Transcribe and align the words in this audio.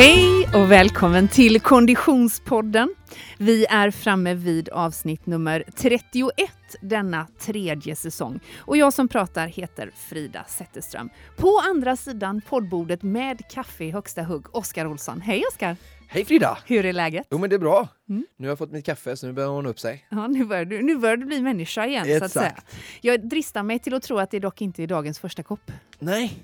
Hej 0.00 0.48
och 0.54 0.70
välkommen 0.70 1.28
till 1.28 1.60
Konditionspodden. 1.60 2.94
Vi 3.38 3.66
är 3.66 3.90
framme 3.90 4.34
vid 4.34 4.68
avsnitt 4.68 5.26
nummer 5.26 5.64
31 5.76 6.50
denna 6.80 7.26
tredje 7.38 7.96
säsong. 7.96 8.40
Och 8.58 8.76
jag 8.76 8.92
som 8.92 9.08
pratar 9.08 9.46
heter 9.46 9.90
Frida 9.96 10.44
Zetterström. 10.48 11.10
På 11.36 11.60
andra 11.70 11.96
sidan 11.96 12.40
poddbordet 12.48 13.02
med 13.02 13.50
kaffe 13.50 13.84
i 13.84 13.90
högsta 13.90 14.22
hugg, 14.22 14.56
Oskar 14.56 14.86
Olsson. 14.86 15.20
Hej 15.20 15.42
Oskar! 15.52 15.76
Hej 16.08 16.24
Frida! 16.24 16.58
Hur 16.66 16.86
är 16.86 16.92
läget? 16.92 17.26
Jo 17.30 17.38
men 17.38 17.50
det 17.50 17.56
är 17.56 17.60
bra. 17.60 17.88
Mm. 18.08 18.26
Nu 18.36 18.46
har 18.46 18.50
jag 18.50 18.58
fått 18.58 18.72
mitt 18.72 18.86
kaffe 18.86 19.16
så 19.16 19.26
nu 19.26 19.32
börjar 19.32 19.48
hon 19.48 19.66
upp 19.66 19.80
sig. 19.80 20.06
Ja, 20.08 20.26
nu 20.26 20.44
börjar 20.44 20.64
du, 20.64 20.82
nu 20.82 20.96
börjar 20.96 21.16
du 21.16 21.26
bli 21.26 21.40
människa 21.40 21.86
igen 21.86 22.18
så 22.18 22.24
att 22.24 22.32
säga. 22.32 22.46
Exakt. 22.46 22.76
Jag 23.00 23.28
dristar 23.28 23.62
mig 23.62 23.78
till 23.78 23.94
att 23.94 24.02
tro 24.02 24.18
att 24.18 24.30
det 24.30 24.38
dock 24.38 24.60
inte 24.60 24.82
är 24.82 24.86
dagens 24.86 25.18
första 25.18 25.42
kopp. 25.42 25.72
Nej, 25.98 26.42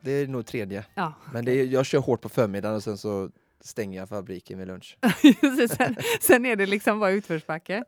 det 0.00 0.10
är 0.10 0.26
nog 0.26 0.46
tredje. 0.46 0.84
Ja, 0.94 1.12
Men 1.32 1.44
det 1.44 1.52
är, 1.52 1.64
jag 1.64 1.86
kör 1.86 1.98
hårt 1.98 2.20
på 2.20 2.28
förmiddagen 2.28 2.76
och 2.76 2.82
sen 2.82 2.98
så 2.98 3.30
stänger 3.60 3.98
jag 4.00 4.08
fabriken 4.08 4.58
vid 4.58 4.66
lunch. 4.66 4.98
sen, 5.76 5.96
sen 6.20 6.46
är 6.46 6.56
det 6.56 6.66
liksom 6.66 7.00
bara 7.00 7.10
utförsbacke. 7.10 7.84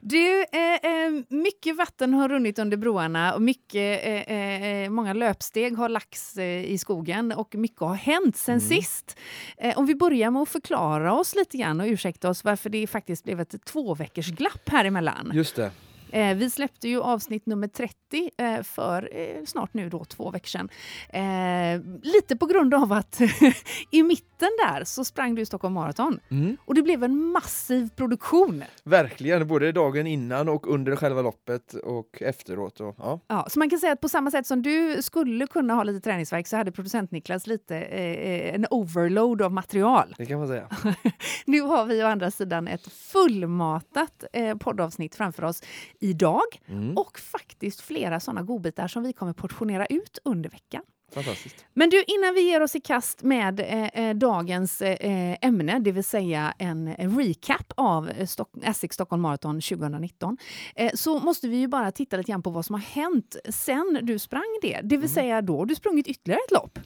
Du, 0.00 0.40
eh, 0.52 0.74
eh, 0.74 1.10
mycket 1.28 1.76
vatten 1.76 2.14
har 2.14 2.28
runnit 2.28 2.58
under 2.58 2.76
broarna 2.76 3.34
och 3.34 3.42
mycket, 3.42 4.00
eh, 4.06 4.32
eh, 4.36 4.90
många 4.90 5.12
löpsteg 5.12 5.76
har 5.76 5.88
lagts 5.88 6.36
eh, 6.36 6.64
i 6.64 6.78
skogen 6.78 7.32
och 7.32 7.54
mycket 7.54 7.80
har 7.80 7.94
hänt 7.94 8.36
sen 8.36 8.52
Mm. 8.58 8.68
sist. 8.68 9.16
Eh, 9.58 9.78
om 9.78 9.86
vi 9.86 9.94
börjar 9.94 10.30
med 10.30 10.42
att 10.42 10.48
förklara 10.48 11.14
oss 11.14 11.34
lite 11.34 11.56
grann 11.58 11.80
och 11.80 11.86
ursäkta 11.86 12.30
oss 12.30 12.44
varför 12.44 12.70
det 12.70 12.86
faktiskt 12.86 13.24
blev 13.24 13.40
ett 13.40 13.64
två 13.64 13.94
veckors 13.94 14.28
glapp 14.30 14.68
här 14.68 14.84
emellan. 14.84 15.30
Just 15.34 15.56
det. 15.56 15.70
Eh, 16.12 16.34
vi 16.36 16.50
släppte 16.50 16.88
ju 16.88 17.00
avsnitt 17.00 17.46
nummer 17.46 17.68
30 17.68 17.94
eh, 18.38 18.62
för 18.62 19.08
eh, 19.12 19.44
snart 19.46 19.74
nu 19.74 19.88
då 19.88 20.04
två 20.04 20.30
veckor 20.30 20.46
sedan. 20.48 20.68
Eh, 21.08 21.80
lite 22.02 22.36
på 22.36 22.46
grund 22.46 22.74
av 22.74 22.92
att 22.92 23.20
i 23.90 24.02
mitten 24.02 24.48
där 24.66 24.84
så 24.84 25.04
sprang 25.04 25.34
du 25.34 25.46
Stockholm 25.46 25.74
Marathon 25.74 26.20
Mm. 26.30 26.56
och 26.64 26.74
det 26.74 26.82
blev 26.82 27.04
en 27.04 27.16
massiv 27.24 27.88
produktion. 27.96 28.64
Verkligen, 28.84 29.48
både 29.48 29.72
dagen 29.72 30.06
innan 30.06 30.48
och 30.48 30.68
under 30.74 30.96
själva 30.96 31.22
loppet 31.22 31.74
och 31.74 32.22
efteråt. 32.22 32.80
Och, 32.80 32.94
ja. 32.98 33.20
Ja, 33.26 33.46
så 33.50 33.58
man 33.58 33.70
kan 33.70 33.78
säga 33.78 33.92
att 33.92 34.00
på 34.00 34.08
samma 34.08 34.30
sätt 34.30 34.46
som 34.46 34.62
du 34.62 35.02
skulle 35.02 35.46
kunna 35.46 35.74
ha 35.74 35.82
lite 35.82 36.00
träningsverk 36.00 36.46
så 36.46 36.56
hade 36.56 36.72
producent 36.72 37.10
Niklas 37.10 37.46
lite 37.46 37.76
eh, 37.76 38.54
en 38.54 38.66
overload 38.70 39.42
av 39.42 39.52
material. 39.52 40.14
Det 40.18 40.26
kan 40.26 40.38
man 40.38 40.48
säga. 40.48 40.68
Nu 41.44 41.60
har 41.60 41.84
vi 41.84 42.02
å 42.02 42.06
andra 42.06 42.30
sidan 42.30 42.68
ett 42.68 42.92
fullmatat 42.92 44.24
eh, 44.32 44.56
poddavsnitt 44.56 45.14
framför 45.14 45.42
oss 45.44 45.62
idag 46.02 46.42
Mm. 46.68 46.96
och 46.98 47.18
faktiskt 47.18 47.80
flera 47.80 48.20
sådana 48.20 48.42
godbitar 48.42 48.88
som 48.88 49.02
vi 49.02 49.12
kommer 49.12 49.32
portionera 49.32 49.86
ut 49.86 50.18
under 50.24 50.50
veckan. 50.50 50.82
Fantastiskt. 51.14 51.64
Men 51.74 51.90
du, 51.90 52.04
innan 52.06 52.34
vi 52.34 52.40
ger 52.40 52.60
oss 52.62 52.76
i 52.76 52.80
kast 52.80 53.22
med 53.22 53.60
eh, 53.60 53.84
eh, 54.08 54.14
dagens 54.16 54.82
eh, 54.82 55.36
ämne, 55.40 55.78
det 55.78 55.92
vill 55.92 56.04
säga 56.04 56.54
en 56.58 56.94
recap 57.18 57.72
av 57.76 58.08
eh, 58.10 58.26
Stock- 58.26 58.62
Essex 58.62 58.94
Stockholm 58.94 59.22
Marathon 59.22 59.60
2019, 59.60 60.36
eh, 60.76 60.90
så 60.94 61.18
måste 61.20 61.48
vi 61.48 61.56
ju 61.56 61.66
bara 61.68 61.92
titta 61.92 62.16
lite 62.16 62.30
grann 62.32 62.42
på 62.42 62.50
vad 62.50 62.64
som 62.66 62.74
har 62.74 62.80
hänt 62.82 63.36
sen 63.50 63.98
du 64.02 64.18
sprang 64.18 64.58
det. 64.62 64.80
Det 64.84 64.96
vill 64.96 65.12
säga 65.12 65.42
då 65.42 65.64
du 65.64 65.74
sprungit 65.74 66.06
ytterligare 66.06 66.40
ett 66.46 66.50
lopp 66.50 66.78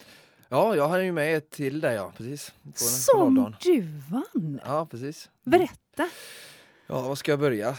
Ja, 0.49 0.77
jag 0.77 0.89
har 0.89 0.99
ju 0.99 1.13
med 1.13 1.37
ett 1.37 1.51
till 1.51 1.81
där 1.81 1.93
ja, 1.93 2.13
precis. 2.17 2.53
På 2.65 2.73
som 2.79 3.55
du 3.63 3.81
vann. 4.11 4.61
Ja, 4.65 4.87
precis. 4.91 5.31
Berätta! 5.45 6.09
Ja, 6.87 7.01
var 7.03 7.15
ska 7.15 7.33
jag 7.33 7.39
börja? 7.41 7.77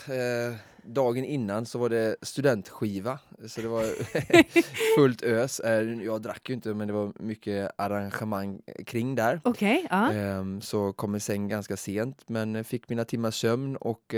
Eh, 0.88 0.94
dagen 0.94 1.26
innan 1.26 1.66
så 1.66 1.80
var 1.80 1.90
det 1.90 2.16
studentskiva, 2.22 3.20
så 3.48 3.62
det 3.62 3.68
var 3.68 3.86
fullt 4.96 5.22
ös. 5.24 5.60
Eh, 5.60 6.04
jag 6.04 6.22
drack 6.22 6.50
ju 6.50 6.56
inte, 6.56 6.74
men 6.74 6.88
det 6.88 6.94
var 6.94 7.14
mycket 7.20 7.72
arrangemang 7.76 8.62
kring 8.86 9.16
där. 9.16 9.42
Okej, 9.44 9.88
ja. 9.90 10.14
Ehm, 10.14 10.62
så 10.62 10.94
kom 10.94 11.16
i 11.16 11.20
säng 11.20 11.48
ganska 11.48 11.78
sent 11.78 12.30
men 12.30 12.64
fick 12.64 12.90
mina 12.90 13.06
timmars 13.06 13.42
sömn 13.42 13.76
och 13.76 14.16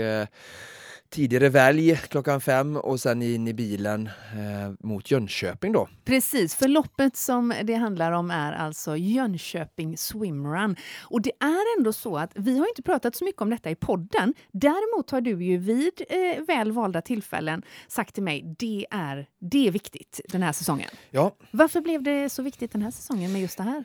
tidigare 1.10 1.48
välj 1.48 1.96
klockan 1.96 2.40
fem 2.40 2.76
och 2.76 3.00
sen 3.00 3.22
in 3.22 3.48
i 3.48 3.54
bilen 3.54 4.06
eh, 4.06 4.72
mot 4.86 5.10
Jönköping 5.10 5.72
då. 5.72 5.88
Precis, 6.04 6.54
för 6.54 6.68
loppet 6.68 7.16
som 7.16 7.54
det 7.64 7.74
handlar 7.74 8.12
om 8.12 8.30
är 8.30 8.52
alltså 8.52 8.96
Jönköping 8.96 9.96
Swimrun. 9.96 10.76
Och 11.00 11.22
det 11.22 11.32
är 11.40 11.78
ändå 11.78 11.92
så 11.92 12.16
att 12.16 12.30
vi 12.34 12.58
har 12.58 12.68
inte 12.68 12.82
pratat 12.82 13.16
så 13.16 13.24
mycket 13.24 13.42
om 13.42 13.50
detta 13.50 13.70
i 13.70 13.74
podden. 13.74 14.34
Däremot 14.52 15.10
har 15.10 15.20
du 15.20 15.44
ju 15.44 15.58
vid 15.58 16.02
eh, 16.08 16.42
väl 16.46 16.72
valda 16.72 17.02
tillfällen 17.02 17.62
sagt 17.88 18.14
till 18.14 18.22
mig 18.22 18.54
det 18.58 18.86
är, 18.90 19.26
det 19.40 19.66
är 19.66 19.70
viktigt 19.70 20.20
den 20.28 20.42
här 20.42 20.52
säsongen. 20.52 20.90
Ja, 21.10 21.36
Varför 21.50 21.80
blev 21.80 22.02
det 22.02 22.28
så 22.28 22.42
viktigt 22.42 22.72
den 22.72 22.82
här 22.82 22.90
säsongen 22.90 23.32
med 23.32 23.40
just 23.40 23.56
det 23.56 23.62
här? 23.62 23.84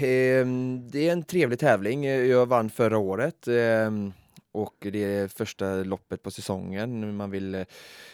ehm, 0.00 0.88
det 0.90 1.08
är 1.08 1.12
en 1.12 1.22
trevlig 1.22 1.58
tävling. 1.58 2.04
Jag 2.04 2.46
vann 2.46 2.70
förra 2.70 2.98
året 2.98 3.48
ehm, 3.48 4.12
och 4.52 4.76
det 4.80 5.04
är 5.04 5.28
första 5.28 5.74
loppet 5.74 6.22
på 6.22 6.30
säsongen. 6.30 7.16
Man 7.16 7.30
vill 7.30 7.54
eh, 7.54 7.64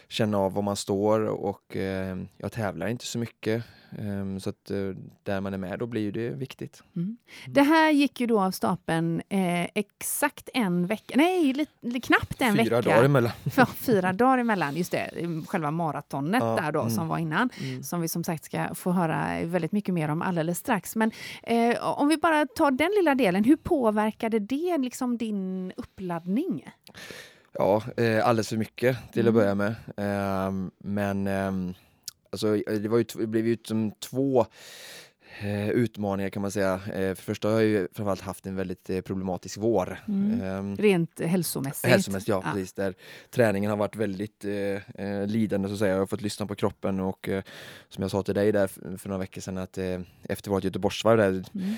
känna 0.08 0.38
av 0.38 0.52
var 0.52 0.62
man 0.62 0.76
står 0.76 1.20
och 1.20 1.76
eh, 1.76 2.16
jag 2.36 2.52
tävlar 2.52 2.86
inte 2.86 3.06
så 3.06 3.18
mycket. 3.18 3.64
Ehm, 3.98 4.40
så 4.40 4.50
att 4.50 4.70
eh, 4.70 4.78
där 5.22 5.40
man 5.40 5.54
är 5.54 5.58
med 5.58 5.78
då 5.78 5.86
blir 5.86 6.12
det 6.12 6.30
viktigt. 6.30 6.82
Mm. 6.96 7.16
Det 7.46 7.62
här 7.62 7.90
gick 7.90 8.20
ju 8.20 8.26
då 8.26 8.40
av 8.40 8.50
stapeln 8.50 9.22
eh, 9.28 9.64
exakt 9.74 10.48
en 10.54 10.86
vecka, 10.86 11.14
nej, 11.16 11.52
lite, 11.52 11.72
lite 11.80 12.06
knappt 12.06 12.42
en 12.42 12.52
Fyra 12.52 12.62
vecka. 12.62 12.90
dagar 12.90 13.04
emellan. 13.04 13.32
Ja, 13.56 13.66
fyra 13.66 14.12
dagar 14.12 14.38
emellan, 14.38 14.76
just 14.76 14.92
det, 14.92 15.10
själva 15.46 15.70
maratonet 15.70 16.42
Ja, 16.42 16.56
där 16.62 16.72
då 16.72 16.80
mm. 16.80 16.90
som 16.90 17.08
var 17.08 17.18
innan. 17.18 17.50
Mm. 17.62 17.82
som 17.82 18.00
vi 18.00 18.08
som 18.08 18.24
sagt 18.24 18.44
ska 18.44 18.74
få 18.74 18.90
höra 18.92 19.44
väldigt 19.44 19.72
mycket 19.72 19.94
mer 19.94 20.08
om 20.08 20.22
alldeles 20.22 20.58
strax. 20.58 20.96
Men 20.96 21.10
eh, 21.42 21.98
om 21.98 22.08
vi 22.08 22.16
bara 22.16 22.46
tar 22.46 22.70
den 22.70 22.90
lilla 22.96 23.14
delen, 23.14 23.44
hur 23.44 23.56
påverkade 23.56 24.38
det 24.38 24.78
liksom 24.78 25.16
din 25.18 25.72
uppladdning? 25.76 26.64
Ja, 27.58 27.82
eh, 27.96 28.26
alldeles 28.28 28.48
för 28.48 28.56
mycket 28.56 28.96
till 29.12 29.20
Mm. 29.22 29.28
att 29.30 29.34
börja 29.34 29.54
med. 29.54 29.74
Ehm, 29.96 30.70
men 30.78 31.26
ehm, 31.26 31.74
alltså, 32.32 32.56
det, 32.56 32.88
var 32.88 32.98
ju, 32.98 33.04
det 33.14 33.26
blev 33.26 33.46
ju 33.46 33.56
som 33.64 33.90
två 33.90 34.46
eh, 35.40 35.68
utmaningar 35.70 36.30
kan 36.30 36.42
man 36.42 36.50
säga. 36.50 36.74
Eh, 36.74 37.14
för 37.14 37.22
första 37.22 37.48
har 37.48 37.54
jag 37.54 37.64
ju 37.64 37.88
framförallt 37.92 38.20
haft 38.20 38.46
en 38.46 38.56
väldigt 38.56 38.90
eh, 38.90 39.00
problematisk 39.00 39.58
vår. 39.58 39.98
Mm. 40.08 40.40
Ehm, 40.42 40.76
Rent 40.76 41.20
hälsomässigt? 41.20 41.86
Hälsomässigt, 41.92 42.28
ja, 42.28 42.42
Ja. 42.44 42.52
precis. 42.52 42.72
Där 42.72 42.94
träningen 43.30 43.70
har 43.70 43.76
varit 43.78 43.96
väldigt 43.96 44.44
eh, 44.44 45.04
eh, 45.06 45.26
lidande 45.26 45.68
så 45.68 45.72
att 45.74 45.78
säga. 45.78 45.92
Jag 45.92 45.98
har 45.98 46.06
fått 46.06 46.22
lyssna 46.22 46.46
på 46.46 46.54
kroppen 46.54 47.00
och 47.00 47.28
eh, 47.28 47.42
som 47.88 48.02
jag 48.02 48.10
sa 48.10 48.22
till 48.22 48.34
dig 48.34 48.52
där 48.52 48.66
för 48.98 49.08
några 49.08 49.20
veckor 49.20 49.40
sedan 49.40 49.58
att 49.58 49.78
eh, 49.78 50.00
efter 50.22 50.50
vårt 50.50 50.64
Göteborgsvarv 50.64 51.16
där 51.18 51.28
Mm. 51.28 51.74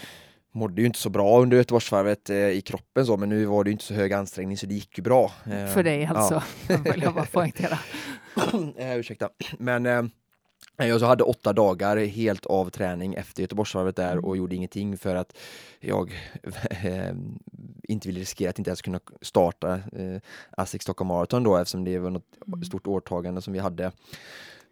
Mådde 0.58 0.80
ju 0.80 0.86
inte 0.86 0.98
så 0.98 1.10
bra 1.10 1.40
under 1.42 1.56
Göteborgsvarvet 1.56 2.30
eh, 2.30 2.36
i 2.48 2.60
kroppen 2.60 3.06
så 3.06 3.16
men 3.16 3.28
nu 3.28 3.44
var 3.44 3.64
det 3.64 3.70
inte 3.70 3.84
så 3.84 3.94
hög 3.94 4.12
ansträngning 4.12 4.56
så 4.56 4.66
det 4.66 4.74
gick 4.74 4.98
ju 4.98 5.02
bra. 5.02 5.32
Eh, 5.46 5.66
För 5.66 5.82
dig 5.82 6.02
ja. 6.02 6.14
alltså, 6.16 6.42
vill 6.92 7.02
jag 7.02 7.14
bara 7.14 7.26
poängtera. 7.26 7.78
eh, 8.76 8.96
ursäkta. 8.96 9.28
Men 9.58 9.86
eh, 9.86 10.02
jag 10.76 11.00
så 11.00 11.06
hade 11.06 11.24
åtta 11.24 11.52
dagar 11.52 11.96
helt 11.96 12.46
av 12.46 12.70
träning 12.70 13.14
efter 13.14 13.42
Göteborgsvarvet 13.42 13.96
där 13.96 14.12
Mm. 14.12 14.24
och 14.24 14.36
gjorde 14.36 14.56
ingenting 14.56 14.98
för 14.98 15.14
att 15.14 15.36
jag 15.80 16.12
eh, 16.70 17.12
inte 17.88 18.08
ville 18.08 18.20
riskera 18.20 18.50
att 18.50 18.58
inte 18.58 18.70
ens 18.70 18.82
kunna 18.82 19.00
starta 19.22 19.72
eh, 19.74 20.20
ASSIQ 20.50 20.82
Stockholm 20.82 21.08
Marathon 21.08 21.42
då 21.42 21.56
eftersom 21.56 21.84
det 21.84 21.98
var 21.98 22.10
något 22.10 22.24
Mm. 22.46 22.64
stort 22.64 22.86
åtagande 22.86 23.42
som 23.42 23.52
vi 23.52 23.58
hade. 23.58 23.92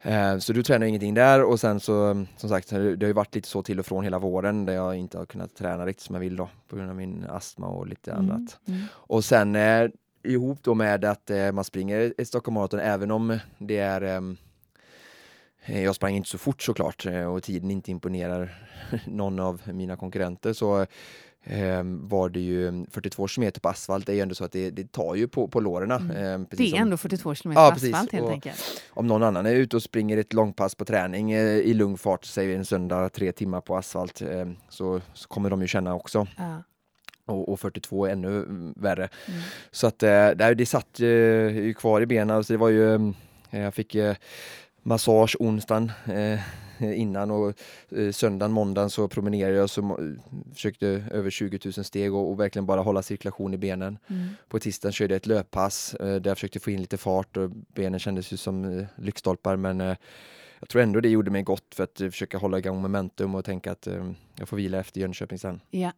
Eh, 0.06 0.39
Så 0.39 0.53
du 0.53 0.62
tränade 0.62 0.89
ingenting 0.89 1.15
där 1.15 1.44
och 1.44 1.61
sen 1.61 1.81
så 1.81 2.25
som 2.37 2.49
sagt 2.49 2.69
det 2.71 2.77
har 2.77 3.06
ju 3.06 3.12
varit 3.12 3.34
lite 3.34 3.49
så 3.49 3.62
till 3.62 3.78
och 3.78 3.87
från 3.87 4.05
hela 4.05 4.19
våren 4.19 4.65
där 4.67 4.72
jag 4.72 4.97
inte 4.97 5.19
har 5.19 5.27
kunnat 5.27 5.55
träna 5.56 5.87
riktigt 5.87 6.05
som 6.05 6.15
jag 6.15 6.21
vill 6.21 6.37
då 6.37 6.49
på 6.69 6.77
grund 6.77 6.91
av 6.91 6.97
min 6.97 7.27
astma 7.28 7.67
och 7.67 7.87
lite 7.87 8.15
annat. 8.15 8.59
Mm. 8.69 8.81
Och 8.93 9.25
sen 9.25 9.56
eh, 9.56 9.89
ihop 10.25 10.59
då 10.63 10.75
med 10.75 11.04
att 11.04 11.31
eh, 11.31 11.53
man 11.53 11.65
springer 11.65 12.15
ett 12.19 12.28
Stockholm 12.28 12.54
Marathon 12.54 12.81
även 12.81 13.10
om 13.10 13.39
det 13.59 13.78
är 13.78 14.01
ehm, 14.01 14.36
eh, 15.65 15.84
jag 15.84 15.95
sprang 15.95 16.16
inte 16.16 16.28
så 16.28 16.39
fort 16.39 16.63
såklart 16.63 17.07
eh, 17.07 17.25
och 17.25 17.42
tiden 17.42 17.71
inte 17.71 17.91
imponerar 17.91 18.69
någon 19.07 19.41
av 19.41 19.63
mina 19.72 19.97
konkurrenter 19.97 20.53
så 20.53 20.81
eh, 20.81 20.86
var 22.09 22.28
det 22.28 22.41
ju 22.41 22.84
42 22.91 23.27
km 23.28 23.53
på 23.63 23.69
asfalt. 23.69 24.07
Det 24.07 24.13
är 24.13 24.15
ju 24.15 24.21
ändå 24.21 24.34
så 24.34 24.45
att 24.45 24.53
det, 24.53 24.71
det 24.71 24.93
tar 24.93 25.15
ju 25.15 25.28
på, 25.28 25.48
på 25.48 25.60
låren. 25.60 25.91
Mm. 25.91 26.10
Eh, 26.10 26.47
Det 26.51 26.65
är 26.65 26.71
som- 26.71 26.78
ändå 26.78 26.97
42 26.97 27.34
kilometer 27.34 27.63
Ja, 27.63 27.69
på 27.69 27.75
precis. 27.75 27.95
asfalt 27.95 28.13
helt 28.13 28.25
Och- 28.25 28.31
enkelt. 28.33 28.83
om 28.91 29.07
någon 29.07 29.22
annan 29.22 29.47
är 29.47 29.54
ute 29.54 29.77
och 29.77 29.83
springer 29.83 30.16
ett 30.19 30.33
långpass 30.33 30.75
på 30.75 30.84
träning 30.84 31.33
eh, 31.33 31.41
i 31.47 31.75
lugn 31.75 31.98
fart, 31.98 32.25
säg 32.25 32.54
en 32.54 32.65
söndag, 32.65 33.09
tre 33.09 33.33
timmar 33.33 33.60
på 33.60 33.77
asfalt, 33.77 34.22
eh, 34.22 34.47
så, 34.69 35.01
så 35.15 35.28
kommer 35.28 35.51
de 35.51 35.63
ju 35.63 35.69
känna 35.69 35.95
också. 35.95 36.27
Ja. 36.37 36.63
Och, 37.27 37.48
och 37.53 37.60
42 37.60 38.07
är 38.07 38.10
ännu 38.13 38.28
mm, 38.28 38.75
värre. 38.77 39.09
Mm. 39.28 39.41
Så 39.71 39.87
att 39.87 40.03
eh, 40.03 40.28
det, 40.31 40.54
det 40.54 40.66
satt 40.66 41.01
eh, 41.01 41.07
ju 41.07 41.75
kvar 41.75 42.01
i 42.01 42.07
benen. 42.07 42.45
Så 42.45 42.53
det 42.53 42.57
var 42.57 42.69
ju, 42.69 42.95
eh, 42.95 43.60
jag 43.60 43.75
fick 43.75 43.97
massage 44.83 45.37
onsdagen 45.41 45.93
innan 46.95 47.31
och 47.31 47.53
eh, 47.97 48.11
söndagen, 48.13 48.53
måndagen 48.53 48.91
så 48.91 49.09
promenerade 49.09 49.57
jag 49.57 49.71
så 49.71 49.81
mo- 49.81 50.21
försökte 50.55 50.87
över 51.11 51.31
20 51.31 51.59
000 51.65 51.73
steg 51.73 52.15
och, 52.15 52.31
och 52.31 52.41
verkligen 52.41 52.67
bara 52.67 52.81
hålla 52.81 53.03
cirkulation 53.03 53.55
i 53.55 53.59
benen. 53.59 53.99
Mm. 54.09 54.28
På 54.49 54.59
tisdagen 54.59 54.93
körde 54.93 55.15
jag 55.15 55.17
ett 55.17 55.27
löppass 55.27 55.95
eh, 55.95 56.07
där 56.07 56.31
jag 56.31 56.37
försökte 56.37 56.61
få 56.61 56.71
in 56.71 56.81
lite 56.81 56.97
fart 56.97 57.37
och 57.37 57.51
benen 57.51 58.01
kändes 58.01 58.33
ju 58.33 58.37
som 58.37 58.78
eh, 58.78 58.87
lyktstolpar 58.97 59.57
men 59.57 59.97
jag 60.61 60.69
tror 60.69 60.83
ändå 60.83 61.01
det 61.01 61.09
gjorde 61.09 61.31
mig 61.31 61.43
gott 61.43 61.75
för 61.75 61.85
att 61.85 61.97
försöka 61.99 62.39
hålla 62.39 62.59
igång 62.59 62.83
momentum 62.83 63.35
och 63.35 63.45
tänka 63.45 63.73
att 63.73 63.89
jag 64.39 64.49
får 64.49 64.57
vila 64.57 64.79
efter 64.79 65.01
Jönköping 65.01 65.39
sen. 65.39 65.61
Ja. 65.71 65.93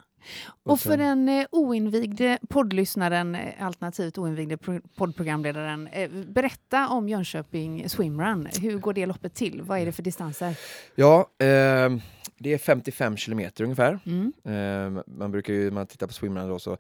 Och 0.63 0.81
för 0.81 0.97
den 0.97 1.29
eh, 1.29 1.47
oinvigde 1.51 2.39
poddlyssnaren, 2.49 3.35
eh, 3.35 3.67
alternativt 3.67 4.19
oinvigde 4.19 4.59
poddprogramledaren, 4.97 5.87
eh, 5.87 6.11
berätta 6.11 6.89
om 6.89 7.09
Jönköping 7.09 7.89
Swimrun. 7.89 8.49
Hur 8.61 8.79
går 8.79 8.93
det 8.93 9.07
loppet 9.07 9.35
till? 9.35 9.63
Vad 9.63 9.79
är 9.79 9.87
det 9.87 9.93
för 9.93 10.03
distanser? 10.03 10.59
Ja, 10.95 11.31
eh, 11.39 11.97
det 12.39 12.53
är 12.53 12.59
55 12.59 13.17
kilometer 13.17 13.65
ungefär. 13.65 13.99
Mm. 14.07 14.33
Eh, 14.45 15.03
man 15.07 15.31
brukar 15.31 15.55
ju, 15.55 15.65
när 15.65 15.71
man 15.71 15.87
tittar 15.87 16.07
på 16.07 16.13
swimrun 16.13 16.49
då 16.49 16.59
så 16.59 16.77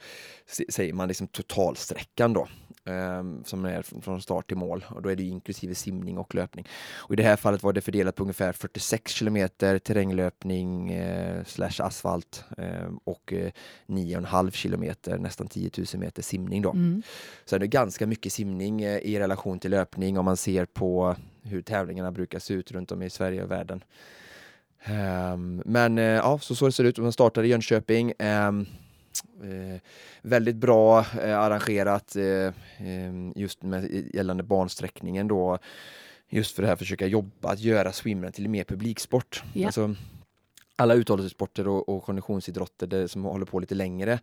säger 0.68 0.92
man 0.92 1.08
liksom 1.08 1.26
totalsträckan 1.26 2.32
då. 2.32 2.48
Ehm, 2.84 3.44
som 3.44 3.64
är 3.64 4.00
från 4.00 4.22
start 4.22 4.48
till 4.48 4.56
mål 4.56 4.84
och 4.88 5.02
då 5.02 5.08
är 5.08 5.16
det 5.16 5.22
inklusive 5.22 5.74
simning 5.74 6.18
och 6.18 6.34
löpning. 6.34 6.66
Och 6.96 7.12
I 7.12 7.16
det 7.16 7.22
här 7.22 7.36
fallet 7.36 7.62
var 7.62 7.72
det 7.72 7.80
fördelat 7.80 8.14
på 8.14 8.22
ungefär 8.22 8.52
46 8.52 9.12
kilometer 9.12 9.78
terränglöpning 9.78 10.92
eh, 10.92 11.44
slash 11.44 11.82
asfalt 11.82 12.44
eh, 12.58 12.90
och 13.04 13.32
eh, 13.32 13.50
9,5 13.86 14.50
kilometer, 14.50 15.18
nästan 15.18 15.48
10 15.48 15.70
000 15.76 15.86
meter 15.94 16.22
simning. 16.22 16.62
Då. 16.62 16.70
Mm. 16.70 17.02
Så 17.44 17.58
det 17.58 17.64
är 17.64 17.68
ganska 17.68 18.06
mycket 18.06 18.32
simning 18.32 18.82
eh, 18.82 18.98
i 18.98 19.18
relation 19.18 19.58
till 19.58 19.70
löpning 19.70 20.18
om 20.18 20.24
man 20.24 20.36
ser 20.36 20.64
på 20.64 21.16
hur 21.42 21.62
tävlingarna 21.62 22.12
brukar 22.12 22.38
se 22.38 22.54
ut 22.54 22.72
runt 22.72 22.92
om 22.92 23.02
i 23.02 23.10
Sverige 23.10 23.42
och 23.42 23.50
världen. 23.50 23.84
Um, 24.86 25.62
men 25.64 25.98
uh, 25.98 26.04
ja, 26.04 26.38
så, 26.38 26.54
så 26.54 26.66
det 26.66 26.72
ser 26.72 26.82
det 26.82 26.88
ut. 26.88 26.98
Man 26.98 27.12
startade 27.12 27.46
i 27.46 27.50
Jönköping. 27.50 28.12
Um, 28.18 28.66
Eh, 29.42 29.80
väldigt 30.22 30.56
bra 30.56 30.98
eh, 30.98 31.38
arrangerat 31.38 32.16
eh, 32.16 32.52
just 33.34 33.62
med 33.62 34.10
gällande 34.14 34.42
bansträckningen 34.42 35.28
då. 35.28 35.58
Just 36.28 36.56
för 36.56 36.62
det 36.62 36.68
här 36.68 36.76
försöka 36.76 37.06
jobba, 37.06 37.48
att 37.48 37.60
göra 37.60 37.92
swimrun 37.92 38.32
till 38.32 38.48
mer 38.48 38.64
publiksport. 38.64 39.42
Ja. 39.52 39.66
Alltså, 39.66 39.94
alla 40.76 40.94
uthållighetssporter 40.94 41.68
och, 41.68 41.88
och 41.88 42.02
konditionsidrotter 42.02 42.86
där, 42.86 43.06
som 43.06 43.24
håller 43.24 43.46
på 43.46 43.60
lite 43.60 43.74
längre, 43.74 44.18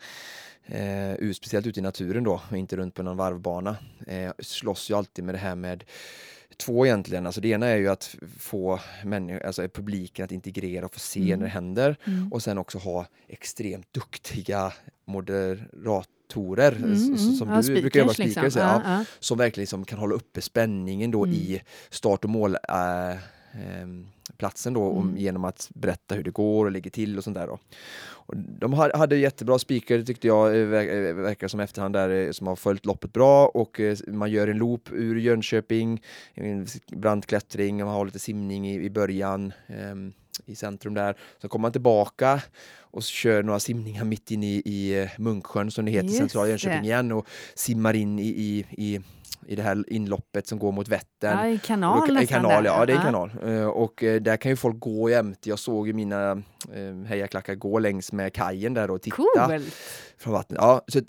eh, 0.65 1.31
speciellt 1.31 1.67
ute 1.67 1.79
i 1.79 1.83
naturen 1.83 2.23
då, 2.23 2.41
och 2.49 2.57
inte 2.57 2.77
runt 2.77 2.93
på 2.93 3.03
någon 3.03 3.17
varvbana, 3.17 3.77
eh, 4.07 4.31
slåss 4.39 4.89
ju 4.89 4.93
alltid 4.93 5.25
med 5.25 5.35
det 5.35 5.39
här 5.39 5.55
med 5.55 5.83
två 6.57 6.85
egentligen. 6.85 7.25
Alltså 7.25 7.41
det 7.41 7.47
ena 7.47 7.67
är 7.67 7.77
ju 7.77 7.87
att 7.87 8.15
få 8.39 8.79
alltså 9.45 9.67
publiken 9.67 10.25
att 10.25 10.31
integrera 10.31 10.85
och 10.85 10.93
få 10.93 10.99
se 10.99 11.19
mm. 11.19 11.39
när 11.39 11.45
det 11.45 11.51
händer 11.51 11.97
mm. 12.05 12.33
och 12.33 12.43
sen 12.43 12.57
också 12.57 12.77
ha 12.77 13.05
extremt 13.27 13.93
duktiga 13.93 14.73
moderatorer 15.05 16.71
mm, 16.71 17.17
som 17.17 17.49
ja, 17.49 17.61
du 17.61 17.81
brukar 17.81 17.99
jobba 17.99 18.13
speakers, 18.13 18.43
liksom. 18.43 18.61
ja, 18.61 18.81
ja, 18.85 19.05
som 19.19 19.37
verkligen 19.37 19.63
liksom 19.63 19.85
kan 19.85 19.99
hålla 19.99 20.15
uppe 20.15 20.41
spänningen 20.41 21.11
då 21.11 21.27
i 21.27 21.49
mm. 21.49 21.65
start 21.89 22.23
och 22.23 22.29
mål 22.29 22.55
äh, 22.69 23.17
platsen 24.37 24.73
då 24.73 24.85
mm. 24.85 24.97
om, 24.97 25.17
genom 25.17 25.45
att 25.45 25.69
berätta 25.73 26.15
hur 26.15 26.23
det 26.23 26.31
går 26.31 26.65
och 26.65 26.71
ligger 26.71 26.89
till 26.89 27.17
och 27.17 27.23
sånt 27.23 27.37
där. 27.37 27.47
Då. 27.47 27.59
Och 28.27 28.37
de 28.37 28.73
hade 28.73 29.17
jättebra 29.17 29.59
speaker 29.59 30.01
tyckte 30.01 30.27
jag, 30.27 30.47
eh, 30.47 30.61
eh, 30.61 31.13
verkar 31.15 31.47
som 31.47 31.59
efterhand 31.59 31.95
där, 31.95 32.09
eh, 32.09 32.31
som 32.31 32.47
har 32.47 32.55
följt 32.55 32.85
loppet 32.85 33.13
bra 33.13 33.47
och 33.47 33.81
man 34.07 34.31
gör 34.31 34.47
en 34.47 34.57
loop 34.57 34.89
ur 34.91 35.15
Jönköping, 35.15 36.01
en 36.33 36.67
brandklättring, 36.87 37.77
man 37.77 37.87
har 37.87 38.05
lite 38.05 38.19
simning 38.19 38.67
i, 38.67 38.83
i 38.83 38.89
början 38.89 39.53
um, 39.91 40.13
i 40.45 40.55
centrum 40.55 40.93
där. 40.93 41.17
Sen 41.41 41.49
kommer 41.49 41.61
man 41.61 41.71
tillbaka 41.71 42.41
och 42.95 43.03
kör 43.03 43.43
några 43.43 43.59
simningar 43.59 44.03
mitt 44.03 44.31
inne 44.31 44.45
i, 44.45 44.61
i 44.65 45.09
Munksjön 45.17 45.71
som 45.71 45.85
det 45.85 45.91
heter, 45.91 46.07
Just 46.07 46.17
centrala 46.17 46.47
Jönköping 46.47 46.83
igen 46.83 47.11
och 47.11 47.27
simmar 47.55 47.93
in 47.93 48.19
i, 48.19 48.27
i, 48.27 48.65
i 48.77 49.01
i 49.47 49.55
det 49.55 49.61
här 49.61 49.83
inloppet 49.87 50.47
som 50.47 50.59
går 50.59 50.71
mot 50.71 50.87
Vättern. 50.87 51.37
Ja, 51.37 51.47
i 51.47 51.57
kanal 51.57 52.07
då, 52.07 52.25
kanal, 52.27 52.65
ja, 52.65 52.85
det 52.85 52.93
är 52.93 52.97
en 52.97 53.03
kanal. 53.03 53.31
Uh, 53.45 53.65
och 53.65 54.03
uh, 54.03 54.21
där 54.21 54.37
kan 54.37 54.51
ju 54.51 54.55
folk 54.55 54.79
gå 54.79 55.09
jämt. 55.09 55.45
Jag 55.45 55.59
såg 55.59 55.87
ju 55.87 55.93
mina 55.93 56.33
uh, 56.35 57.03
hejaklackar 57.05 57.55
gå 57.55 57.79
längs 57.79 58.11
med 58.11 58.33
kajen 58.33 58.73
där 58.73 58.91
och 58.91 59.01
titta 59.01 59.15
cool. 59.15 59.61
från 60.17 60.33
vattnet. 60.33 60.59
Ja, 60.61 60.81
så 60.87 60.99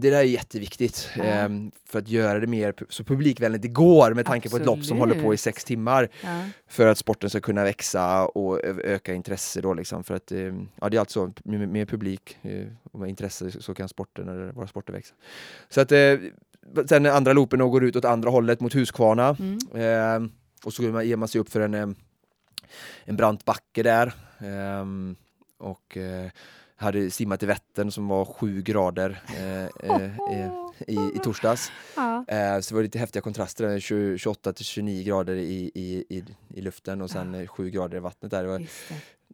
det 0.00 0.10
där 0.10 0.18
är 0.18 0.22
jätteviktigt 0.22 1.10
ja. 1.16 1.44
um, 1.44 1.72
för 1.86 1.98
att 1.98 2.08
göra 2.08 2.40
det 2.40 2.46
mer 2.46 2.74
så 2.88 3.04
publikvänligt 3.04 3.62
det 3.62 3.68
går 3.68 4.14
med 4.14 4.26
tanke 4.26 4.48
Absolut. 4.48 4.66
på 4.66 4.72
ett 4.72 4.78
lopp 4.78 4.86
som 4.86 4.98
håller 4.98 5.22
på 5.22 5.34
i 5.34 5.36
sex 5.36 5.64
timmar. 5.64 6.08
Ja. 6.24 6.44
För 6.68 6.86
att 6.86 6.98
sporten 6.98 7.30
ska 7.30 7.40
kunna 7.40 7.64
växa 7.64 8.26
och 8.26 8.64
öka 8.64 9.14
intresse 9.14 9.60
då 9.60 9.74
liksom. 9.74 10.04
För 10.04 10.14
att 10.14 10.32
ja, 10.80 10.88
det 10.88 10.96
är 10.96 11.00
alltså 11.16 11.32
med, 11.44 11.68
med 11.68 11.88
publik 11.88 12.38
och 12.92 13.00
med 13.00 13.08
intresse 13.08 13.50
så 13.50 13.74
kan 13.74 13.88
sporten, 13.88 14.28
eller 14.28 14.52
våra 14.52 14.66
sporter 14.66 14.92
växa. 14.92 15.14
Så 15.68 15.80
att 15.80 15.92
sen 16.88 17.06
andra 17.06 17.32
loopen 17.32 17.60
och 17.60 17.70
går 17.70 17.84
ut 17.84 17.96
åt 17.96 18.04
andra 18.04 18.30
hållet 18.30 18.60
mot 18.60 18.74
Huskvarna. 18.74 19.36
Mm. 19.38 19.58
Eh, 19.74 20.30
och 20.64 20.72
så 20.74 20.82
ger 21.02 21.16
man 21.16 21.28
sig 21.28 21.40
upp 21.40 21.48
för 21.48 21.60
en, 21.60 21.74
eh, 21.74 21.88
en 23.04 23.16
brant 23.16 23.44
backe 23.44 23.82
där. 23.82 24.06
Eh, 24.38 24.84
och 25.58 25.96
eh, 25.96 26.30
hade 26.76 27.10
simmat 27.10 27.42
i 27.42 27.46
Vättern 27.46 27.90
som 27.90 28.08
var 28.08 28.24
sju 28.24 28.62
grader 28.62 29.22
eh, 29.38 29.64
eh, 29.64 30.10
i, 30.86 30.94
i 31.14 31.18
torsdags. 31.24 31.72
Ja. 31.96 32.24
så 32.62 32.68
det 32.68 32.74
var 32.74 32.82
lite 32.82 32.98
häftiga 32.98 33.22
kontraster, 33.22 33.80
28 34.18 34.52
till 34.52 34.64
29 34.64 35.04
grader 35.04 35.34
i, 35.34 35.70
i, 35.74 36.04
i, 36.08 36.24
i 36.54 36.60
luften 36.60 37.02
och 37.02 37.10
sen 37.10 37.34
ja. 37.34 37.46
7 37.46 37.70
grader 37.70 37.96
i 37.96 38.00
vattnet 38.00 38.30
där. 38.30 38.42
Det 38.42 38.48
var, 38.48 38.66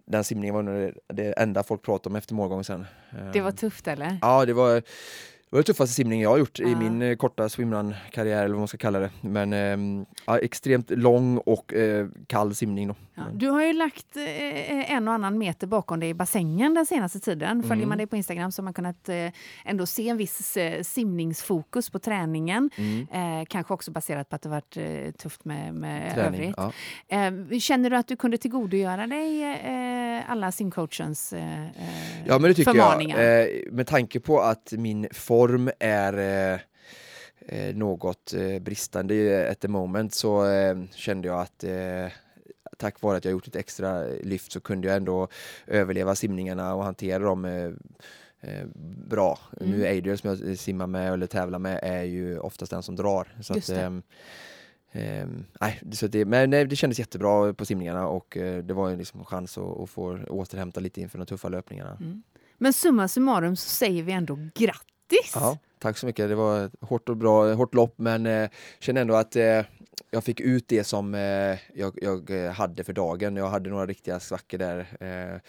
den 0.07 0.25
simningen 0.25 0.55
var 0.55 0.63
nog 0.63 0.93
det 1.15 1.33
enda 1.33 1.63
folk 1.63 1.83
pratade 1.83 2.13
om 2.13 2.17
efter 2.17 2.35
målgången 2.35 2.65
sen. 2.65 2.87
Det 3.33 3.41
var 3.41 3.53
tufft 3.53 3.89
eller? 3.89 4.19
Ja, 4.23 4.45
det 4.45 4.53
var 4.53 4.83
det 5.51 5.57
var 5.57 5.59
den 5.59 5.65
tuffaste 5.65 5.95
simningen 5.95 6.23
jag 6.23 6.31
har 6.31 6.39
gjort 6.39 6.59
ja. 6.59 6.69
i 6.69 6.77
min 6.77 7.03
eh, 7.03 7.17
korta 7.17 7.49
swimrun-karriär, 7.49 8.45
eller 8.45 8.55
vad 8.55 8.59
man 8.59 8.69
ska 8.69 8.79
kalla 8.79 8.99
det. 8.99 9.11
Men 9.21 9.53
eh, 10.27 10.35
extremt 10.35 10.91
lång 10.91 11.39
och 11.39 11.75
eh, 11.75 12.07
kall 12.27 12.55
simning. 12.55 12.89
Då. 12.89 12.95
Ja, 13.15 13.23
du 13.33 13.49
har 13.49 13.63
ju 13.63 13.73
lagt 13.73 14.17
eh, 14.17 14.93
en 14.93 15.09
och 15.09 15.15
annan 15.15 15.39
meter 15.39 15.67
bakom 15.67 16.01
dig 16.01 16.09
i 16.09 16.15
bassängen 16.15 16.75
den 16.75 16.87
senaste 16.87 17.21
tiden. 17.21 17.63
Följer 17.63 17.77
mm. 17.77 17.89
man 17.89 17.99
dig 17.99 18.07
på 18.07 18.17
Instagram 18.17 18.53
så 18.53 18.63
har 18.63 18.65
man 18.65 18.75
kunnat 18.75 19.09
eh, 19.09 19.33
ändå 19.65 19.87
se 19.87 20.09
en 20.09 20.17
viss 20.17 20.57
eh, 20.57 20.83
simningsfokus 20.83 21.91
på 21.91 21.99
träningen. 21.99 22.71
Mm. 22.77 23.47
kanske 23.47 23.75
också 23.75 23.91
baserat 23.91 24.29
på 24.29 24.37
att 24.37 24.43
det 24.43 24.49
varit 24.49 24.77
tufft 25.19 25.45
med, 25.45 25.75
med 25.75 26.15
Träning, 26.15 26.41
övrigt. 26.41 26.55
Ja. 27.49 27.59
känner 27.61 27.91
du 27.91 27.97
att 27.97 28.09
du 28.09 28.17
kunde 28.17 28.39
tillgodogöra 28.39 29.07
dig 29.07 29.43
alla 30.29 30.53
simcoachens 30.53 31.33
ja, 32.27 32.39
men 32.39 32.43
det 32.43 32.55
tycker 32.55 32.71
förmaningar? 32.71 33.21
Jag. 33.21 33.73
med 33.73 33.87
tanke 33.87 34.21
på 34.21 34.41
att 34.41 34.73
min 34.73 35.09
form 35.13 35.71
är 35.79 36.19
eh, 36.19 36.61
eh, 37.49 37.75
något 37.75 38.35
eh, 38.35 38.63
bristande 38.63 39.49
at 39.51 39.61
the 39.61 39.69
moment 39.69 40.15
så 40.15 40.47
eh, 40.47 40.77
kände 40.95 41.29
jag 41.29 41.41
att 41.41 41.65
eh, 41.65 42.13
tack 42.79 43.03
vare 43.03 43.17
att 43.17 43.25
jag 43.25 43.33
gjort 43.33 43.49
ett 43.49 43.57
extra 43.57 44.05
lyft 44.07 44.53
så 44.53 44.61
kunde 44.61 44.89
jag 44.89 44.97
ändå 44.97 45.29
överleva 45.67 46.15
simningarna 46.15 46.75
och 46.75 46.85
hantera 46.85 47.19
dem 47.19 47.45
eh, 47.45 47.71
bra. 49.09 49.39
Mm. 49.61 49.73
Nu 49.73 49.87
Adriel 49.87 50.19
som 50.19 50.31
jag 50.31 50.59
simmar 50.59 50.87
med 50.87 51.13
eller 51.13 51.27
tävlar 51.27 51.59
med 51.59 51.81
är 51.83 52.03
ju 52.03 52.39
oftast 52.39 52.71
den 52.71 52.83
som 52.83 52.97
drar. 52.97 53.29
Så 53.41 53.53
att, 53.53 53.71
ehm, 54.95 55.45
nej, 55.61 55.81
så 55.93 56.07
det, 56.07 56.25
men 56.25 56.51
nej, 56.51 56.65
det 56.65 56.77
kändes 56.77 56.99
jättebra 56.99 57.55
på 57.55 57.65
simningarna 57.65 58.09
och 58.09 58.37
det 58.65 58.73
var 58.73 58.91
en 58.91 58.99
liksom 58.99 59.25
chans 59.25 59.59
att, 59.59 59.81
att 59.81 59.91
få 59.91 60.19
återhämta 60.29 60.81
lite 60.81 61.01
inför 61.01 61.19
de 61.19 61.27
tuffa 61.27 61.49
löpningarna. 61.49 61.97
Mm. 62.01 62.23
Men 62.59 62.73
summa 62.73 63.09
summarum 63.09 63.57
så 63.57 63.69
säger 63.69 64.03
vi 64.03 64.13
ändå 64.13 64.39
grattis 64.55 64.95
grattis! 65.09 65.33
Ja, 65.35 65.59
tack 65.79 65.99
så 65.99 66.07
mycket. 66.07 66.29
Det 66.29 66.35
var 66.35 66.65
ett 66.65 66.73
hårt 66.81 67.09
och 67.09 67.17
bra 67.17 67.55
hårt 67.55 67.75
lopp 67.75 67.95
men 67.97 68.27
eh, 68.27 68.51
känner 68.79 69.01
ändå 69.01 69.15
att 69.15 69.37
eh, 69.37 69.63
jag 70.11 70.25
fick 70.25 70.41
ut 70.41 70.69
det 70.69 70.85
som 70.85 71.15
eh, 71.15 71.59
jag, 71.75 71.99
jag, 72.03 72.31
eh, 72.31 72.53
hade 72.53 72.85
för 72.85 72.93
dagen. 72.93 73.37
Jag 73.37 73.49
hade 73.49 73.71
några 73.71 73.87
riktiga 73.87 74.21
svackor 74.21 74.59
där 74.59 74.79
eh, 75.01 75.41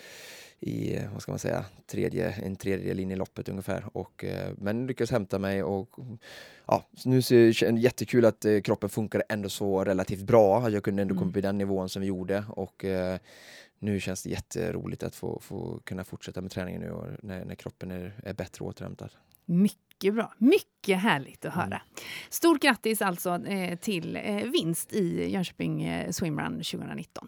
i, 0.60 1.00
vad 1.14 1.22
ska 1.22 1.32
man 1.32 1.40
säga, 1.40 1.66
tredje, 1.88 2.32
en 2.32 2.56
tredjedel 2.56 3.00
in 3.00 3.12
i 3.12 3.16
loppet 3.16 3.50
ungefär. 3.50 3.86
Och, 3.94 4.24
eh, 4.24 4.52
men 4.58 4.88
lyckades 4.88 5.12
hämta 5.12 5.40
mig 5.40 5.64
och 5.64 5.90
ja, 6.66 6.86
nu 7.06 7.22
ser 7.22 7.72
det 7.72 7.80
jättekul 7.80 8.26
att 8.26 8.46
eh, 8.46 8.62
kroppen 8.62 8.90
funkade 8.90 9.24
ändå 9.30 9.50
så 9.50 9.84
relativt 9.84 10.24
bra. 10.24 10.70
Jag 10.70 10.84
kunde 10.84 11.02
ändå 11.02 11.14
mm. 11.14 11.20
komma 11.20 11.30
upp 11.30 11.38
i 11.38 11.42
den 11.42 11.58
nivån 11.58 11.90
som 11.90 12.02
vi 12.02 12.08
gjorde 12.08 12.46
och 12.50 12.86
eh, 12.86 13.18
nu 13.80 14.00
känns 14.00 14.24
det 14.24 14.30
jätteroligt 14.30 15.04
att 15.04 15.16
få, 15.16 15.40
få 15.40 15.80
kunna 15.84 16.04
fortsätta 16.04 16.42
med 16.42 16.52
träningen 16.52 16.82
nu 16.82 17.18
när, 17.22 17.46
när 17.46 17.56
kroppen 17.56 17.92
är, 17.92 18.14
är 18.24 18.34
bättre 18.34 18.66
återhämtad. 18.66 19.10
Mycket 19.46 19.85
bra. 20.00 20.34
Mycket 20.38 21.00
härligt 21.00 21.46
att 21.46 21.54
höra. 21.54 21.66
Mm. 21.66 21.80
Stort 22.30 22.62
grattis 22.62 23.02
alltså 23.02 23.46
eh, 23.46 23.78
till 23.78 24.16
eh, 24.16 24.36
vinst 24.36 24.94
i 24.94 25.32
Jönköping 25.32 25.84
eh, 25.84 26.12
Swimrun 26.12 26.54
2019. 26.54 27.28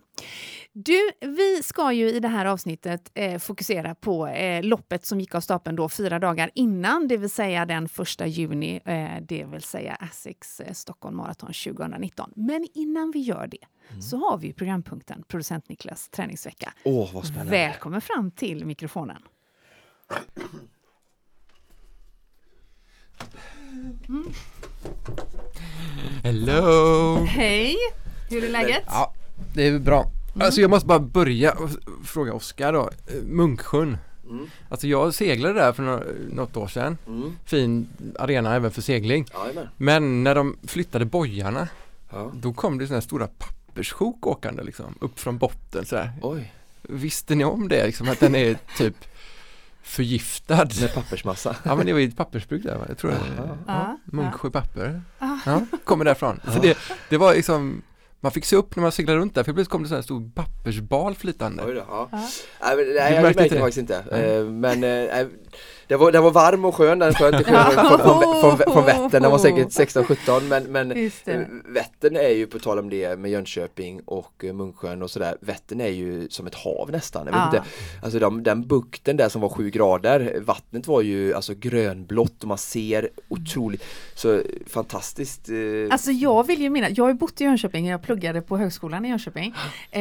Du, 0.73 1.11
vi 1.21 1.63
ska 1.63 1.91
ju 1.91 2.09
i 2.09 2.19
det 2.19 2.27
här 2.27 2.45
avsnittet 2.45 3.11
fokusera 3.39 3.95
på 3.95 4.29
loppet 4.61 5.05
som 5.05 5.19
gick 5.19 5.35
av 5.35 5.41
stapeln 5.41 5.75
då 5.75 5.89
fyra 5.89 6.19
dagar 6.19 6.51
innan, 6.55 7.07
det 7.07 7.17
vill 7.17 7.29
säga 7.29 7.65
den 7.65 7.89
första 7.89 8.27
juni, 8.27 8.79
det 9.21 9.45
vill 9.45 9.61
säga 9.61 9.95
Asics 9.95 10.61
Stockholm 10.73 11.17
Marathon 11.17 11.53
2019. 11.53 12.31
Men 12.35 12.67
innan 12.73 13.11
vi 13.11 13.19
gör 13.19 13.47
det 13.47 13.57
mm. 13.89 14.01
så 14.01 14.17
har 14.17 14.37
vi 14.37 14.53
programpunkten 14.53 15.23
Producent 15.27 15.69
Niklas 15.69 16.09
träningsvecka. 16.09 16.73
Åh, 16.83 17.13
vad 17.13 17.25
spännande! 17.25 17.51
Välkommen 17.51 18.01
fram 18.01 18.31
till 18.31 18.65
mikrofonen. 18.65 19.21
Hello! 26.23 27.15
Hej! 27.27 27.75
Hur 28.29 28.43
är 28.43 28.49
läget? 28.49 28.83
Ja, 28.87 29.13
det 29.53 29.67
är 29.67 29.79
bra. 29.79 30.11
Alltså 30.39 30.61
jag 30.61 30.69
måste 30.69 30.87
bara 30.87 30.99
börja 30.99 31.51
och 31.53 31.69
fråga 32.05 32.33
Oskar 32.33 32.73
då, 32.73 32.89
Munksjön. 33.23 33.97
Mm. 34.29 34.45
Alltså 34.69 34.87
jag 34.87 35.13
seglade 35.13 35.53
där 35.53 35.73
för 35.73 35.83
nå- 35.83 36.03
något 36.31 36.57
år 36.57 36.67
sedan. 36.67 36.97
Mm. 37.07 37.35
Fin 37.45 37.87
arena 38.19 38.55
även 38.55 38.71
för 38.71 38.81
segling. 38.81 39.25
Jajamän. 39.33 39.67
Men 39.77 40.23
när 40.23 40.35
de 40.35 40.57
flyttade 40.67 41.05
bojarna, 41.05 41.67
Ja. 42.11 42.31
då 42.35 42.53
kom 42.53 42.77
det 42.77 42.85
sådana 42.87 42.95
här 42.97 43.01
stora 43.05 43.27
papperssjok 43.27 44.27
åkande 44.27 44.63
liksom, 44.63 44.95
upp 45.01 45.19
från 45.19 45.37
botten 45.37 45.85
sådär. 45.85 46.11
Oj, 46.21 46.53
Visste 46.81 47.35
ni 47.35 47.43
om 47.45 47.67
det 47.67 47.85
liksom, 47.85 48.09
att 48.09 48.19
den 48.19 48.35
är 48.35 48.57
typ 48.77 48.95
förgiftad? 49.87 50.67
med 50.81 50.93
pappersmassa. 50.93 51.55
Ja 51.63 51.75
men 51.75 51.85
det 51.85 51.93
var 51.93 51.99
ju 51.99 52.07
ett 52.07 52.17
pappersbruk 52.17 52.63
där 52.63 52.77
va? 52.77 52.85
Jag 52.87 52.97
tror 52.97 53.11
det. 53.11 53.17
Ja, 53.37 53.57
Ja, 53.67 53.97
Munksjö 54.05 54.49
papper. 54.49 55.01
Ja, 55.45 55.61
kommer 55.83 56.05
därifrån. 56.05 56.39
Så 56.53 56.59
det, 56.59 56.77
det 57.09 57.17
var 57.17 57.33
liksom 57.33 57.81
man 58.19 58.31
fick 58.31 58.45
se 58.45 58.55
upp 58.55 58.75
när 58.75 58.81
man 58.81 58.91
seglade 58.91 59.19
runt 59.19 59.35
där 59.35 59.43
för 59.43 59.53
plötsligt 59.53 59.71
kom 59.71 59.83
det 59.83 59.89
så 59.89 59.95
här 59.95 60.01
stor 60.01 60.29
pappersbal 60.35 61.15
flytande. 61.15 61.63
Oj 61.67 61.73
då, 61.73 61.83
ja. 61.87 62.09
Ja. 62.11 62.17
Nej, 62.61 62.75
men, 62.77 62.85
nej, 62.85 62.85
Du 62.85 62.97
jag 62.97 63.11
märkte 63.11 63.21
märkte 63.23 63.43
inte 63.43 63.55
det? 63.55 63.61
faktiskt 63.61 63.77
inte. 63.77 63.95
Eh, 64.17 64.43
Men 64.45 64.83
eh, 64.83 65.27
det 65.87 65.95
var, 65.95 66.11
det 66.11 66.19
var 66.21 66.31
varm 66.31 66.65
och 66.65 66.75
skön 66.75 66.99
den 66.99 67.13
sjön 67.13 67.37
till 67.37 67.45
Ja. 67.53 67.63
från, 67.71 67.99
från, 67.99 68.41
från, 68.57 68.73
från 68.73 68.85
Vättern. 68.85 69.21
Den 69.21 69.31
var 69.31 69.37
säkert 69.37 69.67
16-17 69.67 70.41
men, 70.41 70.63
men 70.63 70.91
eh. 70.91 71.11
Vättern 71.65 72.15
är 72.15 72.29
ju 72.29 72.47
på 72.47 72.59
tal 72.59 72.79
om 72.79 72.89
det 72.89 73.19
med 73.19 73.31
Jönköping 73.31 74.01
och 74.05 74.43
eh, 74.45 74.53
Munksjön 74.53 75.01
och 75.03 75.11
sådär. 75.11 75.35
Vättern 75.41 75.81
är 75.81 75.87
ju 75.87 76.29
som 76.29 76.47
ett 76.47 76.55
hav 76.55 76.89
nästan. 76.91 77.25
Jag 77.25 77.33
vet 77.33 77.41
Ja. 77.41 77.45
inte, 77.57 77.63
alltså 78.03 78.19
de, 78.19 78.43
den 78.43 78.67
bukten 78.67 79.17
där 79.17 79.29
som 79.29 79.41
var 79.41 79.49
sju 79.49 79.69
grader, 79.69 80.39
vattnet 80.45 80.87
var 80.87 81.01
ju 81.01 81.33
alltså 81.33 81.53
grönblått 81.53 82.41
och 82.41 82.47
man 82.47 82.57
ser 82.57 83.09
otroligt, 83.29 83.83
så 84.15 84.41
fantastiskt. 84.67 85.49
eh, 85.49 85.55
Alltså 85.91 86.11
jag 86.11 86.47
vill 86.47 86.61
ju 86.61 86.69
minnas, 86.69 86.91
jag 86.95 87.03
har 87.03 87.09
ju 87.09 87.15
bott 87.15 87.41
i 87.41 87.43
Jönköping, 87.43 87.87
jag 87.87 88.01
pluggade 88.01 88.41
på 88.41 88.57
högskolan 88.57 89.05
i 89.05 89.09
Jönköping. 89.09 89.53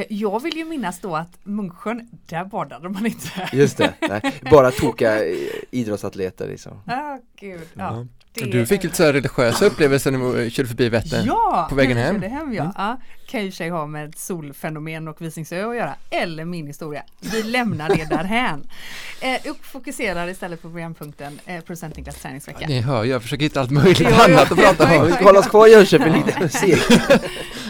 Jag 0.09 0.43
vill 0.43 0.57
ju 0.57 0.65
minnas 0.65 1.01
då 1.01 1.17
att 1.17 1.39
Munksjön, 1.45 2.09
där 2.27 2.45
badade 2.45 2.89
man 2.89 3.07
inte. 3.07 3.29
Just 3.53 3.77
det, 3.77 3.93
nej, 4.01 4.35
bara 4.51 4.71
toka 4.71 5.19
idrottsatleter 5.77 6.49
liksom. 6.49 6.81
Ah, 6.87 7.19
gud. 7.41 7.61
Ja, 7.75 8.07
det 8.35 8.45
Du 8.45 8.67
fick 8.67 8.83
lite 8.85 8.97
så 8.97 9.03
här 9.05 9.13
religiösa 9.13 9.67
upplevelser 9.67 10.11
när 10.11 10.45
du 10.45 10.51
körde 10.51 10.69
förbi 10.69 10.89
Vättern? 10.89 11.25
Ja, 11.27 11.67
på 11.71 11.75
vägen 11.75 11.97
hem. 11.97 12.15
körde 12.15 12.29
hem 12.29 12.55
ja. 12.55 12.63
Mm. 12.63 12.73
ja. 12.77 13.01
Kan 13.27 13.45
ju 13.45 13.53
sig 13.53 13.69
ha 13.69 13.87
med 13.87 14.19
solfenomen 14.19 15.09
och 15.09 15.21
Visingsö 15.23 15.69
att 15.71 15.77
göra. 15.77 15.95
Eller 16.11 16.45
min 16.45 16.67
historia. 16.67 17.03
Vi 17.21 17.43
lämnar 17.43 17.89
det 17.89 18.05
därhän. 18.11 18.67
Eh, 19.21 19.51
och 19.51 19.65
fokuserar 19.65 20.29
istället 20.29 20.63
på 20.63 20.69
programpunkten 20.69 21.41
eh, 21.47 21.61
Producent 21.61 21.97
Niklas 21.97 22.17
träningsvecka. 22.23 22.67
Ni 22.67 22.81
hör, 22.81 23.05
jag 23.05 23.23
försöker 23.23 23.43
hitta 23.43 23.61
allt 23.61 23.71
möjligt 23.71 24.01
Ja, 24.01 24.11
ja. 24.11 24.25
annat 24.25 24.53
att 24.53 24.59
prata 24.59 24.95
Ja, 24.95 25.01
om. 25.01 25.07
vi 25.07 25.13
ska 25.13 25.25
hålla 25.25 25.39
oss 25.39 25.47
kvar 25.47 25.67
i 25.67 25.71
Jönköping 25.71 26.13
lite. 26.13 26.51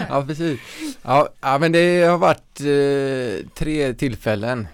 Ja, 0.09 0.25
precis. 0.27 0.61
Ja, 1.03 1.29
ja 1.41 1.59
men 1.59 1.73
det 1.73 2.03
har 2.03 2.19
varit 2.19 2.61
eh, 2.61 3.49
tre 3.55 3.95
tillfällen 3.95 4.69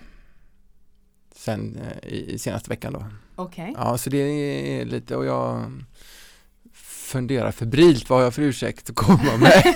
sen 1.45 1.79
eh, 2.03 2.09
i, 2.09 2.33
i 2.35 2.39
senaste 2.39 2.71
veckan 2.71 2.93
då. 2.93 3.05
Okej. 3.37 3.75
Ja, 3.79 3.99
så 3.99 4.11
det 4.11 4.17
är 4.19 4.85
lite 4.85 5.17
och 5.17 5.25
jag 5.27 5.73
funderar 6.83 7.53
febrilt 7.53 8.11
vad 8.11 8.21
jag 8.21 8.27
har 8.27 8.31
för 8.31 8.43
ursäkt 8.43 8.91
att 8.91 8.97
komma 8.97 9.37
med. 9.41 9.75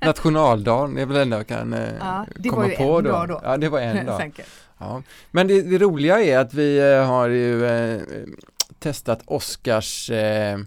Nationaldagen 0.00 0.98
är 0.98 1.06
väl 1.06 1.14
det 1.16 1.22
enda 1.22 1.36
jag 1.36 1.46
kan 1.46 1.72
eh, 1.72 1.88
Ja, 2.00 2.26
det 2.36 2.48
komma 2.48 2.62
var 2.62 2.68
ju 2.70 2.76
på 2.76 2.98
en 2.98 3.04
då. 3.04 3.10
dag 3.10 3.28
då. 3.28 3.40
Ja, 3.44 3.56
det 3.56 3.68
var 3.68 3.80
en 3.80 4.06
dag. 4.06 4.32
Ja. 4.80 5.02
Men 5.30 5.48
det, 5.48 5.62
det 5.62 5.78
roliga 5.78 6.20
är 6.22 6.38
att 6.38 6.54
vi 6.54 6.78
eh, 6.92 7.06
har 7.06 7.28
ju 7.28 7.66
eh, 7.66 8.00
testat 8.78 9.22
Oscars 9.24 10.10
eh, 10.10 10.58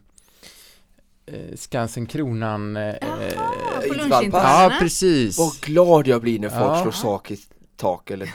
Skansen 1.55 2.05
Kronan 2.05 2.77
eh, 2.77 2.95
Jaha, 3.01 4.21
på. 4.21 4.38
Ja, 4.38 4.71
precis. 4.79 5.38
Vad 5.39 5.53
glad 5.61 6.07
jag 6.07 6.21
blir 6.21 6.39
när 6.39 6.50
folk 6.50 6.61
Ja. 6.61 6.81
slår 6.81 6.91
sak 6.91 7.31
i 7.31 7.39
tak 7.81 8.11
eller 8.11 8.25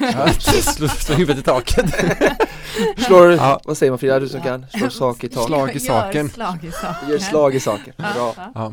slå, 0.72 0.88
slå 0.88 1.14
huvudet 1.14 1.38
i 1.38 1.42
taket. 1.42 1.84
slår, 2.96 3.32
Ja. 3.32 3.60
vad 3.64 3.76
säger 3.76 3.90
man 3.92 3.98
Frida, 3.98 4.20
du 4.20 4.28
som 4.28 4.40
kan? 4.40 4.66
Slår 4.70 4.88
sak 4.88 5.24
i 5.24 5.28
tak. 5.28 5.46
Slag 5.46 5.76
i 5.76 5.80
saken. 5.80 6.26
Gör 6.26 6.32
slag 6.32 6.64
i 6.64 6.70
saken. 6.72 7.08
Gör 7.10 7.18
slag 7.18 7.54
i 7.54 7.60
saken. 7.60 7.94
Ja, 7.96 8.12
Bra. 8.14 8.34
ja. 8.36 8.50
Ja, 8.54 8.72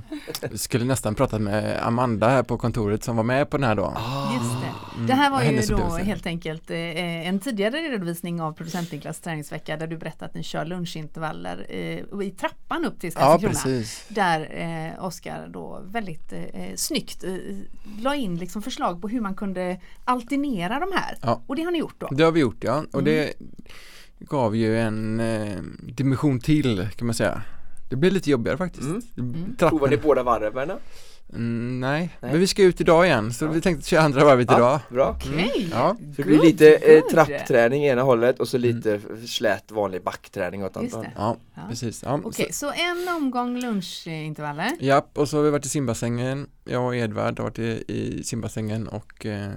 vi 0.51 0.57
skulle 0.57 0.85
nästan 0.85 1.15
pratat 1.15 1.41
med 1.41 1.79
Amanda 1.87 2.29
här 2.29 2.43
på 2.43 2.57
kontoret 2.57 3.03
som 3.03 3.15
var 3.15 3.23
med 3.23 3.49
på 3.49 3.57
den 3.57 3.63
här 3.67 3.75
dagen. 3.75 3.93
Ah. 3.97 4.33
Just 4.33 4.61
det. 4.61 4.95
Mm, 4.95 5.07
Det 5.07 5.13
här 5.13 5.29
var 5.31 5.41
ju 5.43 5.57
då 5.57 5.61
upplevelse. 5.73 6.03
helt 6.03 6.25
enkelt 6.25 6.71
eh, 6.71 7.27
en 7.27 7.39
tidigare 7.39 7.77
redovisning 7.77 8.41
av 8.41 8.51
producent 8.53 8.91
Niklas 8.91 9.19
träningsvecka 9.19 9.77
där 9.77 9.87
du 9.87 9.97
berättat 9.97 10.21
att 10.29 10.35
ni 10.35 10.43
kör 10.43 10.65
lunchintervaller 10.65 11.65
eh, 11.69 12.25
i 12.27 12.31
trappan 12.39 12.85
upp 12.85 12.99
till 12.99 13.11
Ja, 13.15 13.19
Skansenkrona. 13.19 13.53
precis. 13.53 14.05
Där 14.09 14.49
eh, 14.95 15.05
Oskar 15.05 15.47
då 15.53 15.81
väldigt 15.85 16.33
eh, 16.33 16.75
snyggt 16.75 17.23
eh, 17.23 17.33
la 18.01 18.15
in 18.15 18.37
liksom 18.37 18.61
förslag 18.61 19.01
på 19.01 19.07
hur 19.07 19.21
man 19.21 19.35
kunde 19.35 19.79
alternera 20.05 20.79
de 20.79 20.91
här. 20.93 21.17
Ja. 21.21 21.41
Och 21.47 21.55
det 21.55 21.63
har 21.63 21.71
ni 21.71 21.79
gjort 21.79 21.95
då? 21.97 22.07
Det 22.11 22.23
har 22.23 22.31
vi 22.31 22.39
gjort 22.39 22.63
ja, 22.63 22.83
och 22.93 23.01
Mm. 23.01 23.05
det 23.05 23.33
gav 24.29 24.55
ju 24.55 24.79
en 24.79 25.19
eh, 25.19 25.57
dimension 25.81 26.39
till 26.39 26.87
kan 26.95 27.07
man 27.07 27.13
säga. 27.15 27.41
Det 27.89 27.95
blev 27.95 28.13
lite 28.13 28.29
jobbigare 28.31 28.57
faktiskt. 28.57 28.83
Mm. 28.83 29.01
Mm. 29.17 29.55
Provar 29.55 29.87
ni 29.87 29.97
båda 29.97 30.23
varven? 30.23 30.71
Mm, 31.33 31.79
nej. 31.79 32.09
Nej. 32.21 32.31
men 32.31 32.39
vi 32.39 32.47
ska 32.47 32.63
ut 32.63 32.81
idag 32.81 33.05
igen 33.05 33.33
så 33.33 33.45
Ja. 33.45 33.51
vi 33.51 33.61
tänkte 33.61 33.89
köra 33.89 34.01
andra 34.01 34.25
varvet 34.25 34.43
idag. 34.51 34.59
Ja, 34.59 34.81
bra. 34.89 35.15
Okej, 35.19 35.69
Ja. 35.71 35.95
Så 35.99 36.21
det 36.21 36.23
blir 36.23 36.41
lite 36.41 36.75
eh, 36.75 37.01
trappträning 37.11 37.83
i 37.85 37.87
ena 37.87 38.01
hållet 38.01 38.39
och 38.39 38.47
så 38.47 38.57
lite 38.57 38.99
slät 39.27 39.71
vanlig 39.71 40.03
backträning 40.03 40.63
åt 40.63 40.77
andra 40.77 40.97
hållet. 40.97 41.11
Ja, 41.15 41.37
Ja. 41.55 41.61
precis. 41.69 42.03
Ja, 42.03 42.19
Okej, 42.23 42.47
så 42.53 42.71
en 42.71 43.15
omgång 43.15 43.59
lunchintervaller. 43.61 44.69
så, 44.79 44.85
japp, 44.85 45.17
och 45.17 45.29
så 45.29 45.37
har 45.37 45.43
vi 45.43 45.49
varit 45.49 45.65
i 45.65 45.69
simbassängen. 45.69 46.47
Jag 46.65 46.85
och 46.85 46.95
Edvard 46.95 47.39
har 47.39 47.43
varit 47.43 47.59
i, 47.59 47.83
i 47.87 48.23
simbassängen 48.23 48.87
och 48.87 49.25
eh, 49.25 49.51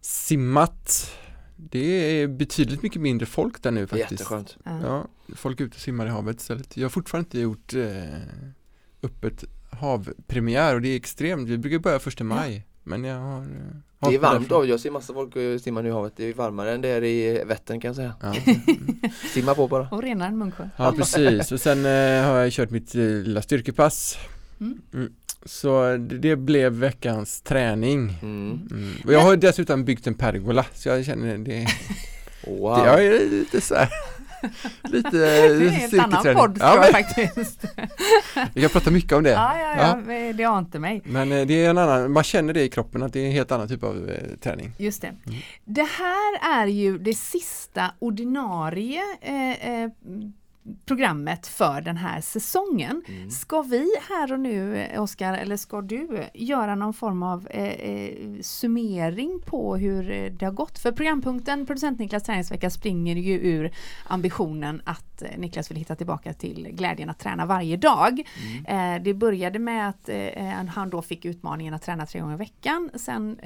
simmat. 0.00 1.10
Det 1.56 1.78
är 2.22 2.26
betydligt 2.28 2.82
mycket 2.82 3.00
mindre 3.02 3.26
folk 3.26 3.62
där 3.62 3.70
nu 3.70 3.86
faktiskt. 3.86 4.10
Jätteskönt. 4.10 4.56
Ja. 4.64 4.78
Ja, 4.82 5.06
folk 5.36 5.60
är 5.60 5.64
ute 5.64 5.74
och 5.74 5.80
simmar 5.80 6.06
i 6.06 6.08
havet 6.08 6.40
istället. 6.40 6.76
Jag 6.76 6.84
har 6.84 6.90
fortfarande 6.90 7.26
inte 7.26 7.38
gjort 7.40 7.74
eh, 7.74 8.20
öppet 9.02 9.44
havpremiär 9.70 10.74
och 10.74 10.82
det 10.82 10.88
är 10.88 10.96
extremt. 10.96 11.48
Vi 11.48 11.58
brukar 11.58 11.78
börja 11.78 11.98
första 11.98 12.24
maj. 12.24 12.66
Men 12.84 13.04
jag 13.04 13.20
har... 13.20 13.40
Eh, 13.40 14.08
Det 14.08 14.14
är 14.14 14.18
varmt 14.18 14.48
då, 14.48 14.66
jag 14.66 14.80
ser 14.80 14.90
massa 14.90 15.14
folk 15.14 15.62
simma 15.62 15.82
nu 15.82 15.88
i 15.88 15.92
havet. 15.92 16.12
Det 16.16 16.24
är 16.24 16.34
varmare 16.34 16.74
än 16.74 16.80
det 16.80 16.88
är 16.88 17.04
i 17.04 17.44
Vättern 17.44 17.80
kan 17.80 17.88
jag 17.88 17.96
säga. 17.96 18.14
Ja. 18.22 18.34
Simma 19.34 19.54
på 19.54 19.68
bara. 19.68 19.88
Och 19.90 20.02
renare 20.02 20.28
än 20.28 20.38
Munksjö. 20.38 20.68
ja, 20.76 20.92
precis. 20.96 21.52
Och 21.52 21.60
sen 21.60 21.78
eh, 21.78 22.24
har 22.28 22.36
jag 22.38 22.52
kört 22.52 22.70
mitt 22.70 22.94
eh, 22.94 23.00
lilla 23.02 23.42
styrkepass. 23.42 24.18
Mm. 24.60 24.78
Mm. 24.94 25.12
Så 25.46 25.96
det, 25.96 26.36
blev 26.36 26.72
veckans 26.72 27.40
träning. 27.42 28.18
Mm. 28.22 28.68
Mm. 28.70 28.94
Och 29.04 29.12
jag 29.12 29.20
har 29.20 29.36
dessutom 29.36 29.84
byggt 29.84 30.06
en 30.06 30.14
pergola 30.14 30.66
så 30.74 30.88
jag 30.88 31.04
känner 31.04 31.38
det, 31.38 31.66
Wow. 32.46 32.78
det 32.78 32.86
jag 32.86 33.04
är 33.04 33.30
lite 33.30 33.60
så 33.60 33.74
här 33.74 33.88
Lite 34.84 35.10
Det 35.10 35.28
är 35.28 35.54
en 35.54 35.60
annan 35.60 35.88
styrketräning. 35.88 36.34
podd 36.38 36.58
Ja, 36.60 36.78
men, 36.80 36.92
faktiskt. 36.92 37.64
vi 38.54 38.60
kan 38.60 38.70
prata 38.70 38.90
mycket 38.90 39.12
om 39.12 39.22
det. 39.22 39.30
Ja, 39.30 39.58
ja, 39.58 40.02
ja, 40.12 40.32
det 40.32 40.44
ante 40.44 40.78
mig. 40.78 41.02
Men 41.04 41.32
eh, 41.32 41.46
det 41.46 41.64
är 41.64 41.70
en 41.70 41.78
annan, 41.78 42.12
man 42.12 42.24
känner 42.24 42.52
det 42.52 42.62
i 42.62 42.68
kroppen 42.68 43.02
att 43.02 43.12
det 43.12 43.20
är 43.20 43.26
en 43.26 43.32
helt 43.32 43.52
annan 43.52 43.68
typ 43.68 43.82
av 43.82 44.10
eh, 44.10 44.36
träning. 44.42 44.72
Just 44.78 45.02
det. 45.02 45.12
Det 45.64 45.82
här 45.98 46.60
är 46.62 46.66
ju 46.66 46.98
det 46.98 47.14
sista 47.14 47.90
ordinarie 47.98 49.02
eh, 49.20 49.70
eh, 49.70 49.90
programmet 50.84 51.46
för 51.46 51.80
den 51.80 51.96
här 51.96 52.20
säsongen. 52.20 53.02
Mm. 53.08 53.30
Ska 53.30 53.62
vi 53.62 53.86
här 54.08 54.32
och 54.32 54.40
nu, 54.40 54.86
Oskar, 54.98 55.34
eller 55.34 55.56
ska 55.56 55.80
du 55.80 56.24
göra 56.34 56.74
någon 56.74 56.94
form 56.94 57.22
av 57.22 57.48
eh, 57.50 57.64
eh, 57.64 58.40
summering 58.40 59.40
på 59.46 59.76
hur 59.76 60.30
det 60.30 60.44
har 60.44 60.52
gått? 60.52 60.78
För 60.78 60.92
programpunkten 60.92 61.66
Producent 61.66 61.98
Niklas 61.98 62.22
träningsvecka 62.22 62.70
springer 62.70 63.16
ju 63.16 63.40
ur 63.40 63.70
ambitionen 64.06 64.82
att 64.84 65.22
eh, 65.22 65.28
Niklas 65.38 65.70
vill 65.70 65.78
hitta 65.78 65.96
tillbaka 65.96 66.32
till 66.32 66.68
glädjen 66.72 67.10
att 67.10 67.18
träna 67.18 67.46
varje 67.46 67.76
dag. 67.76 68.22
Eh, 68.66 69.02
det 69.02 69.14
började 69.14 69.58
med 69.58 69.88
att 69.88 70.08
eh, 70.08 70.64
han 70.68 70.90
då 70.90 71.02
fick 71.02 71.24
utmaningen 71.24 71.74
att 71.74 71.82
träna 71.82 72.06
tre 72.06 72.20
gånger 72.20 72.34
i 72.34 72.38
veckan. 72.38 72.90
Sen 72.94 73.36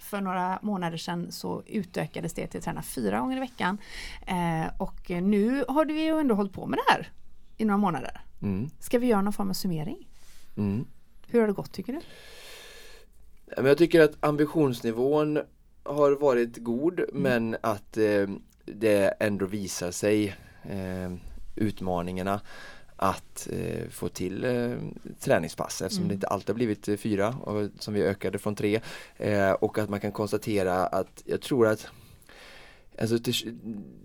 för 0.00 0.20
några 0.20 0.58
månader 0.62 0.96
sedan 0.96 1.32
så 1.32 1.62
utökades 1.66 2.34
det 2.34 2.46
till 2.46 2.58
att 2.58 2.64
träna 2.64 2.82
fyra 2.82 3.20
gånger 3.20 3.36
i 3.36 3.40
veckan. 3.40 3.78
Eh, 4.26 4.72
och 4.78 5.10
nu 5.10 5.64
har 5.68 5.84
vi 5.84 6.04
ju 6.04 6.18
ändå 6.18 6.34
hållit 6.34 6.52
på 6.52 6.66
med 6.66 6.78
det 6.78 6.92
här 6.92 7.08
i 7.56 7.64
några 7.64 7.78
månader. 7.78 8.20
Mm. 8.42 8.70
Ska 8.78 8.98
vi 8.98 9.06
göra 9.06 9.22
någon 9.22 9.32
form 9.32 9.50
av 9.50 9.54
summering? 9.54 10.08
Mm. 10.56 10.86
Hur 11.26 11.40
har 11.40 11.46
det 11.46 11.52
gått 11.52 11.72
tycker 11.72 11.92
du? 11.92 12.00
Jag 13.56 13.78
tycker 13.78 14.00
att 14.00 14.24
ambitionsnivån 14.24 15.38
har 15.82 16.12
varit 16.12 16.56
god 16.56 17.00
men 17.12 17.56
att 17.60 17.96
eh, 17.96 18.28
det 18.64 19.14
ändå 19.20 19.46
visar 19.46 19.90
sig 19.90 20.36
eh, 20.62 21.12
utmaningarna 21.56 22.40
att 23.02 23.48
eh, 23.52 23.88
få 23.90 24.08
till 24.08 24.44
eh, 24.44 24.76
träningspass 25.20 25.82
eftersom 25.82 26.02
Mm. 26.02 26.08
det 26.08 26.14
inte 26.14 26.26
alltid 26.26 26.48
har 26.48 26.54
blivit 26.54 26.88
eh, 26.88 26.96
fyra 26.96 27.28
och, 27.28 27.68
som 27.78 27.94
vi 27.94 28.02
ökade 28.02 28.38
från 28.38 28.54
tre 28.54 28.80
eh, 29.16 29.50
och 29.50 29.78
att 29.78 29.88
man 29.88 30.00
kan 30.00 30.12
konstatera 30.12 30.86
att 30.86 31.22
jag 31.24 31.40
tror 31.40 31.66
att 31.66 31.86
Alltså 33.00 33.18
det, 33.18 33.32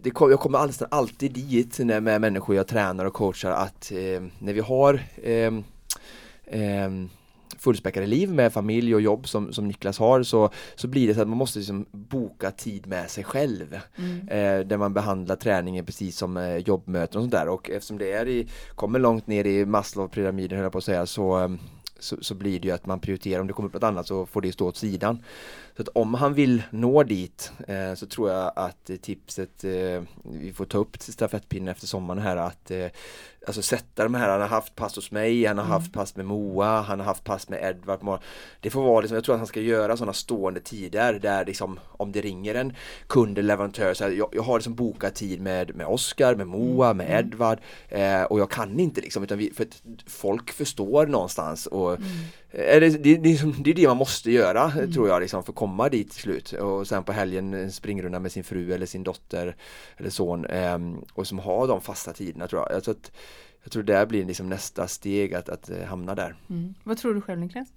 det 0.02 0.10
kom, 0.10 0.30
jag 0.32 0.40
kommer 0.40 0.68
nästan 0.68 0.88
alltid 0.92 1.32
dit 1.32 1.80
när, 1.80 2.02
med 2.02 2.22
människor 2.22 2.56
jag 2.56 2.68
tränar 2.68 3.06
och 3.06 3.14
coachar 3.14 3.52
att 3.52 3.92
eh, 3.92 4.24
när 4.40 4.54
vi 4.54 4.60
har 4.60 5.00
ehm, 5.24 5.64
fullspäckade 7.58 8.08
liv 8.08 8.34
med 8.34 8.54
familj 8.54 8.96
och 8.96 9.02
jobb 9.02 9.28
som, 9.28 9.54
som 9.54 9.68
Niklas 9.68 10.00
har 10.00 10.24
så, 10.24 10.50
så 10.76 10.88
blir 10.88 11.08
det 11.08 11.16
så 11.16 11.22
att 11.22 11.28
man 11.28 11.38
måste 11.38 11.60
liksom 11.60 11.86
boka 11.92 12.52
tid 12.52 12.88
med 12.88 13.10
sig 13.10 13.24
själv. 13.24 13.80
Mm. 13.96 14.20
Eh, 14.20 14.68
där 14.68 14.78
man 14.78 14.94
behandlar 14.94 15.36
träningen 15.36 15.86
precis 15.86 16.18
som 16.18 16.38
eh, 16.38 16.58
jobbmöten 16.58 17.18
och 17.18 17.24
sånt 17.24 17.32
där 17.32 17.48
och 17.48 17.70
eftersom 17.70 17.98
det 17.98 18.12
är 18.12 18.28
i, 18.28 18.48
kommer 18.76 19.00
långt 19.00 19.28
ner 19.28 19.46
i 19.46 19.66
Maslow-pyramiden 19.66 20.58
höll 20.58 20.64
jag 20.64 20.72
på 20.72 20.78
att 20.78 20.84
säga 20.84 21.06
så, 21.06 21.44
eh, 21.44 21.50
så, 22.00 22.18
så 22.22 22.36
blir 22.36 22.60
det 22.60 22.68
ju 22.68 22.74
att 22.74 22.86
man 22.86 23.00
prioriterar, 23.00 23.42
om 23.42 23.48
det 23.48 23.54
kommer 23.54 23.70
upp 23.70 23.74
något 23.74 23.84
annat 23.84 24.08
så 24.08 24.26
får 24.26 24.42
det 24.42 24.52
stå 24.52 24.68
åt 24.68 24.78
sidan. 24.78 25.24
Så 25.76 25.82
att 25.82 25.88
om 25.94 26.14
han 26.14 26.34
vill 26.34 26.64
nå 26.70 27.04
dit 27.04 27.52
eh, 27.68 27.94
så 27.96 28.06
tror 28.06 28.32
jag 28.32 28.52
att 28.56 28.90
tipset, 29.02 29.64
eh, 29.64 30.02
vi 30.24 30.54
får 30.56 30.66
ta 30.66 30.78
upp 30.78 30.98
stafettpinnen 31.00 31.68
efter 31.68 31.88
sommaren 31.88 32.22
här 32.22 32.38
att 32.38 32.72
eh, 32.72 32.86
alltså 33.48 33.62
sätta 33.62 34.04
de 34.04 34.14
här, 34.16 34.30
han 34.30 34.42
har 34.42 34.48
haft 34.48 34.76
pass 34.76 34.96
hos 34.96 35.12
mig, 35.12 35.46
han 35.46 35.58
har 35.58 35.66
Mm. 35.66 35.72
haft 35.74 35.94
pass 35.94 36.16
med 36.16 36.26
Moa, 36.26 36.82
han 36.82 37.00
har 37.00 37.06
haft 37.06 37.24
pass 37.24 37.50
med 37.50 37.64
Edvard. 37.64 38.20
Det 38.60 38.70
får 38.70 38.82
vara 38.84 39.02
liksom, 39.02 39.16
jag 39.16 39.24
tror 39.24 39.36
att 39.36 39.40
han 39.40 39.48
ska 39.48 39.62
göra 39.62 39.98
sådana 39.98 40.14
stående 40.14 40.60
tider 40.60 41.14
där 41.14 41.46
liksom 41.46 41.80
om 41.88 42.12
det 42.12 42.22
ringer 42.22 42.56
en 42.56 42.74
kund 43.08 43.38
eller 43.38 43.48
leverantör 43.48 43.94
så 43.94 44.04
här, 44.04 44.12
jag, 44.12 44.30
jag 44.32 44.44
har 44.44 44.58
liksom 44.58 44.76
bokat 44.76 45.16
tid 45.16 45.42
med, 45.42 45.76
med 45.76 45.88
Oskar, 45.88 46.36
med 46.36 46.48
Moa, 46.48 46.94
med 46.94 47.06
Mm. 47.10 47.20
Edvard 47.28 47.60
eh, 47.90 48.24
och 48.24 48.40
jag 48.40 48.52
kan 48.52 48.80
inte 48.80 49.02
liksom 49.02 49.24
utan 49.24 49.38
vi, 49.38 49.52
för 49.54 49.68
folk 50.08 50.52
förstår 50.52 51.06
någonstans 51.08 51.66
och 51.68 51.96
Mm. 51.96 52.08
Det, 52.56 52.90
det, 52.90 53.18
det, 53.18 53.32
är 53.32 53.64
det 53.64 53.70
är 53.70 53.74
det 53.74 53.88
man 53.88 53.98
måste 53.98 54.32
göra 54.32 54.72
Mm. 54.72 54.94
tror 54.94 55.08
jag 55.10 55.22
liksom 55.22 55.44
för 55.44 55.52
att 55.52 55.56
komma 55.56 55.90
dit 55.90 56.12
till 56.12 56.22
slut 56.22 56.54
och 56.54 56.88
sen 56.88 57.04
på 57.04 57.12
helgen 57.12 57.54
en 57.54 57.72
springrunda 57.72 58.20
med 58.20 58.32
sin 58.32 58.44
fru 58.44 58.74
eller 58.74 58.86
sin 58.86 59.04
dotter 59.04 59.56
eller 59.98 60.10
son 60.10 60.46
ehm, 60.46 60.98
och 61.14 61.28
som 61.28 61.40
har 61.40 61.68
de 61.68 61.82
fasta 61.82 62.14
tiderna 62.14 62.48
tror 62.48 62.62
jag. 62.62 62.78
Jag 62.78 62.84
tror, 62.84 62.94
att, 62.94 63.12
jag 63.64 63.72
tror 63.72 63.84
det 63.84 64.06
blir 64.06 64.26
liksom 64.26 64.50
nästa 64.50 64.88
steg 64.88 65.34
att, 65.34 65.50
att 65.50 65.70
eh, 65.70 65.84
hamna 65.84 66.16
där. 66.16 66.36
Mm. 66.50 66.74
Vad 66.84 66.98
tror 66.98 67.14
du 67.14 67.22
själv 67.22 67.40
Niklas? 67.40 67.68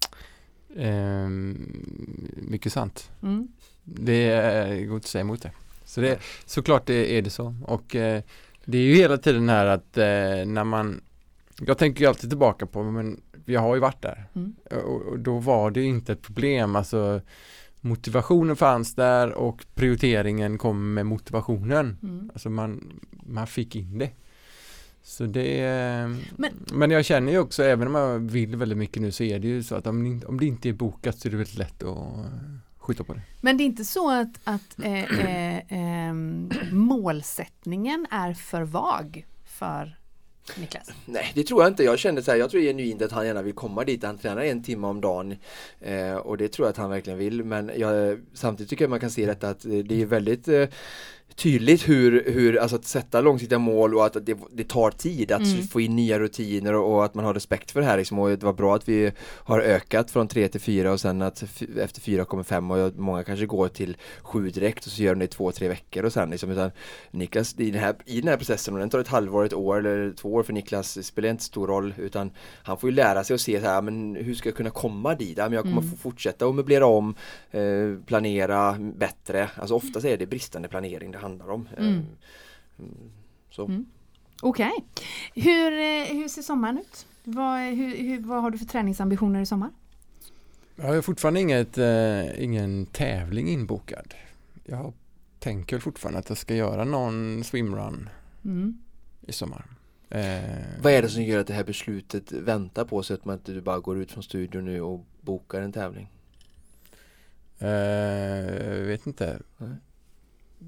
Ehm, 0.77 2.37
mycket 2.37 2.73
sant. 2.73 3.11
Mm. 3.23 3.49
Det 3.85 4.31
är 4.31 4.67
går 4.67 4.95
inte 4.95 4.97
att 4.97 5.05
säga 5.05 5.21
emot 5.21 5.43
det. 5.43 5.53
Så 5.85 6.01
det, 6.01 6.19
såklart 6.45 6.87
det 6.87 7.19
är 7.19 7.23
det 7.23 7.31
så. 7.31 7.55
Och 7.67 7.97
eh, 7.97 8.23
det 8.65 8.79
är 8.79 8.83
ju 8.83 8.95
hela 8.95 9.17
tiden 9.17 9.49
här 9.49 9.67
att 9.67 9.99
eh, 9.99 10.47
när 10.47 10.65
man 10.65 11.01
Jag 11.67 11.79
tänker 11.79 12.01
ju 12.01 12.07
alltid 12.09 12.31
tillbaka 12.31 12.67
på 12.67 12.83
men 12.83 13.21
vi 13.45 13.57
har 13.57 13.75
ju 13.75 13.81
varit 13.81 14.03
där. 14.03 14.25
Mm. 14.35 14.55
Och, 14.71 15.03
och 15.03 15.19
då 15.19 15.39
var 15.39 15.71
det 15.71 15.83
inte 15.83 16.13
ett 16.13 16.23
problem. 16.23 16.77
Alltså 16.77 17.21
motivationen 17.81 18.57
fanns 18.57 18.95
där 18.95 19.33
och 19.33 19.65
prioriteringen 19.75 20.59
kom 20.59 20.95
med 20.95 21.07
motivationen. 21.07 21.99
Mm. 22.03 22.31
Alltså 22.33 22.51
man, 22.51 23.01
man 23.11 23.47
fick 23.47 23.77
in 23.77 23.99
det. 23.99 24.11
Så 25.03 25.25
det 25.25 25.63
Men- 26.37 26.53
men, 26.73 26.91
jag 26.91 27.05
känner 27.05 27.33
ju 27.33 27.39
också, 27.39 27.63
även 27.63 27.89
om 27.89 27.95
jag 27.95 28.19
vill 28.19 28.57
väldigt 28.57 28.79
mycket 28.79 29.03
nu 29.03 29.13
så 29.13 29.23
är 29.23 29.39
det 29.39 29.49
ju 29.49 29.63
så 29.63 29.75
att 29.75 29.87
om, 29.87 30.23
om 30.27 30.41
det 30.41 30.47
inte 30.47 30.69
är 30.69 30.73
bokat 30.73 31.19
så 31.19 31.29
är 31.29 31.31
det 31.31 31.37
väldigt 31.37 31.59
lätt 31.59 31.83
att 31.83 32.27
skjuta 32.79 33.05
på 33.05 33.15
det. 33.15 33.23
Men 33.41 33.57
det 33.57 33.63
är 33.63 33.67
inte 33.67 33.85
så 33.85 34.11
att, 34.21 34.41
att 34.45 34.79
eh, 34.83 35.21
eh, 35.21 35.61
ehm, 35.69 36.51
målsättningen 36.73 38.07
är 38.11 38.33
för 38.35 38.63
vag 38.63 39.27
för 39.45 39.98
Niklas? 40.57 40.91
Nej 41.05 41.33
det 41.35 41.43
tror 41.43 41.63
jag 41.63 41.71
inte. 41.71 41.85
Jag 41.85 41.99
kände 41.99 42.23
så 42.23 42.31
här, 42.31 42.39
jag 42.39 42.51
tror 42.51 42.63
genuint 42.63 43.03
att 43.03 43.13
han 43.13 43.27
gärna 43.27 43.43
vill 43.43 43.55
komma 43.55 43.85
dit. 43.85 44.05
Han 44.05 44.19
tränar 44.19 44.43
en 44.43 44.63
timme 44.63 44.87
om 44.87 45.01
dagen 45.01 45.37
eh, 45.81 46.15
och 46.15 46.37
det 46.37 46.49
tror 46.49 46.67
jag 46.67 46.71
att 46.71 46.77
han 46.77 46.91
verkligen 46.91 47.19
vill. 47.19 47.45
Men 47.45 47.71
jag, 47.77 48.19
samtidigt 48.35 48.71
tycker 48.71 48.85
jag 48.85 48.91
man 48.91 49.01
kan 49.01 49.11
se 49.11 49.27
detta 49.27 49.49
att 49.49 49.65
eh, 49.65 49.71
det 49.71 50.03
är 50.03 50.07
väldigt 50.07 50.49
eh, 50.49 50.67
tydligt 51.39 51.89
hur, 51.89 52.25
hur 52.33 52.59
alltså 52.59 52.77
att 52.77 52.85
sätta 52.85 53.21
långsiktiga 53.21 53.59
mål 53.59 53.95
och 53.95 54.07
att 54.07 54.27
det, 54.27 54.37
det 54.53 54.69
tar 54.69 54.91
tid 54.91 55.33
att 55.33 55.41
Mm. 55.43 55.63
få 55.67 55.81
in 55.81 55.97
nya 55.97 56.19
rutiner 56.19 56.75
och, 56.75 56.95
och 56.95 57.05
att 57.05 57.15
man 57.15 57.25
har 57.25 57.35
respekt 57.35 57.71
för 57.71 57.81
det 57.81 57.87
här 57.87 57.97
liksom. 57.97 58.19
och 58.19 58.29
det 58.31 58.43
var 58.43 58.53
bra 58.53 58.75
att 58.77 58.89
vi 58.89 59.13
har 59.21 59.61
ökat 59.61 60.11
från 60.11 60.29
3 60.29 60.49
till 60.49 60.61
4 60.61 60.93
och 60.93 61.01
sen 61.01 61.23
att 61.23 61.43
efter 61.81 62.01
4 62.01 62.25
kommer 62.25 62.43
5 62.43 62.71
och 62.71 62.93
många 62.97 63.25
kanske 63.25 63.47
går 63.47 63.69
till 63.69 63.97
7 64.23 64.51
direkt 64.51 64.87
och 64.87 64.93
så 64.93 65.03
gör 65.03 65.15
de 65.15 65.19
det 65.19 65.25
i 65.25 65.29
2-3 65.39 65.69
veckor 65.69 66.05
och 66.05 66.13
sen 66.13 66.31
liksom 66.31 66.51
utan 66.51 66.71
Niklas 67.11 67.55
i 67.59 67.71
den 67.71 67.81
här, 67.81 67.95
i 68.05 68.21
den 68.21 68.29
här 68.29 68.37
processen 68.37 68.75
och 68.75 68.81
den 68.81 68.91
tar 68.91 68.99
ett 68.99 69.09
halvår, 69.09 69.45
ett 69.45 69.53
år 69.55 69.79
eller 69.79 70.13
två 70.13 70.33
år 70.35 70.43
för 70.43 70.53
Niklas 70.53 71.07
spelar 71.07 71.29
inte 71.29 71.45
stor 71.45 71.67
roll 71.67 71.95
utan 71.99 72.31
han 72.63 72.77
får 72.79 72.91
ju 72.91 72.97
lära 72.97 73.25
sig 73.25 73.35
och 73.35 73.41
se 73.41 73.61
så 73.61 73.67
här, 73.67 73.83
men 73.83 74.17
hur 74.17 74.35
ska 74.35 74.49
jag 74.49 74.57
kunna 74.57 74.71
komma 74.71 75.15
dit? 75.15 75.39
Ja, 75.39 75.45
men 75.45 75.53
jag 75.53 75.63
kommer 75.63 75.79
Mm. 75.79 75.91
få 75.91 75.97
fortsätta 75.97 76.47
att 76.47 76.55
möblera 76.55 76.87
om, 76.87 77.15
eh, 77.51 77.61
planera 78.07 78.77
bättre. 78.97 79.51
Alltså 79.55 79.75
oftast 79.75 80.07
är 80.07 80.17
det 80.17 80.27
bristande 80.27 80.69
planering 80.69 81.11
det 81.11 81.19
handlar 81.29 81.51
om. 81.51 81.69
Mm. 81.79 81.93
mm, 82.79 83.11
Så. 83.51 83.65
Mm. 83.65 83.87
Okej. 84.43 84.73
Hur, 85.35 85.73
eh, 85.73 86.05
hur 86.17 86.29
ser 86.29 86.43
sommaren 86.43 86.79
ut? 86.79 87.07
Vad, 87.25 87.61
hur, 87.61 87.97
hur, 87.97 88.21
vad 88.21 88.43
har 88.43 88.51
du 88.51 88.59
för 88.59 88.67
träningsambitioner 88.67 89.41
i 89.41 89.47
sommar? 89.47 89.71
Jag 90.77 90.85
har 90.95 91.03
fortfarande 91.03 91.41
inget, 91.41 91.79
eh, 91.79 92.45
ingen 92.45 92.87
tävling 92.87 93.49
inbokad. 93.49 94.15
Jag 94.65 94.93
tänker 95.39 95.79
fortfarande 95.79 96.19
att 96.19 96.29
jag 96.29 96.39
ska 96.39 96.55
göra 96.55 96.85
någon 96.85 97.45
swimrun 97.45 98.09
Mm. 98.45 98.79
i 99.27 99.33
sommar. 99.33 99.65
Eh, 100.11 100.81
Vad 100.83 100.93
är 100.93 101.03
det 101.03 101.09
som 101.09 101.23
gör 101.23 101.41
att 101.41 101.47
det 101.47 101.55
här 101.55 101.65
beslutet 101.65 102.33
väntar 102.33 102.85
på 102.85 103.03
sig 103.03 103.15
att 103.15 103.25
man 103.25 103.37
inte 103.37 103.61
bara 103.61 103.79
går 103.79 103.99
ut 103.99 104.13
från 104.13 104.23
studion 104.23 104.65
nu 104.65 104.81
och 104.81 105.05
bokar 105.21 105.61
en 105.63 105.73
tävling? 105.73 106.09
Eh, 107.59 107.69
jag 108.79 108.85
vet 108.87 109.07
inte. 109.07 109.39
Nej. 109.59 109.69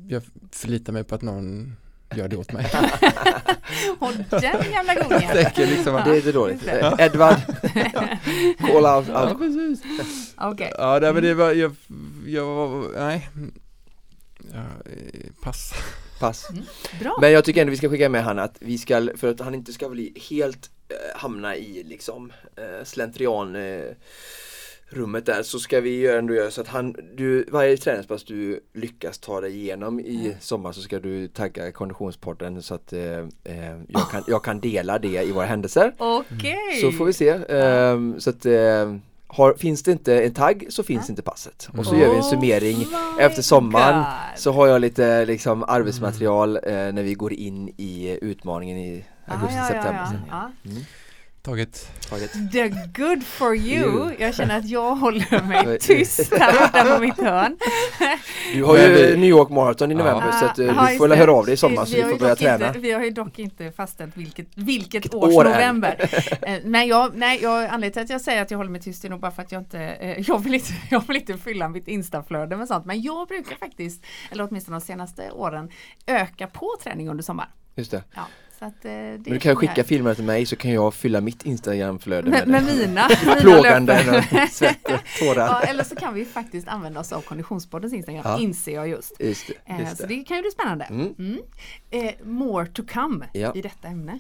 Jag 0.08 0.22
förlitar 0.52 0.92
mig 0.92 1.04
på 1.04 1.14
att 1.14 1.22
någon 1.22 1.76
gör 2.14 2.28
det 2.28 2.36
åt 2.36 2.52
mig. 2.52 2.66
Och 3.98 4.12
den 4.30 4.42
jävla 4.72 4.94
gången! 4.94 5.22
Jag 5.22 5.32
tänker 5.44 5.66
liksom 5.66 5.94
att- 5.96 6.04
Det 6.04 6.10
är 6.10 6.16
inte 6.16 6.32
dåligt. 6.32 6.62
Edvard, 6.98 7.36
call 8.58 8.86
out. 8.98 9.08
Ja, 9.08 9.34
precis. 9.38 9.82
Okej. 10.36 10.72
Ja, 10.78 10.98
nej, 11.02 11.12
men 11.14 11.22
det 11.22 11.34
var, 11.34 11.52
jag, 11.52 11.76
jag 12.26 12.44
var, 12.46 12.84
nej. 12.98 13.28
Ja, 14.54 14.64
pass. 15.42 15.72
Pass. 16.20 16.48
Bra. 17.00 17.18
Men 17.20 17.32
jag 17.32 17.44
tycker 17.44 17.60
ändå 17.60 17.70
vi 17.70 17.76
ska 17.76 17.88
skicka 17.88 18.08
med 18.08 18.24
han 18.24 18.38
att 18.38 18.56
vi 18.60 18.78
ska, 18.78 19.08
för 19.16 19.30
att 19.30 19.40
han 19.40 19.54
inte 19.54 19.72
ska 19.72 19.88
bli 19.88 20.12
helt 20.30 20.70
eh, 20.88 21.20
hamna 21.20 21.56
i 21.56 21.82
liksom 21.84 22.32
eh, 22.56 22.84
slentrian 22.84 23.56
eh, 23.56 23.84
rummet 24.92 25.26
där 25.26 25.42
så 25.42 25.58
ska 25.58 25.80
vi 25.80 26.06
ändå 26.16 26.34
göra 26.34 26.50
så 26.50 26.60
att 26.60 26.68
han, 26.68 26.94
du, 27.16 27.44
varje 27.50 27.76
träningspass 27.76 28.24
du 28.24 28.60
lyckas 28.74 29.18
ta 29.18 29.40
dig 29.40 29.56
igenom 29.58 30.00
i 30.00 30.26
Mm. 30.26 30.32
sommar 30.40 30.72
så 30.72 30.80
ska 30.80 30.98
du 31.00 31.28
tagga 31.28 31.72
konditionspodden 31.72 32.62
så 32.62 32.74
att 32.74 32.92
eh, 32.92 33.00
eh, 33.44 33.76
jag, 33.88 34.10
kan, 34.10 34.22
jag 34.26 34.44
kan 34.44 34.60
dela 34.60 34.98
det 34.98 35.22
i 35.22 35.32
våra 35.32 35.46
händelser. 35.46 35.92
Okej. 35.98 36.80
Så 36.80 36.92
får 36.92 37.04
vi 37.04 37.12
se. 37.12 37.28
Ehm, 37.48 38.20
så 38.20 38.30
att 38.30 38.46
eh, 38.46 38.94
har, 39.26 39.54
finns 39.54 39.82
det 39.82 39.92
inte 39.92 40.22
en 40.24 40.34
tagg 40.34 40.66
så 40.68 40.82
finns 40.82 41.08
Ja. 41.08 41.12
inte 41.12 41.22
passet. 41.22 41.68
Och 41.78 41.86
så 41.86 41.96
gör 41.96 42.10
vi 42.10 42.16
en 42.16 42.22
summering 42.22 42.76
Oh 42.76 43.22
efter 43.24 43.42
sommaren 43.42 43.96
God. 43.98 44.38
så 44.40 44.52
har 44.52 44.66
jag 44.66 44.80
lite 44.80 45.24
liksom 45.26 45.64
arbetsmaterial 45.68 46.56
eh, 46.56 46.62
när 46.72 47.02
vi 47.02 47.14
går 47.14 47.32
in 47.32 47.68
i 47.76 48.18
utmaningen 48.22 48.76
i 48.78 49.04
Ja, 49.26 49.32
augusti, 49.34 49.56
ja, 49.58 49.74
ja, 49.74 49.82
ja, 49.84 50.12
ja. 50.30 50.70
Mm. 50.70 50.82
Taget. 51.42 51.90
Taget. 52.08 52.52
The 52.52 52.68
good 53.02 53.24
for 53.24 53.56
you. 53.56 53.90
You. 53.90 54.14
Jag 54.18 54.34
känner 54.34 54.58
att 54.58 54.68
jag 54.68 54.96
håller 54.96 55.42
mig 55.42 55.78
tyst 55.78 56.32
här 56.38 56.52
borta 56.60 56.94
på 56.94 57.00
mitt 57.00 57.20
hörn. 57.20 57.56
Du 58.54 58.64
har 58.64 58.74
Men 58.74 58.82
ju 58.82 59.16
New 59.16 59.30
York 59.30 59.48
Marathon 59.48 59.92
i 59.92 59.94
november 59.94 60.28
Ah, 60.28 60.32
så 60.40 60.44
att, 60.46 60.58
eh, 60.58 60.66
ja, 60.66 60.88
du 60.90 60.96
får 60.96 61.08
väl 61.08 61.10
det. 61.10 61.16
höra 61.24 61.32
av 61.32 61.44
dig 61.44 61.54
i 61.54 61.56
sommar 61.56 61.84
så 61.84 61.94
vi 61.94 62.00
har 62.00 62.08
får 62.08 62.12
ju 62.16 62.20
börja 62.20 62.34
dock 62.34 62.38
träna. 62.38 62.66
Inte, 62.66 62.78
vi 62.78 62.92
har 62.92 63.04
ju 63.04 63.10
dock 63.10 63.38
inte 63.38 63.72
fastställt 63.72 64.16
vilket, 64.16 64.46
vilket 64.54 64.94
Vilket 64.94 65.14
års 65.14 65.34
år 65.34 65.44
november. 65.44 65.96
Eh, 66.42 66.58
nej, 66.64 66.88
jag, 66.88 67.14
nej, 67.16 67.38
jag, 67.42 67.64
anledningen 67.64 67.92
till 67.92 68.02
att 68.02 68.10
jag 68.10 68.20
säger 68.20 68.42
att 68.42 68.50
jag 68.50 68.58
håller 68.58 68.70
mig 68.70 68.80
tyst 68.80 69.04
är 69.04 69.08
nog 69.10 69.20
bara 69.20 69.30
för 69.30 69.42
att 69.42 69.52
jag 69.52 69.60
inte, 69.60 69.78
eh, 69.80 70.24
jag 70.30 70.38
vill 70.38 70.54
inte, 70.54 70.72
jag 70.90 71.06
vill 71.06 71.16
inte 71.16 71.38
fylla 71.38 71.68
mitt 71.68 71.88
instaflöde 71.88 72.56
med 72.56 72.68
sånt. 72.68 72.86
Men 72.86 73.02
jag 73.02 73.28
brukar 73.28 73.56
faktiskt, 73.56 74.04
eller 74.30 74.48
åtminstone 74.50 74.76
de 74.78 74.80
senaste 74.86 75.30
åren, 75.30 75.70
öka 76.06 76.46
på 76.46 76.76
träning 76.82 77.08
under 77.08 77.22
sommaren. 77.24 77.50
Just 77.76 77.90
det. 77.90 78.02
Ja, 78.14 78.22
så 78.60 78.66
att, 78.66 78.84
eh, 78.84 78.90
det 78.92 79.20
Men 79.24 79.32
du 79.32 79.38
kan 79.38 79.56
skicka 79.56 79.84
filmer 79.84 80.14
till 80.14 80.24
mig 80.24 80.46
så 80.46 80.56
kan 80.56 80.70
jag 80.70 80.94
fylla 80.94 81.20
mitt 81.20 81.44
Instagramflöde 81.46 82.30
med, 82.30 82.48
med, 82.48 82.64
med 82.64 82.76
det. 82.76 82.86
mina, 82.86 83.08
mina 83.24 83.34
Plågande 83.40 84.02
löpare. 84.04 84.46
svett 84.48 84.84
och 84.84 84.90
Ja, 85.20 85.34
tårar. 85.34 85.62
eller 85.68 85.84
så 85.84 85.96
kan 85.96 86.14
vi 86.14 86.24
faktiskt 86.24 86.68
använda 86.68 87.00
oss 87.00 87.12
av 87.12 87.20
Konditionspoddens 87.20 87.92
Instagram, 87.92 88.22
Ja. 88.24 88.38
inser 88.40 88.74
jag 88.74 88.88
just. 88.88 89.12
Just 89.20 89.46
det. 89.46 89.72
Eh, 89.72 89.80
Just 89.80 89.96
så 89.96 90.06
det. 90.06 90.14
det 90.16 90.24
kan 90.24 90.36
ju 90.36 90.42
bli 90.42 90.50
spännande. 90.50 90.84
Mm. 90.84 91.14
Mm. 91.18 91.38
Eh, 91.90 92.12
more 92.24 92.66
to 92.66 92.82
come 92.92 93.26
Ja. 93.32 93.52
i 93.54 93.62
detta 93.62 93.88
ämne. 93.88 94.18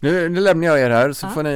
Nu, 0.00 0.28
nu 0.28 0.40
lämnar 0.40 0.66
jag 0.68 0.80
er 0.80 0.90
här 0.90 1.12
så 1.12 1.26
Ja. 1.26 1.30
får 1.30 1.42
ni 1.42 1.50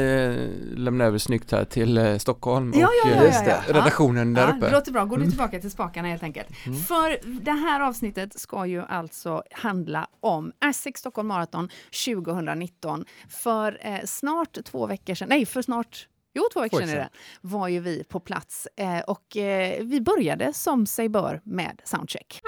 eh, 0.74 0.78
lämna 0.78 1.04
över 1.04 1.18
snyggt 1.18 1.52
här 1.52 1.64
till 1.64 1.98
eh, 1.98 2.16
Stockholm 2.18 2.72
Ja, 2.76 2.86
och 2.86 3.10
ja, 3.10 3.24
eh, 3.24 3.62
redaktionen 3.74 4.34
där 4.34 4.48
uppe. 4.56 4.66
det 4.66 4.72
låter 4.72 4.92
bra, 4.92 5.04
går 5.04 5.16
du 5.16 5.22
Mm. 5.22 5.30
tillbaka 5.30 5.60
till 5.60 5.70
spakarna 5.70 6.08
helt 6.08 6.22
enkelt. 6.22 6.48
Mm. 6.66 6.78
För 6.78 7.18
det 7.40 7.50
här 7.52 7.80
avsnittet 7.80 8.40
ska 8.40 8.66
ju 8.66 8.82
alltså 8.82 9.42
handla 9.52 10.06
om 10.20 10.52
Essex 10.70 11.00
Stockholm 11.00 11.28
Marathon 11.28 11.68
2019. 12.04 13.04
För 13.28 13.78
eh, 13.80 13.98
snart 14.04 14.58
två 14.64 14.86
veckor 14.86 15.14
sedan, 15.14 15.28
nej 15.28 15.46
för 15.46 15.62
snart 15.62 16.06
Jo, 16.34 16.42
två 16.52 16.60
veckor 16.60 16.76
veckor 16.78 16.88
sedan 16.90 16.96
är 17.00 17.02
det. 17.04 17.08
Var 17.40 17.68
ju 17.68 17.80
vi 17.80 18.04
på 18.08 18.20
plats 18.20 18.68
eh, 18.76 18.98
och 19.00 19.36
eh, 19.36 19.84
vi 19.84 20.00
började 20.00 20.52
som 20.52 20.86
sig 20.86 21.08
bör 21.08 21.40
med 21.44 21.80
soundcheck. 21.84 22.40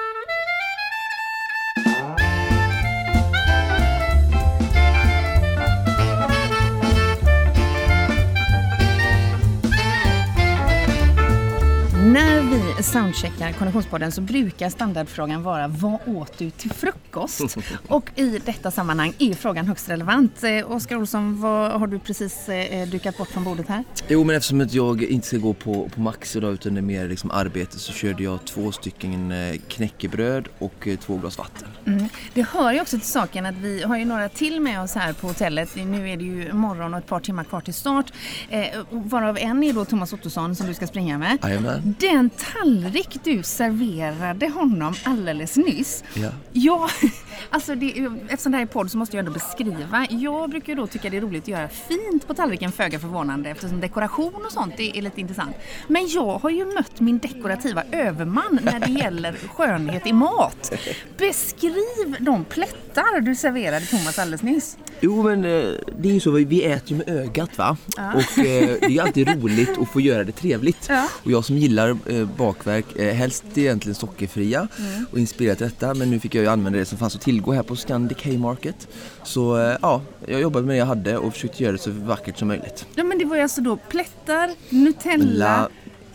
Lunar 12.53 12.72
soundcheckar 12.83 13.53
Konditionspodden 13.53 14.13
så 14.13 14.21
brukar 14.21 14.71
standardfrågan 14.71 15.43
vara 15.43 15.69
vad 15.69 15.99
åt 16.07 16.39
du 16.39 16.51
till 16.51 16.71
frukost? 16.71 17.57
Och 17.89 18.11
i 18.17 18.41
detta 18.45 18.71
sammanhang 18.71 19.15
är 19.19 19.35
frågan 19.35 19.67
högst 19.67 19.89
relevant. 19.89 20.45
Eh, 20.45 20.73
Oskar 20.73 20.97
Olsson, 20.97 21.41
vad 21.41 21.81
har 21.81 21.87
du 21.87 21.99
precis 21.99 22.49
eh, 22.49 22.89
dukat 22.89 23.19
bort 23.19 23.29
från 23.29 23.45
bordet 23.45 23.69
här? 23.69 23.85
Jo 24.09 24.25
men 24.25 24.37
eftersom 24.37 24.61
att 24.61 24.75
jag 24.75 25.03
inte 25.03 25.27
ska 25.27 25.37
gå 25.37 25.55
på, 25.55 25.89
på 25.89 26.01
Max 26.01 26.37
idag 26.37 26.53
utan 26.53 26.75
det 26.75 26.81
är 26.81 26.83
mer 26.83 27.09
liksom 27.09 27.31
arbete 27.31 27.79
så 27.79 27.93
körde 27.93 28.23
jag 28.23 28.45
två 28.45 28.73
stycken 28.73 29.33
eh, 29.33 29.57
knäckebröd 29.69 30.49
och 30.59 30.89
eh, 30.89 30.99
två 30.99 31.17
glas 31.17 31.39
vatten. 31.39 31.69
Mm. 31.87 32.09
Det 32.35 32.43
hör 32.43 32.73
ju 32.73 32.81
också 32.81 32.99
till 32.99 33.09
saken 33.09 33.47
att 33.47 33.55
vi 33.55 33.83
har 33.83 33.97
ju 33.97 34.05
några 34.05 34.29
till 34.29 34.61
med 34.61 34.83
oss 34.83 34.95
här 34.95 35.13
på 35.13 35.27
hotellet. 35.27 35.77
Nu 35.77 36.11
är 36.11 36.17
det 36.17 36.25
ju 36.25 36.53
morgon 36.53 36.95
och 36.95 36.99
ett 37.01 37.07
par 37.07 37.21
timmar 37.21 37.45
kvar 37.45 37.61
till 37.61 37.75
start. 37.75 38.13
Eh, 38.51 38.65
varav 38.91 39.39
en 39.39 39.63
är 39.63 39.73
då 39.73 39.85
Thomas 39.85 40.13
Ottosson 40.13 40.57
som 40.57 40.67
du 40.67 40.75
ska 40.75 40.87
springa 40.87 41.19
med. 41.19 41.39
Jajamän. 41.43 41.95
Den 42.01 42.31
tallrik 42.73 43.19
du 43.25 43.43
serverade 43.43 44.49
honom 44.49 44.95
alldeles 45.05 45.57
nyss. 45.57 46.05
Ja. 46.15 46.29
Ja, 46.53 46.89
alltså 47.51 47.75
det, 47.75 48.09
eftersom 48.29 48.53
det 48.53 48.59
här 48.59 48.65
är 48.65 48.69
podd 48.69 48.91
så 48.91 48.99
måste 48.99 49.17
jag 49.17 49.27
ändå 49.27 49.33
beskriva. 49.33 50.07
Jag 50.11 50.51
brukar 50.51 50.75
då 50.75 50.87
tycka 50.87 51.11
det 51.11 51.17
är 51.17 51.21
roligt 51.21 51.43
att 51.43 51.49
göra 51.49 51.69
fint 51.69 52.27
på 52.27 52.35
tallriken, 52.35 52.73
föga 52.73 52.99
förvånande 52.99 53.51
eftersom 53.51 53.81
dekoration 53.81 54.45
och 54.47 54.53
sånt 54.53 54.75
är, 54.81 54.97
är 54.97 55.03
lite 55.03 55.21
intressant. 55.21 55.57
Men 55.89 56.09
jag 56.09 56.39
har 56.39 56.51
ju 56.51 56.65
mött 56.65 57.01
min 57.01 57.19
dekorativa 57.19 57.83
överman 57.93 58.59
när 58.63 58.81
det 58.81 58.91
gäller 59.01 59.33
skönhet 59.55 60.07
i 60.07 60.13
mat. 60.13 60.73
Beskriv 61.19 62.17
de 62.21 62.45
plättar 62.45 63.21
du 63.21 63.35
serverade 63.35 63.87
Thomas 63.87 64.19
alldeles 64.19 64.43
nyss. 64.43 64.77
Jo 65.01 65.23
men 65.23 65.45
eh, 65.45 65.75
det 65.99 66.09
är 66.09 66.13
ju 66.13 66.21
så, 66.21 66.31
vi 66.31 66.65
äter 66.65 66.91
ju 66.91 66.97
med 66.97 67.09
ögat 67.09 67.59
va? 67.59 67.77
Och 68.15 68.39
eh, 68.39 68.77
det 68.81 68.85
är 68.85 68.89
ju 68.89 69.01
alltid 69.01 69.29
roligt 69.43 69.79
att 69.79 69.89
få 69.89 70.01
göra 70.01 70.25
det 70.25 70.33
trevligt. 70.33 70.87
Ja. 70.89 71.09
Och 71.23 71.31
jag 71.31 71.45
som 71.45 71.59
gillar 71.59 71.97
eh, 72.07 72.29
bakverk, 72.65 72.97
eh, 72.97 73.15
helst 73.15 73.45
egentligen 73.55 73.95
sockerfria 73.95 74.69
Mm. 74.79 75.07
och 75.13 75.19
inspirerat 75.19 75.59
detta 75.59 75.95
men 75.95 76.11
nu 76.11 76.21
fick 76.21 76.35
jag 76.35 76.43
ju 76.43 76.49
använda 76.49 76.79
det 76.79 76.85
som 76.85 76.99
fanns 76.99 77.15
att 77.17 77.21
tillgå 77.23 77.53
här 77.53 77.63
på 77.63 77.77
Scandic 77.77 78.23
Haymarket. 78.25 78.89
Så 79.23 79.59
eh, 79.59 79.77
ja, 79.83 80.03
jag 80.27 80.41
jobbade 80.41 80.67
med 80.67 80.75
det 80.75 80.79
jag 80.79 80.87
hade 80.87 81.19
och 81.19 81.33
försökte 81.33 81.63
göra 81.63 81.73
det 81.73 81.79
så 81.79 81.91
vackert 81.91 82.39
som 82.39 82.49
möjligt. 82.49 82.87
Ja 82.95 83.05
men 83.05 83.19
det 83.19 83.25
var 83.25 83.37
ju 83.37 83.43
alltså 83.43 83.61
då 83.61 83.77
plättar, 83.77 84.51
Nutella, 84.69 85.69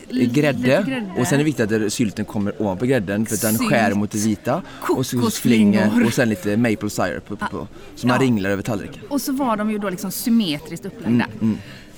La, 0.09 0.23
grädde. 0.23 0.83
grädde. 0.87 1.11
och 1.19 1.27
sen 1.27 1.33
är 1.33 1.37
det 1.37 1.43
viktigt 1.43 1.71
att 1.71 1.93
sylten 1.93 2.25
kommer 2.25 2.61
ovanpå 2.61 2.85
grädden 2.85 3.25
för 3.25 3.35
att 3.35 3.41
den 3.41 3.57
Sylt. 3.57 3.69
skär 3.69 3.93
mot 3.93 4.11
det 4.11 4.17
vita. 4.17 4.61
Kokosflingor. 4.81 6.05
och 6.05 6.13
sen 6.13 6.29
lite 6.29 6.57
maple 6.57 6.89
syrup 6.89 7.23
uppe 7.31 7.45
på. 7.51 7.67
Så 7.95 8.07
man 8.07 8.15
Ja. 8.19 8.25
ringlar 8.25 8.49
över 8.49 8.63
tallriken. 8.63 9.01
Och 9.09 9.21
så 9.21 9.31
var 9.31 9.57
de 9.57 9.71
ju 9.71 9.77
då 9.77 9.89
liksom 9.89 10.11
symmetriskt 10.11 10.85
upplagda. 10.85 11.25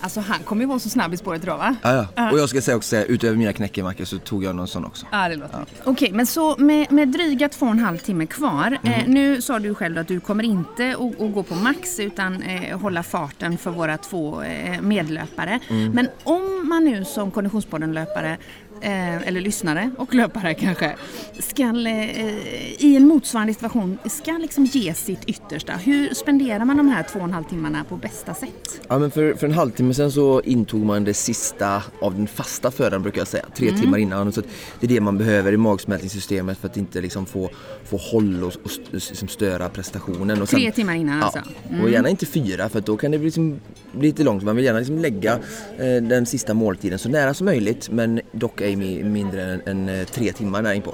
Alltså 0.02 0.20
han 0.20 0.40
kommer 0.40 0.62
ju 0.62 0.68
vara 0.68 0.80
så 0.80 0.90
snabb 0.90 1.14
i 1.14 1.18
spåret 1.18 1.44
idag 1.44 1.58
va? 1.58 1.76
Ja, 1.82 2.08
ja. 2.16 2.32
Och 2.32 2.40
jag 2.40 2.50
ska 2.50 2.62
säga 2.62 2.78
också, 2.78 2.96
utöver 2.96 3.38
mina 3.38 3.54
knäckemackor 3.54 4.06
så 4.06 4.18
tog 4.18 4.44
jag 4.44 4.56
någon 4.56 4.68
sån 4.68 4.86
också. 4.86 5.06
Ja, 5.12 5.30
det 5.30 5.36
låter 5.36 5.60
mycket. 5.60 5.82
Okej, 5.84 6.12
men 6.12 6.26
så 6.26 6.56
med, 6.58 6.92
med 6.92 7.08
dryga 7.08 7.50
två 7.50 7.66
och 7.66 7.72
en 7.72 7.80
halv 7.80 7.98
timme 7.98 8.26
kvar. 8.26 8.78
Eh, 8.84 9.08
nu 9.08 9.42
sa 9.42 9.60
du 9.60 9.76
själv 9.76 9.98
att 9.98 10.08
du 10.08 10.20
kommer 10.20 10.44
inte 10.44 10.90
att, 10.90 11.34
gå 11.34 11.44
på 11.44 11.56
max 11.56 12.00
utan 12.00 12.42
eh, 12.42 12.80
hålla 12.80 13.04
farten 13.04 13.58
för 13.58 13.72
våra 13.72 13.98
två 13.98 14.42
eh, 14.42 14.82
medlöpare. 14.82 15.60
Men 15.94 16.08
om 16.24 16.70
man 16.70 16.84
nu 16.86 17.06
som 17.06 17.32
Konditionspodden-löpare 17.32 18.38
eh, 18.82 19.28
eller 19.28 19.42
lyssnare 19.42 19.92
och 19.98 20.14
löpare 20.14 20.54
kanske, 20.54 20.96
ska 21.40 21.64
eh, 21.64 22.84
i 22.84 22.96
en 22.96 23.08
motsvarande 23.08 23.54
situation 23.54 23.98
ska 24.06 24.32
liksom 24.32 24.66
ge 24.66 24.94
sitt 24.94 25.26
yttersta. 25.26 25.74
Hur 25.74 26.14
spenderar 26.14 26.66
man 26.66 26.78
de 26.78 26.88
här 26.88 27.04
två 27.04 27.20
och 27.20 27.26
en 27.26 27.34
halv 27.34 27.44
timmarna 27.44 27.84
på 27.84 27.98
bästa 27.98 28.34
sätt? 28.34 28.82
Ja, 28.88 29.00
men 29.00 29.12
för, 29.12 29.34
för 29.34 29.48
en 29.48 29.54
halvtimme 29.54 29.94
sen 29.94 30.12
så 30.12 30.42
intog 30.42 30.86
man 30.86 31.04
det 31.04 31.14
sista 31.14 31.84
av 32.02 32.16
den 32.16 32.28
fasta 32.28 32.72
födan 32.72 33.02
brukar 33.02 33.22
jag 33.22 33.28
säga. 33.28 33.46
Tre 33.56 33.72
timmar 33.72 33.98
innan. 33.98 34.32
Så 34.32 34.42
det 34.80 34.86
är 34.86 34.88
det 34.88 35.02
man 35.02 35.18
behöver 35.18 35.54
i 35.54 35.58
magsmältningssystemet 35.58 36.58
för 36.58 36.68
att 36.68 36.78
inte 36.78 37.02
liksom 37.02 37.26
få, 37.26 37.50
få 37.86 37.98
håll 37.98 38.44
och, 38.44 38.54
och 38.64 38.72
liksom 38.92 39.28
störa 39.28 39.70
prestationen. 39.70 40.42
Och 40.42 40.50
Tre 40.50 40.72
timmar 40.72 40.96
innan 40.96 41.18
ja, 41.18 41.24
alltså? 41.24 41.42
och 41.84 41.90
gärna 41.90 42.10
inte 42.10 42.26
fyra 42.26 42.70
för 42.70 42.82
då 42.82 42.98
kan 42.98 43.12
det 43.12 43.18
bli, 43.18 43.26
liksom, 43.26 43.60
lite 44.00 44.24
långt. 44.24 44.44
Man 44.44 44.56
vill 44.56 44.66
gärna 44.66 44.80
liksom 44.80 44.98
lägga 44.98 45.40
eh, 45.78 46.04
den 46.04 46.26
sista 46.26 46.54
måltiden 46.54 47.00
så 47.00 47.10
nära 47.10 47.34
som 47.34 47.46
möjligt 47.46 47.90
men 47.90 48.22
dock 48.32 48.62
mi- 48.76 49.04
mindre 49.04 49.44
än, 49.44 49.62
än 49.66 49.90
eh, 49.90 50.06
tre 50.06 50.32
timmar 50.32 50.62
där 50.64 50.74
inpå. 50.74 50.94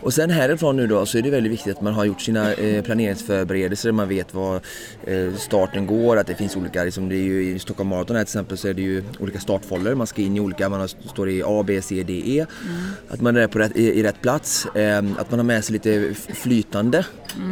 Och 0.00 0.14
sen 0.14 0.30
härifrån 0.30 0.76
nu 0.76 0.86
då 0.86 1.06
så 1.06 1.18
är 1.18 1.22
det 1.22 1.30
väldigt 1.30 1.52
viktigt 1.52 1.76
att 1.76 1.82
man 1.82 1.94
har 1.94 2.04
gjort 2.04 2.20
sina 2.20 2.52
eh, 2.54 2.82
planeringsförberedelser, 2.82 3.92
man 3.92 4.08
vet 4.08 4.34
var 4.34 4.60
eh, 5.06 5.34
starten 5.38 5.86
går, 5.86 6.16
att 6.16 6.26
det 6.26 6.34
finns 6.34 6.56
olika, 6.56 6.84
liksom, 6.84 7.08
det 7.08 7.16
är 7.16 7.22
ju 7.22 7.54
i 7.54 7.58
Stockholm 7.58 7.88
Marathon 7.88 8.16
här 8.16 8.24
till 8.24 8.28
exempel 8.30 8.58
så 8.58 8.68
är 8.68 8.74
det 8.74 8.82
ju 8.82 9.04
olika 9.18 9.40
startfållor, 9.40 9.94
man 9.94 10.06
ska 10.06 10.22
in 10.22 10.36
i 10.36 10.40
olika, 10.40 10.68
man 10.68 10.80
har, 10.80 10.88
står 10.88 11.30
i 11.30 11.42
A, 11.46 11.64
B, 11.66 11.82
C, 11.82 12.02
D, 12.06 12.22
E. 12.26 12.46
Att 13.08 13.20
man 13.20 13.36
är 13.36 13.46
på 13.46 13.58
rätt, 13.58 13.76
i, 13.76 14.00
i 14.00 14.02
rätt 14.02 14.22
plats, 14.22 14.66
eh, 14.66 14.98
att 14.98 15.30
man 15.30 15.38
har 15.38 15.44
med 15.44 15.64
sig 15.64 15.72
lite 15.72 16.14
flytande 16.34 17.06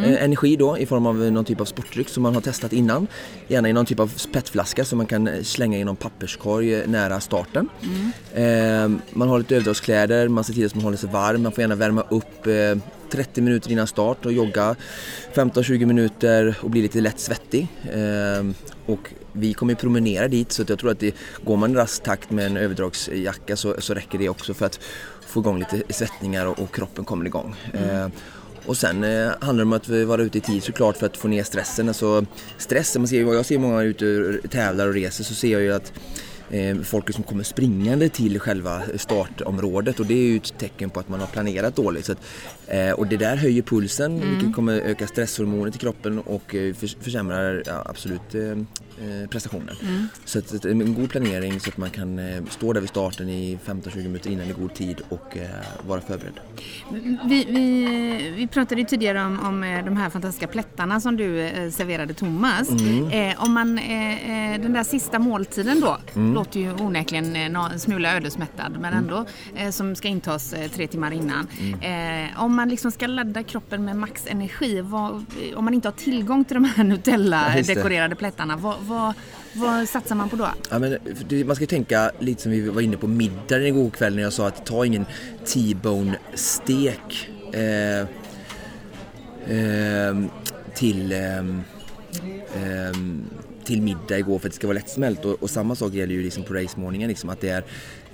eh, 0.05 0.25
energi 0.25 0.57
då 0.57 0.79
i 0.79 0.87
form 0.87 1.07
av 1.07 1.17
någon 1.17 1.45
typ 1.45 1.61
av 1.61 1.65
sportdryck 1.65 2.09
som 2.09 2.23
man 2.23 2.35
har 2.35 2.41
testat 2.41 2.73
innan. 2.73 3.07
Gärna 3.49 3.69
i 3.69 3.73
någon 3.73 3.87
typ 3.87 4.01
av 4.01 4.13
petflaska 4.33 4.85
som 4.85 4.99
man 4.99 5.07
kan 5.07 5.45
slänga 5.45 5.79
i 5.79 5.85
någon 5.85 5.97
papperskorg 5.97 6.75
eh, 6.75 6.89
nära 6.89 7.21
starten. 7.21 7.69
Eh, 8.35 8.89
man 9.13 9.29
har 9.29 9.39
lite 9.49 9.57
överdragskläder, 9.57 10.29
man 10.29 10.45
ser 10.45 10.55
till 10.55 10.67
att 10.67 10.75
man 10.75 10.85
håller 10.85 10.97
sig 10.97 11.11
varm, 11.11 11.43
man 11.43 11.53
får 11.53 11.63
gärna 11.63 11.75
värma 11.75 12.05
upp 12.09 12.47
eh, 12.47 12.77
30 13.11 13.41
minuter 13.41 13.71
innan 13.71 13.87
start 13.87 14.27
och 14.27 14.33
jogga 14.33 14.77
15-20 15.35 15.87
minuter 15.87 16.55
och 16.63 16.71
bli 16.71 16.83
lite 16.83 17.01
lätt 17.01 17.21
svettig. 17.21 17.69
Eh, 17.93 18.45
och 18.87 19.13
vi 19.33 19.55
kommer 19.55 19.73
ju 19.73 19.77
promenera 19.77 20.29
dit 20.29 20.53
så 20.53 20.65
jag 20.69 20.79
tror 20.79 20.91
att 20.91 21.01
det, 21.01 21.15
går 21.45 21.57
man 21.57 21.73
i 21.73 21.75
rask 21.75 22.03
takt 22.03 22.31
med 22.31 22.47
en 22.47 22.57
överdragsjacka 22.57 23.57
så, 23.57 23.75
så 23.79 23.95
räcker 23.95 24.19
det 24.19 24.29
också 24.29 24.55
för 24.55 24.67
att 24.67 24.81
få 25.27 25.41
igång 25.41 25.59
lite 25.59 25.83
svettningar 25.93 26.47
och, 26.47 26.59
och 26.59 26.75
kroppen 26.75 27.05
kommer 27.05 27.27
igång. 27.27 27.57
Eh, 27.73 28.09
och 28.67 28.77
sen 28.77 29.05
eh, 29.05 29.31
handlar 29.41 29.65
det 29.65 29.69
om 29.69 29.73
att 29.73 29.89
vara 29.89 30.23
ute 30.23 30.39
i 30.39 30.41
tid 30.41 30.63
såklart 30.63 30.97
för 30.97 31.07
att 31.07 31.17
få 31.17 31.29
ner 31.29 31.43
stressen. 31.43 31.89
Alltså, 31.89 32.27
stressen, 32.59 33.03
man 33.03 33.09
ser, 33.09 33.35
jag 33.35 33.47
ser 33.47 33.59
många 33.59 33.83
ute 33.83 34.39
och 34.45 34.51
tävlar 34.51 34.87
och 34.87 34.95
reser 34.95 35.25
så 35.25 35.35
ser 35.35 35.53
jag 35.53 35.63
ju 35.63 35.73
att 35.73 35.93
eh, 35.93 36.38
folk 36.85 37.15
som 37.15 37.25
kommer 37.25 37.45
springande 37.45 38.09
till 38.09 38.41
själva 38.41 38.83
startområdet 38.97 40.01
och 40.01 40.07
det 40.07 40.15
är 40.15 40.29
ju 40.29 40.37
ett 40.37 40.59
tecken 40.59 40.91
på 40.91 41.01
att 41.01 41.09
man 41.09 41.21
har 41.21 41.27
planerat 41.27 41.77
dåligt. 41.77 42.07
Så 42.07 42.13
att, 42.13 42.19
eh, 42.67 42.91
och 42.91 43.07
det 43.07 43.17
där 43.17 43.37
höjer 43.37 43.63
pulsen 43.63 44.21
vilket 44.31 44.55
kommer 44.55 44.81
öka 44.81 45.07
stresshormonet 45.07 45.77
i 45.77 45.79
kroppen 45.79 46.19
och 46.19 46.55
eh, 46.55 46.75
för, 46.75 47.03
försämrar 47.03 47.63
ja, 47.67 47.83
absolut 47.87 48.35
eh, 49.01 49.29
prestationen. 49.29 49.77
Så 50.25 50.39
att, 50.39 50.65
en 50.65 50.95
god 50.95 51.11
planering 51.11 51.61
så 51.61 51.71
att 51.71 51.77
man 51.77 51.91
kan 51.91 52.19
eh, 52.19 52.45
stå 52.51 52.73
där 52.73 52.81
vid 52.81 52.91
starten 52.91 53.29
i 53.29 53.59
15-20 53.65 53.97
minuter 53.97 54.31
innan 54.31 54.51
i 54.51 54.53
god 54.53 54.75
tid 54.75 55.01
och 55.09 55.37
eh, 55.37 55.49
vara 55.87 56.01
förberedd. 56.01 56.41
Vi, 57.25 57.45
vi, 57.45 58.33
vi 58.37 58.47
pratade 58.47 58.85
tidigare 58.85 59.25
om, 59.25 59.41
om 59.41 59.61
de 59.85 59.97
här 59.97 60.11
fantastiska 60.11 60.47
plättarna 60.47 61.01
som 61.01 61.17
du 61.17 61.51
serverade 61.73 62.15
Thomas. 62.15 62.71
Eh, 63.13 63.45
om 63.45 63.53
man, 63.53 63.77
den 64.63 64.73
där 64.73 64.85
sista 64.85 65.19
måltiden 65.19 65.81
då, 65.81 65.99
låter 66.15 66.61
ju 66.61 66.73
onekligen 66.73 67.37
en 67.37 67.81
smula 67.81 68.17
ödesmättad 68.17 68.77
men 68.81 68.95
ändå, 68.95 69.25
eh, 69.57 69.71
som 69.71 69.97
ska 69.97 70.09
intas 70.09 70.55
tre 70.75 70.87
timmar 70.87 71.11
innan. 71.11 71.49
Eh, 71.81 72.43
om 72.43 72.55
man 72.55 72.69
liksom 72.69 72.91
ska 72.91 73.07
ladda 73.07 73.43
kroppen 73.43 73.85
med 73.85 73.97
max 73.97 74.27
energi, 74.27 74.81
vad, 74.81 75.25
om 75.57 75.65
man 75.65 75.75
inte 75.75 75.89
har 75.89 75.93
tillgång 75.93 76.45
till 76.45 76.55
de 76.55 76.65
här. 76.65 76.85
Nutella-dekorerade 76.85 78.15
plättarna, 78.15 78.57
vad, 78.57 78.77
vad, 78.89 79.15
vad 79.53 79.89
satsar 79.89 80.15
man 80.15 80.29
på 80.29 80.37
då? 80.37 80.49
Ja, 80.71 80.79
men 80.79 80.99
det, 81.29 81.45
man 81.45 81.57
ska 81.57 81.67
tänka 81.67 82.11
lite 82.19 82.43
som 82.43 82.53
vi 82.53 82.69
var 82.69 82.83
inne 82.83 82.97
på 82.97 83.07
middagen 83.07 83.67
igår 83.67 83.91
kväll 83.91 84.15
när 84.15 84.23
jag 84.23 84.33
sa 84.33 84.47
att 84.47 84.67
ta 84.67 84.85
ingen 84.87 85.07
T-bone 85.45 86.19
stek 86.35 87.31
eh, 87.53 88.01
eh, 89.57 90.17
till, 90.75 91.13
eh, 91.13 91.39
eh, 92.63 92.93
till 93.69 93.83
middag 93.83 94.19
igår 94.19 94.39
för 94.39 94.49
att 94.49 94.53
det 94.53 94.57
ska 94.57 94.67
vara 94.67 94.75
lättsmält. 94.75 95.25
Och, 95.25 95.43
och 95.43 95.51
samma 95.51 95.75
sak 95.75 95.93
gäller 95.93 96.15
ju 96.15 96.23
liksom 96.23 96.43
på 96.43 96.55
racemorningen 96.55 97.09
liksom 97.09 97.31
att 97.31 97.41
det 97.41 97.49
är 97.49 97.65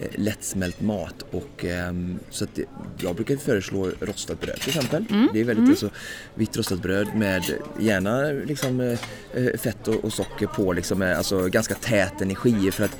eh, 0.01 0.09
lättsmält 0.15 0.81
mat. 0.81 1.25
Och 1.31 1.65
ehm, 1.65 2.19
så 2.31 2.45
att 2.45 2.55
det, 2.55 2.65
jag 2.99 3.15
brukar 3.15 3.37
föreslå 3.37 3.91
rostat 4.01 4.41
bröd 4.41 4.61
till 4.61 4.69
exempel. 4.69 5.05
Det 5.33 5.41
är 5.41 5.45
väldigt 5.45 5.69
alltså, 5.69 5.91
vitt 6.35 6.57
rostat 6.57 6.83
bröd 6.83 7.07
med 7.15 7.43
gärna 7.81 8.23
liksom 8.23 8.81
eh, 8.81 8.99
eh, 9.35 9.59
fett 9.59 9.89
och, 9.89 10.05
och 10.05 10.13
socker 10.13 10.47
på 10.47 10.73
liksom 10.73 11.03
alltså 11.03 11.49
ganska 11.49 11.75
tät 11.75 12.21
energi 12.21 12.71
för 12.71 12.85
att 12.85 12.97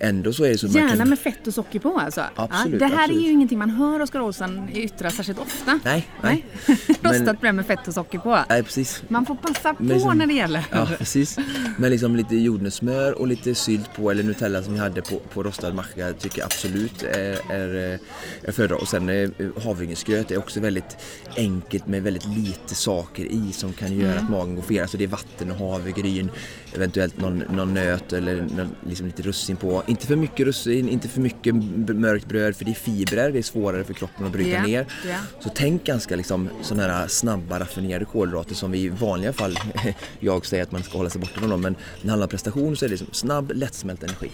ändå 0.00 0.32
så 0.32 0.44
är 0.44 0.48
det 0.48 0.58
så 0.58 0.66
Gärna 0.66 0.96
kan... 0.96 1.08
med 1.08 1.18
fett 1.18 1.46
och 1.46 1.54
socker 1.54 1.78
på 1.78 1.98
alltså? 1.98 2.24
Absolut, 2.34 2.80
ja, 2.80 2.88
det 2.88 2.94
här 2.94 3.02
absolut. 3.04 3.22
är 3.22 3.26
ju 3.26 3.32
ingenting 3.32 3.58
man 3.58 3.70
hör 3.70 4.00
Oskar 4.00 4.20
Olsson 4.20 4.68
yttra 4.74 5.10
särskilt 5.10 5.38
ofta. 5.38 5.80
Nej, 5.84 6.08
nej. 6.22 6.44
Rostat 7.02 7.40
bröd 7.40 7.54
med 7.54 7.66
fett 7.66 7.88
och 7.88 7.94
socker 7.94 8.18
på. 8.18 8.38
Nej 8.48 8.62
precis. 8.62 9.02
Man 9.08 9.26
får 9.26 9.34
passa 9.34 9.74
på 9.74 9.82
liksom- 9.82 10.18
när 10.18 10.26
det 10.26 10.34
gäller. 10.34 10.64
Ja, 10.72 10.88
precis. 10.98 11.36
Men 11.78 11.90
liksom 11.90 12.16
lite 12.16 12.36
jordnötssmör 12.36 13.18
och 13.20 13.26
lite 13.26 13.54
sylt 13.54 13.94
på 13.96 14.10
eller 14.10 14.22
Nutella 14.22 14.62
som 14.62 14.72
vi 14.72 14.78
hade 14.78 15.02
på, 15.02 15.18
på 15.18 15.42
rostad 15.42 15.72
macka 15.74 16.12
tycker 16.12 16.38
jag 16.38 16.46
absolut 16.46 17.02
är, 17.02 17.52
är, 17.52 17.98
är 18.42 18.52
föredra. 18.52 18.76
Och 18.76 18.88
sen 18.88 19.08
eh, 19.08 19.30
havregrynsgröt 19.64 20.30
är 20.30 20.38
också 20.38 20.60
väldigt 20.60 20.96
enkelt 21.36 21.86
med 21.86 22.02
väldigt 22.02 22.26
lite 22.26 22.74
saker 22.74 23.24
i 23.24 23.52
som 23.52 23.72
kan 23.72 23.92
göra 23.98 24.10
Mm. 24.12 24.24
att 24.24 24.30
magen 24.30 24.54
går 24.54 24.62
fel. 24.62 24.88
Så 24.88 24.96
det 24.96 25.04
är 25.04 25.08
vatten 25.08 25.50
och 25.50 25.56
havregryn, 25.58 26.30
eventuellt 26.74 27.20
någon, 27.20 27.38
någon 27.38 27.74
nöt 27.74 28.12
eller 28.12 28.36
någon, 28.36 28.68
liksom 28.86 29.06
lite 29.06 29.22
russin 29.22 29.56
på. 29.56 29.82
Inte 29.90 30.06
för 30.06 30.16
mycket 30.16 30.46
russin, 30.46 30.88
inte 30.88 31.08
för 31.08 31.20
mycket 31.20 31.54
mörkt 31.94 32.26
bröd 32.28 32.56
för 32.56 32.64
det 32.64 32.70
är 32.70 32.74
fibrer, 32.74 33.30
det 33.32 33.38
är 33.38 33.42
svårare 33.42 33.84
för 33.84 33.94
kroppen 33.94 34.26
att 34.26 34.32
bryta 34.32 34.50
Ja, 34.50 34.62
ner. 34.62 34.86
ja. 35.08 35.14
Så 35.40 35.48
tänk 35.54 35.84
ganska 35.84 36.16
liksom 36.16 36.48
sådana 36.62 36.92
här 36.92 37.06
snabba 37.08 37.60
raffinerade 37.60 38.04
kolhydrater 38.04 38.54
som 38.54 38.70
vi 38.70 38.78
i 38.78 38.88
vanliga 38.88 39.32
fall, 39.32 39.58
jag 40.20 40.46
säger 40.46 40.62
att 40.62 40.72
man 40.72 40.82
ska 40.82 40.98
hålla 40.98 41.10
sig 41.10 41.20
borta 41.20 41.40
från 41.40 41.50
dem, 41.50 41.60
men 41.60 41.72
när 41.72 42.02
det 42.02 42.10
handlar 42.10 42.26
om 42.26 42.30
prestation 42.30 42.76
så 42.76 42.84
är 42.84 42.88
det 42.88 42.92
liksom 42.92 43.08
snabb, 43.12 43.52
lättsmält 43.54 44.02
energi. 44.02 44.30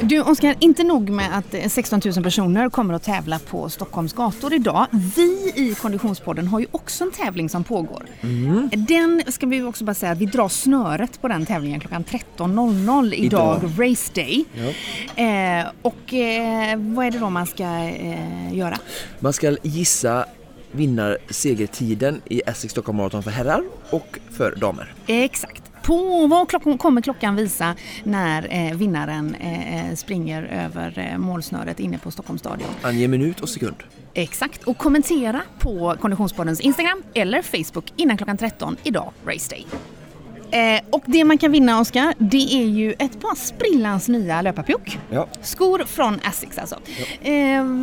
Du 0.00 0.20
Oskar, 0.22 0.54
inte 0.60 0.84
nog 0.84 1.10
med 1.10 1.38
att 1.38 1.54
eh, 1.54 1.68
16 1.68 2.00
000 2.04 2.24
personer 2.24 2.70
kommer 2.70 2.94
att 2.94 3.02
tävla 3.02 3.38
på 3.38 3.68
Stockholms 3.68 4.12
gator 4.12 4.54
idag. 4.54 4.86
Vi 5.16 5.52
i 5.56 5.74
Konditionspodden 5.80 6.46
har 6.48 6.60
ju 6.60 6.66
också 6.70 7.04
en 7.04 7.10
tävling 7.12 7.48
som 7.48 7.64
pågår. 7.64 8.06
Mm. 8.20 8.70
Den 8.72 9.22
ska 9.28 9.46
vi 9.46 9.62
också 9.62 9.84
bara 9.84 9.94
säga 9.94 10.12
att 10.12 10.18
vi 10.18 10.26
drar 10.26 10.48
snöret 10.48 11.20
på 11.20 11.28
den 11.28 11.46
tävlingen 11.46 11.80
klockan 11.80 12.04
13.00 12.04 13.14
idag, 13.14 13.58
Idag. 13.64 13.90
Race 13.90 14.12
Day. 14.14 14.44
Eh, 15.16 15.66
och 15.82 16.14
eh, 16.14 16.78
vad 16.78 17.06
är 17.06 17.10
det 17.10 17.18
då 17.18 17.30
man 17.30 17.46
ska 17.46 17.64
eh, 17.64 18.54
göra? 18.54 18.78
Man 19.18 19.32
ska 19.32 19.56
gissa 19.62 20.26
vinnarsegertiden 20.72 22.20
i 22.24 22.42
Essex 22.46 22.72
Stockholm 22.72 22.96
Marathon 22.96 23.22
för 23.22 23.30
herrar 23.30 23.64
och 23.90 24.18
för 24.30 24.56
damer. 24.56 24.94
Exakt. 25.06 25.62
På 25.82 26.26
vad 26.26 26.48
klockan, 26.48 26.78
kommer 26.78 27.00
klockan 27.00 27.36
visa 27.36 27.74
när 28.04 28.74
vinnaren 28.74 29.36
springer 29.96 30.42
över 30.42 31.14
målsnöret 31.18 31.80
inne 31.80 31.98
på 31.98 32.10
Stockholms 32.10 32.40
stadion? 32.40 32.68
Ange 32.82 33.08
minut 33.08 33.40
och 33.40 33.48
sekund. 33.48 33.76
Exakt. 34.14 34.64
Och 34.64 34.78
kommentera 34.78 35.42
på 35.58 35.96
Konditionspoddens 36.00 36.60
Instagram 36.60 37.02
eller 37.14 37.42
Facebook 37.42 37.92
innan 37.96 38.16
klockan 38.16 38.36
13 38.36 38.76
idag, 38.82 39.12
Race 39.26 39.50
Day. 39.50 39.66
Eh, 40.50 40.80
och 40.90 41.02
det 41.06 41.24
man 41.24 41.38
kan 41.38 41.52
vinna, 41.52 41.80
Oskar, 41.80 42.14
det 42.18 42.54
är 42.54 42.66
ju 42.66 42.92
ett 42.92 43.20
par 43.20 43.34
sprillans 43.34 44.08
nya 44.08 44.42
löparpjuck. 44.42 44.98
Ja. 45.10 45.28
Skor 45.42 45.84
från 45.86 46.20
Asics 46.24 46.58
alltså. 46.58 46.76
Eh, 47.22 47.34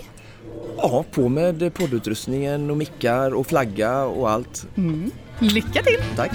Ja, 0.77 1.05
på 1.11 1.29
med 1.29 1.75
poddutrustningen 1.75 2.71
och 2.71 2.77
mickar 2.77 3.35
och 3.35 3.47
flagga 3.47 4.05
och 4.05 4.31
allt. 4.31 4.67
Lycka 5.39 5.83
till! 5.83 5.99
Tack! 6.17 6.31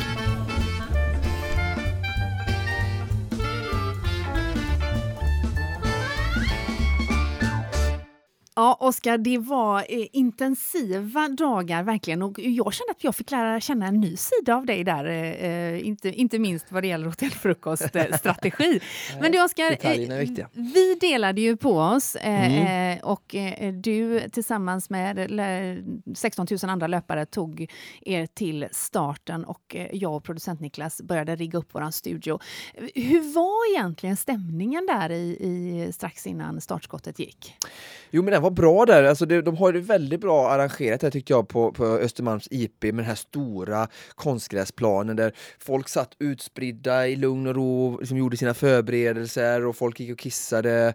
Ja, 8.55 8.77
Oskar, 8.79 9.17
det 9.17 9.37
var 9.37 9.79
eh, 9.79 10.07
intensiva 10.11 11.27
dagar 11.29 11.83
verkligen 11.83 12.21
och 12.21 12.39
jag 12.39 12.73
kände 12.73 12.91
att 12.91 13.03
jag 13.03 13.15
fick 13.15 13.31
lära 13.31 13.59
känna 13.59 13.87
en 13.87 13.99
ny 13.99 14.17
sida 14.17 14.55
av 14.55 14.65
dig 14.65 14.83
där, 14.83 15.05
eh, 15.05 15.51
eh, 15.51 15.87
inte, 15.87 16.09
inte 16.09 16.39
minst 16.39 16.71
vad 16.71 16.83
det 16.83 16.87
gäller 16.87 17.05
hotellfrukoststrategi. 17.05 18.79
Men 19.21 19.31
du 19.31 19.43
Oskar, 19.43 19.77
vi 20.73 20.95
delade 21.01 21.41
ju 21.41 21.57
på 21.57 21.77
oss 21.79 22.15
eh, 22.15 22.43
Mm. 22.63 22.99
och 23.03 23.35
du 23.83 24.19
tillsammans 24.29 24.89
med 24.89 25.31
lä- 25.31 25.83
16 26.15 26.47
000 26.63 26.69
andra 26.71 26.87
löpare 26.87 27.25
tog 27.25 27.71
er 28.01 28.25
till 28.25 28.67
starten 28.71 29.45
och 29.45 29.75
jag 29.91 30.15
och 30.15 30.23
producent 30.23 30.59
Niklas 30.59 31.01
började 31.01 31.35
rigga 31.35 31.59
upp 31.59 31.75
våran 31.75 31.91
studio. 31.91 32.39
Hur 32.95 33.33
var 33.33 33.75
egentligen 33.75 34.17
stämningen 34.17 34.85
där 34.85 35.09
i, 35.11 35.23
i, 35.39 35.91
strax 35.93 36.27
innan 36.27 36.61
startskottet 36.61 37.19
gick? 37.19 37.55
Jo 38.11 38.23
men 38.23 38.33
den 38.43 38.55
var 38.55 38.55
bra 38.55 38.85
där, 38.85 39.03
alltså 39.03 39.25
det, 39.25 39.41
de 39.41 39.57
har 39.57 39.73
det 39.73 39.79
väldigt 39.79 40.21
bra 40.21 40.49
arrangerat 40.49 41.01
här 41.01 41.09
tyckte 41.09 41.33
jag 41.33 41.47
på, 41.47 41.71
på 41.71 41.85
Östermalms 41.85 42.47
IP 42.51 42.83
med 42.83 42.95
den 42.95 43.05
här 43.05 43.15
stora 43.15 43.87
konstgräsplanen 44.15 45.15
där 45.15 45.33
folk 45.59 45.89
satt 45.89 46.15
utspridda 46.19 47.07
i 47.07 47.15
lugn 47.15 47.47
och 47.47 47.55
ro, 47.55 47.99
liksom 47.99 48.17
gjorde 48.17 48.37
sina 48.37 48.53
förberedelser 48.53 49.65
och 49.65 49.75
folk 49.75 49.99
gick 49.99 50.11
och 50.11 50.19
kissade. 50.19 50.93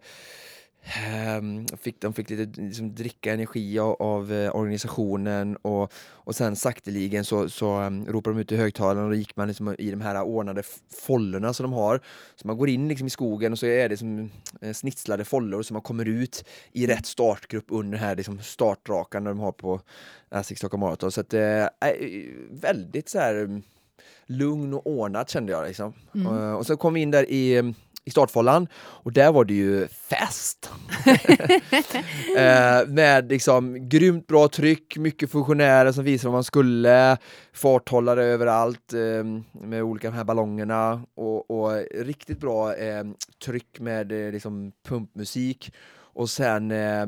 Ehm, 0.96 1.66
fick, 1.66 2.01
de 2.01 2.12
fick 2.12 2.31
lite 2.31 2.61
liksom, 2.61 2.94
dricka 2.94 3.33
energi 3.33 3.79
av, 3.79 4.03
av 4.03 4.33
eh, 4.33 4.57
organisationen 4.57 5.57
och, 5.57 5.92
och 5.94 6.37
sen 6.37 6.57
sakteligen 6.57 7.24
så, 7.24 7.48
så 7.48 7.81
um, 7.81 8.07
ropade 8.07 8.37
de 8.37 8.40
ut 8.40 8.53
i 8.53 8.57
högtalarna 8.57 9.03
och 9.03 9.11
då 9.11 9.16
gick 9.16 9.37
man 9.37 9.48
liksom 9.48 9.74
i 9.79 9.90
de 9.90 10.01
här 10.01 10.22
ordnade 10.22 10.62
follorna 11.07 11.53
som 11.53 11.64
de 11.64 11.72
har. 11.72 12.01
Så 12.37 12.46
man 12.46 12.59
går 12.59 12.68
in 12.68 12.88
liksom 12.88 13.07
i 13.07 13.11
skogen 13.11 13.53
och 13.53 13.59
så 13.59 13.66
är 13.66 13.88
det 13.88 13.96
som 13.96 14.31
eh, 14.61 14.72
snitslade 14.72 15.24
follor 15.24 15.62
så 15.62 15.72
man 15.72 15.83
kommer 15.83 16.05
ut 16.05 16.44
i 16.72 16.87
rätt 16.87 17.07
startgrupp 17.07 17.66
under 17.68 17.98
den 17.98 18.07
här 18.07 18.16
liksom 18.16 18.38
startrakan 18.40 19.24
de 19.24 19.38
har 19.38 19.53
på 19.53 19.81
Asics 20.29 20.59
Stockholm 20.59 20.81
Marathon. 20.81 21.12
Så 21.12 21.20
att, 21.20 21.35
eh, 21.35 21.62
eh, 21.62 21.68
väldigt 22.51 23.09
så 23.09 23.18
här 23.18 23.35
mm, 23.35 23.62
lugn 24.27 24.74
och 24.74 24.87
ordnat 24.87 25.31
kände 25.31 25.53
jag. 25.53 25.66
Liksom. 25.66 25.92
Eh, 26.14 26.53
och 26.53 26.66
så 26.66 26.77
kom 26.77 26.94
vi 26.94 27.01
in 27.01 27.11
där 27.11 27.31
i, 27.31 27.74
i 28.09 28.11
startfållan 28.11 28.68
och 28.75 29.12
där 29.12 29.33
var 29.33 29.44
det 29.44 29.55
ju 29.55 29.88
fest! 29.88 30.71
eh, 32.37 32.88
med 32.88 33.29
liksom 33.29 33.88
grymt 33.88 34.27
bra 34.27 34.49
tryck, 34.49 34.97
mycket 34.97 35.31
funktionärer 35.31 35.92
som 35.92 36.05
visar 36.05 36.29
vad 36.29 36.37
man 36.37 36.44
skulle, 36.44 37.16
farthållare 37.53 38.25
överallt 38.25 38.92
eh, 38.92 39.25
med 39.66 39.83
olika 39.83 40.11
de 40.11 40.16
här 40.16 40.25
ballongerna 40.25 41.03
och, 41.14 41.51
och 41.51 41.85
riktigt 41.94 42.40
bra 42.40 42.75
eh, 42.75 43.05
tryck 43.44 43.81
med 43.81 44.12
eh, 44.12 44.33
liksom 44.33 44.73
pumpmusik. 44.88 45.73
Och 46.18 46.31
sen, 46.31 46.70
eh, 46.70 47.07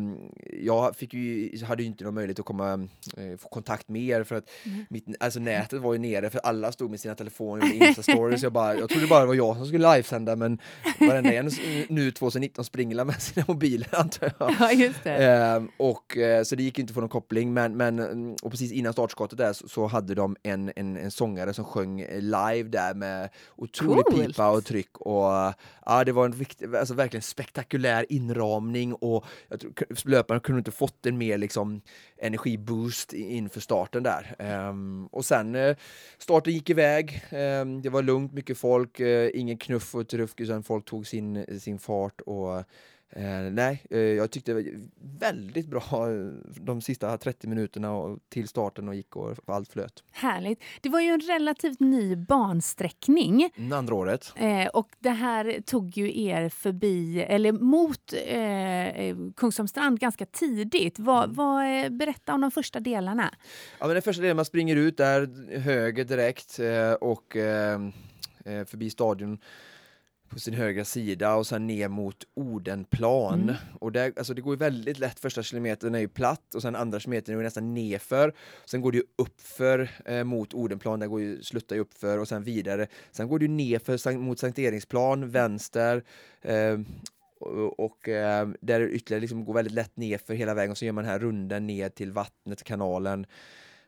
jag 0.62 0.96
fick 0.96 1.14
ju, 1.14 1.50
hade 1.64 1.82
ju 1.82 1.88
inte 1.88 2.04
någon 2.04 2.14
möjlighet 2.14 2.38
att 2.38 2.44
komma, 2.44 2.88
eh, 3.16 3.36
få 3.38 3.48
kontakt 3.48 3.88
med 3.88 4.02
er 4.02 4.24
för 4.24 4.36
att 4.36 4.50
mitt, 4.88 5.04
alltså 5.20 5.40
nätet 5.40 5.80
var 5.80 5.92
ju 5.92 5.98
nere 5.98 6.30
för 6.30 6.38
alla 6.38 6.72
stod 6.72 6.90
med 6.90 7.00
sina 7.00 7.14
telefoner 7.14 7.62
och 7.62 7.74
Insta-stories. 7.74 8.42
Jag, 8.42 8.52
bara, 8.52 8.74
jag 8.74 8.88
trodde 8.88 9.06
bara 9.06 9.20
det 9.20 9.26
var 9.26 9.34
jag 9.34 9.56
som 9.56 9.66
skulle 9.66 9.94
livesända 9.94 10.36
men 10.36 10.58
varenda 11.00 11.32
en 11.32 11.50
nu 11.88 12.10
2019 12.10 12.64
springer 12.64 13.04
med 13.04 13.14
sina 13.22 13.44
mobiler 13.48 13.88
antar 13.92 14.32
jag. 14.38 14.56
Ja, 14.60 14.72
just. 14.72 15.00
Ehm, 15.04 15.68
och, 15.76 16.16
eh, 16.16 16.42
så 16.42 16.56
det 16.56 16.62
gick 16.62 16.78
inte 16.78 16.90
att 16.90 16.94
få 16.94 17.00
någon 17.00 17.08
koppling 17.08 17.52
men, 17.52 17.76
men 17.76 17.98
mm, 17.98 18.36
och 18.42 18.50
precis 18.50 18.72
innan 18.72 18.92
startskottet 18.92 19.38
där 19.38 19.52
så, 19.52 19.68
så 19.68 19.86
hade 19.86 20.14
de 20.14 20.36
en, 20.42 20.72
en, 20.76 20.96
en 20.96 21.10
sångare 21.10 21.54
som 21.54 21.64
sjöng 21.64 22.00
live 22.10 22.68
där 22.68 22.94
med 22.94 23.28
otrolig 23.56 24.04
Coolt. 24.04 24.26
pipa 24.26 24.50
och 24.50 24.64
tryck 24.64 24.98
och 24.98 25.54
ja 25.86 26.04
det 26.04 26.12
var 26.12 26.24
en 26.24 26.32
riktig, 26.32 26.76
alltså 26.76 26.94
verkligen 26.94 27.22
spektakulär 27.22 28.06
inramning 28.08 28.94
och 29.00 29.24
jag 29.48 29.60
tror 29.60 30.08
löparna 30.10 30.40
kunde 30.40 30.58
inte 30.58 30.70
fått 30.70 31.06
en 31.06 31.18
mer 31.18 31.38
liksom 31.38 31.80
energiboost 32.18 33.12
inför 33.12 33.60
starten 33.60 34.02
där. 34.02 34.36
Um, 34.68 35.06
och 35.06 35.24
sen 35.24 35.54
uh, 35.54 35.76
starten 36.18 36.52
gick 36.52 36.70
iväg, 36.70 37.22
um, 37.32 37.82
det 37.82 37.88
var 37.88 38.02
lugnt, 38.02 38.32
mycket 38.32 38.58
folk, 38.58 39.00
uh, 39.00 39.30
ingen 39.34 39.58
knuff 39.58 39.94
och 39.94 40.08
truff 40.08 40.34
utan 40.36 40.62
folk 40.62 40.84
tog 40.84 41.06
sin, 41.06 41.60
sin 41.60 41.78
fart 41.78 42.20
och 42.20 42.64
Eh, 43.12 43.22
nej, 43.52 43.82
eh, 43.90 43.98
jag 43.98 44.30
tyckte 44.30 44.52
det 44.52 44.62
var 44.62 44.64
väldigt 45.18 45.66
bra 45.66 45.82
eh, 46.10 46.26
de 46.60 46.80
sista 46.80 47.18
30 47.18 47.46
minuterna 47.48 47.92
och, 47.92 48.18
till 48.28 48.48
starten 48.48 48.88
och 48.88 48.94
gick 48.94 49.16
och 49.16 49.36
allt 49.46 49.72
flöt. 49.72 50.04
Härligt. 50.12 50.62
Det 50.80 50.88
var 50.88 51.00
ju 51.00 51.08
en 51.08 51.20
relativt 51.20 51.80
ny 51.80 52.16
bansträckning. 52.16 53.50
Mm, 53.56 53.72
Andra 53.72 53.94
året. 53.94 54.32
Eh, 54.36 54.66
och 54.66 54.88
det 54.98 55.10
här 55.10 55.60
tog 55.66 55.96
ju 55.96 56.22
er 56.24 56.48
förbi, 56.48 57.20
eller 57.22 57.52
mot 57.52 58.12
eh, 58.26 58.88
eh, 58.88 59.16
Kungsholmstrand 59.36 60.00
ganska 60.00 60.26
tidigt. 60.26 60.98
Vad, 60.98 61.24
Mm. 61.24 61.36
vad, 61.36 61.84
eh, 61.84 61.90
berätta 61.90 62.34
om 62.34 62.40
de 62.40 62.50
första 62.50 62.80
delarna. 62.80 63.34
Ja, 63.78 63.86
men 63.86 63.94
den 63.94 64.02
första 64.02 64.22
delen 64.22 64.36
man 64.36 64.44
springer 64.44 64.76
ut 64.76 64.96
där 64.96 65.28
höger 65.58 66.04
direkt 66.04 66.58
och 67.00 67.36
förbi 68.66 68.90
stadion 68.90 69.38
på 70.30 70.38
sin 70.38 70.54
högra 70.54 70.84
sida 70.84 71.34
och 71.34 71.46
sen 71.46 71.66
ner 71.66 71.88
mot 71.88 72.16
Odenplan. 72.34 73.42
Mm. 73.42 73.54
Och 73.80 73.92
där, 73.92 74.12
alltså 74.16 74.34
det 74.34 74.40
går 74.40 74.54
ju 74.54 74.58
väldigt 74.58 74.98
lätt, 74.98 75.20
första 75.20 75.42
kilometern 75.42 75.94
är 75.94 75.98
ju 75.98 76.08
platt 76.08 76.54
och 76.54 76.62
sen 76.62 76.76
andra 76.76 77.00
kilometern 77.00 77.34
är 77.34 77.38
ju 77.38 77.44
nästan 77.44 77.74
nerför. 77.74 78.34
Sen 78.64 78.80
går 78.80 78.92
det 78.92 78.98
ju 78.98 79.04
uppför 79.18 79.90
eh, 80.04 80.24
mot 80.24 80.54
Odenplan, 80.54 81.00
där 81.00 81.06
går 81.06 81.20
ju, 81.20 81.42
sluttar 81.42 81.76
ju 81.76 81.82
uppför 81.82 82.18
och 82.18 82.28
sen 82.28 82.44
vidare. 82.44 82.86
Sen 83.10 83.28
går 83.28 83.38
det 83.38 83.44
ju 83.44 83.50
nerför 83.50 84.18
mot 84.18 84.38
Sankt 84.38 84.58
Eriksplan, 84.58 85.30
vänster. 85.30 86.04
Eh, 86.42 86.78
och, 87.40 87.80
och 87.80 88.08
eh, 88.08 88.48
där 88.60 88.80
ytterligare 88.80 89.20
liksom 89.20 89.44
går 89.44 89.54
väldigt 89.54 89.74
lätt 89.74 89.96
nerför 89.96 90.34
hela 90.34 90.54
vägen 90.54 90.70
och 90.70 90.78
så 90.78 90.84
gör 90.84 90.92
man 90.92 91.04
den 91.04 91.12
här 91.12 91.18
runden 91.18 91.66
ner 91.66 91.88
till 91.88 92.12
vattnet, 92.12 92.62
kanalen. 92.62 93.26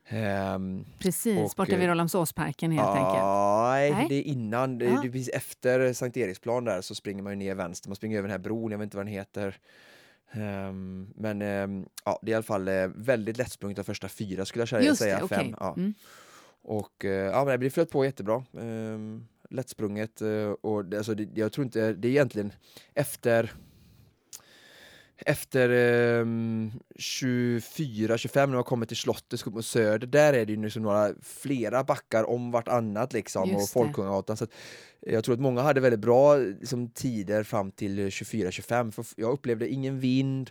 Ehm, 0.08 0.84
Precis, 0.98 1.38
Och, 1.38 1.52
borta 1.56 1.76
vid 1.76 1.84
eh, 1.84 1.88
Rålambshovsparken 1.88 2.72
helt 2.72 2.88
enkelt. 2.88 3.24
Nej, 3.24 3.90
Nej. 3.90 4.06
det 4.08 4.14
är 4.14 4.22
innan. 4.22 4.78
Det, 4.78 4.84
det 4.84 5.18
är 5.18 5.36
efter 5.36 5.92
Sankt 5.92 6.16
Eriksplan 6.16 6.64
där 6.64 6.80
så 6.80 6.94
springer 6.94 7.22
man 7.22 7.32
ju 7.32 7.36
ner 7.36 7.54
vänster. 7.54 7.88
Man 7.88 7.96
springer 7.96 8.18
över 8.18 8.28
den 8.28 8.32
här 8.32 8.38
bron, 8.38 8.70
jag 8.70 8.78
vet 8.78 8.84
inte 8.84 8.96
vad 8.96 9.06
den 9.06 9.12
heter. 9.12 9.56
Ehm, 10.32 11.12
men 11.16 11.42
ehm, 11.42 11.86
ja, 12.04 12.18
det 12.22 12.30
är 12.30 12.32
i 12.32 12.34
alla 12.34 12.42
fall 12.42 12.68
eh, 12.68 12.86
väldigt 12.94 13.36
lättsprunget 13.36 13.76
de 13.76 13.84
första 13.84 14.08
fyra 14.08 14.44
skulle 14.44 14.60
jag 14.60 14.68
säga. 14.68 14.82
Just 14.82 15.02
säga 15.02 15.20
det, 15.20 15.28
fem. 15.28 15.56
Ja. 15.60 15.74
Mm. 15.76 15.94
Och 16.62 17.04
eh, 17.04 17.10
ja, 17.10 17.44
men 17.44 17.60
det 17.60 17.70
flöt 17.70 17.90
på 17.90 18.04
jättebra. 18.04 18.44
Um, 18.52 19.28
lättsprunget 19.50 20.22
eh, 20.22 20.50
och 20.60 20.84
det, 20.84 20.96
alltså 20.96 21.14
det, 21.14 21.28
jag 21.40 21.52
tror 21.52 21.64
inte, 21.64 21.92
det 21.92 22.08
är 22.08 22.10
egentligen 22.10 22.52
efter 22.94 23.52
efter 25.26 25.68
eh, 25.68 26.24
24-25 26.98 28.46
när 28.46 28.46
man 28.46 28.64
kommer 28.64 28.86
till 28.86 28.96
slottet 28.96 29.46
upp 29.46 29.54
mot 29.54 29.66
söder, 29.66 30.06
där 30.06 30.32
är 30.32 30.46
det 30.46 30.52
ju 30.52 30.62
liksom 30.62 30.82
några 30.82 31.10
flera 31.22 31.84
backar 31.84 32.30
om 32.30 32.50
vartannat 32.50 33.12
liksom 33.12 33.48
Just 33.48 33.62
och. 33.62 33.68
Folkungagatan. 33.68 34.36
Så 34.36 34.44
att, 34.44 34.50
jag 35.00 35.24
tror 35.24 35.34
att 35.34 35.40
många 35.40 35.62
hade 35.62 35.80
väldigt 35.80 36.00
bra 36.00 36.36
liksom, 36.36 36.88
tider 36.90 37.42
fram 37.42 37.70
till 37.70 38.08
24-25 38.08 38.90
för 38.90 39.04
jag 39.16 39.32
upplevde 39.32 39.68
ingen 39.68 40.00
vind, 40.00 40.50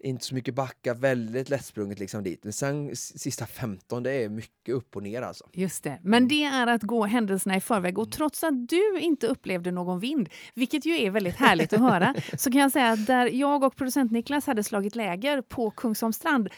inte 0.00 0.24
så 0.24 0.34
mycket 0.34 0.54
backar, 0.54 0.94
väldigt 0.94 1.48
lättsprunget 1.48 1.98
liksom 1.98 2.22
dit. 2.22 2.44
Men 2.44 2.52
sen 2.52 2.96
sista 2.96 3.46
15, 3.46 4.02
det 4.02 4.12
är 4.12 4.28
mycket 4.28 4.74
upp 4.74 4.96
och 4.96 5.02
ner 5.02 5.22
alltså. 5.22 5.44
Just 5.52 5.84
det. 5.84 5.98
Men 6.02 6.28
det 6.28 6.44
är 6.44 6.66
att 6.66 6.82
gå 6.82 7.04
händelserna 7.04 7.56
i 7.56 7.60
förväg. 7.60 7.98
Och 7.98 8.12
trots 8.12 8.44
att 8.44 8.68
du 8.68 8.98
inte 8.98 9.26
upplevde 9.26 9.70
någon 9.70 10.00
vind, 10.00 10.28
vilket 10.54 10.86
ju 10.86 11.02
är 11.02 11.10
väldigt 11.10 11.36
härligt 11.36 11.72
att 11.72 11.80
höra, 11.80 12.14
så 12.38 12.50
kan 12.50 12.60
jag 12.60 12.72
säga 12.72 12.90
att 12.90 13.06
där 13.06 13.26
jag 13.26 13.64
och 13.64 13.76
producent 13.76 14.12
Niklas 14.12 14.46
hade 14.46 14.64
slagit 14.64 14.96
läger 14.96 15.42
på 15.42 15.70
Kungsholms 15.70 16.16
strand, 16.16 16.48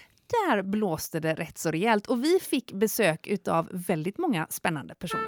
där 0.49 0.63
blåste 0.63 1.21
det 1.21 1.35
rätt 1.35 1.59
så 1.59 1.71
rejält 1.71 2.07
och 2.07 2.25
vi 2.25 2.39
fick 2.41 2.73
besök 2.73 3.27
utav 3.27 3.69
väldigt 3.73 4.19
många 4.19 4.47
spännande 4.51 4.95
personer. 4.95 5.27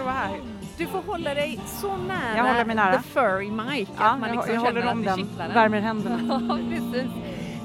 Att 0.00 0.06
vara 0.06 0.14
här. 0.14 0.40
Du 0.78 0.86
får 0.86 1.02
hålla 1.02 1.34
dig 1.34 1.60
så 1.66 1.96
nära, 1.96 2.36
Jag 2.36 2.44
håller 2.44 2.64
mig 2.64 2.76
nära. 2.76 2.96
the 2.96 3.02
furry 3.02 3.50
mic 3.50 3.88
Ja, 3.98 4.04
att 4.04 4.20
man 4.20 4.28
jag, 4.28 4.36
liksom 4.36 4.54
jag 4.54 4.60
håller 4.60 4.90
om 4.92 5.02
den, 5.02 5.28
värmer 5.54 5.80
händerna. 5.90 6.20
Ja, 6.48 6.58
precis. 6.70 7.10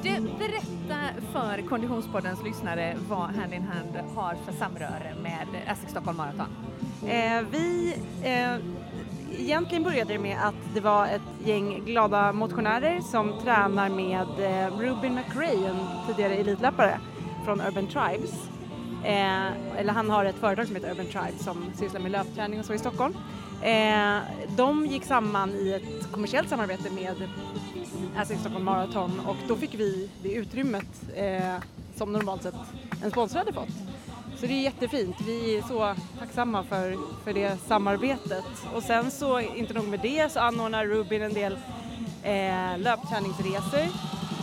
Du, 0.03 0.09
berätta 0.39 0.99
för 1.33 1.61
Konditionspoddens 1.69 2.43
lyssnare 2.43 2.95
vad 3.09 3.19
Hand 3.19 3.53
in 3.53 3.63
Hand 3.63 4.07
har 4.15 4.35
för 4.45 4.53
samröre 4.53 5.13
med 5.23 5.47
Essex 5.67 5.91
Stockholm 5.91 6.17
Marathon. 6.17 6.47
Eh, 7.07 7.41
vi, 7.51 7.95
eh, 8.23 8.55
egentligen 9.39 9.83
började 9.83 10.13
det 10.13 10.19
med 10.19 10.37
att 10.43 10.55
det 10.73 10.81
var 10.81 11.05
ett 11.07 11.47
gäng 11.47 11.83
glada 11.85 12.33
motionärer 12.33 12.99
som 13.01 13.33
tränar 13.43 13.89
med 13.89 14.27
eh, 14.39 14.77
Rubin 14.77 15.15
McRae, 15.15 15.69
en 15.69 15.77
tidigare 16.07 16.33
elitlöpare 16.35 16.99
från 17.45 17.61
Urban 17.61 17.87
Tribes. 17.87 18.49
Eh, 19.05 19.79
eller 19.79 19.93
han 19.93 20.09
har 20.09 20.25
ett 20.25 20.35
företag 20.35 20.67
som 20.67 20.75
heter 20.75 20.91
Urban 20.91 21.05
Tribe 21.05 21.43
som 21.43 21.71
sysslar 21.75 22.01
med 22.01 22.11
löpträning 22.11 22.59
och 22.59 22.65
så 22.65 22.73
i 22.73 22.77
Stockholm. 22.77 23.13
Eh, 23.61 24.17
de 24.57 24.85
gick 24.85 25.03
samman 25.03 25.49
i 25.49 25.73
ett 25.73 26.11
kommersiellt 26.11 26.49
samarbete 26.49 26.89
med 26.89 27.15
Essex 28.21 28.39
Stockholm 28.39 28.65
Marathon 28.65 29.21
och 29.27 29.35
då 29.47 29.55
fick 29.55 29.73
vi 29.73 30.09
det 30.23 30.33
utrymmet 30.33 31.03
eh, 31.15 31.55
som 31.95 32.13
normalt 32.13 32.43
sett 32.43 32.55
en 33.03 33.11
sponsor 33.11 33.39
hade 33.39 33.53
fått. 33.53 33.69
Så 34.35 34.45
det 34.45 34.53
är 34.53 34.61
jättefint. 34.61 35.15
Vi 35.25 35.57
är 35.57 35.61
så 35.61 35.95
tacksamma 36.19 36.63
för, 36.63 36.97
för 37.23 37.33
det 37.33 37.57
samarbetet. 37.67 38.45
Och 38.75 38.83
sen 38.83 39.11
så, 39.11 39.39
inte 39.39 39.73
nog 39.73 39.87
med 39.87 39.99
det, 39.99 40.31
så 40.31 40.39
anordnar 40.39 40.85
Rubin 40.85 41.21
en 41.21 41.33
del 41.33 41.53
eh, 42.23 42.77
löpträningsresor 42.77 43.87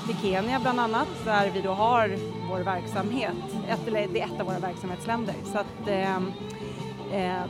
till 0.07 0.17
Kenya 0.23 0.61
bland 0.61 0.81
annat, 0.81 1.09
där 1.25 1.51
vi 1.55 1.61
då 1.61 1.71
har 1.71 2.17
vår 2.51 2.61
verksamhet. 2.61 3.37
Ett, 3.69 3.89
eller 3.89 4.09
det 4.09 4.21
är 4.21 4.27
ett 4.27 4.41
av 4.41 4.47
våra 4.47 4.59
verksamhetsländer. 4.59 5.35
Så 5.53 5.59
att, 5.59 5.89
eh, 5.89 6.17
eh, 7.13 7.43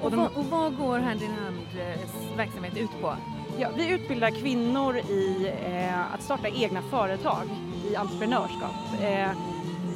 Och, 0.00 0.04
och 0.04 0.10
de, 0.10 0.16
vad, 0.16 0.36
och 0.36 0.44
vad 0.44 0.76
går 0.76 0.98
Hand 0.98 1.22
in 1.22 1.30
Hands 1.44 2.36
verksamhet 2.36 2.76
ut 2.76 3.00
på? 3.00 3.14
Ja, 3.58 3.68
vi 3.76 3.88
utbildar 3.90 4.30
kvinnor 4.30 4.96
i 4.96 5.52
eh, 5.64 6.14
att 6.14 6.22
starta 6.22 6.48
egna 6.48 6.82
företag 6.82 7.42
i 7.90 7.96
entreprenörskap. 7.96 9.02
Eh, 9.02 9.30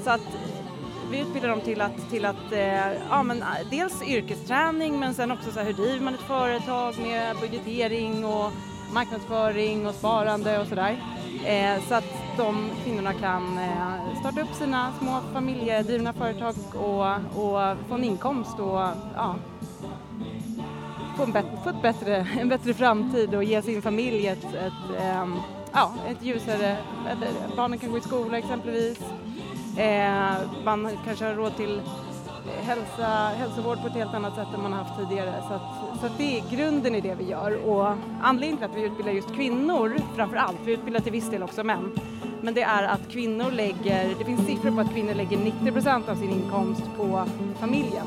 så 0.05 0.11
att 0.11 0.37
vi 1.11 1.20
utbildar 1.20 1.48
dem 1.48 1.61
till 1.61 1.81
att, 1.81 2.11
till 2.11 2.24
att 2.24 2.53
eh, 2.53 2.92
ja, 3.11 3.22
men, 3.22 3.42
eh, 3.42 3.46
dels 3.70 4.03
yrkesträning 4.03 4.98
men 5.00 5.14
sen 5.14 5.31
också 5.31 5.50
så 5.50 5.59
här, 5.59 5.66
hur 5.66 5.72
driver 5.72 6.05
man 6.05 6.14
ett 6.14 6.20
företag 6.20 6.94
med 6.98 7.37
budgetering 7.40 8.24
och 8.24 8.53
marknadsföring 8.92 9.87
och 9.87 9.94
sparande 9.94 10.59
och 10.59 10.66
sådär. 10.66 10.97
Eh, 11.44 11.83
så 11.88 11.94
att 11.94 12.14
de 12.37 12.70
kvinnorna 12.85 13.12
kan 13.12 13.59
eh, 13.59 14.20
starta 14.20 14.40
upp 14.40 14.55
sina 14.55 14.92
små 14.99 15.20
familjedrivna 15.33 16.12
företag 16.12 16.55
och, 16.75 17.07
och 17.44 17.77
få 17.88 17.94
en 17.94 18.05
inkomst 18.05 18.59
och 18.59 18.81
ja, 19.14 19.37
få, 21.16 21.23
en 21.23 21.33
bättre, 21.33 21.59
få 21.64 21.70
ett 21.70 21.83
bättre, 21.83 22.27
en 22.40 22.49
bättre 22.49 22.75
framtid 22.75 23.35
och 23.35 23.44
ge 23.44 23.62
sin 23.62 23.83
familj 23.83 24.27
ett, 24.27 24.55
ett, 24.55 25.01
ehm, 25.01 25.37
ja, 25.73 25.92
ett 26.09 26.23
ljusare... 26.23 26.77
Eller, 27.11 27.29
barnen 27.57 27.79
kan 27.79 27.90
gå 27.90 27.99
i 27.99 28.01
skola 28.01 28.38
exempelvis. 28.38 29.01
Eh, 29.77 30.33
man 30.64 30.90
kanske 31.05 31.25
har 31.25 31.35
råd 31.35 31.57
till 31.57 31.81
hälsa, 32.62 33.07
hälsovård 33.37 33.80
på 33.80 33.87
ett 33.87 33.94
helt 33.94 34.14
annat 34.14 34.35
sätt 34.35 34.48
än 34.54 34.62
man 34.62 34.72
har 34.72 34.85
haft 34.85 34.98
tidigare. 34.98 35.42
Så, 35.48 35.54
att, 35.54 36.00
så 36.00 36.07
att 36.07 36.18
det 36.18 36.38
är 36.38 36.57
grunden 36.57 36.94
i 36.94 37.00
det 37.00 37.14
vi 37.14 37.24
gör. 37.24 37.68
Och 37.68 37.96
anledningen 38.22 38.57
till 38.57 38.70
att 38.70 38.76
vi 38.76 38.83
utbildar 38.83 39.12
just 39.12 39.35
kvinnor 39.35 39.96
framför 40.16 40.37
allt, 40.37 40.59
vi 40.64 40.72
utbildar 40.72 41.00
till 41.00 41.12
viss 41.12 41.30
del 41.30 41.42
också 41.42 41.64
män, 41.64 41.92
men 42.40 42.54
det 42.54 42.62
är 42.62 42.83
att 42.83 43.09
kvinnor 43.09 43.50
lägger, 43.50 44.14
det 44.18 44.24
finns 44.24 44.46
siffror 44.46 44.70
på 44.70 44.80
att 44.80 44.92
kvinnor 44.92 45.14
lägger 45.14 45.38
90 45.38 45.72
procent 45.72 46.09
av 46.09 46.14
sin 46.14 46.30
inkomst 46.30 46.83
på 46.96 47.24
familjen. 47.61 48.07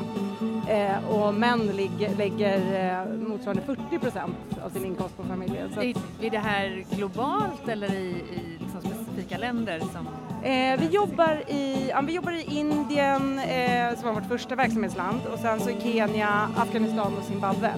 Eh, 0.67 1.09
och 1.09 1.33
män 1.33 1.67
ligger, 1.67 2.15
lägger 2.15 2.57
eh, 2.57 3.27
motsvarande 3.27 3.61
40 3.61 3.99
procent 3.99 4.35
av 4.65 4.69
sin 4.69 4.85
inkomst 4.85 5.17
på 5.17 5.23
familjen. 5.23 5.73
Så 5.73 5.79
att, 5.79 5.85
Är, 5.85 5.95
är 6.21 6.29
det 6.29 6.37
här 6.37 6.85
globalt 6.89 7.67
eller 7.67 7.93
i, 7.93 8.07
i 8.09 8.57
liksom 8.59 8.81
specifika 8.81 9.37
länder? 9.37 9.79
Som... 9.79 10.07
eh, 10.43 10.79
vi, 10.79 10.87
jobbar 10.91 11.43
i, 11.47 11.89
ja, 11.89 12.01
vi 12.01 12.13
jobbar 12.13 12.31
i 12.31 12.41
Indien 12.57 13.39
eh, 13.39 13.95
som 13.95 14.05
var 14.07 14.13
vårt 14.13 14.27
första 14.27 14.55
verksamhetsland 14.55 15.19
och 15.33 15.39
sen 15.39 15.59
så 15.59 15.69
i 15.69 15.75
Kenya, 15.81 16.49
Afghanistan 16.57 17.17
och 17.17 17.23
Zimbabwe. 17.23 17.71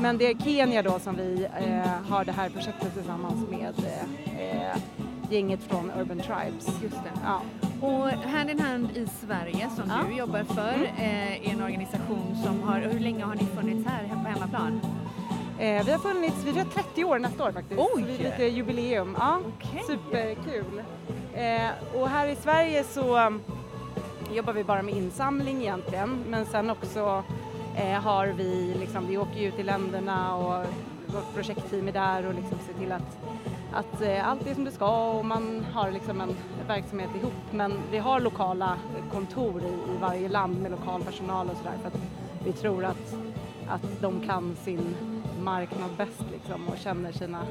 Men 0.00 0.18
det 0.18 0.26
är 0.26 0.34
Kenya 0.34 0.82
då 0.82 0.98
som 0.98 1.16
vi 1.16 1.46
eh, 1.66 2.10
har 2.12 2.24
det 2.24 2.32
här 2.32 2.48
projektet 2.48 2.94
tillsammans 2.94 3.48
med 3.50 3.74
eh, 3.78 4.46
eh, 4.70 4.76
gänget 5.30 5.60
från 5.68 5.90
Urban 6.00 6.18
Tribes. 6.20 6.82
Just 6.82 6.94
det. 7.04 7.20
Ja. 7.24 7.40
Och 7.80 8.08
Hand 8.08 8.50
in 8.50 8.60
Hand 8.60 8.88
i 8.96 9.06
Sverige 9.26 9.68
som 9.76 9.84
Ja. 9.88 9.96
du 10.08 10.16
jobbar 10.16 10.44
för 10.44 10.74
eh, 10.98 11.48
är 11.48 11.52
en 11.52 11.62
organisation 11.62 12.36
som 12.44 12.62
har, 12.62 12.78
hur 12.80 13.00
länge 13.00 13.24
har 13.24 13.34
ni 13.34 13.44
funnits 13.56 13.88
här 13.88 14.08
på 14.24 14.28
hemmaplan? 14.30 14.80
Eh, 15.58 15.84
vi 15.86 15.92
har 15.92 15.98
funnits, 15.98 16.44
vi 16.44 16.58
har 16.58 16.64
30 16.64 17.04
år 17.04 17.18
nästa 17.18 17.44
år 17.44 17.52
faktiskt. 17.52 17.80
Oj! 17.80 18.02
Så 18.02 18.08
det 18.08 18.14
är 18.26 18.30
lite 18.30 18.44
jubileum. 18.44 19.16
Ja, 19.18 19.38
Okej. 19.58 19.82
superkul. 19.86 20.82
Eh, 21.34 21.70
och 21.94 22.08
här 22.08 22.26
i 22.26 22.36
Sverige 22.36 22.84
så 22.84 23.16
mm, 23.16 23.40
jobbar 24.32 24.52
vi 24.52 24.64
bara 24.64 24.82
med 24.82 24.94
insamling 24.94 25.60
egentligen, 25.60 26.24
men 26.28 26.46
sen 26.46 26.70
också 26.70 27.24
eh, 27.76 28.00
har 28.00 28.26
vi 28.26 28.74
liksom, 28.80 29.06
vi 29.06 29.18
åker 29.18 29.40
ju 29.40 29.48
ut 29.48 29.58
i 29.58 29.62
länderna 29.62 30.36
och 30.36 30.66
vårt 31.06 31.34
projektteam 31.34 31.88
är 31.88 31.92
där 31.92 32.26
och 32.26 32.34
liksom 32.34 32.58
ser 32.66 32.74
till 32.80 32.92
att, 32.92 33.18
att 33.72 34.02
eh, 34.02 34.28
allt 34.28 34.46
är 34.46 34.54
som 34.54 34.64
det 34.64 34.70
ska 34.70 35.10
och 35.12 35.24
man 35.24 35.66
har 35.72 35.90
liksom 35.90 36.20
en 36.20 36.36
verksamhet 36.68 37.10
ihop. 37.20 37.32
Men 37.50 37.72
vi 37.90 37.98
har 37.98 38.20
lokala 38.20 38.78
kontor 39.12 39.62
i, 39.62 39.94
i 39.94 39.98
varje 40.00 40.28
land 40.28 40.62
med 40.62 40.70
lokal 40.70 41.02
personal 41.02 41.50
och 41.50 41.56
sådär 41.56 41.74
för 41.82 41.88
att 41.88 42.00
vi 42.44 42.52
tror 42.52 42.84
att, 42.84 43.14
att 43.68 44.00
de 44.00 44.20
kan 44.20 44.56
sin 44.56 44.96
marknad 45.42 45.90
bäst 45.96 46.24
liksom 46.32 46.68
och 46.68 46.78
känner 46.78 47.12
sina 47.12 47.46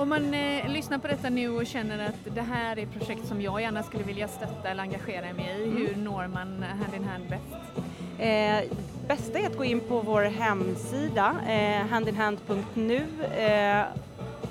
om 0.00 0.08
man 0.08 0.34
eh, 0.34 0.68
lyssnar 0.68 0.98
på 0.98 1.08
detta 1.08 1.30
nu 1.30 1.48
och 1.50 1.66
känner 1.66 2.08
att 2.08 2.34
det 2.34 2.40
här 2.40 2.78
är 2.78 2.86
projekt 2.86 3.26
som 3.26 3.40
jag 3.42 3.60
gärna 3.60 3.82
skulle 3.82 4.04
vilja 4.04 4.28
stötta 4.28 4.68
eller 4.68 4.82
engagera 4.82 5.32
mig 5.32 5.60
i, 5.60 5.64
Mm. 5.64 5.76
hur 5.76 5.96
når 5.96 6.26
man 6.28 6.62
Hand 6.62 6.94
in 6.96 7.04
Hand 7.04 7.24
bäst? 7.28 7.82
Eh, 8.18 8.76
bästa 9.08 9.38
är 9.38 9.46
att 9.46 9.56
gå 9.56 9.64
in 9.64 9.80
på 9.80 10.00
vår 10.00 10.22
hemsida, 10.22 11.36
eh, 11.48 11.86
handinhand.nu 11.86 13.06
eh, 13.38 13.82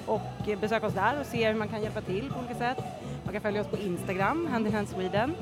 och 0.05 0.57
besöka 0.61 0.88
oss 0.88 0.93
där 0.93 1.19
och 1.19 1.26
se 1.26 1.47
hur 1.47 1.55
man 1.55 1.67
kan 1.67 1.82
hjälpa 1.82 2.01
till 2.01 2.30
på 2.34 2.39
olika 2.39 2.55
sätt. 2.55 2.78
Man 3.23 3.34
kan 3.34 3.41
följa 3.41 3.61
oss 3.61 3.67
på 3.67 3.78
Instagram, 3.78 4.47
handinhand 4.51 4.88
Sweden 4.89 5.36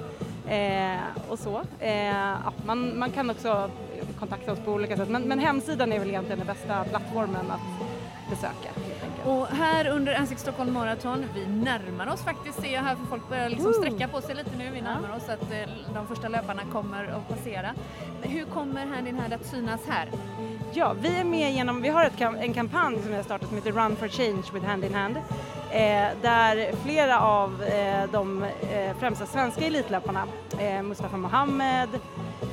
eh, 0.49 0.97
och 1.29 1.39
så. 1.39 1.61
Eh, 1.79 2.05
ja, 2.05 2.53
man, 2.65 2.99
man 2.99 3.11
kan 3.11 3.29
också 3.29 3.69
kontakta 4.19 4.51
oss 4.51 4.59
på 4.59 4.71
olika 4.71 4.97
sätt 4.97 5.09
men, 5.09 5.23
men 5.23 5.39
hemsidan 5.39 5.91
är 5.91 5.99
väl 5.99 6.09
egentligen 6.09 6.37
den 6.37 6.47
bästa 6.47 6.83
plattformen 6.83 7.51
att 7.51 7.89
besöka. 8.29 8.69
Och 9.25 9.47
här 9.47 9.87
under 9.87 10.15
Ansikts 10.15 10.43
Stockholm 10.43 10.73
Marathon, 10.73 11.25
vi 11.35 11.45
närmar 11.45 12.13
oss 12.13 12.21
faktiskt 12.23 12.61
ser 12.61 12.73
jag 12.73 12.81
här 12.81 12.95
för 12.95 13.05
folk 13.05 13.29
börjar 13.29 13.49
liksom 13.49 13.73
sträcka 13.73 14.07
på 14.07 14.21
sig 14.21 14.35
lite 14.35 14.49
nu, 14.57 14.69
vi 14.73 14.81
närmar 14.81 15.15
oss 15.15 15.29
att 15.29 15.51
eh, 15.51 15.93
de 15.93 16.07
första 16.07 16.27
löparna 16.27 16.61
kommer 16.71 17.03
att 17.03 17.29
passera. 17.29 17.73
Hur 18.21 18.45
kommer 18.45 18.85
Hand 18.85 19.07
in 19.07 19.19
Hand 19.19 19.33
att 19.33 19.45
synas 19.45 19.81
här? 19.87 20.09
Ja, 20.73 20.95
vi 21.01 21.19
är 21.19 21.23
med 21.23 21.53
genom, 21.53 21.81
vi 21.81 21.89
har 21.89 22.05
ett, 22.05 22.21
en 22.21 22.53
kampanj 22.53 22.99
som 23.01 23.09
vi 23.09 23.15
har 23.15 23.23
startat 23.23 23.47
som 23.47 23.57
heter 23.57 23.71
Run 23.71 23.95
for 23.95 24.07
Change 24.07 24.43
with 24.53 24.65
Hand 24.65 24.83
in 24.83 24.93
Hand. 24.93 25.17
Eh, 25.71 26.07
där 26.21 26.75
flera 26.83 27.21
av 27.21 27.63
eh, 27.63 28.11
de 28.11 28.43
eh, 28.43 28.97
främsta 28.99 29.25
svenska 29.25 29.65
elitlöparna, 29.65 30.23
eh, 30.59 30.81
Mustafa 30.81 31.17
Mohamed, 31.17 31.89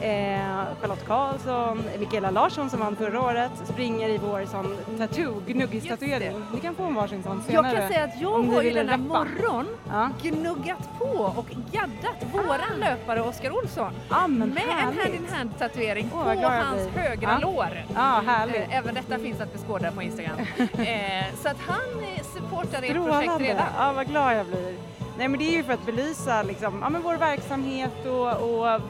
Eh, 0.00 0.38
Charlotte 0.80 1.06
Karlsson, 1.06 1.82
Mikaela 1.98 2.30
Larsson 2.30 2.70
som 2.70 2.80
vann 2.80 2.96
förra 2.96 3.20
året 3.22 3.50
springer 3.64 4.08
i 4.08 4.18
vår 4.18 4.44
sån 4.46 4.76
tattoo, 4.98 5.42
gnuggis-tatuering. 5.46 6.36
Ni 6.54 6.60
kan 6.60 6.74
få 6.74 6.82
en 6.82 6.94
varsin 6.94 7.22
sån 7.22 7.36
Jag 7.36 7.64
senare. 7.64 7.78
kan 7.80 7.88
säga 7.88 8.04
att 8.04 8.20
jag 8.20 8.42
har 8.42 8.62
ju 8.62 8.70
denna 8.70 8.92
reppa. 8.92 9.02
morgon 9.02 9.66
Ja, 9.90 10.10
gnuggat 10.22 10.98
på 10.98 11.04
och 11.36 11.46
gaddat 11.72 12.16
våran 12.32 12.80
löpare 12.80 13.20
Oskar 13.22 13.50
Olsson 13.50 13.92
ah, 14.08 14.26
med 14.26 14.42
en 14.48 14.56
härligt. 14.56 15.02
hand-in-hand 15.02 15.58
tatuering 15.58 16.10
Åh, 16.14 16.24
på 16.24 16.40
jag 16.40 16.50
hans 16.50 16.90
blir. 16.92 17.02
högra 17.02 17.28
Ja. 17.32 17.38
lår. 17.38 17.84
Ja, 17.94 18.22
härligt. 18.26 18.56
Eh, 18.56 18.76
Även 18.78 18.94
detta 18.94 19.18
finns 19.18 19.40
att 19.40 19.52
beskåda 19.52 19.90
på 19.90 20.02
Instagram. 20.02 20.36
Eh, 20.58 21.24
så 21.42 21.48
att 21.48 21.60
han 21.66 22.02
eh, 22.16 22.22
supportar 22.34 22.82
ert 22.82 22.94
projekt 22.94 23.40
redan. 23.40 23.66
Ja, 23.78 23.92
vad 23.92 24.06
glad 24.06 24.36
jag 24.36 24.46
blir. 24.46 24.74
Nej, 25.18 25.28
men 25.28 25.38
det 25.38 25.44
är 25.44 25.52
ju 25.56 25.62
för 25.64 25.72
att 25.72 25.86
belysa 25.86 26.42
liksom, 26.42 26.78
ja, 26.82 26.88
men 26.90 27.02
vår 27.02 27.16
verksamhet 27.16 28.06
och, 28.06 28.28
och 28.50 28.80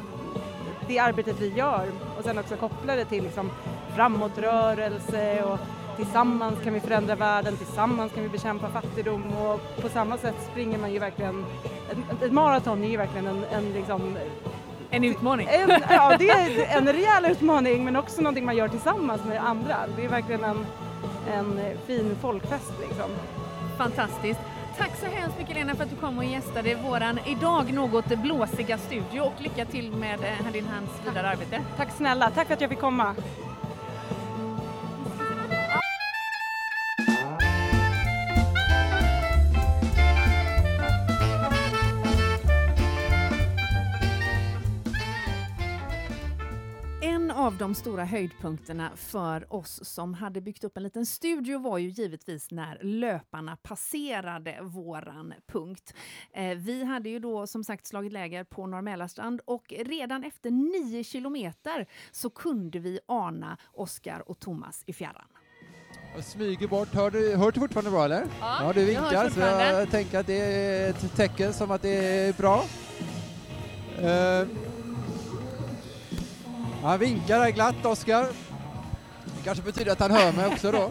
det 0.89 0.99
arbetet 0.99 1.41
vi 1.41 1.49
gör 1.49 1.89
och 2.19 2.25
sen 2.25 2.39
också 2.39 2.57
koppla 2.57 2.97
det 2.97 3.05
till 3.05 3.25
liksom, 3.25 3.51
framåtrörelse 3.97 5.43
och 5.43 5.59
tillsammans 5.97 6.55
kan 6.65 6.75
vi 6.75 6.81
förändra 6.81 7.15
världen, 7.15 7.57
tillsammans 7.57 8.13
kan 8.13 8.23
vi 8.23 8.29
bekämpa 8.29 8.69
fattigdom 8.69 9.23
och 9.37 9.83
på 9.83 9.89
samma 9.89 10.19
sätt 10.19 10.35
springer 10.51 10.79
man 10.79 10.93
ju 10.93 10.99
verkligen, 10.99 11.45
ett, 11.91 12.23
ett 12.23 12.33
maraton 12.33 12.85
är 12.85 12.89
ju 12.89 12.97
verkligen 12.97 13.27
en, 13.27 13.45
en 13.53 13.73
liksom 13.73 14.17
En 14.91 15.05
utmaning. 15.05 15.49
en, 15.51 15.71
ja, 15.89 16.17
det 16.19 16.29
är 16.31 16.77
en 16.79 16.93
rejäl 16.93 17.25
utmaning 17.25 17.85
men 17.85 17.97
också 17.97 18.23
någonting 18.23 18.45
man 18.45 18.57
gör 18.57 18.69
tillsammans 18.69 19.25
med 19.25 19.45
andra. 19.45 19.77
Det 19.97 20.05
är 20.05 20.09
verkligen 20.09 20.45
en, 20.45 20.67
en 21.33 21.61
fin 21.87 22.17
folkfest 22.21 22.73
liksom. 22.89 23.11
Fantastiskt. 23.79 24.41
Tack 24.79 24.97
så 25.01 25.07
hemskt 25.07 25.39
mycket 25.39 25.55
Lena 25.55 25.75
för 25.75 25.85
att 25.85 25.91
du 25.91 25.97
kom 25.97 26.19
och 26.19 26.25
gästade 26.25 26.75
våran 26.75 27.19
idag 27.27 27.73
något 27.73 28.07
blåsiga 28.07 28.79
studio 28.79 29.21
och 29.21 29.43
lycka 29.43 29.65
till 29.65 29.93
med 29.93 30.21
eh, 30.21 30.27
din 30.37 30.45
Hand 30.45 30.57
in 30.57 30.67
Hands 30.67 30.91
vidare 31.07 31.29
arbete. 31.29 31.63
Tack 31.77 31.91
snälla, 31.97 32.31
tack 32.31 32.47
för 32.47 32.55
att 32.55 32.61
jag 32.61 32.71
fick 32.71 32.81
komma. 32.81 33.15
Av 47.55 47.59
de 47.59 47.75
stora 47.75 48.05
höjdpunkterna 48.05 48.91
för 48.97 49.55
oss 49.55 49.81
som 49.83 50.15
hade 50.15 50.41
byggt 50.41 50.65
upp 50.65 50.77
en 50.77 50.83
liten 50.83 51.07
studio 51.07 51.59
var 51.59 51.79
ju 51.79 51.89
givetvis 51.89 52.51
när 52.51 52.79
löparna 52.83 53.57
passerade 53.57 54.59
våran 54.63 55.35
punkt. 55.47 55.95
Eh, 56.33 56.55
vi 56.57 56.85
hade 56.85 57.09
ju 57.09 57.19
då 57.19 57.47
som 57.47 57.65
sagt 57.65 57.87
slagit 57.87 58.13
läger 58.13 58.45
på 58.45 58.67
Norr 58.67 59.41
och 59.45 59.73
redan 59.79 60.25
efter 60.25 60.51
nio 60.51 61.05
kilometer 61.05 61.87
så 62.11 62.31
kunde 62.31 62.79
vi 62.79 63.01
ana 63.07 63.57
Oskar 63.73 64.29
och 64.29 64.41
Thomas 64.41 64.83
i 64.87 64.93
fjärran. 64.93 65.27
Jag 66.15 66.25
smyger 66.25 66.69
bort. 66.69 66.95
Hör 66.95 67.11
du, 67.11 67.37
hör 67.37 67.53
du 67.53 67.61
fortfarande 67.61 67.91
bra 67.91 68.05
eller? 68.05 68.25
Ja, 68.41 68.73
du 68.75 68.81
jag 68.81 68.87
vinkar 68.87 69.23
hörs 69.23 69.33
så 69.33 69.41
jag 69.41 69.91
tänker 69.91 70.19
att 70.19 70.27
det 70.27 70.39
är 70.39 70.91
ett 70.91 71.17
tecken 71.17 71.53
som 71.53 71.71
att 71.71 71.83
det 71.83 72.07
är 72.07 72.33
bra. 72.33 72.65
Uh, 73.99 74.74
han 76.85 76.99
vinkar 76.99 77.41
här 77.41 77.51
glatt, 77.51 77.87
Oskar. 77.87 78.27
Det 79.25 79.45
kanske 79.45 79.65
betyder 79.65 79.93
att 79.93 80.01
han 80.01 80.11
hör 80.11 80.33
mig 80.33 80.47
också 80.47 80.73
då. 80.73 80.91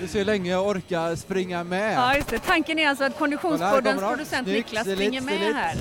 Vi 0.00 0.08
ser 0.08 0.18
hur 0.18 0.24
länge 0.26 0.50
jag 0.50 0.66
orkar 0.66 1.16
springa 1.16 1.64
med. 1.64 1.94
Ja, 1.94 2.14
just 2.14 2.28
det. 2.28 2.38
Tanken 2.38 2.78
är 2.78 2.88
alltså 2.88 3.04
att 3.04 3.18
Konditionspoddens 3.18 4.00
producent 4.00 4.46
Snyggt, 4.48 4.66
Niklas 4.72 4.82
springer 4.82 5.20
med 5.20 5.34
stiligt. 5.34 5.56
här. 5.56 5.76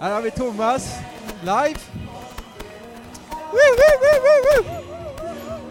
Här 0.00 0.12
har 0.12 0.22
vi 0.22 0.30
Thomas, 0.30 0.94
live. 1.40 1.78
Woo, 3.50 3.70
woo, 3.78 3.96
woo, 4.00 4.18
woo, 4.24 4.64
woo. 4.64 4.80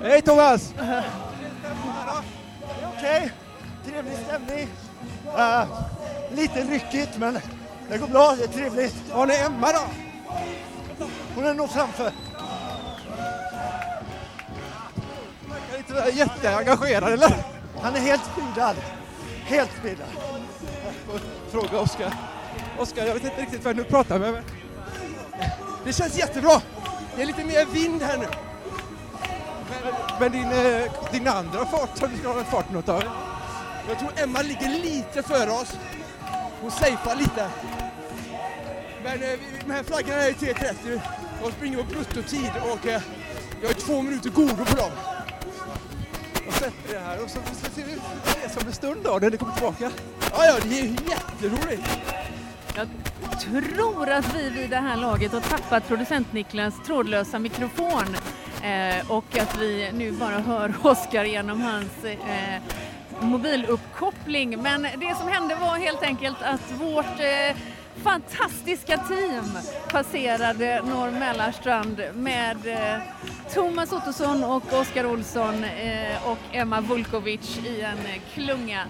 Hej 0.04 0.22
Thomas! 0.22 0.74
Okej, 2.98 3.32
trevlig 3.86 4.18
stämning. 4.28 4.68
Uh, 5.26 5.64
lite 6.36 6.64
ryckigt 6.64 7.18
men 7.18 7.40
det 7.90 7.98
går 7.98 8.08
bra, 8.08 8.36
det 8.38 8.44
är 8.44 8.48
trevligt. 8.48 8.96
Var 9.14 9.28
är 9.28 9.46
Emma 9.46 9.68
då? 9.72 9.82
Hon 11.36 11.46
är 11.46 11.54
nog 11.54 11.70
framför. 11.70 12.12
Verkar 15.50 15.78
inte 15.78 15.94
vara 15.94 16.10
jätteengagerad 16.10 17.14
eller? 17.14 17.34
Han 17.82 17.96
är 17.96 18.00
helt 18.00 18.22
speedad. 18.34 18.76
Helt 19.44 19.72
speedad. 19.80 20.08
Fråga 21.52 21.80
Oskar. 21.80 22.14
Oskar, 22.80 23.06
jag 23.06 23.14
vet 23.14 23.24
inte 23.24 23.42
riktigt 23.42 23.66
vem 23.66 23.78
du 23.78 23.84
pratar 23.84 24.20
med. 24.20 24.34
Men... 24.34 24.44
Det 25.86 25.94
känns 25.94 26.18
jättebra. 26.18 26.62
Det 27.16 27.22
är 27.22 27.26
lite 27.26 27.46
mer 27.46 27.66
vind 27.66 28.02
här 28.02 28.18
nu. 28.18 28.28
Men, 29.84 29.94
men 30.20 30.32
din, 30.32 30.52
eh, 30.52 30.92
din 31.12 31.28
andra 31.28 31.66
fart 31.66 31.98
som 31.98 32.10
du 32.22 32.28
ha 32.28 32.44
farten 32.44 32.78
åt 32.78 32.90
av. 32.90 33.04
Jag 33.90 34.00
tror 34.00 34.12
Emma 34.16 34.42
ligger 34.42 34.70
lite 34.70 35.24
före 35.24 35.52
oss. 35.52 35.78
Hon 36.62 36.72
safear 36.72 37.16
lite. 37.16 37.48
Men 39.04 39.24
eh, 39.24 39.40
de 39.66 39.72
här 39.72 39.84
flaggorna 39.84 40.16
är 40.16 40.32
3.30. 40.32 41.00
De 41.44 41.52
springer 41.52 41.78
på 41.78 41.84
bruttotid 41.84 42.52
och 42.74 42.88
eh, 42.88 43.02
jag 43.62 43.68
har 43.68 43.74
två 43.74 44.02
minuter 44.02 44.30
godo 44.30 44.66
på 44.66 44.76
dem. 44.76 44.92
Och 46.48 46.54
sätter 46.54 46.94
det 46.94 47.00
här 47.00 47.24
och 47.24 47.30
så, 47.30 47.40
ser 47.76 47.86
vi 47.86 47.94
det 47.94 48.46
är 48.46 48.50
som 48.50 48.68
en 48.68 48.74
stund 48.74 49.02
då 49.04 49.20
när 49.22 49.30
det 49.30 49.38
kommer 49.38 49.54
tillbaka. 49.54 49.92
Ja, 50.32 50.46
ja, 50.46 50.58
det 50.64 50.80
är 50.80 50.84
ju 50.84 50.96
jätteroligt. 51.10 52.00
Jag 52.76 52.88
tror 53.40 54.10
att 54.10 54.36
vi 54.36 54.50
vid 54.50 54.70
det 54.70 54.78
här 54.78 54.98
laget 54.98 55.32
har 55.32 55.42
tappat 55.42 55.88
producent 55.88 56.34
Niklas 56.34 56.74
trådlösa 56.86 57.40
mikrofon 57.40 58.16
eh, 58.64 59.12
och 59.12 59.38
att 59.38 59.58
vi 59.58 59.92
nu 59.94 60.12
bara 60.12 60.40
hör 60.40 60.74
Oskar 60.84 61.26
genom 61.26 61.62
hans 61.62 62.04
eh, 62.04 62.62
mobiluppkoppling. 63.22 64.62
Men 64.62 64.82
det 64.82 65.16
som 65.18 65.28
hände 65.28 65.56
var 65.56 65.78
helt 65.78 66.04
enkelt 66.04 66.42
att 66.42 66.72
vårt 66.72 67.20
eh, 67.20 67.58
fantastiska 68.04 68.98
team 68.98 69.58
passerade 69.92 70.82
Norr 70.86 71.12
Mälarstrand 71.12 72.02
med 72.14 72.58
eh, 72.68 73.02
Thomas 73.54 73.94
Ottosson 73.94 74.44
och 74.44 74.74
Oskar 74.74 75.06
Olsson 75.06 75.64
eh, 75.64 76.28
och 76.32 76.38
Emma 76.52 76.82
Vulkovic 76.82 77.58
i 77.58 77.82
en 77.82 77.98
klunga. 78.34 78.86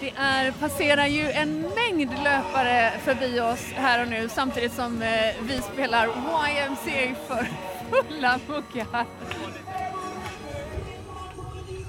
Det 0.00 0.12
är, 0.16 0.52
passerar 0.52 1.06
ju 1.06 1.30
en 1.30 1.60
mängd 1.60 2.10
löpare 2.24 2.92
förbi 3.04 3.40
oss 3.40 3.64
här 3.74 4.02
och 4.02 4.08
nu 4.08 4.28
samtidigt 4.28 4.72
som 4.72 5.02
eh, 5.02 5.08
vi 5.42 5.60
spelar 5.72 6.06
YMCA 6.06 7.14
för 7.28 7.48
fulla 7.90 8.40
muggar. 8.48 9.06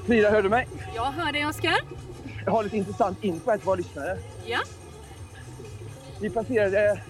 Frida, 0.05 0.29
hör 0.31 0.41
du 0.41 0.49
mig? 0.49 0.67
Jag 0.95 1.11
hör 1.11 1.31
dig 1.31 1.45
Oskar. 1.45 1.75
Jag 2.45 2.51
har 2.51 2.63
lite 2.63 2.77
intressant 2.77 3.23
info 3.23 3.49
här 3.49 3.57
till 3.57 3.65
våra 3.65 3.75
lyssnare. 3.75 4.17
Ja. 4.45 4.59
Vi 6.21 6.29
passerade, 6.29 7.01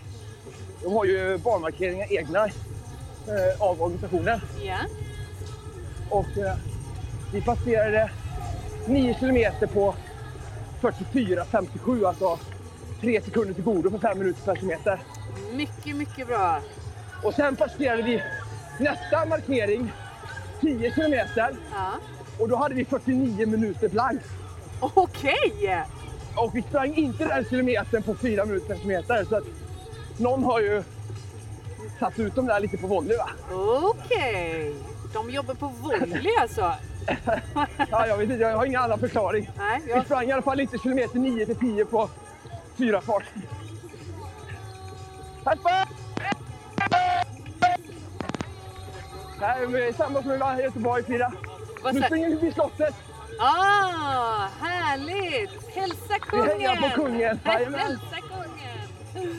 de 0.83 0.93
har 0.93 1.05
ju 1.05 1.37
barnmarkeringar 1.37 2.13
egna 2.13 2.45
eh, 2.45 3.61
av 3.61 3.81
organisationen. 3.81 4.41
Ja. 4.63 4.77
Och 6.09 6.37
eh, 6.37 6.55
vi 7.33 7.41
passerade 7.41 8.11
9 8.87 9.19
kilometer 9.19 9.67
på 9.67 9.95
44.57, 10.81 12.07
alltså 12.07 12.39
3 13.01 13.21
sekunder 13.21 13.53
till 13.53 13.63
godo 13.63 13.89
för 13.91 13.97
5 13.97 14.19
minuter 14.19 14.41
per 14.45 14.55
kilometer. 14.55 14.99
Mycket, 15.53 15.95
mycket 15.95 16.27
bra. 16.27 16.59
Och 17.23 17.33
sen 17.33 17.55
passerade 17.55 18.01
vi 18.03 18.23
nästa 18.79 19.25
markering, 19.25 19.91
10 20.61 20.93
kilometer, 20.93 21.55
Ja. 21.71 21.91
och 22.39 22.49
då 22.49 22.55
hade 22.55 22.75
vi 22.75 22.85
49 22.85 23.47
minuter 23.47 23.89
blankt. 23.89 24.25
Okej! 24.79 25.85
Och 26.37 26.55
vi 26.55 26.61
sprang 26.61 26.93
inte 26.93 27.25
den 27.25 27.45
kilometern 27.45 28.03
på 28.03 28.15
fyra 28.15 28.45
minuter 28.45 28.67
per 28.67 28.75
kilometer. 28.75 29.25
Så 29.29 29.35
att 29.35 29.43
någon 30.17 30.43
har 30.43 30.59
ju 30.59 30.83
satt 31.99 32.19
ut 32.19 32.35
dem 32.35 32.45
där 32.45 32.59
lite 32.59 32.77
på 32.77 32.87
volley 32.87 33.17
va? 33.17 33.29
Okej. 33.95 34.75
De 35.13 35.29
jobbar 35.29 35.53
på 35.53 35.67
volley 35.67 36.31
alltså? 36.41 36.73
Ja, 37.91 38.07
jag 38.07 38.17
vet 38.17 38.29
inte, 38.29 38.41
jag 38.41 38.57
har 38.57 38.65
ingen 38.65 38.81
annan 38.81 38.99
förklaring. 38.99 39.49
Nej, 39.57 39.81
Vi 39.95 40.01
sprang 40.05 40.29
i 40.29 40.31
alla 40.31 40.41
fall 40.41 40.59
inte 40.59 40.77
kilometer 40.77 41.19
9 41.19 41.45
till 41.45 41.55
10 41.55 41.85
på 41.85 42.09
fyra 42.77 43.01
fart. 43.01 43.23
Vi 49.67 49.93
samma 49.93 50.21
som 50.21 50.31
i 50.31 50.63
Göteborg, 50.63 51.03
Frida. 51.03 51.31
Nu 51.93 52.01
springer 52.01 52.29
vi 52.29 52.35
förbi 52.35 52.51
slottet. 52.51 52.95
Ah, 53.39 54.47
härligt! 54.61 55.51
Hälsa 55.75 56.19
kungen! 56.19 56.49
hejar 56.49 56.75
på 56.75 56.89
kungen. 57.01 57.39
Hälsa 57.43 58.17
kungen! 58.29 59.37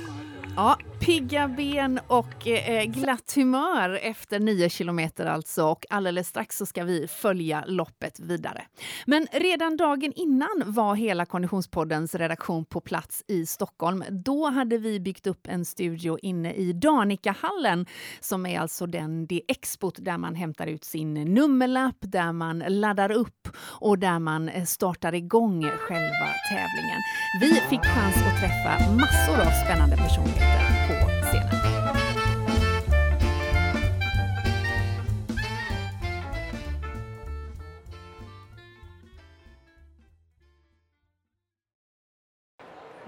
Ja, 0.57 0.77
Pigga 1.01 1.49
ben 1.49 2.01
och 2.07 2.47
eh, 2.47 2.71
eh, 2.71 2.85
glatt 2.85 3.33
humör 3.35 3.99
efter 4.03 4.41
nio 4.41 4.69
kilometer 4.69 5.27
alltså 5.27 5.65
och 5.65 5.87
alldeles 5.91 6.29
strax 6.29 6.57
så 6.57 6.67
ska 6.67 6.85
vi 6.85 7.09
följa 7.09 7.65
loppet 7.67 8.21
vidare. 8.21 8.63
Men 9.07 9.27
redan 9.33 9.77
dagen 9.77 10.13
innan 10.17 10.63
var 10.67 10.95
hela 10.95 11.27
Konditionspoddens 11.27 12.15
redaktion 12.15 12.65
på 12.65 12.81
plats 12.81 13.25
i 13.29 13.47
Stockholm. 13.47 14.05
Då 14.11 14.47
hade 14.51 14.79
vi 14.79 15.01
byggt 15.01 15.27
upp 15.27 15.47
en 15.49 15.65
studio 15.65 16.19
inne 16.23 16.53
i 16.53 16.73
Danikahallen 16.73 17.87
som 18.21 18.47
är 18.47 18.61
alltså 18.61 18.87
den, 18.87 19.27
det 19.27 19.43
expot 19.49 19.99
där 19.99 20.19
man 20.19 20.35
hämtar 20.35 20.67
ut 20.67 20.85
sin 20.85 21.15
nummerlapp, 21.15 21.97
där 22.01 22.33
man 22.33 22.59
laddar 22.59 23.11
upp 23.11 23.49
och 23.59 23.99
där 23.99 24.19
man 24.19 24.49
eh, 24.49 24.65
startar 24.65 25.15
igång 25.15 25.63
själva 25.63 26.29
tävlingen. 26.51 27.01
Vi 27.41 27.55
fick 27.55 27.85
chans 27.85 28.17
att 28.17 28.41
träffa 28.41 28.93
massor 28.93 29.41
av 29.47 29.65
spännande 29.65 29.97
personligheter 29.97 30.88
på 30.89 31.27
scenen. 31.27 31.78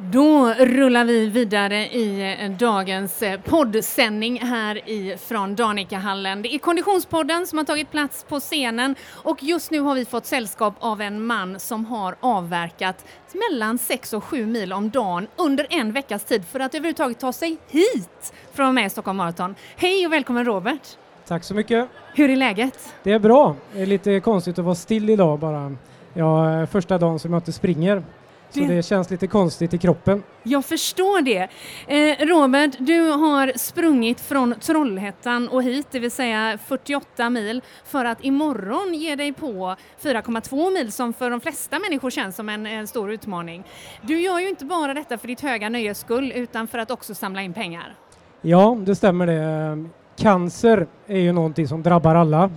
Då 0.03 0.55
rullar 0.59 1.05
vi 1.05 1.27
vidare 1.27 1.87
i 1.87 2.37
eh, 2.41 2.51
dagens 2.51 3.23
eh, 3.23 3.41
poddsändning 3.41 4.41
här 4.41 4.91
ifrån 4.91 5.55
Danikahallen. 5.55 6.43
Det 6.43 6.55
är 6.55 6.59
Konditionspodden 6.59 7.47
som 7.47 7.59
har 7.59 7.65
tagit 7.65 7.91
plats 7.91 8.25
på 8.29 8.41
scenen 8.41 8.95
och 9.11 9.43
just 9.43 9.71
nu 9.71 9.81
har 9.81 9.95
vi 9.95 10.05
fått 10.05 10.27
sällskap 10.27 10.75
av 10.79 11.01
en 11.01 11.27
man 11.27 11.61
som 11.61 11.85
har 11.85 12.17
avverkat 12.21 13.05
mellan 13.51 13.79
6 13.79 14.13
och 14.13 14.25
7 14.25 14.47
mil 14.47 14.73
om 14.73 14.91
dagen 14.91 15.27
under 15.37 15.67
en 15.71 15.93
veckas 15.93 16.25
tid 16.25 16.45
för 16.45 16.61
att 16.61 16.75
överhuvudtaget 16.75 17.21
ta 17.21 17.33
sig 17.33 17.59
hit 17.69 18.33
för 18.53 18.63
att 18.63 18.67
vara 18.67 18.73
med 18.73 18.87
i 18.87 18.91
Stockholm 18.91 19.17
Marathon. 19.17 19.55
Hej 19.77 20.07
och 20.07 20.13
välkommen 20.13 20.45
Robert! 20.45 20.89
Tack 21.27 21.45
så 21.45 21.55
mycket! 21.55 21.89
Hur 22.15 22.31
är 22.31 22.37
läget? 22.37 22.95
Det 23.03 23.13
är 23.13 23.19
bra. 23.19 23.57
Det 23.73 23.83
är 23.83 23.87
lite 23.87 24.21
konstigt 24.21 24.59
att 24.59 24.65
vara 24.65 24.75
still 24.75 25.11
idag 25.11 25.39
bara. 25.39 25.77
Ja, 26.15 26.67
första 26.67 26.99
dagen 26.99 27.19
som 27.19 27.33
jag 27.33 27.41
inte 27.41 27.53
springer. 27.53 28.03
Så 28.51 28.61
Det- 28.61 28.83
känns 28.87 29.11
lite 29.11 29.27
konstigt 29.27 29.75
i 29.75 29.79
kroppen. 29.79 30.23
Jag 30.43 30.65
förstår 30.65 31.23
det. 31.23 31.49
Eh, 31.87 32.27
Robert, 32.27 32.71
du 32.79 33.01
har 33.11 33.59
sprungit 33.59 34.21
från 34.21 34.55
Trollhättan 34.61 35.49
och 35.49 35.63
hit, 35.63 35.87
det 35.91 35.99
vill 35.99 36.11
säga 36.11 36.59
48 36.67 37.31
mil, 37.31 37.63
för 37.85 38.05
att 38.05 38.25
imorgon 38.25 38.95
ge 38.95 39.17
dig 39.17 39.33
på 39.33 39.77
4,2 40.03 40.71
mil 40.75 40.93
som 40.93 41.13
för 41.13 41.31
de 41.31 41.41
flesta 41.41 41.79
människor 41.79 42.11
känns 42.11 42.37
som 42.37 42.49
en, 42.49 42.67
en 42.67 42.87
stor 42.87 43.13
utmaning. 43.13 43.65
Du 44.03 44.21
gör 44.21 44.39
ju 44.39 44.49
inte 44.49 44.65
bara 44.65 44.95
detta 44.95 45.19
för 45.19 45.29
ditt 45.29 45.41
höga 45.41 45.69
nöjes 45.69 45.99
skull, 45.99 46.33
utan 46.35 46.69
för 46.69 46.79
att 46.79 46.91
också 46.91 47.15
samla 47.15 47.43
in 47.43 47.53
pengar. 47.53 47.95
Ja, 48.43 48.79
det 48.81 48.95
stämmer 48.95 49.27
det. 49.27 49.89
Cancer 50.17 50.87
är 51.07 51.19
ju 51.19 51.33
någonting 51.33 51.69
som 51.69 51.83
drabbar 51.83 52.15
alla. 52.15 52.51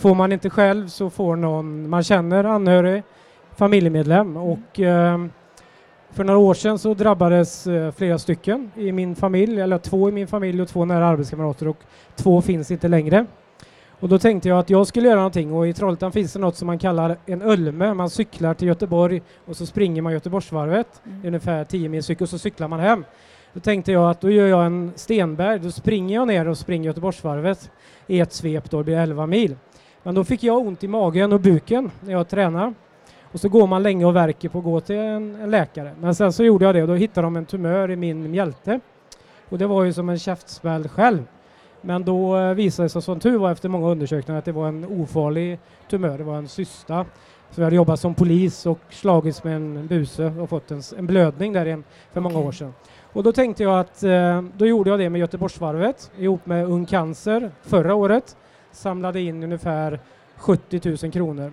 Får 0.00 0.14
man 0.14 0.32
inte 0.32 0.50
själv 0.50 0.88
så 0.88 1.10
får 1.10 1.36
någon 1.36 1.88
man 1.88 2.02
känner, 2.04 2.44
anhörig, 2.44 3.02
familjemedlem 3.60 4.36
och 4.36 4.80
eh, 4.80 5.18
för 6.10 6.24
några 6.24 6.38
år 6.38 6.54
sedan 6.54 6.78
så 6.78 6.94
drabbades 6.94 7.66
eh, 7.66 7.92
flera 7.92 8.18
stycken 8.18 8.70
i 8.76 8.92
min 8.92 9.16
familj, 9.16 9.60
eller 9.60 9.78
två 9.78 10.08
i 10.08 10.12
min 10.12 10.26
familj 10.26 10.62
och 10.62 10.68
två 10.68 10.84
nära 10.84 11.06
arbetskamrater 11.06 11.68
och 11.68 11.76
två 12.16 12.42
finns 12.42 12.70
inte 12.70 12.88
längre. 12.88 13.26
Och 14.00 14.08
då 14.08 14.18
tänkte 14.18 14.48
jag 14.48 14.58
att 14.58 14.70
jag 14.70 14.86
skulle 14.86 15.08
göra 15.08 15.16
någonting 15.16 15.52
och 15.52 15.68
i 15.68 15.72
Trollhättan 15.72 16.12
finns 16.12 16.32
det 16.32 16.38
något 16.38 16.56
som 16.56 16.66
man 16.66 16.78
kallar 16.78 17.16
en 17.26 17.42
Ölme. 17.42 17.94
Man 17.94 18.10
cyklar 18.10 18.54
till 18.54 18.68
Göteborg 18.68 19.22
och 19.46 19.56
så 19.56 19.66
springer 19.66 20.02
man 20.02 20.12
Göteborgsvarvet, 20.12 21.02
Mm. 21.06 21.26
Ungefär 21.26 21.64
10 21.64 21.88
mil 21.88 22.02
cykel 22.02 22.22
och 22.22 22.28
så 22.28 22.38
cyklar 22.38 22.68
man 22.68 22.80
hem. 22.80 23.04
Då 23.52 23.60
tänkte 23.60 23.92
jag 23.92 24.10
att 24.10 24.20
då 24.20 24.30
gör 24.30 24.46
jag 24.46 24.66
en 24.66 24.92
Stenberg, 24.96 25.58
då 25.58 25.70
springer 25.70 26.14
jag 26.14 26.26
ner 26.28 26.48
och 26.48 26.58
springer 26.58 26.86
Göteborgsvarvet 26.86 27.70
i 28.06 28.20
ett 28.20 28.32
svep, 28.32 28.70
då 28.70 28.82
blir 28.82 28.96
det 28.96 29.02
11 29.02 29.26
mil. 29.26 29.56
Men 30.02 30.14
då 30.14 30.24
fick 30.24 30.42
jag 30.42 30.58
ont 30.58 30.84
i 30.84 30.88
magen 30.88 31.32
och 31.32 31.40
buken 31.40 31.90
när 32.00 32.12
jag 32.12 32.28
tränar. 32.28 32.74
Och 33.32 33.40
så 33.40 33.48
går 33.48 33.66
man 33.66 33.82
länge 33.82 34.04
och 34.04 34.16
verkar 34.16 34.48
på 34.48 34.58
att 34.58 34.64
gå 34.64 34.80
till 34.80 34.96
en, 34.96 35.36
en 35.36 35.50
läkare. 35.50 35.94
Men 36.00 36.14
sen 36.14 36.32
så 36.32 36.44
gjorde 36.44 36.64
jag 36.64 36.74
det 36.74 36.82
och 36.82 36.88
då 36.88 36.94
hittade 36.94 37.26
de 37.26 37.36
en 37.36 37.46
tumör 37.46 37.90
i 37.90 37.96
min 37.96 38.30
mjälte. 38.30 38.80
Och 39.48 39.58
det 39.58 39.66
var 39.66 39.84
ju 39.84 39.92
som 39.92 40.08
en 40.08 40.18
käftsmäll 40.18 40.88
själv. 40.88 41.22
Men 41.80 42.04
då 42.04 42.36
eh, 42.36 42.54
visade 42.54 42.84
det 42.84 42.90
sig 42.90 43.02
som 43.02 43.20
tur 43.20 43.38
var 43.38 43.52
efter 43.52 43.68
många 43.68 43.88
undersökningar 43.88 44.38
att 44.38 44.44
det 44.44 44.52
var 44.52 44.68
en 44.68 44.84
ofarlig 44.84 45.58
tumör, 45.90 46.18
det 46.18 46.24
var 46.24 46.36
en 46.36 46.48
cysta. 46.48 47.06
Så 47.50 47.60
jag 47.60 47.64
hade 47.66 47.76
jobbat 47.76 48.00
som 48.00 48.14
polis 48.14 48.66
och 48.66 48.78
slagits 48.90 49.44
med 49.44 49.56
en 49.56 49.86
buse 49.86 50.24
och 50.24 50.48
fått 50.48 50.70
en, 50.70 50.82
en 50.96 51.06
blödning 51.06 51.52
där 51.52 51.66
igen 51.66 51.84
för 52.12 52.20
många 52.20 52.38
år 52.38 52.52
sedan. 52.52 52.74
Och 53.12 53.22
då 53.22 53.32
tänkte 53.32 53.62
jag 53.62 53.80
att 53.80 54.02
eh, 54.02 54.42
då 54.56 54.66
gjorde 54.66 54.90
jag 54.90 54.98
det 54.98 55.10
med 55.10 55.18
Göteborgsvarvet 55.18 56.10
ihop 56.18 56.46
med 56.46 56.64
Ung 56.66 56.86
Cancer 56.86 57.50
förra 57.62 57.94
året. 57.94 58.36
Samlade 58.72 59.20
in 59.20 59.42
ungefär 59.42 60.00
70 60.36 60.96
000 61.02 61.12
kronor. 61.12 61.52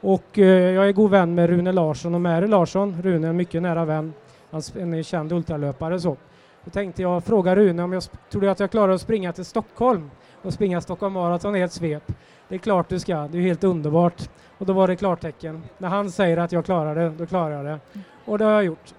Och 0.00 0.38
eh, 0.38 0.74
jag 0.74 0.88
är 0.88 0.92
god 0.92 1.10
vän 1.10 1.34
med 1.34 1.50
Rune 1.50 1.72
Larsson 1.72 2.14
och 2.14 2.20
Mary 2.20 2.46
Larsson. 2.46 3.02
Rune 3.02 3.26
är 3.26 3.30
en 3.30 3.36
mycket 3.36 3.62
nära 3.62 3.84
vän. 3.84 4.12
Han 4.50 4.62
är 4.74 4.96
en 4.96 5.04
känd 5.04 5.32
ultralöpare 5.32 6.00
så. 6.00 6.16
Då 6.64 6.70
tänkte 6.70 7.02
jag 7.02 7.24
fråga 7.24 7.56
Rune 7.56 7.82
om 7.82 7.92
jag 7.92 8.02
trodde 8.30 8.50
att 8.50 8.60
jag 8.60 8.70
klarade 8.70 8.94
att 8.94 9.00
springa 9.00 9.32
till 9.32 9.44
Stockholm 9.44 10.10
och 10.42 10.52
springa 10.52 10.80
Stockholm 10.80 11.14
Marathon 11.14 11.56
i 11.56 11.60
ett 11.60 11.72
svep. 11.72 12.12
Det 12.48 12.54
är 12.54 12.58
klart 12.58 12.88
du 12.88 12.98
ska, 12.98 13.28
det 13.28 13.38
är 13.38 13.42
helt 13.42 13.64
underbart. 13.64 14.30
Och 14.58 14.66
då 14.66 14.72
var 14.72 14.88
det 14.88 14.96
klartecken. 14.96 15.62
När 15.78 15.88
han 15.88 16.10
säger 16.10 16.36
att 16.36 16.52
jag 16.52 16.64
klarar 16.64 16.94
det, 16.94 17.10
då 17.10 17.26
klarar 17.26 17.56
jag 17.56 17.64
det. 17.64 17.78
Och 18.24 18.38
det 18.38 18.44
har 18.44 18.52
jag 18.52 18.64
gjort. 18.64 18.94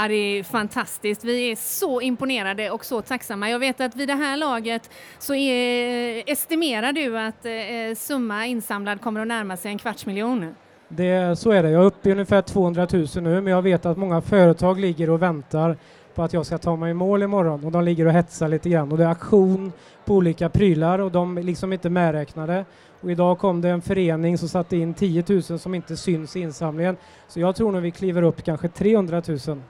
Ja, 0.00 0.08
det 0.08 0.14
är 0.14 0.42
fantastiskt. 0.42 1.24
Vi 1.24 1.50
är 1.50 1.56
så 1.56 2.00
imponerade 2.00 2.70
och 2.70 2.84
så 2.84 3.02
tacksamma. 3.02 3.50
Jag 3.50 3.58
vet 3.58 3.80
att 3.80 3.96
vid 3.96 4.08
det 4.08 4.14
här 4.14 4.36
laget 4.36 4.90
så 5.18 5.34
är, 5.34 6.16
eh, 6.16 6.22
estimerar 6.26 6.92
du 6.92 7.18
att 7.18 7.44
eh, 7.44 7.96
summa 7.96 8.46
insamlad 8.46 9.00
kommer 9.00 9.20
att 9.20 9.28
närma 9.28 9.56
sig 9.56 9.70
en 9.70 9.78
kvarts 9.78 10.06
miljon. 10.06 10.54
Det, 10.88 11.38
så 11.38 11.50
är 11.50 11.62
det. 11.62 11.70
Jag 11.70 11.82
är 11.82 11.86
uppe 11.86 12.08
i 12.08 12.12
ungefär 12.12 12.42
200 12.42 12.86
000 12.92 13.06
nu, 13.14 13.40
men 13.40 13.46
jag 13.46 13.62
vet 13.62 13.86
att 13.86 13.96
många 13.96 14.20
företag 14.20 14.80
ligger 14.80 15.10
och 15.10 15.22
väntar 15.22 15.76
på 16.14 16.22
att 16.22 16.32
jag 16.32 16.46
ska 16.46 16.58
ta 16.58 16.76
mig 16.76 16.90
i 16.90 16.94
mål 16.94 17.22
imorgon 17.22 17.64
och 17.64 17.72
de 17.72 17.84
ligger 17.84 18.06
och 18.06 18.12
hetsar 18.12 18.48
lite 18.48 18.68
grann 18.68 18.92
och 18.92 18.98
det 18.98 19.04
är 19.04 19.08
aktion 19.08 19.72
på 20.04 20.14
olika 20.14 20.48
prylar 20.48 20.98
och 20.98 21.12
de 21.12 21.38
är 21.38 21.42
liksom 21.42 21.72
inte 21.72 21.90
medräknade. 21.90 22.64
Och 23.00 23.10
idag 23.10 23.38
kom 23.38 23.60
det 23.60 23.68
en 23.68 23.82
förening 23.82 24.38
som 24.38 24.48
satte 24.48 24.76
in 24.76 24.94
10 24.94 25.24
000 25.28 25.42
som 25.42 25.74
inte 25.74 25.96
syns 25.96 26.36
i 26.36 26.40
insamlingen. 26.40 26.96
Så 27.28 27.40
jag 27.40 27.56
tror 27.56 27.72
nog 27.72 27.82
vi 27.82 27.90
kliver 27.90 28.22
upp 28.22 28.44
kanske 28.44 28.68
300 28.68 29.22
000 29.46 29.62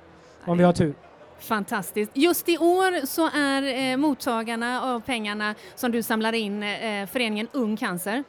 om 0.49 0.59
vi 0.59 0.65
har 0.65 0.73
tur. 0.73 0.95
Fantastiskt. 1.39 2.11
Just 2.15 2.49
i 2.49 2.59
år 2.59 3.07
så 3.07 3.31
är 3.35 3.91
eh, 3.93 3.97
mottagarna 3.97 4.83
av 4.83 5.01
pengarna 5.01 5.55
som 5.75 5.93
du 5.93 6.03
samlar 6.03 6.33
in 6.33 6.63
eh, 6.63 7.07
föreningen 7.07 7.49
Ung 7.53 7.77
Cancer. 7.77 8.25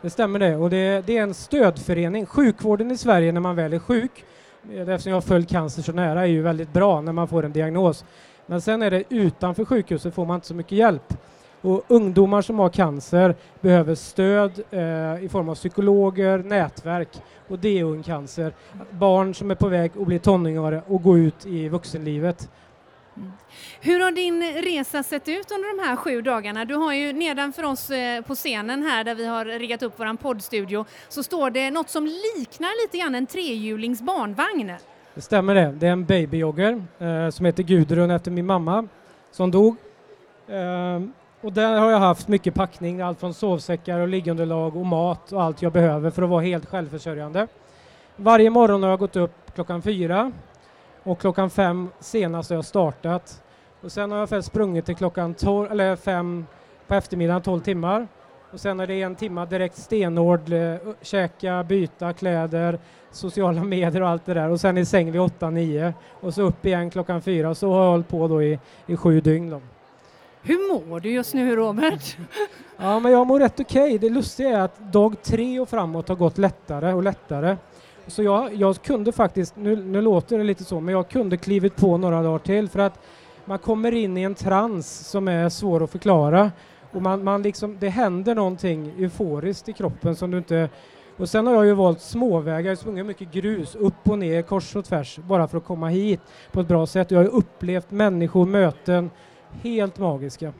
Det 0.00 0.10
stämmer 0.10 0.38
det 0.38 0.56
och 0.56 0.70
det, 0.70 1.06
det 1.06 1.18
är 1.18 1.22
en 1.22 1.34
stödförening. 1.34 2.26
Sjukvården 2.26 2.90
i 2.90 2.96
Sverige 2.96 3.32
när 3.32 3.40
man 3.40 3.56
väl 3.56 3.72
är 3.72 3.78
sjuk, 3.78 4.24
eh, 4.72 4.88
eftersom 4.88 5.10
jag 5.10 5.16
har 5.16 5.20
följt 5.20 5.48
cancer 5.48 5.82
så 5.82 5.92
nära, 5.92 6.22
är 6.22 6.26
ju 6.26 6.42
väldigt 6.42 6.72
bra 6.72 7.00
när 7.00 7.12
man 7.12 7.28
får 7.28 7.44
en 7.44 7.52
diagnos. 7.52 8.04
Men 8.46 8.60
sen 8.60 8.82
är 8.82 8.90
det 8.90 9.04
utanför 9.08 9.64
sjukhuset 9.64 10.14
får 10.14 10.26
man 10.26 10.34
inte 10.34 10.46
så 10.46 10.54
mycket 10.54 10.78
hjälp. 10.78 11.14
Och 11.64 11.84
ungdomar 11.88 12.42
som 12.42 12.58
har 12.58 12.68
cancer 12.68 13.34
behöver 13.60 13.94
stöd 13.94 14.62
eh, 14.70 15.24
i 15.24 15.28
form 15.30 15.48
av 15.48 15.54
psykologer, 15.54 16.38
nätverk 16.38 17.08
och 17.48 17.58
det 17.58 17.78
är 17.78 17.84
Ung 17.84 18.02
Cancer. 18.02 18.52
Barn 18.90 19.34
som 19.34 19.50
är 19.50 19.54
på 19.54 19.68
väg 19.68 19.92
att 20.00 20.06
bli 20.06 20.18
tonåringar 20.18 20.82
och 20.86 21.02
gå 21.02 21.18
ut 21.18 21.46
i 21.46 21.68
vuxenlivet. 21.68 22.50
Hur 23.80 24.00
har 24.00 24.12
din 24.12 24.62
resa 24.62 25.02
sett 25.02 25.28
ut 25.28 25.50
under 25.50 25.76
de 25.76 25.88
här 25.88 25.96
sju 25.96 26.22
dagarna? 26.22 26.64
Du 26.64 26.74
har 26.74 26.92
ju 26.92 27.12
nedanför 27.12 27.62
oss 27.62 27.90
eh, 27.90 28.22
på 28.22 28.34
scenen 28.34 28.82
här 28.82 29.04
där 29.04 29.14
vi 29.14 29.26
har 29.26 29.44
riggat 29.44 29.82
upp 29.82 30.00
våran 30.00 30.16
poddstudio 30.16 30.84
så 31.08 31.22
står 31.22 31.50
det 31.50 31.70
något 31.70 31.90
som 31.90 32.04
liknar 32.06 32.84
lite 32.84 32.98
grann 32.98 33.14
en 33.14 33.26
trehjulings 33.26 34.02
barnvagn. 34.02 34.72
Det 35.14 35.20
stämmer 35.20 35.54
det. 35.54 35.74
Det 35.78 35.86
är 35.86 35.92
en 35.92 36.04
babyjogger 36.04 36.84
eh, 36.98 37.30
som 37.30 37.46
heter 37.46 37.62
Gudrun 37.62 38.10
efter 38.10 38.30
min 38.30 38.46
mamma 38.46 38.88
som 39.30 39.50
dog. 39.50 39.76
Eh, 40.48 41.00
och 41.44 41.52
där 41.52 41.80
har 41.80 41.90
jag 41.90 41.98
haft 41.98 42.28
mycket 42.28 42.54
packning, 42.54 43.00
allt 43.00 43.20
från 43.20 43.34
sovsäckar 43.34 43.98
och 43.98 44.08
liggunderlag 44.08 44.76
och 44.76 44.86
mat 44.86 45.32
och 45.32 45.42
allt 45.42 45.62
jag 45.62 45.72
behöver 45.72 46.10
för 46.10 46.22
att 46.22 46.28
vara 46.28 46.40
helt 46.40 46.66
självförsörjande. 46.66 47.46
Varje 48.16 48.50
morgon 48.50 48.82
har 48.82 48.90
jag 48.90 48.98
gått 48.98 49.16
upp 49.16 49.54
klockan 49.54 49.82
fyra 49.82 50.32
och 51.02 51.20
klockan 51.20 51.50
fem 51.50 51.88
senast 52.00 52.50
har 52.50 52.56
jag 52.56 52.64
startat. 52.64 53.42
Och 53.80 53.92
sen 53.92 54.10
har 54.10 54.28
jag 54.30 54.44
sprungit 54.44 54.86
till 54.86 54.96
klockan 54.96 55.34
tolv, 55.34 55.72
eller 55.72 55.96
fem 55.96 56.46
på 56.86 56.94
eftermiddagen, 56.94 57.42
12 57.42 57.60
timmar. 57.60 58.08
Och 58.52 58.60
sen 58.60 58.80
är 58.80 58.86
det 58.86 59.02
en 59.02 59.14
timma 59.14 59.46
direkt 59.46 59.76
stenhård, 59.76 60.52
eh, 60.52 60.76
käka, 61.00 61.64
byta 61.64 62.12
kläder, 62.12 62.78
sociala 63.10 63.64
medier 63.64 64.02
och 64.02 64.08
allt 64.08 64.26
det 64.26 64.34
där 64.34 64.50
och 64.50 64.60
sen 64.60 64.78
i 64.78 64.84
säng 64.84 65.12
vid 65.12 65.20
8-9 65.20 65.92
och 66.20 66.34
så 66.34 66.42
upp 66.42 66.66
igen 66.66 66.90
klockan 66.90 67.22
fyra 67.22 67.54
så 67.54 67.72
har 67.72 67.84
jag 67.84 67.90
hållit 67.90 68.08
på 68.08 68.28
då 68.28 68.42
i, 68.42 68.58
i 68.86 68.96
sju 68.96 69.20
dygn. 69.20 69.50
Då. 69.50 69.60
Hur 70.46 70.88
mår 70.88 71.00
du 71.00 71.10
just 71.10 71.34
nu 71.34 71.56
Robert? 71.56 72.16
Ja 72.76 73.00
men 73.00 73.12
jag 73.12 73.26
mår 73.26 73.40
rätt 73.40 73.60
okej. 73.60 73.98
Det 73.98 74.10
lustiga 74.10 74.48
är 74.48 74.60
att 74.60 74.92
dag 74.92 75.22
tre 75.22 75.60
och 75.60 75.68
framåt 75.68 76.08
har 76.08 76.16
gått 76.16 76.38
lättare 76.38 76.92
och 76.92 77.02
lättare. 77.02 77.56
Så 78.06 78.22
jag, 78.22 78.54
jag 78.54 78.82
kunde 78.82 79.12
faktiskt, 79.12 79.56
nu, 79.56 79.76
nu 79.76 80.00
låter 80.00 80.38
det 80.38 80.44
lite 80.44 80.64
så, 80.64 80.80
men 80.80 80.94
jag 80.94 81.08
kunde 81.08 81.36
klivit 81.36 81.76
på 81.76 81.96
några 81.96 82.22
dagar 82.22 82.38
till 82.38 82.68
för 82.68 82.80
att 82.80 82.98
man 83.44 83.58
kommer 83.58 83.92
in 83.94 84.16
i 84.16 84.22
en 84.22 84.34
trans 84.34 85.08
som 85.08 85.28
är 85.28 85.48
svår 85.48 85.84
att 85.84 85.90
förklara. 85.90 86.50
Och 86.92 87.02
man, 87.02 87.24
man 87.24 87.42
liksom, 87.42 87.76
det 87.80 87.88
händer 87.88 88.34
någonting 88.34 88.94
euforiskt 88.98 89.68
i 89.68 89.72
kroppen 89.72 90.16
som 90.16 90.30
du 90.30 90.38
inte... 90.38 90.68
Och 91.16 91.28
sen 91.28 91.46
har 91.46 91.54
jag 91.54 91.66
ju 91.66 91.74
valt 91.74 92.00
småvägar, 92.00 92.70
jag 92.70 92.78
sprungit 92.78 93.06
mycket 93.06 93.32
grus, 93.32 93.74
upp 93.74 94.08
och 94.08 94.18
ner, 94.18 94.42
kors 94.42 94.76
och 94.76 94.84
tvärs, 94.84 95.18
bara 95.18 95.48
för 95.48 95.58
att 95.58 95.64
komma 95.64 95.88
hit 95.88 96.20
på 96.52 96.60
ett 96.60 96.68
bra 96.68 96.86
sätt. 96.86 97.10
Jag 97.10 97.18
har 97.18 97.24
ju 97.24 97.30
upplevt 97.30 97.90
människor, 97.90 98.46
möten, 98.46 99.10
helt 99.62 99.98
magiska. 99.98 100.52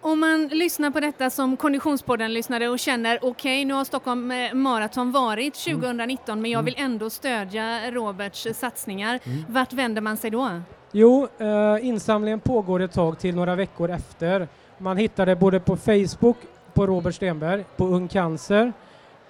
Om 0.00 0.20
man 0.20 0.48
lyssnar 0.48 0.90
på 0.90 1.00
detta 1.00 1.30
som 1.30 1.56
Konditionspodden-lyssnare 1.56 2.68
och 2.68 2.78
känner 2.78 3.16
okej, 3.16 3.28
okay, 3.30 3.64
nu 3.64 3.74
har 3.74 3.84
Stockholm 3.84 4.30
eh, 4.30 4.54
Marathon 4.54 5.12
varit 5.12 5.54
2019 5.54 6.32
mm. 6.32 6.42
men 6.42 6.50
jag 6.50 6.62
vill 6.62 6.74
mm. 6.78 6.92
ändå 6.92 7.10
stödja 7.10 7.90
Roberts 7.90 8.46
satsningar. 8.54 9.20
Mm. 9.24 9.44
Vart 9.48 9.72
vänder 9.72 10.02
man 10.02 10.16
sig 10.16 10.30
då? 10.30 10.50
Jo, 10.92 11.28
eh, 11.38 11.86
insamlingen 11.86 12.40
pågår 12.40 12.80
ett 12.80 12.92
tag 12.92 13.18
till 13.18 13.34
några 13.34 13.54
veckor 13.54 13.90
efter. 13.90 14.48
Man 14.78 14.96
hittar 14.96 15.26
det 15.26 15.36
både 15.36 15.60
på 15.60 15.76
Facebook, 15.76 16.36
på 16.74 16.86
Robert 16.86 17.14
Stenberg, 17.14 17.64
på 17.76 17.86
Ung 17.86 18.08
Cancer, 18.08 18.72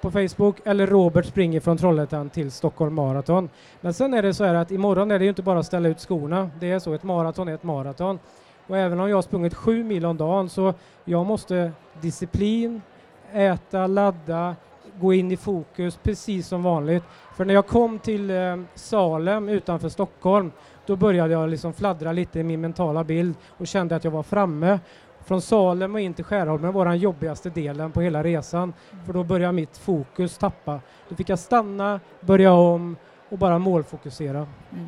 på 0.00 0.10
Facebook 0.10 0.56
eller 0.64 0.86
Robert 0.86 1.26
springer 1.26 1.60
från 1.60 1.78
Trollhättan 1.78 2.30
till 2.30 2.50
Stockholm 2.50 2.94
Marathon. 2.94 3.48
Men 3.80 3.94
sen 3.94 4.14
är 4.14 4.22
det 4.22 4.34
så 4.34 4.44
här 4.44 4.54
att 4.54 4.70
imorgon 4.70 5.10
är 5.10 5.18
det 5.18 5.24
ju 5.24 5.28
inte 5.28 5.42
bara 5.42 5.58
att 5.58 5.66
ställa 5.66 5.88
ut 5.88 6.00
skorna. 6.00 6.50
Det 6.60 6.70
är 6.70 6.78
så, 6.78 6.92
ett 6.92 7.02
maraton 7.02 7.48
är 7.48 7.54
ett 7.54 7.62
maraton. 7.62 8.18
Och 8.68 8.78
även 8.78 9.00
om 9.00 9.08
jag 9.08 9.16
har 9.16 9.22
sprungit 9.22 9.54
sju 9.54 9.84
mil 9.84 10.06
om 10.06 10.16
dagen 10.16 10.48
så 10.48 10.74
jag 11.04 11.26
måste 11.26 11.72
disciplin, 12.00 12.82
äta, 13.32 13.86
ladda, 13.86 14.56
gå 15.00 15.14
in 15.14 15.32
i 15.32 15.36
fokus 15.36 15.98
precis 16.02 16.48
som 16.48 16.62
vanligt. 16.62 17.04
För 17.36 17.44
när 17.44 17.54
jag 17.54 17.66
kom 17.66 17.98
till 17.98 18.30
eh, 18.30 18.56
Salem 18.74 19.48
utanför 19.48 19.88
Stockholm 19.88 20.52
då 20.86 20.96
började 20.96 21.32
jag 21.32 21.48
liksom 21.48 21.72
fladdra 21.72 22.12
lite 22.12 22.40
i 22.40 22.42
min 22.42 22.60
mentala 22.60 23.04
bild 23.04 23.34
och 23.46 23.66
kände 23.66 23.96
att 23.96 24.04
jag 24.04 24.10
var 24.10 24.22
framme. 24.22 24.80
Från 25.24 25.40
Salem 25.40 25.94
och 25.94 26.00
in 26.00 26.14
till 26.14 26.24
Skärholmen 26.24 26.72
var 26.72 26.84
den 26.84 26.98
jobbigaste 26.98 27.50
delen 27.50 27.92
på 27.92 28.00
hela 28.00 28.22
resan 28.22 28.72
för 29.06 29.12
då 29.12 29.24
började 29.24 29.52
mitt 29.52 29.78
fokus 29.78 30.38
tappa. 30.38 30.80
Då 31.08 31.14
fick 31.14 31.28
jag 31.28 31.38
stanna, 31.38 32.00
börja 32.20 32.52
om 32.52 32.96
och 33.28 33.38
bara 33.38 33.58
målfokusera. 33.58 34.46
Mm. 34.72 34.86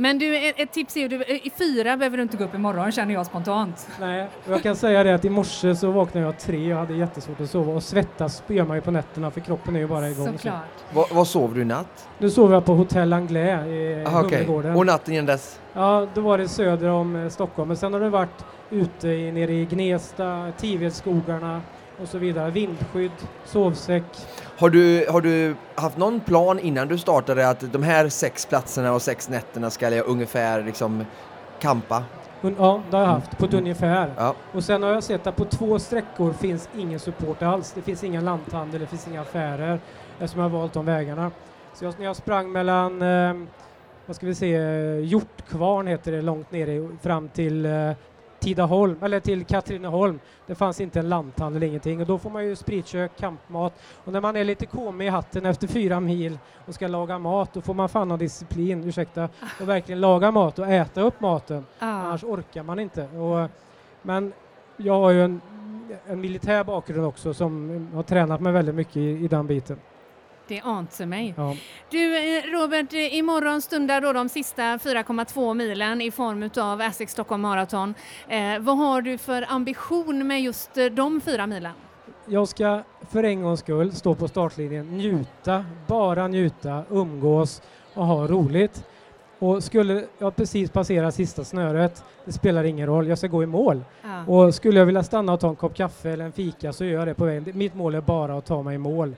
Men 0.00 0.18
du, 0.18 0.52
ett 0.56 0.72
tips 0.72 0.96
är 0.96 1.00
ju, 1.00 1.24
i 1.24 1.50
fyra 1.58 1.96
behöver 1.96 2.16
du 2.16 2.22
inte 2.22 2.36
gå 2.36 2.44
upp 2.44 2.54
imorgon 2.54 2.92
känner 2.92 3.14
jag 3.14 3.26
spontant. 3.26 3.88
Nej, 4.00 4.28
och 4.46 4.52
jag 4.52 4.62
kan 4.62 4.76
säga 4.76 5.04
det 5.04 5.14
att 5.14 5.24
i 5.24 5.30
morse 5.30 5.76
så 5.76 5.90
vaknade 5.90 6.26
jag 6.26 6.38
tre 6.38 6.72
och 6.72 6.78
hade 6.78 6.94
jättesvårt 6.94 7.40
att 7.40 7.50
sova 7.50 7.72
och 7.72 7.82
svettas 7.82 8.42
gör 8.46 8.64
man 8.64 8.76
ju 8.76 8.80
på 8.80 8.90
nätterna 8.90 9.30
för 9.30 9.40
kroppen 9.40 9.76
är 9.76 9.80
ju 9.80 9.86
bara 9.86 10.10
igång. 10.10 10.26
Såklart. 10.26 10.62
Så. 10.94 11.06
Vad 11.10 11.28
sov 11.28 11.54
du 11.54 11.62
i 11.62 11.64
natt? 11.64 12.08
Nu 12.18 12.30
sov 12.30 12.52
jag 12.52 12.64
på 12.64 12.74
Hotell 12.74 13.12
Anglais 13.12 13.66
i 13.66 14.04
Aha, 14.06 14.22
Humlegården. 14.22 14.70
Okay. 14.70 14.80
Och 14.80 14.86
natten 14.86 15.14
innan 15.14 15.26
dess? 15.26 15.60
Ja, 15.72 16.06
då 16.14 16.20
var 16.20 16.38
det 16.38 16.48
söder 16.48 16.88
om 16.88 17.16
eh, 17.16 17.28
Stockholm, 17.28 17.68
men 17.68 17.76
sen 17.76 17.92
har 17.92 18.00
det 18.00 18.10
varit 18.10 18.44
ute 18.70 19.08
i, 19.08 19.32
nere 19.32 19.52
i 19.52 19.64
Gnesta, 19.64 20.52
Tivedsskogarna 20.58 21.60
och 22.02 22.08
så 22.08 22.18
vidare. 22.18 22.50
Vindskydd, 22.50 23.12
sovsäck. 23.44 24.04
Har 24.58 24.70
du, 24.70 25.06
har 25.08 25.20
du 25.20 25.54
haft 25.74 25.96
någon 25.96 26.20
plan 26.20 26.58
innan 26.58 26.88
du 26.88 26.98
startade 26.98 27.48
att 27.48 27.72
de 27.72 27.82
här 27.82 28.08
sex 28.08 28.46
platserna 28.46 28.92
och 28.92 29.02
sex 29.02 29.28
nätterna 29.28 29.70
ska 29.70 29.90
jag 29.90 30.06
ungefär 30.06 30.62
liksom 30.62 31.04
kampa? 31.60 32.04
Ja, 32.40 32.82
det 32.90 32.96
har 32.96 33.04
jag 33.04 33.10
haft, 33.10 33.38
på 33.38 33.44
ett 33.44 33.54
ungefär. 33.54 34.14
Ja. 34.16 34.34
Och 34.52 34.64
sen 34.64 34.82
har 34.82 34.90
jag 34.90 35.04
sett 35.04 35.26
att 35.26 35.36
på 35.36 35.44
två 35.44 35.78
sträckor 35.78 36.32
finns 36.32 36.68
ingen 36.78 37.00
support 37.00 37.42
alls. 37.42 37.72
Det 37.74 37.82
finns 37.82 38.04
ingen 38.04 38.24
lanthandel, 38.24 38.80
det 38.80 38.86
finns 38.86 39.08
inga 39.08 39.20
affärer 39.20 39.80
eftersom 40.18 40.42
jag 40.42 40.48
har 40.48 40.58
valt 40.58 40.72
de 40.72 40.86
vägarna. 40.86 41.30
Så 41.74 41.84
jag, 41.84 41.94
när 41.98 42.06
jag 42.06 42.16
sprang 42.16 42.52
mellan, 42.52 43.02
eh, 43.02 43.34
vad 44.06 44.16
ska 44.16 44.26
vi 44.26 44.34
se, 44.34 44.48
Hjortkvarn 45.00 45.86
heter 45.86 46.12
det 46.12 46.22
långt 46.22 46.52
nere 46.52 46.88
fram 47.02 47.28
till 47.28 47.66
eh, 47.66 47.90
Tidaholm, 48.40 48.96
eller 49.02 49.20
till 49.20 49.44
Katrineholm. 49.44 50.20
Det 50.46 50.54
fanns 50.54 50.80
inte 50.80 50.98
en 50.98 51.08
lanthandel, 51.08 51.62
ingenting. 51.62 52.00
Och 52.00 52.06
då 52.06 52.18
får 52.18 52.30
man 52.30 52.44
ju 52.44 52.56
spritkök, 52.56 53.16
kampmat. 53.18 53.72
Och 54.04 54.12
när 54.12 54.20
man 54.20 54.36
är 54.36 54.44
lite 54.44 54.66
komig 54.66 55.06
i 55.06 55.08
hatten 55.08 55.46
efter 55.46 55.66
fyra 55.66 56.00
mil 56.00 56.38
och 56.66 56.74
ska 56.74 56.88
laga 56.88 57.18
mat, 57.18 57.54
då 57.54 57.60
får 57.60 57.74
man 57.74 57.88
fan 57.88 58.10
ha 58.10 58.16
disciplin, 58.16 58.84
ursäkta, 58.84 59.28
och 59.60 59.68
verkligen 59.68 60.00
laga 60.00 60.30
mat 60.30 60.58
och 60.58 60.68
äta 60.68 61.00
upp 61.00 61.20
maten. 61.20 61.66
Ah. 61.78 61.86
Annars 61.86 62.24
orkar 62.24 62.62
man 62.62 62.78
inte. 62.78 63.02
Och, 63.02 63.50
men 64.02 64.32
jag 64.76 64.94
har 64.94 65.10
ju 65.10 65.24
en, 65.24 65.40
en 66.06 66.20
militär 66.20 66.64
bakgrund 66.64 67.06
också 67.06 67.34
som 67.34 67.88
har 67.94 68.02
tränat 68.02 68.40
mig 68.40 68.52
väldigt 68.52 68.74
mycket 68.74 68.96
i, 68.96 69.00
i 69.00 69.28
den 69.28 69.46
biten. 69.46 69.78
Det 70.48 70.60
ante 70.60 71.06
mig. 71.06 71.34
Ja. 71.36 71.56
Du 71.90 72.16
eh, 72.16 72.42
Robert, 72.42 72.92
eh, 72.92 73.14
imorgon 73.14 73.62
stundar 73.62 74.00
då 74.00 74.12
de 74.12 74.28
sista 74.28 74.62
4,2 74.62 75.54
milen 75.54 76.00
i 76.00 76.10
form 76.10 76.50
av 76.64 76.80
Asics 76.80 77.12
Stockholm 77.12 77.42
Marathon. 77.42 77.94
Eh, 78.28 78.58
vad 78.60 78.78
har 78.78 79.02
du 79.02 79.18
för 79.18 79.46
ambition 79.48 80.26
med 80.26 80.42
just 80.42 80.78
eh, 80.78 80.84
de 80.86 81.20
fyra 81.20 81.46
milen? 81.46 81.72
Jag 82.26 82.48
ska 82.48 82.82
för 83.10 83.22
en 83.22 83.42
gångs 83.42 83.60
skull 83.60 83.92
stå 83.92 84.14
på 84.14 84.28
startlinjen, 84.28 84.86
njuta, 84.86 85.64
bara 85.86 86.28
njuta, 86.28 86.82
umgås 86.90 87.62
och 87.94 88.06
ha 88.06 88.26
roligt. 88.26 88.84
Och 89.38 89.64
skulle 89.64 90.04
jag 90.18 90.36
precis 90.36 90.70
passera 90.70 91.10
sista 91.12 91.44
snöret, 91.44 92.04
det 92.24 92.32
spelar 92.32 92.64
ingen 92.64 92.86
roll, 92.86 93.08
jag 93.08 93.18
ska 93.18 93.26
gå 93.26 93.42
i 93.42 93.46
mål. 93.46 93.84
Ja. 94.02 94.24
Och 94.26 94.54
skulle 94.54 94.78
jag 94.78 94.86
vilja 94.86 95.02
stanna 95.02 95.32
och 95.32 95.40
ta 95.40 95.48
en 95.48 95.56
kopp 95.56 95.74
kaffe 95.74 96.10
eller 96.10 96.24
en 96.24 96.32
fika 96.32 96.72
så 96.72 96.84
gör 96.84 96.98
jag 96.98 97.08
det 97.08 97.14
på 97.14 97.24
vägen. 97.24 97.58
Mitt 97.58 97.74
mål 97.74 97.94
är 97.94 98.00
bara 98.00 98.38
att 98.38 98.46
ta 98.46 98.62
mig 98.62 98.74
i 98.74 98.78
mål. 98.78 99.14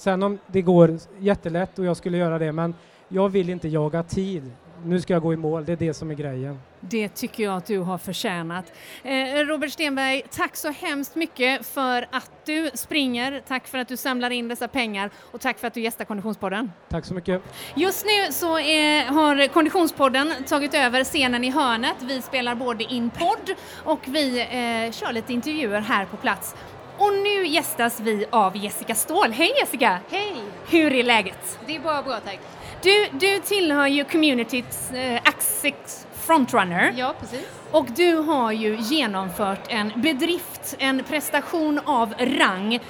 Sen 0.00 0.22
om 0.22 0.38
det 0.46 0.62
går 0.62 0.98
jättelätt 1.18 1.78
och 1.78 1.84
jag 1.84 1.96
skulle 1.96 2.18
göra 2.18 2.38
det, 2.38 2.52
men 2.52 2.74
jag 3.08 3.28
vill 3.28 3.50
inte 3.50 3.68
jaga 3.68 4.02
tid. 4.02 4.52
Nu 4.84 5.00
ska 5.00 5.12
jag 5.12 5.22
gå 5.22 5.32
i 5.32 5.36
mål, 5.36 5.64
det 5.64 5.72
är 5.72 5.76
det 5.76 5.94
som 5.94 6.10
är 6.10 6.14
grejen. 6.14 6.58
Det 6.80 7.08
tycker 7.08 7.44
jag 7.44 7.56
att 7.56 7.66
du 7.66 7.78
har 7.78 7.98
förtjänat. 7.98 8.72
Eh, 9.02 9.46
Robert 9.46 9.72
Stenberg, 9.72 10.22
tack 10.30 10.56
så 10.56 10.70
hemskt 10.70 11.14
mycket 11.14 11.66
för 11.66 12.06
att 12.12 12.30
du 12.44 12.70
springer, 12.74 13.42
tack 13.48 13.66
för 13.66 13.78
att 13.78 13.88
du 13.88 13.96
samlar 13.96 14.30
in 14.30 14.48
dessa 14.48 14.68
pengar 14.68 15.10
och 15.16 15.40
tack 15.40 15.58
för 15.58 15.66
att 15.66 15.74
du 15.74 15.80
gästar 15.80 16.04
Konditionspodden. 16.04 16.72
Tack 16.88 17.04
så 17.04 17.14
mycket. 17.14 17.42
Just 17.74 18.06
nu 18.06 18.32
så 18.32 18.58
är, 18.58 19.04
har 19.04 19.48
Konditionspodden 19.48 20.32
tagit 20.48 20.74
över 20.74 21.04
scenen 21.04 21.44
i 21.44 21.50
hörnet. 21.50 21.96
Vi 22.00 22.22
spelar 22.22 22.54
både 22.54 22.84
in 22.84 23.10
podd 23.10 23.54
och 23.84 24.00
vi 24.06 24.40
eh, 24.40 24.92
kör 24.92 25.12
lite 25.12 25.32
intervjuer 25.32 25.80
här 25.80 26.04
på 26.04 26.16
plats. 26.16 26.54
Och 27.00 27.12
nu 27.12 27.46
gästas 27.46 28.00
vi 28.00 28.26
av 28.30 28.56
Jessica 28.56 28.94
Ståhl. 28.94 29.32
Hej 29.32 29.52
Jessica! 29.60 29.98
Hej! 30.10 30.34
Hur 30.68 30.92
är 30.92 31.02
läget? 31.02 31.58
Det 31.66 31.76
är 31.76 31.80
bara 31.80 32.02
bra 32.02 32.20
tack. 32.20 32.38
Du, 32.82 33.06
du 33.12 33.38
tillhör 33.38 33.86
ju 33.86 34.04
communityts 34.04 34.90
eh, 34.90 35.20
Axix 35.24 36.06
Frontrunner. 36.12 36.94
Ja, 36.96 37.14
precis. 37.20 37.46
Och 37.70 37.86
du 37.96 38.14
har 38.14 38.52
ju 38.52 38.76
genomfört 38.76 39.60
en 39.68 39.92
bedrift, 39.96 40.76
en 40.78 41.04
prestation 41.04 41.80
av 41.84 42.14
rang, 42.18 42.80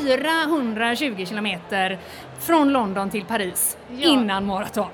420 0.00 1.26
kilometer 1.26 1.98
från 2.40 2.72
London 2.72 3.10
till 3.10 3.24
Paris 3.24 3.76
ja. 3.88 4.08
innan 4.08 4.46
maraton. 4.46 4.90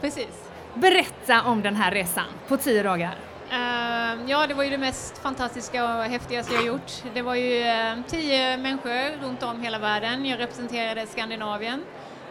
Precis. 0.00 0.48
Berätta 0.74 1.42
om 1.42 1.62
den 1.62 1.76
här 1.76 1.90
resan 1.90 2.26
på 2.48 2.56
tio 2.56 2.82
dagar. 2.82 3.14
Uh, 3.52 4.30
ja, 4.30 4.46
det 4.46 4.54
var 4.54 4.64
ju 4.64 4.70
det 4.70 4.78
mest 4.78 5.18
fantastiska 5.18 5.84
och 5.84 6.04
häftigaste 6.04 6.54
jag 6.54 6.64
gjort. 6.64 6.92
Det 7.14 7.22
var 7.22 7.34
ju 7.34 7.64
uh, 7.64 8.02
tio 8.06 8.56
människor 8.56 9.22
runt 9.22 9.42
om 9.42 9.60
hela 9.60 9.78
världen. 9.78 10.26
Jag 10.26 10.40
representerade 10.40 11.06
Skandinavien. 11.06 11.84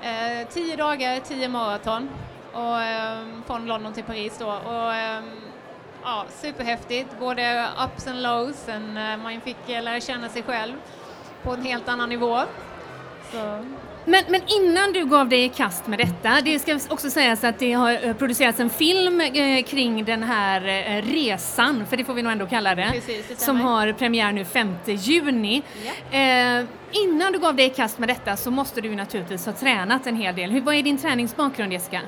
Uh, 0.04 0.48
tio 0.50 0.76
dagar, 0.76 1.20
tio 1.20 1.50
maraton 1.50 2.10
och, 2.54 2.78
från 3.46 3.66
London 3.66 3.94
till 3.94 4.04
Paris 4.04 4.38
då. 4.40 4.48
Och, 4.48 4.94
ja, 6.04 6.26
superhäftigt, 6.30 7.20
både 7.20 7.68
ups 7.86 8.08
and 8.08 8.22
lows. 8.22 8.70
And, 8.70 8.98
eh, 8.98 9.18
man 9.18 9.42
fick 9.42 9.68
lära 9.68 10.00
känna 10.00 10.30
sig 10.30 10.44
själv 10.44 10.74
på 11.44 11.52
en 11.52 11.62
helt 11.62 11.90
annan 11.90 12.10
nivå. 12.10 12.40
Så. 13.32 13.66
Men, 14.06 14.24
men, 14.28 14.42
innan 14.48 14.94
du 14.94 15.06
gav 15.06 15.30
dig 15.30 15.44
i 15.44 15.50
kast 15.50 15.88
med 15.88 16.00
detta, 16.00 16.42
det 16.42 16.60
ska 16.60 16.80
också 16.90 17.10
sägas 17.10 17.44
att 17.44 17.60
det 17.60 17.74
har 17.74 18.08
eh, 18.08 18.14
producerats 18.14 18.60
en 18.60 18.70
film 18.70 19.22
eh, 19.22 19.64
kring 19.64 20.06
den 20.06 20.24
här 20.24 20.68
eh, 20.68 21.02
resan, 21.02 21.86
för 21.90 21.98
det 21.98 22.04
får 22.04 22.14
vi 22.14 22.22
nog 22.22 22.32
ändå 22.32 22.46
kalla 22.46 22.76
det, 22.76 22.90
Precis, 22.92 23.26
det 23.28 23.40
som 23.40 23.62
har 23.62 23.94
premiär 23.94 24.32
nu 24.32 24.46
5 24.46 24.76
juni. 24.86 25.62
Ja. 25.86 26.18
Eh, 26.18 26.66
innan 26.92 27.34
du 27.34 27.40
gav 27.40 27.56
dig 27.56 27.66
i 27.66 27.70
kast 27.70 28.00
med 28.00 28.10
detta 28.10 28.38
så 28.38 28.52
måste 28.52 28.82
du 28.82 28.96
naturligtvis 28.96 29.46
ha 29.46 29.54
tränat 29.54 30.08
en 30.08 30.16
hel 30.16 30.36
del. 30.36 30.52
Hur, 30.52 30.62
vad 30.62 30.76
är 30.76 30.84
din 30.84 30.98
träningsbakgrund 30.98 31.74
Jessica? 31.74 32.02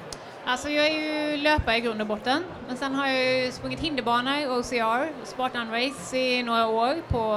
Alltså 0.46 0.70
jag 0.70 0.88
är 0.88 1.32
ju 1.32 1.38
löpare 1.38 1.78
i 1.78 1.80
grund 1.80 2.02
och 2.02 2.08
botten, 2.08 2.44
men 2.68 2.78
sen 2.78 2.96
har 2.96 3.08
jag 3.08 3.46
ju 3.46 3.52
sprungit 3.52 3.80
hinderbana 3.80 4.42
i 4.42 4.48
OCR, 4.48 5.26
Spartan 5.26 5.72
Race 5.72 6.18
i 6.18 6.44
några 6.44 6.68
år 6.68 6.96
på 7.08 7.36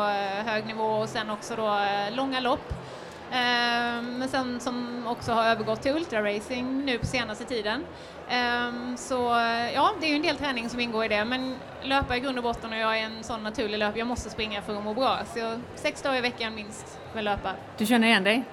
hög 0.51 0.67
nivå 0.67 0.85
och 0.85 1.09
sen 1.09 1.31
också 1.31 1.57
då 1.57 1.81
långa 2.17 2.41
lopp. 2.41 2.73
Ehm, 3.33 4.19
men 4.19 4.29
sen 4.29 4.61
som 4.61 5.07
också 5.07 5.33
har 5.33 5.45
övergått 5.45 5.83
till 5.83 5.93
ultraracing 5.97 6.85
nu 6.85 6.99
på 6.99 7.07
senaste 7.07 7.45
tiden. 7.45 7.85
Ehm, 8.29 8.97
så 8.97 9.15
ja, 9.75 9.91
det 10.01 10.07
är 10.07 10.11
ju 10.11 10.17
en 10.17 10.23
del 10.23 10.37
träning 10.37 10.69
som 10.69 10.81
ingår 10.81 11.05
i 11.05 11.09
det, 11.09 11.25
men 11.25 11.55
löpa 11.83 12.17
i 12.17 12.21
grund 12.21 12.39
och 12.39 12.45
botten 12.45 12.73
och 12.73 12.79
jag 12.79 12.99
är 12.99 13.03
en 13.05 13.25
sån 13.25 13.43
naturlig 13.43 13.79
löpare, 13.79 13.99
jag 13.99 14.09
måste 14.09 14.31
springa 14.31 14.63
för 14.63 14.79
att 14.79 14.85
må 14.85 14.95
bra. 14.95 15.19
Så 15.33 15.39
jag, 15.39 15.61
sex 15.75 16.03
dagar 16.03 16.17
i 16.17 16.21
veckan 16.21 16.55
minst 16.55 16.99
med 17.15 17.25
löpa. 17.25 17.53
Du 17.79 17.87
känner 17.87 18.09
igen 18.09 18.25
dig? 18.25 18.45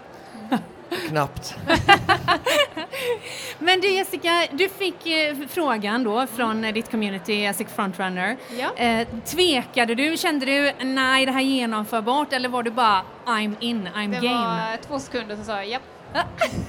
Knappt. 1.10 1.56
Men 3.60 3.82
du 3.82 3.92
Jessica, 3.92 4.48
du 4.52 4.70
fick 4.70 5.08
eh, 5.08 5.36
frågan 5.50 6.04
då 6.04 6.28
från 6.28 6.64
eh, 6.66 6.74
ditt 6.74 6.92
community 6.92 7.46
Asic 7.48 7.68
Frontrunner. 7.76 8.38
Ja. 8.60 8.74
Eh, 8.76 9.08
tvekade 9.26 9.96
du? 9.96 10.18
Kände 10.18 10.46
du 10.46 10.72
nej 10.86 11.26
det 11.26 11.32
här 11.32 11.40
är 11.40 11.44
genomförbart 11.46 12.34
eller 12.34 12.50
var 12.50 12.64
du 12.64 12.72
bara 12.72 13.02
I'm 13.26 13.56
in, 13.60 13.90
I'm 13.96 14.12
Det 14.22 14.28
game? 14.28 14.36
var 14.70 14.78
två 14.88 15.00
sekunder 15.00 15.36
så 15.36 15.44
sa 15.44 15.52
jag 15.56 15.68
japp. 15.68 15.82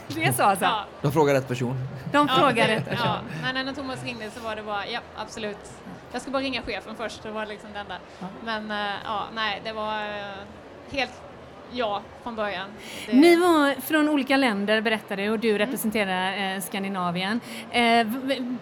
Det 0.09 0.33
sa 0.33 0.45
alltså? 0.45 0.64
Ja. 0.64 0.85
De 1.03 1.12
frågar 1.12 1.35
rätt 1.35 1.49
person. 1.49 1.77
De 2.12 2.29
Ja, 2.31 2.35
frågade 2.39 2.66
det- 2.66 2.77
rätt 2.77 2.89
person. 2.91 3.07
Ja, 3.07 3.53
men 3.53 3.66
när 3.66 3.72
Thomas 3.72 4.05
ringde 4.05 4.31
så 4.31 4.41
var 4.41 4.57
det 4.57 4.62
bara, 4.62 4.87
ja 4.87 5.01
absolut. 5.16 5.72
Jag 6.12 6.22
ska 6.22 6.31
bara 6.31 6.43
ringa 6.43 6.62
chefen 6.62 6.95
först, 6.97 7.22
det 7.22 7.31
var 7.31 7.47
liksom 7.47 7.68
det 7.72 7.79
enda. 7.79 7.97
Men 8.45 8.70
eh, 8.70 8.95
ja, 9.05 9.25
nej, 9.35 9.61
det 9.64 9.72
var 9.72 9.99
eh, 10.01 10.97
helt 10.99 11.12
ja 11.73 12.03
från 12.23 12.35
början. 12.37 12.69
Det, 13.07 13.12
Ni 13.12 13.37
var 13.37 13.81
från 13.81 14.09
olika 14.09 14.37
länder 14.37 14.81
berättade 14.81 15.31
och 15.31 15.39
du 15.39 15.59
representerar 15.59 16.55
eh, 16.55 16.61
Skandinavien. 16.61 17.41
Eh, 17.71 18.07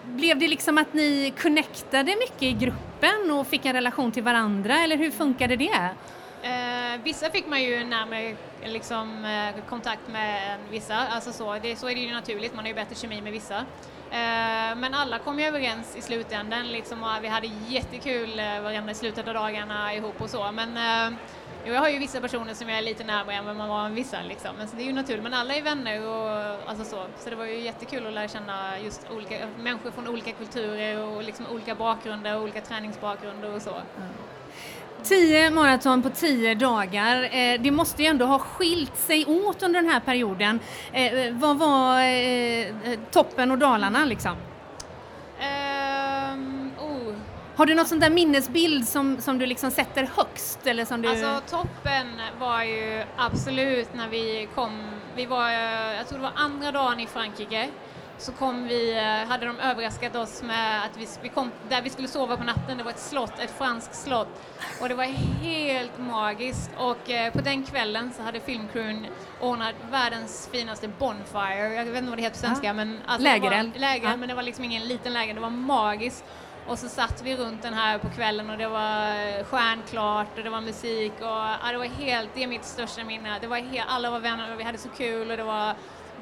blev 0.05 0.39
det 0.39 0.47
liksom 0.47 0.77
att 0.77 0.93
ni 0.93 1.33
connectade 1.41 2.15
mycket 2.15 2.43
i 2.43 2.51
gruppen 2.51 3.31
och 3.31 3.47
fick 3.47 3.65
en 3.65 3.73
relation 3.73 4.11
till 4.11 4.23
varandra 4.23 4.77
eller 4.83 4.97
hur 4.97 5.11
funkade 5.11 5.55
det? 5.55 5.89
Eh, 6.43 7.01
vissa 7.03 7.29
fick 7.29 7.47
man 7.47 7.63
ju 7.63 7.83
närmare 7.83 8.35
liksom, 8.65 9.25
eh, 9.25 9.63
kontakt 9.69 10.07
med 10.11 10.53
än 10.53 10.59
vissa, 10.71 10.95
alltså 10.95 11.31
så, 11.31 11.57
det, 11.61 11.75
så 11.75 11.89
är 11.89 11.95
det 11.95 12.01
ju 12.01 12.11
naturligt, 12.11 12.53
man 12.53 12.63
har 12.63 12.69
ju 12.69 12.73
bättre 12.73 12.95
kemi 12.95 13.21
med 13.21 13.31
vissa. 13.31 13.65
Eh, 14.13 14.75
men 14.75 14.93
alla 14.93 15.19
kom 15.19 15.39
ju 15.39 15.45
överens 15.45 15.95
i 15.95 16.01
slutändan 16.01 16.67
liksom, 16.67 17.03
och 17.03 17.23
vi 17.23 17.27
hade 17.27 17.49
jättekul 17.67 18.39
eh, 18.39 18.61
varenda 18.61 18.91
i 18.91 18.95
slutet 18.95 19.27
av 19.27 19.33
dagarna 19.33 19.93
ihop 19.93 20.21
och 20.21 20.29
så. 20.29 20.51
Men 20.51 20.77
eh, 20.77 21.17
jo, 21.65 21.73
jag 21.73 21.81
har 21.81 21.89
ju 21.89 21.99
vissa 21.99 22.21
personer 22.21 22.53
som 22.53 22.69
jag 22.69 22.77
är 22.77 22.81
lite 22.81 23.03
närmare 23.03 23.35
än 23.35 23.45
vad 23.45 23.55
man 23.55 23.69
var 23.69 23.83
med 23.83 23.91
vissa 23.91 24.21
liksom. 24.21 24.55
Men 24.57 24.67
så 24.67 24.75
det 24.75 24.83
är 24.83 24.85
ju 24.85 24.93
naturligt, 24.93 25.23
men 25.23 25.33
alla 25.33 25.55
är 25.55 25.61
vänner 25.61 26.07
och 26.07 26.69
alltså 26.69 26.85
så. 26.85 27.05
Så 27.17 27.29
det 27.29 27.35
var 27.35 27.45
ju 27.45 27.59
jättekul 27.59 28.07
att 28.07 28.13
lära 28.13 28.27
känna 28.27 28.79
just 28.79 29.07
olika 29.11 29.47
människor 29.57 29.91
från 29.91 30.07
olika 30.07 30.31
kulturer 30.31 31.03
och 31.03 31.23
liksom 31.23 31.45
olika 31.51 31.75
bakgrunder 31.75 32.35
och 32.35 32.43
olika 32.43 32.61
träningsbakgrunder 32.61 33.55
och 33.55 33.61
så. 33.61 33.71
Mm. 33.71 34.09
Tio 35.03 35.49
maraton 35.49 36.01
på 36.01 36.09
tio 36.09 36.55
dagar. 36.55 37.23
Eh, 37.23 37.61
det 37.61 37.71
måste 37.71 38.03
ju 38.03 38.07
ändå 38.07 38.25
ha 38.25 38.39
skilt 38.39 38.97
sig 38.97 39.25
åt 39.25 39.63
under 39.63 39.81
den 39.81 39.91
här 39.91 39.99
perioden. 39.99 40.59
Eh, 40.91 41.33
vad 41.33 41.57
var 41.57 42.01
eh, 42.01 42.99
toppen 43.11 43.51
och 43.51 43.57
dalarna 43.57 44.05
liksom? 44.05 44.35
Ehm, 45.39 46.71
oh. 46.79 47.13
Har 47.55 47.65
du 47.65 47.75
något 47.75 47.87
sånt 47.87 48.01
där 48.01 48.09
minnesbild 48.09 48.87
som, 48.87 49.21
som 49.21 49.37
du 49.37 49.45
liksom 49.45 49.71
sätter 49.71 50.09
högst? 50.15 50.67
Eller 50.67 50.85
som 50.85 51.01
du... 51.01 51.09
Alltså 51.09 51.57
toppen 51.57 52.07
var 52.39 52.63
ju 52.63 53.03
absolut 53.17 53.93
när 53.93 54.07
vi 54.07 54.47
kom, 54.55 54.81
vi 55.15 55.25
var, 55.25 55.49
eh, 55.49 55.97
jag 55.97 56.07
tror 56.07 56.19
det 56.19 56.23
var 56.23 56.33
andra 56.35 56.71
dagen 56.71 56.99
i 56.99 57.07
Frankrike, 57.07 57.69
så 58.23 58.31
kom 58.31 58.67
vi, 58.67 58.97
eh, 58.97 59.29
hade 59.29 59.45
de 59.45 59.59
överraskat 59.59 60.15
oss 60.15 60.43
med 60.43 60.83
att 60.85 60.97
vi, 60.97 61.07
vi 61.21 61.29
kom 61.29 61.51
där 61.69 61.81
vi 61.81 61.89
skulle 61.89 62.07
sova 62.07 62.37
på 62.37 62.43
natten, 62.43 62.77
det 62.77 62.83
var 62.83 62.91
ett 62.91 62.99
slott, 62.99 63.39
ett 63.39 63.57
franskt 63.57 63.95
slott 63.95 64.27
och 64.81 64.89
det 64.89 64.95
var 64.95 65.03
helt 65.43 65.97
magiskt 65.99 66.71
och 66.77 67.09
eh, 67.09 67.33
på 67.33 67.41
den 67.41 67.63
kvällen 67.63 68.11
så 68.17 68.23
hade 68.23 68.39
filmcrewen 68.39 69.05
ordnat 69.41 69.75
världens 69.91 70.49
finaste 70.51 70.87
bonfire, 70.87 71.73
jag 71.73 71.85
vet 71.85 71.95
inte 71.97 72.09
vad 72.09 72.17
det 72.17 72.21
heter 72.23 72.35
på 72.41 72.47
svenska 72.47 72.67
Ja. 72.67 72.73
men 72.73 72.99
alltså 73.05 73.23
Lägereld. 73.23 73.79
Läger, 73.79 74.09
Ja. 74.09 74.15
men 74.17 74.29
det 74.29 74.35
var 74.35 74.43
liksom 74.43 74.63
ingen 74.65 74.87
liten 74.87 75.13
läger, 75.13 75.33
det 75.33 75.39
var 75.41 75.49
magiskt 75.49 76.23
och 76.67 76.79
så 76.79 76.89
satt 76.89 77.21
vi 77.23 77.35
runt 77.35 77.61
den 77.61 77.73
här 77.73 77.97
på 77.97 78.09
kvällen 78.09 78.49
och 78.49 78.57
det 78.57 78.67
var 78.67 79.07
eh, 79.07 79.43
stjärnklart 79.45 80.37
och 80.37 80.43
det 80.43 80.49
var 80.49 80.61
musik 80.61 81.13
och 81.19 81.25
ja, 81.27 81.57
det 81.71 81.77
var 81.77 81.85
helt, 81.85 82.29
det 82.33 82.43
är 82.43 82.47
mitt 82.47 82.65
största 82.65 83.03
minne. 83.03 83.37
Det 83.41 83.47
var 83.47 83.57
helt, 83.57 83.87
alla 83.89 84.11
var 84.11 84.19
vänner 84.19 84.53
och 84.53 84.59
vi 84.59 84.63
hade 84.63 84.77
så 84.77 84.89
kul 84.89 85.31
och 85.31 85.37
det 85.37 85.43
var 85.43 85.73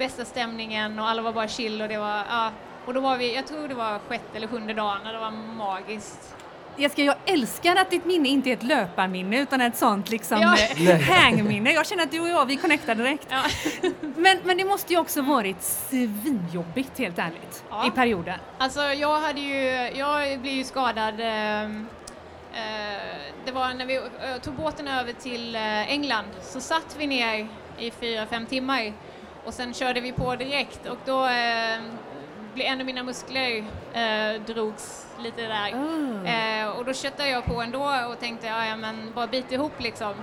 bästa 0.02 0.26
stämningen 0.26 1.00
och 1.00 1.08
alla 1.10 1.22
var 1.22 1.34
bara 1.34 1.48
chill 1.48 1.82
och 1.82 1.88
det 1.88 1.98
var, 1.98 2.24
ja. 2.30 2.52
Och 2.86 2.94
då 2.94 3.00
var 3.02 3.18
vi, 3.18 3.36
jag 3.36 3.48
tror 3.48 3.68
det 3.68 3.74
var 3.74 4.00
sjätte 4.10 4.38
eller 4.38 4.48
sjunde 4.48 4.74
dagen 4.74 4.98
och 5.08 5.14
det 5.14 5.20
var 5.20 5.32
magiskt. 5.32 6.36
Jessica, 6.78 7.02
jag 7.04 7.16
älskar 7.26 7.76
att 7.76 7.90
ditt 7.90 8.06
minne 8.06 8.30
inte 8.30 8.50
är 8.50 8.54
ett 8.54 8.64
löparminne 8.64 9.40
utan 9.42 9.62
ett 9.62 9.78
sånt 9.78 10.10
liksom 10.10 10.42
Ja. 10.42 10.56
eh, 10.92 11.02
hangminne. 11.02 11.72
Jag 11.74 11.86
känner 11.88 12.04
att 12.04 12.12
du 12.12 12.20
och 12.20 12.30
jag, 12.30 12.46
vi 12.46 12.58
connectar 12.58 12.96
direkt. 12.96 13.28
Ja. 13.30 13.42
Men, 14.16 14.38
men 14.44 14.58
det 14.58 14.66
måste 14.66 14.94
ju 14.94 15.00
också 15.00 15.22
varit 15.22 15.64
svinjobbigt 15.64 16.98
helt 17.00 17.20
ärligt 17.20 17.64
Ja. 17.70 17.88
i 17.88 17.92
perioden. 17.92 18.40
Alltså 18.58 18.82
jag 18.82 19.20
hade 19.20 19.40
ju, 19.42 19.64
jag 20.00 20.40
blev 20.40 20.54
ju 20.54 20.64
skadad 20.64 21.16
ehm, 21.20 21.88
eh, 22.54 22.62
det 23.46 23.52
var 23.52 23.74
när 23.74 23.86
vi 23.86 23.96
eh, 23.96 24.02
tog 24.42 24.54
båten 24.54 24.88
över 24.88 25.14
till 25.14 25.56
eh, 25.56 25.92
England 25.92 26.26
så 26.42 26.60
satt 26.62 26.96
vi 26.98 27.08
ner 27.08 27.48
i 27.78 27.92
fyra, 27.92 28.26
fem 28.26 28.46
timmar 28.46 28.94
och 29.46 29.54
sen 29.54 29.74
körde 29.74 30.02
vi 30.02 30.12
på 30.12 30.36
direkt 30.36 30.86
och 30.86 30.98
då 31.06 31.26
eh, 31.26 31.80
blev 32.54 32.68
en 32.68 32.80
av 32.80 32.86
mina 32.86 33.04
muskler 33.04 33.66
eh, 33.94 34.42
drogs 34.42 35.08
lite 35.20 35.42
där. 35.42 35.74
Ah. 35.74 36.28
Eh, 36.28 36.68
och 36.70 36.86
då 36.86 36.94
köttade 36.94 37.30
jag 37.30 37.46
på 37.46 37.62
ändå 37.62 37.92
och 38.10 38.20
tänkte 38.20 38.48
ja, 38.48 38.66
ja 38.66 38.76
men 38.76 39.12
bara 39.16 39.28
bit 39.28 39.52
ihop 39.52 39.82
liksom. 39.82 40.14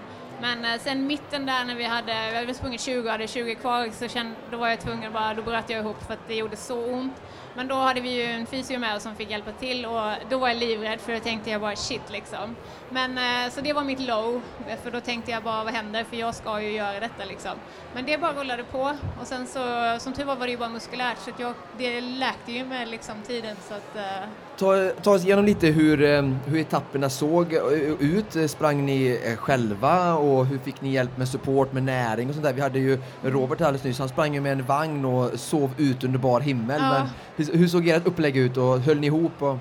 Men 0.40 0.64
eh, 0.64 0.80
sen 0.80 1.06
mitten 1.06 1.46
där 1.46 1.64
när 1.64 1.74
vi 1.74 1.84
hade, 1.84 2.30
vi 2.30 2.36
hade 2.36 2.54
sprungit 2.54 2.80
20 2.80 3.06
och 3.06 3.12
hade 3.12 3.28
20 3.28 3.54
kvar 3.54 3.90
så 3.92 4.08
kände, 4.08 4.34
då 4.50 4.56
var 4.56 4.68
jag 4.68 4.80
tvungen 4.80 5.12
bara, 5.12 5.34
då 5.34 5.42
bröt 5.42 5.70
jag 5.70 5.80
ihop 5.80 6.02
för 6.06 6.12
att 6.14 6.28
det 6.28 6.34
gjorde 6.34 6.56
så 6.56 6.92
ont. 6.92 7.14
Men 7.58 7.68
då 7.68 7.74
hade 7.74 8.00
vi 8.00 8.10
ju 8.10 8.22
en 8.22 8.46
fysio 8.46 8.78
med 8.78 8.96
oss 8.96 9.02
som 9.02 9.14
fick 9.14 9.30
hjälpa 9.30 9.52
till 9.52 9.86
och 9.86 10.12
då 10.30 10.38
var 10.38 10.48
jag 10.48 10.56
livrädd 10.56 11.00
för 11.00 11.12
då 11.12 11.20
tänkte 11.20 11.50
jag 11.50 11.60
bara 11.60 11.76
shit 11.76 12.10
liksom. 12.10 12.56
Men 12.90 13.18
eh, 13.18 13.52
så 13.52 13.60
det 13.60 13.72
var 13.72 13.84
mitt 13.84 14.00
low, 14.00 14.42
för 14.82 14.90
då 14.90 15.00
tänkte 15.00 15.30
jag 15.30 15.42
bara 15.42 15.64
vad 15.64 15.74
händer 15.74 16.04
för 16.04 16.16
jag 16.16 16.34
ska 16.34 16.62
ju 16.62 16.70
göra 16.70 17.00
detta 17.00 17.24
liksom. 17.24 17.52
Men 17.94 18.04
det 18.04 18.18
bara 18.18 18.32
rullade 18.32 18.64
på 18.64 18.96
och 19.20 19.26
sen 19.26 19.46
så 19.46 19.96
som 19.98 20.12
tur 20.12 20.24
var 20.24 20.36
var 20.36 20.46
det 20.46 20.50
ju 20.50 20.58
bara 20.58 20.68
muskulärt 20.68 21.18
så 21.18 21.30
att 21.30 21.38
jag, 21.40 21.54
det 21.78 22.00
läkte 22.00 22.52
ju 22.52 22.64
med 22.64 22.88
liksom 22.88 23.22
tiden 23.22 23.56
så 23.68 23.74
att 23.74 23.96
eh, 23.96 24.28
Ta, 24.58 24.90
ta 25.02 25.10
oss 25.10 25.24
igenom 25.24 25.44
lite 25.44 25.66
hur, 25.66 26.02
eh, 26.02 26.22
hur 26.46 26.58
etapperna 26.58 27.10
såg 27.10 27.52
ut. 28.00 28.50
Sprang 28.50 28.86
ni 28.86 29.20
eh, 29.24 29.36
själva 29.36 30.14
och 30.14 30.46
hur 30.46 30.58
fick 30.58 30.80
ni 30.80 30.92
hjälp 30.92 31.16
med 31.16 31.28
support, 31.28 31.72
med 31.72 31.82
näring 31.82 32.28
och 32.28 32.34
sånt 32.34 32.46
där? 32.46 32.52
Vi 32.52 32.60
hade 32.60 32.78
ju 32.78 32.98
Robert 33.22 33.60
alldeles 33.60 33.84
nyss, 33.84 33.98
han 33.98 34.08
sprang 34.08 34.34
ju 34.34 34.40
med 34.40 34.52
en 34.52 34.64
vagn 34.64 35.04
och 35.04 35.40
sov 35.40 35.70
ut 35.76 36.04
under 36.04 36.18
bar 36.18 36.40
himmel. 36.40 36.80
Ja. 36.82 36.90
Men 36.90 37.08
hur, 37.36 37.58
hur 37.58 37.68
såg 37.68 37.88
ert 37.88 38.06
upplägg 38.06 38.36
ut 38.36 38.56
och 38.56 38.80
höll 38.80 38.98
ni 38.98 39.06
ihop? 39.06 39.42
Och... 39.42 39.56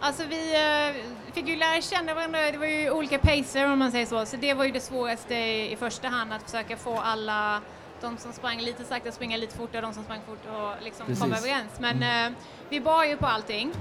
Alltså 0.00 0.22
vi 0.30 0.54
eh, 0.54 0.94
fick 1.34 1.48
ju 1.48 1.56
lära 1.56 1.80
känna 1.80 2.14
varandra, 2.14 2.38
det 2.52 2.58
var 2.58 2.66
ju 2.66 2.90
olika 2.90 3.18
pacer 3.18 3.72
om 3.72 3.78
man 3.78 3.90
säger 3.90 4.06
så, 4.06 4.26
så 4.26 4.36
det 4.36 4.54
var 4.54 4.64
ju 4.64 4.72
det 4.72 4.80
svåraste 4.80 5.34
i, 5.34 5.76
första 5.80 6.08
hand 6.08 6.32
att 6.32 6.42
försöka 6.42 6.76
få 6.76 6.98
alla 6.98 7.60
de 8.00 8.18
som 8.18 8.32
sprang 8.32 8.60
lite 8.60 8.84
sakta 8.84 9.12
springa 9.12 9.36
lite 9.36 9.56
fortare, 9.56 9.80
de 9.80 9.94
som 9.94 10.04
sprang 10.04 10.20
fort 10.26 10.46
och 10.46 10.84
liksom 10.84 11.06
Precis. 11.06 11.22
komma 11.22 11.36
överens. 11.36 11.72
Men 11.78 12.02
eh, 12.02 12.38
vi 12.68 12.80
bar 12.80 13.04
ju 13.04 13.16
på 13.16 13.26
allting, 13.26 13.72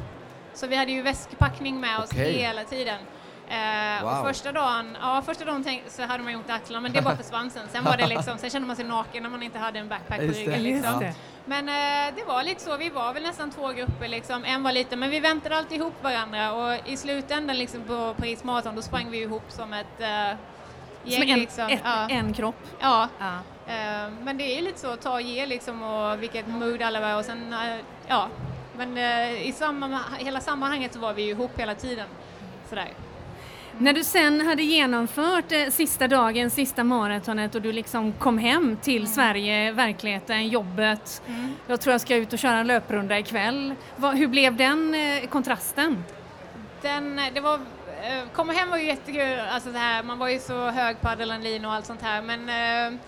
så 0.53 0.67
vi 0.67 0.75
hade 0.75 0.91
ju 0.91 1.01
väskpackning 1.01 1.79
med 1.79 1.99
oss 1.99 2.09
Okej. 2.11 2.33
hela 2.33 2.63
tiden. 2.63 2.97
Eh, 3.49 4.03
Wow. 4.03 4.11
Och 4.11 4.27
första 4.27 4.51
dagen, 4.51 4.97
ja 5.01 5.21
första 5.25 5.45
dagen 5.45 5.63
tänk, 5.63 5.83
så 5.87 6.01
hade 6.03 6.23
man 6.23 6.33
gjort 6.33 6.49
axlarna 6.49 6.81
men 6.81 6.93
det 6.93 7.01
bara 7.01 7.15
försvann 7.17 7.49
sen. 7.49 7.67
Sen 7.71 7.83
var 7.83 7.97
det 7.97 8.07
liksom, 8.07 8.37
sen 8.37 8.49
kände 8.49 8.67
man 8.67 8.75
sig 8.75 8.85
naken 8.85 9.23
när 9.23 9.29
man 9.29 9.43
inte 9.43 9.59
hade 9.59 9.79
en 9.79 9.87
backpack 9.87 10.17
på 10.19 10.25
ryggen 10.25 10.63
liksom. 10.63 11.11
Men 11.45 11.69
eh, 11.69 12.15
det 12.15 12.23
var 12.23 12.43
lite 12.43 12.61
så, 12.61 12.77
vi 12.77 12.89
var 12.89 13.13
väl 13.13 13.23
nästan 13.23 13.51
två 13.51 13.67
grupper 13.67 14.07
liksom, 14.07 14.45
en 14.45 14.63
var 14.63 14.71
liten, 14.71 14.99
men 14.99 15.09
vi 15.09 15.19
väntade 15.19 15.57
alltid 15.57 15.77
ihop 15.77 16.03
varandra 16.03 16.53
och 16.53 16.87
i 16.87 16.97
slutändan 16.97 17.57
liksom 17.57 17.81
på 17.83 18.13
Paris 18.17 18.43
Marathon 18.43 18.75
då 18.75 18.81
sprang 18.81 19.11
vi 19.11 19.21
ihop 19.21 19.43
som 19.51 19.73
ett 19.73 19.99
eh, 20.01 20.07
gäng 21.03 21.21
Som 21.21 21.29
en, 21.29 21.39
liksom. 21.39 21.67
ett, 21.69 21.81
ja. 21.83 22.09
en 22.09 22.33
kropp. 22.33 22.67
ja. 22.79 23.07
Ja. 23.19 23.33
Eh, 23.67 24.09
men 24.23 24.37
det 24.37 24.43
är 24.43 24.55
ju 24.55 24.61
lite 24.61 24.79
så, 24.79 24.95
ta 24.95 25.13
och 25.13 25.21
ge 25.21 25.45
liksom 25.45 25.83
och 25.83 26.23
vilket 26.23 26.47
mood 26.47 26.81
alla 26.81 26.99
var 26.99 27.17
och 27.17 27.25
sen, 27.25 27.53
eh, 27.53 27.77
ja. 28.07 28.27
Men 28.77 28.97
eh, 28.97 29.47
i 29.47 29.51
samma, 29.51 29.99
hela 30.17 30.41
sammanhanget 30.41 30.93
så 30.93 30.99
var 30.99 31.13
vi 31.13 31.21
ju 31.21 31.29
ihop 31.29 31.51
hela 31.59 31.75
tiden. 31.75 32.07
Sådär. 32.69 32.87
När 33.77 33.93
du 33.93 34.03
sen 34.03 34.47
hade 34.47 34.63
genomfört 34.63 35.51
eh, 35.51 35.69
sista 35.69 36.07
dagen, 36.07 36.49
sista 36.49 36.83
maratonet 36.83 37.55
och 37.55 37.61
du 37.61 37.71
liksom 37.71 38.13
kom 38.13 38.37
hem 38.37 38.77
till 38.81 39.07
Sverige, 39.07 39.71
verkligheten, 39.71 40.47
jobbet. 40.47 41.21
Mm. 41.27 41.53
Jag 41.67 41.81
tror 41.81 41.91
jag 41.91 42.01
ska 42.01 42.15
ut 42.15 42.33
och 42.33 42.39
köra 42.39 42.57
en 42.57 42.67
löprunda 42.67 43.19
ikväll. 43.19 43.75
Vad, 43.95 44.15
hur 44.15 44.27
blev 44.27 44.55
den 44.55 44.95
eh, 44.95 45.27
kontrasten? 45.29 46.03
Den, 46.81 47.21
det 47.33 47.39
var, 47.39 47.53
eh, 47.53 48.23
komma 48.33 48.53
hem 48.53 48.69
var 48.69 48.77
ju 48.77 48.85
jättekul, 48.85 49.39
alltså 49.39 49.71
så 49.71 49.77
här, 49.77 50.03
man 50.03 50.19
var 50.19 50.29
ju 50.29 50.39
så 50.39 50.69
hög 50.69 51.01
på 51.01 51.09
adrenalin 51.09 51.65
och 51.65 51.73
allt 51.73 51.85
sånt 51.85 52.01
här 52.01 52.21
men 52.21 52.49
eh, 52.49 52.99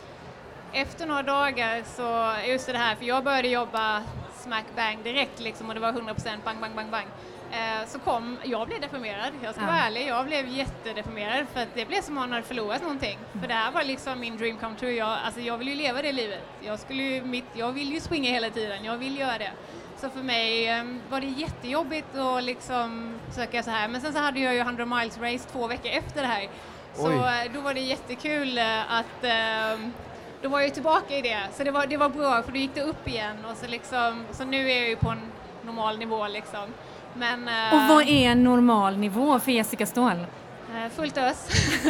efter 0.76 1.06
några 1.06 1.24
dagar 1.24 1.84
så, 1.96 2.36
just 2.52 2.68
det 2.68 2.78
här, 2.78 2.96
för 2.96 3.06
jag 3.06 3.24
började 3.24 3.48
jobba 3.48 4.04
smack 4.38 4.66
bang 4.76 4.98
direkt 5.04 5.40
liksom 5.40 5.68
och 5.70 5.74
det 5.76 5.80
var 5.82 5.92
100% 5.92 6.14
bang 6.46 6.60
bang 6.62 6.76
bang 6.76 6.92
bang. 6.92 7.06
Eh, 7.52 7.88
så 7.88 8.00
kom, 8.00 8.38
jag 8.44 8.68
blev 8.68 8.82
deprimerad, 8.82 9.34
jag 9.44 9.54
ska 9.56 9.64
Ja. 9.64 9.68
vara 9.68 9.80
ärlig, 9.80 10.08
jag 10.08 10.26
blev 10.26 10.48
jättedeprimerad 10.48 11.46
för 11.54 11.62
att 11.62 11.68
det 11.76 11.86
blev 11.86 12.02
som 12.02 12.18
om 12.18 12.22
man 12.22 12.32
hade 12.32 12.44
förlorat 12.44 12.82
någonting. 12.82 13.18
För 13.42 13.48
det 13.48 13.54
här 13.54 13.72
var 13.72 13.84
liksom 13.84 14.20
min 14.20 14.38
dream 14.38 14.58
come 14.58 14.76
true, 14.76 14.92
jag, 14.94 15.18
alltså 15.26 15.42
jag 15.42 15.58
vill 15.58 15.68
ju 15.68 15.76
leva 15.76 16.02
det 16.02 16.12
livet. 16.12 16.44
Jag, 16.62 16.80
skulle 16.80 17.04
ju, 17.04 17.22
mitt, 17.24 17.46
jag 17.54 17.72
vill 17.72 17.94
ju 17.94 18.00
springa 18.00 18.30
hela 18.32 18.50
tiden, 18.50 18.84
jag 18.86 18.98
vill 18.98 19.20
göra 19.20 19.38
det. 19.38 19.52
Så 19.98 20.10
för 20.10 20.20
mig 20.24 20.68
eh, 20.68 20.84
var 21.10 21.22
det 21.22 21.28
jättejobbigt 21.28 22.16
att 22.18 22.44
liksom 22.44 23.16
söka 23.32 23.64
så 23.64 23.70
här. 23.72 23.88
Men 23.88 24.02
sen 24.02 24.14
så 24.14 24.20
hade 24.20 24.40
jag 24.40 24.54
ju 24.54 24.60
100 24.60 24.86
miles 24.86 25.18
race 25.18 25.50
två 25.52 25.68
veckor 25.68 25.92
efter 25.92 26.22
det 26.22 26.28
här. 26.28 26.48
Så 26.94 27.08
Oj. 27.08 27.16
eh, 27.16 27.52
då 27.54 27.60
var 27.62 27.74
det 27.74 27.80
jättekul 27.80 28.58
eh, 28.58 28.94
att, 28.94 29.24
eh, 29.24 29.80
då 30.42 30.50
var 30.50 30.60
jag 30.60 30.68
ju 30.68 30.74
tillbaka 30.74 31.18
i 31.18 31.22
det. 31.22 31.40
Så 31.58 31.64
det 31.64 31.72
var, 31.72 31.86
det 31.88 31.98
var 31.98 32.10
bra 32.10 32.44
för 32.44 32.52
då 32.52 32.58
gick 32.58 32.76
det 32.76 32.82
upp 32.82 33.08
igen 33.08 33.36
och 33.52 33.58
så 33.58 33.68
liksom, 33.68 34.24
så 34.32 34.44
nu 34.46 34.72
är 34.72 34.78
jag 34.80 34.90
ju 34.90 34.96
på 34.96 35.10
en 35.10 35.22
normal 35.66 35.98
nivå 35.98 36.28
liksom. 36.28 36.66
Men, 37.14 37.48
eh, 37.48 37.74
Och 37.74 37.90
vad 37.90 38.04
är 38.04 38.32
en 38.32 38.44
normal 38.44 38.98
nivå 38.98 39.40
för 39.40 39.52
Jessica 39.52 39.86
Ståhl? 39.86 40.26
eh, 40.76 40.90
fullt 40.96 41.18
ös. 41.18 41.48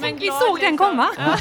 Tänk, 0.00 0.22
vi 0.22 0.26
såg 0.26 0.60
den 0.60 0.70
liksom. 0.70 0.78
komma. 0.78 1.08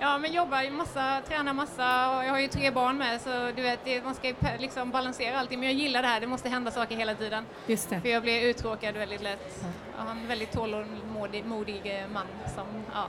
Ja. 0.00 0.18
men 0.18 0.32
jobbar 0.32 0.62
ju 0.62 0.70
massa, 0.70 1.20
tränar 1.28 1.52
massa 1.52 2.16
och 2.16 2.24
jag 2.24 2.30
har 2.30 2.38
ju 2.38 2.48
tre 2.48 2.70
barn 2.70 2.98
med 2.98 3.20
så 3.20 3.50
du 3.56 3.62
vet, 3.62 3.84
det, 3.84 4.04
man 4.04 4.14
ska 4.14 4.34
liksom 4.58 4.90
balansera 4.90 5.38
allting. 5.40 5.60
Men 5.60 5.68
jag 5.68 5.78
gillar 5.78 6.02
det 6.02 6.08
här, 6.08 6.20
det 6.20 6.26
måste 6.26 6.48
hända 6.48 6.70
saker 6.70 6.96
hela 6.96 7.14
tiden. 7.14 7.46
Just 7.66 7.90
det. 7.90 8.00
För 8.00 8.08
jag 8.08 8.22
blir 8.22 8.42
uttråkad 8.42 8.94
väldigt 8.94 9.22
lätt. 9.22 9.64
Jag 9.98 10.04
har 10.04 10.10
en 10.10 10.28
väldigt 10.28 10.52
tålmodig 10.52 11.44
modig 11.44 11.80
eh, 11.84 12.08
man 12.12 12.26
som, 12.54 12.66
ja. 12.94 13.06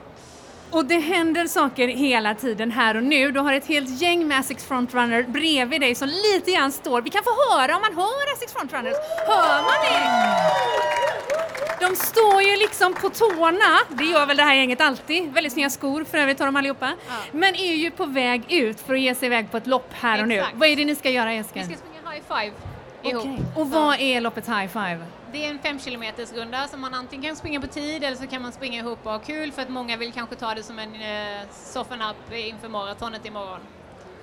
Och 0.70 0.84
det 0.84 0.98
händer 0.98 1.46
saker 1.46 1.88
hela 1.88 2.34
tiden 2.34 2.70
här 2.70 2.96
och 2.96 3.02
nu. 3.02 3.30
Du 3.32 3.40
har 3.40 3.52
ett 3.52 3.66
helt 3.66 4.02
gäng 4.02 4.28
med 4.28 4.38
Asics 4.38 4.64
Frontrunner 4.64 5.22
bredvid 5.22 5.80
dig 5.80 5.94
som 5.94 6.08
lite 6.08 6.52
grann 6.52 6.72
står. 6.72 7.02
Vi 7.02 7.10
kan 7.10 7.22
få 7.24 7.30
höra 7.52 7.76
om 7.76 7.82
man 7.82 7.94
hör 7.96 8.32
Asics 8.32 8.52
Frontrunners. 8.52 8.94
Hör 9.26 9.62
man 9.62 9.72
det? 9.82 10.24
De 11.80 11.96
står 11.96 12.42
ju 12.42 12.56
liksom 12.56 12.94
på 12.94 13.10
tårna, 13.10 13.78
det 13.88 14.04
gör 14.04 14.26
väl 14.26 14.36
det 14.36 14.42
här 14.42 14.54
gänget 14.54 14.80
alltid. 14.80 15.32
Väldigt 15.32 15.52
snygga 15.52 15.70
skor 15.70 16.04
för 16.04 16.18
övrigt 16.18 16.38
har 16.38 16.46
de 16.46 16.56
allihopa. 16.56 16.92
Men 17.32 17.54
är 17.54 17.74
ju 17.74 17.90
på 17.90 18.06
väg 18.06 18.52
ut 18.52 18.80
för 18.80 18.94
att 18.94 19.00
ge 19.00 19.14
sig 19.14 19.26
iväg 19.26 19.50
på 19.50 19.56
ett 19.56 19.66
lopp 19.66 19.90
här 19.92 20.22
och 20.22 20.28
nu. 20.28 20.44
Vad 20.54 20.68
är 20.68 20.76
det 20.76 20.84
ni 20.84 20.94
ska 20.94 21.10
göra 21.10 21.34
Jessica? 21.34 21.60
Vi 21.60 21.64
ska 21.64 21.74
springa 21.74 22.10
high 22.10 22.22
five 22.28 22.73
ihop. 23.10 23.24
Okej. 23.24 23.44
Och 23.56 23.70
vad 23.70 24.00
är 24.00 24.20
loppets 24.20 24.48
high 24.48 24.66
five? 24.66 24.98
Det 25.32 25.46
är 25.46 25.50
en 25.50 25.58
fem 25.58 25.78
kilometers 25.78 26.32
runda 26.32 26.68
som 26.68 26.80
man 26.80 26.94
antingen 26.94 27.24
kan 27.24 27.36
springa 27.36 27.60
på 27.60 27.66
tid 27.66 28.04
eller 28.04 28.16
så 28.16 28.26
kan 28.26 28.42
man 28.42 28.52
springa 28.52 28.80
ihop 28.80 28.98
och 29.02 29.12
ha 29.12 29.18
kul 29.18 29.52
för 29.52 29.62
att 29.62 29.68
många 29.68 29.96
vill 29.96 30.12
kanske 30.12 30.36
ta 30.36 30.54
det 30.54 30.62
som 30.62 30.78
en 30.78 30.94
eh, 30.94 31.40
soften 31.50 32.00
up 32.02 32.32
inför 32.32 32.68
maratonet 32.68 33.26
imorgon. 33.26 33.60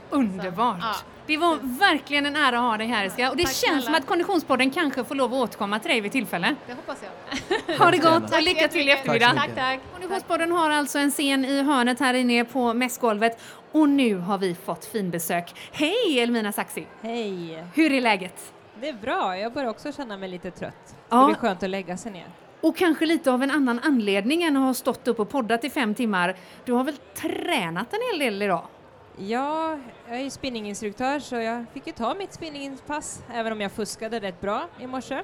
Underbart! 0.09 0.77
ja. 0.82 0.95
Det 1.27 1.38
var 1.38 1.57
verkligen 1.79 2.25
en 2.25 2.36
ära 2.36 2.57
att 2.57 2.63
ha 2.63 2.77
dig 2.77 2.88
här 2.88 3.03
Jessica. 3.03 3.29
Och 3.29 3.38
det 3.38 3.43
Tack 3.43 3.53
känns 3.53 3.73
som 3.73 3.82
snälla. 3.82 3.97
att 3.97 4.05
Konditionspodden 4.07 4.71
kanske 4.71 5.03
får 5.03 5.15
lov 5.15 5.34
att 5.34 5.39
återkomma 5.39 5.79
till 5.79 5.91
dig 5.91 6.01
vid 6.01 6.11
tillfälle. 6.11 6.55
Det 6.67 6.73
hoppas 6.73 6.97
jag. 7.03 7.77
Ha 7.77 7.91
det 7.91 7.97
gott 7.97 8.36
och 8.36 8.41
lycka 8.41 8.67
till 8.67 8.88
i 8.88 8.91
eftermiddag. 8.91 9.34
Tack, 9.36 9.55
tack. 9.55 9.79
Konditionspodden 9.91 10.51
har 10.51 10.69
alltså 10.69 10.99
en 10.99 11.11
scen 11.11 11.45
i 11.45 11.61
hörnet 11.63 11.99
här 11.99 12.13
inne 12.13 12.45
på 12.45 12.73
mässgolvet 12.73 13.41
och 13.71 13.89
nu 13.89 14.15
har 14.17 14.38
vi 14.38 14.55
fått 14.55 14.86
finbesök. 14.86 15.55
Hej 15.71 16.19
Elmina 16.19 16.51
Saxi! 16.51 16.88
Hej! 17.01 17.63
Hur 17.73 17.91
är 17.91 18.01
läget? 18.01 18.53
Det 18.82 18.89
är 18.89 18.93
bra, 18.93 19.38
jag 19.38 19.53
börjar 19.53 19.69
också 19.69 19.91
känna 19.91 20.17
mig 20.17 20.29
lite 20.29 20.51
trött. 20.51 20.95
Ja. 21.09 21.17
Det 21.17 21.25
blir 21.25 21.36
skönt 21.36 21.63
att 21.63 21.69
lägga 21.69 21.97
sig 21.97 22.11
ner. 22.11 22.27
Och 22.61 22.77
kanske 22.77 23.05
lite 23.05 23.32
av 23.32 23.43
en 23.43 23.51
annan 23.51 23.79
anledning 23.84 24.43
än 24.43 24.57
att 24.57 24.63
ha 24.63 24.73
stått 24.73 25.07
upp 25.07 25.19
och 25.19 25.29
poddat 25.29 25.63
i 25.63 25.69
fem 25.69 25.95
timmar. 25.95 26.36
Du 26.65 26.73
har 26.73 26.84
väl 26.84 26.97
tränat 26.97 27.93
en 27.93 27.99
hel 28.11 28.19
del 28.19 28.41
idag? 28.41 28.67
Ja, 29.17 29.77
jag 30.07 30.17
är 30.17 30.23
ju 30.23 30.29
spinninginstruktör 30.29 31.19
så 31.19 31.36
jag 31.36 31.65
fick 31.73 31.88
ju 31.88 31.93
ta 31.93 32.13
mitt 32.13 32.34
spinningpass 32.34 33.23
även 33.34 33.53
om 33.53 33.61
jag 33.61 33.71
fuskade 33.71 34.19
rätt 34.19 34.41
bra 34.41 34.67
i 34.79 34.88
morse. 34.88 35.21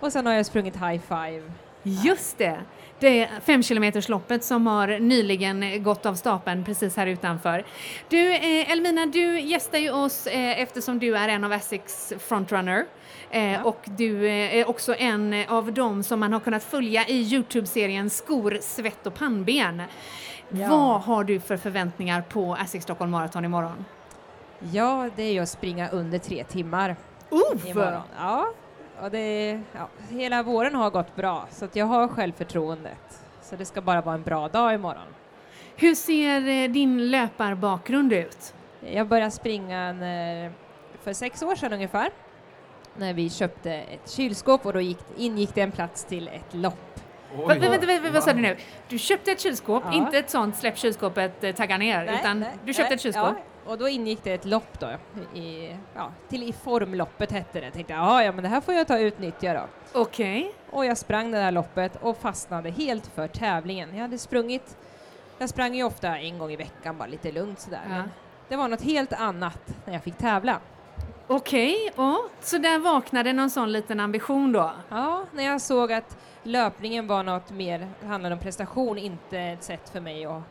Och 0.00 0.12
sen 0.12 0.26
har 0.26 0.32
jag 0.32 0.46
sprungit 0.46 0.76
high 0.76 1.00
five. 1.08 1.42
Just 1.82 2.38
det! 2.38 2.60
Det 3.02 3.28
femkilometersloppet 3.44 4.44
som 4.44 4.66
har 4.66 4.98
nyligen 4.98 5.82
gått 5.82 6.06
av 6.06 6.14
stapeln 6.14 6.64
precis 6.64 6.96
här 6.96 7.06
utanför. 7.06 7.64
Du, 8.08 8.34
eh, 8.34 8.70
Elmina, 8.72 9.06
du 9.06 9.40
gästar 9.40 9.78
ju 9.78 9.90
oss 9.90 10.26
eh, 10.26 10.60
eftersom 10.62 10.98
du 10.98 11.16
är 11.16 11.28
en 11.28 11.44
av 11.44 11.52
Essex 11.52 12.12
frontrunner. 12.18 12.86
Eh, 13.30 13.66
Och 13.66 13.80
du 13.84 14.28
är 14.30 14.68
också 14.68 14.94
en 14.94 15.44
av 15.48 15.72
dem 15.72 16.02
som 16.02 16.20
man 16.20 16.32
har 16.32 16.40
kunnat 16.40 16.64
följa 16.64 17.06
i 17.08 17.22
Youtube-serien 17.22 18.10
Skor, 18.10 18.58
svett 18.60 19.06
och 19.06 19.14
pannben. 19.14 19.82
Ja. 20.48 20.68
Vad 20.68 21.00
har 21.00 21.24
du 21.24 21.40
för 21.40 21.56
förväntningar 21.56 22.22
på 22.28 22.56
Essex 22.64 22.84
Stockholm 22.84 23.10
Marathon 23.10 23.44
imorgon? 23.44 23.84
Ja, 24.72 25.08
det 25.16 25.22
är 25.22 25.32
ju 25.32 25.40
att 25.40 25.48
springa 25.48 25.88
under 25.88 26.18
tre 26.18 26.44
timmar 26.44 26.96
Uff! 27.30 27.66
imorgon. 27.66 28.02
Ja, 28.18 28.46
och 29.02 29.10
det, 29.10 29.60
ja, 29.72 29.88
hela 30.10 30.42
våren 30.42 30.74
har 30.74 30.90
gått 30.90 31.16
bra 31.16 31.46
så 31.50 31.64
att 31.64 31.76
jag 31.76 31.86
har 31.86 32.08
självförtroendet. 32.08 33.24
Så 33.42 33.56
det 33.56 33.64
ska 33.64 33.80
bara 33.80 34.00
vara 34.00 34.14
en 34.14 34.22
bra 34.22 34.48
dag 34.48 34.74
imorgon. 34.74 35.06
Hur 35.76 35.94
ser 35.94 36.48
eh, 36.48 36.70
din 36.70 37.10
löparbakgrund 37.10 38.12
ut? 38.12 38.54
Jag 38.80 39.06
började 39.06 39.30
springa 39.30 39.92
när, 39.92 40.52
för 41.02 41.12
sex 41.12 41.42
år 41.42 41.54
sedan 41.54 41.72
ungefär 41.72 42.10
när 42.96 43.14
vi 43.14 43.30
köpte 43.30 43.72
ett 43.72 44.10
kylskåp 44.10 44.66
och 44.66 44.72
då 44.72 44.80
gick, 44.80 44.98
ingick 45.16 45.54
det 45.54 45.60
en 45.60 45.72
plats 45.72 46.04
till 46.04 46.28
ett 46.28 46.54
lopp. 46.54 47.00
Va, 47.36 47.46
vänta, 47.46 47.70
vänta, 47.70 47.86
vänta, 47.86 48.10
vad 48.10 48.22
sa 48.22 48.32
du 48.32 48.40
nu? 48.40 48.56
Du 48.88 48.98
köpte 48.98 49.32
ett 49.32 49.40
kylskåp, 49.40 49.82
Ja. 49.86 49.92
inte 49.92 50.18
ett 50.18 50.30
sånt 50.30 50.56
släpp 50.56 50.78
kylskåpet, 50.78 51.44
eh, 51.44 51.54
tagga 51.54 51.78
ner, 51.78 52.04
Nej, 52.04 52.14
utan 52.20 52.40
nej, 52.40 52.50
du 52.64 52.74
köpte 52.74 52.88
nej, 52.88 52.94
ett 52.94 53.00
kylskåp. 53.00 53.34
Ja, 53.36 53.51
och 53.66 53.78
då 53.78 53.88
ingick 53.88 54.24
det 54.24 54.32
ett 54.32 54.44
lopp 54.44 54.78
då, 54.80 54.88
i, 55.38 55.76
ja, 55.94 56.12
till 56.28 56.42
i 56.42 56.52
formloppet 56.52 57.32
hette 57.32 57.60
det. 57.60 57.70
Tänkte 57.70 57.92
jag, 57.92 58.24
"Ja, 58.24 58.32
men 58.32 58.42
det 58.42 58.48
här 58.48 58.60
får 58.60 58.74
jag 58.74 58.86
ta 58.88 58.94
och 58.94 59.00
utnyttja 59.00 59.54
då. 59.54 59.66
Okej. 60.00 60.54
Och 60.70 60.86
jag 60.86 60.98
sprang 60.98 61.30
det 61.30 61.38
där 61.38 61.50
loppet 61.50 61.96
och 62.02 62.16
fastnade 62.16 62.70
helt 62.70 63.06
för 63.06 63.28
tävlingen. 63.28 63.94
Jag 63.94 64.02
hade 64.02 64.18
sprungit, 64.18 64.76
jag 65.38 65.48
sprang 65.48 65.74
ju 65.74 65.84
ofta 65.84 66.18
en 66.18 66.38
gång 66.38 66.50
i 66.52 66.56
veckan 66.56 66.98
bara 66.98 67.08
lite 67.08 67.32
lugnt 67.32 67.60
sådär. 67.60 67.80
Ja. 67.84 67.90
Men 67.90 68.10
det 68.48 68.56
var 68.56 68.68
något 68.68 68.82
helt 68.82 69.12
annat 69.12 69.74
när 69.84 69.92
jag 69.92 70.02
fick 70.02 70.16
tävla. 70.16 70.60
Okej, 71.26 71.92
ja. 71.96 72.22
så 72.40 72.58
där 72.58 72.78
vaknade 72.78 73.32
någon 73.32 73.50
sån 73.50 73.72
liten 73.72 74.00
ambition 74.00 74.52
då? 74.52 74.70
Ja, 74.88 75.24
när 75.32 75.44
jag 75.44 75.60
såg 75.60 75.92
att 75.92 76.16
löpningen 76.42 77.06
var 77.06 77.22
något 77.22 77.50
mer, 77.50 77.88
handlade 78.06 78.34
om 78.34 78.38
prestation, 78.40 78.98
inte 78.98 79.38
ett 79.38 79.62
sätt 79.64 79.88
för 79.90 80.00
mig 80.00 80.24
att 80.26 80.42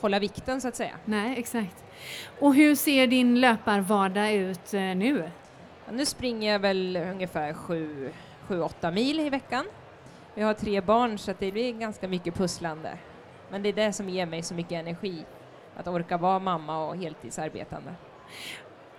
hålla 0.00 0.18
vikten 0.18 0.60
så 0.60 0.68
att 0.68 0.76
säga. 0.76 0.94
Nej, 1.04 1.38
exakt. 1.38 1.84
Och 2.38 2.54
hur 2.54 2.74
ser 2.74 3.06
din 3.06 3.40
löparvardag 3.40 4.32
ut 4.32 4.74
eh, 4.74 4.80
nu? 4.80 5.30
Ja, 5.86 5.92
nu 5.92 6.06
springer 6.06 6.52
jag 6.52 6.58
väl 6.58 6.96
ungefär 6.96 7.52
7-8 8.48 8.92
mil 8.92 9.20
i 9.20 9.30
veckan. 9.30 9.64
Jag 10.34 10.46
har 10.46 10.54
tre 10.54 10.80
barn 10.80 11.18
så 11.18 11.34
det 11.38 11.52
blir 11.52 11.72
ganska 11.72 12.08
mycket 12.08 12.34
pusslande. 12.34 12.98
Men 13.50 13.62
det 13.62 13.68
är 13.68 13.72
det 13.72 13.92
som 13.92 14.08
ger 14.08 14.26
mig 14.26 14.42
så 14.42 14.54
mycket 14.54 14.72
energi, 14.72 15.24
att 15.76 15.88
orka 15.88 16.16
vara 16.16 16.38
mamma 16.38 16.86
och 16.86 16.96
heltidsarbetande. 16.96 17.94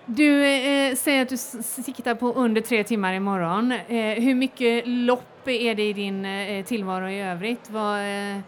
Du 0.05 0.45
eh, 0.45 0.95
säger 0.95 1.21
att 1.21 1.29
du 1.29 1.37
siktar 1.37 2.15
på 2.15 2.33
under 2.33 2.61
tre 2.61 2.83
timmar 2.83 3.13
imorgon. 3.13 3.71
Eh, 3.71 4.23
hur 4.23 4.35
mycket 4.35 4.87
lopp 4.87 5.47
är 5.47 5.75
det 5.75 5.89
i 5.89 5.93
din 5.93 6.25
eh, 6.25 6.65
tillvaro 6.65 7.09
i 7.09 7.21
övrigt? 7.21 7.69
Vad, 7.69 7.99
eh, 7.99 8.39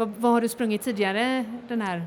vad, 0.00 0.08
vad 0.18 0.32
har 0.32 0.40
du 0.40 0.48
sprungit 0.48 0.82
tidigare 0.82 1.44
den 1.68 1.82
här 1.82 2.02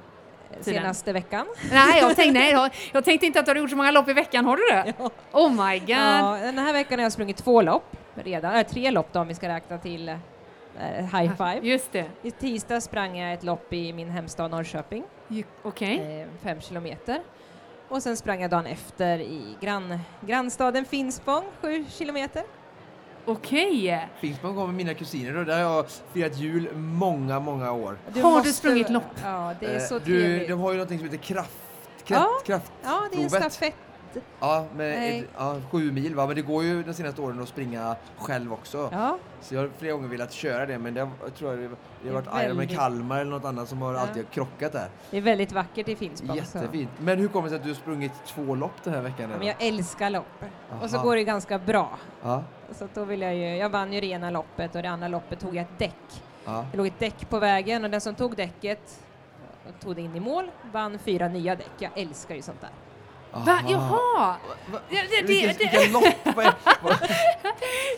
tiden? 0.63 0.63
Senaste 0.81 1.13
veckan. 1.13 1.45
Nej, 1.71 1.99
jag 1.99 2.15
tänkte, 2.15 2.39
nej, 2.39 2.51
jag, 2.51 2.71
jag 2.93 3.05
tänkte 3.05 3.25
inte 3.25 3.39
att 3.39 3.45
du 3.45 3.49
hade 3.49 3.59
gjort 3.59 3.69
så 3.69 3.75
många 3.75 3.91
lopp 3.91 4.09
i 4.09 4.13
veckan, 4.13 4.45
har 4.45 4.57
du 4.57 4.63
det? 4.63 4.93
Oh 5.31 5.49
my 5.51 5.79
god! 5.79 5.89
Ja, 5.89 6.37
den 6.41 6.57
här 6.57 6.73
veckan 6.73 6.99
har 6.99 7.03
jag 7.03 7.11
sprungit 7.11 7.37
två 7.37 7.61
lopp 7.61 7.95
redan, 8.15 8.55
äh, 8.55 8.67
tre 8.67 8.91
lopp 8.91 9.07
då 9.13 9.19
om 9.19 9.27
vi 9.27 9.33
ska 9.35 9.47
räkna 9.49 9.77
till 9.77 10.09
eh, 10.09 10.15
high 11.19 11.35
five. 11.35 11.59
Just 11.61 11.91
det. 11.91 12.05
I 12.21 12.31
tisdag 12.31 12.81
sprang 12.81 13.17
jag 13.17 13.33
ett 13.33 13.43
lopp 13.43 13.73
i 13.73 13.93
min 13.93 14.09
hemstad 14.09 14.51
Norrköping, 14.51 15.03
Ju- 15.27 15.43
Okej. 15.63 16.21
eh, 16.21 16.27
fem 16.43 16.61
kilometer. 16.61 17.19
Och 17.89 18.03
sen 18.03 18.17
sprang 18.17 18.41
jag 18.41 18.51
dagen 18.51 18.65
efter 18.65 19.19
i 19.19 19.55
grann, 19.61 19.99
grannstaden 20.21 20.85
Finspång, 20.85 21.43
sju 21.61 21.85
kilometer. 21.89 22.43
Okej. 23.26 24.07
Finspång 24.19 24.55
kommer 24.55 24.74
mina 24.74 24.93
kusiner 24.93 25.38
och 25.38 25.45
där 25.45 25.63
har 25.63 25.76
jag 25.76 25.86
firat 26.13 26.38
jul 26.38 26.76
många, 26.76 27.39
många 27.39 27.71
år. 27.71 27.97
Har 28.21 28.41
du 28.43 28.53
sprungit 28.53 28.89
lopp? 28.89 29.03
Ja, 29.24 29.53
det 29.59 29.65
är 29.65 29.76
Eh, 29.76 29.82
så 29.82 29.99
du, 29.99 30.21
trevligt. 30.21 30.49
de 30.49 30.59
har 30.59 30.71
ju 30.71 30.78
någonting 30.78 30.97
som 30.99 31.05
heter 31.09 31.24
kraft, 31.24 31.51
Ja. 32.07 32.15
kraft, 32.17 32.45
kraft 32.45 32.71
Ja, 32.84 33.01
det 33.11 33.17
är 33.19 33.24
en 33.24 33.30
stafett. 33.30 33.76
Ja, 34.39 34.65
med 34.76 35.24
ja, 35.38 35.55
sju 35.71 35.91
mil 35.91 36.15
va, 36.15 36.28
men 36.28 36.36
det 36.36 36.41
går 36.41 36.63
ju 36.63 36.84
de 36.84 36.93
senaste 36.93 37.21
åren 37.21 37.41
att 37.41 37.47
springa 37.49 37.95
själv 38.17 38.53
också. 38.53 38.89
Ja, 38.91 39.17
Så 39.41 39.55
jag 39.55 39.61
har 39.61 39.69
flera 39.78 39.93
gånger 39.93 40.07
velat 40.07 40.32
köra 40.32 40.65
det 40.65 40.78
men 40.78 40.93
det 40.93 41.01
har, 41.01 41.09
jag 41.24 41.36
tror 41.36 41.51
jag 41.51 41.59
det, 41.59 41.76
det 42.03 42.09
har 42.09 42.15
varit 42.21 42.26
Ironman 42.43 42.57
väldigt- 42.57 42.78
Kalmar 42.78 43.19
eller 43.21 43.32
något 43.32 43.45
annat 43.45 43.69
som 43.69 43.82
har 43.82 43.93
Ja. 43.93 43.99
alltid 43.99 44.30
krockat 44.32 44.71
där. 44.71 44.89
det 45.11 45.17
är 45.17 45.21
väldigt 45.21 45.51
vackert 45.51 45.88
i 45.89 45.95
Finspång. 45.95 46.30
så- 46.30 46.57
Jättefint. 46.57 46.89
Men 46.99 47.19
hur 47.19 47.28
kommer 47.28 47.43
det 47.43 47.49
sig 47.49 47.55
att 47.57 47.63
du 47.63 47.69
har 47.69 47.76
sprungit 47.76 48.11
två 48.28 48.55
lopp 48.55 48.84
den 48.84 48.93
här 48.93 49.01
veckan? 49.01 49.30
Ja, 49.32 49.38
men 49.38 49.47
jag 49.47 49.55
älskar 49.59 50.09
lopp. 50.09 50.43
Och 50.82 50.89
så 50.89 50.95
Aha. 50.95 51.03
går 51.05 51.15
det 51.15 51.24
ganska 51.24 51.59
bra. 51.59 51.97
Ja, 52.24 52.43
Så 52.74 52.88
då 52.93 53.05
vill 53.05 53.21
jag 53.21 53.36
ju, 53.36 53.55
jag 53.55 53.69
vann 53.69 53.93
ju 53.93 54.01
det 54.01 54.07
ena 54.07 54.30
loppet 54.30 54.76
och 54.76 54.82
det 54.82 54.89
andra 54.89 55.07
loppet 55.07 55.39
tog 55.39 55.55
jag 55.55 55.61
ett 55.61 55.80
däck. 55.80 56.24
ja. 56.45 56.65
Det 56.71 56.78
låg 56.78 56.88
ett 56.88 56.99
däck 56.99 57.30
på 57.30 57.39
vägen 57.39 57.84
och 57.84 57.89
den 57.89 58.01
som 58.01 58.15
tog 58.15 58.36
däcket 58.36 59.03
tog 59.80 59.95
det 59.95 60.01
in 60.01 60.15
i 60.15 60.19
mål 60.19 60.51
vann 60.71 60.99
fyra 60.99 61.28
nya 61.28 61.55
däck. 61.55 61.71
Jag 61.80 61.91
älskar 61.95 62.36
ju 62.36 62.41
sånt 62.41 62.61
där. 62.61 62.69
Va? 63.34 63.51
Aha. 63.51 63.61
Jaha! 63.69 64.36
Va- 64.71 64.79
Det, 64.89 64.95
det, 64.95 65.21
det, 65.27 65.47
det, 65.47 65.53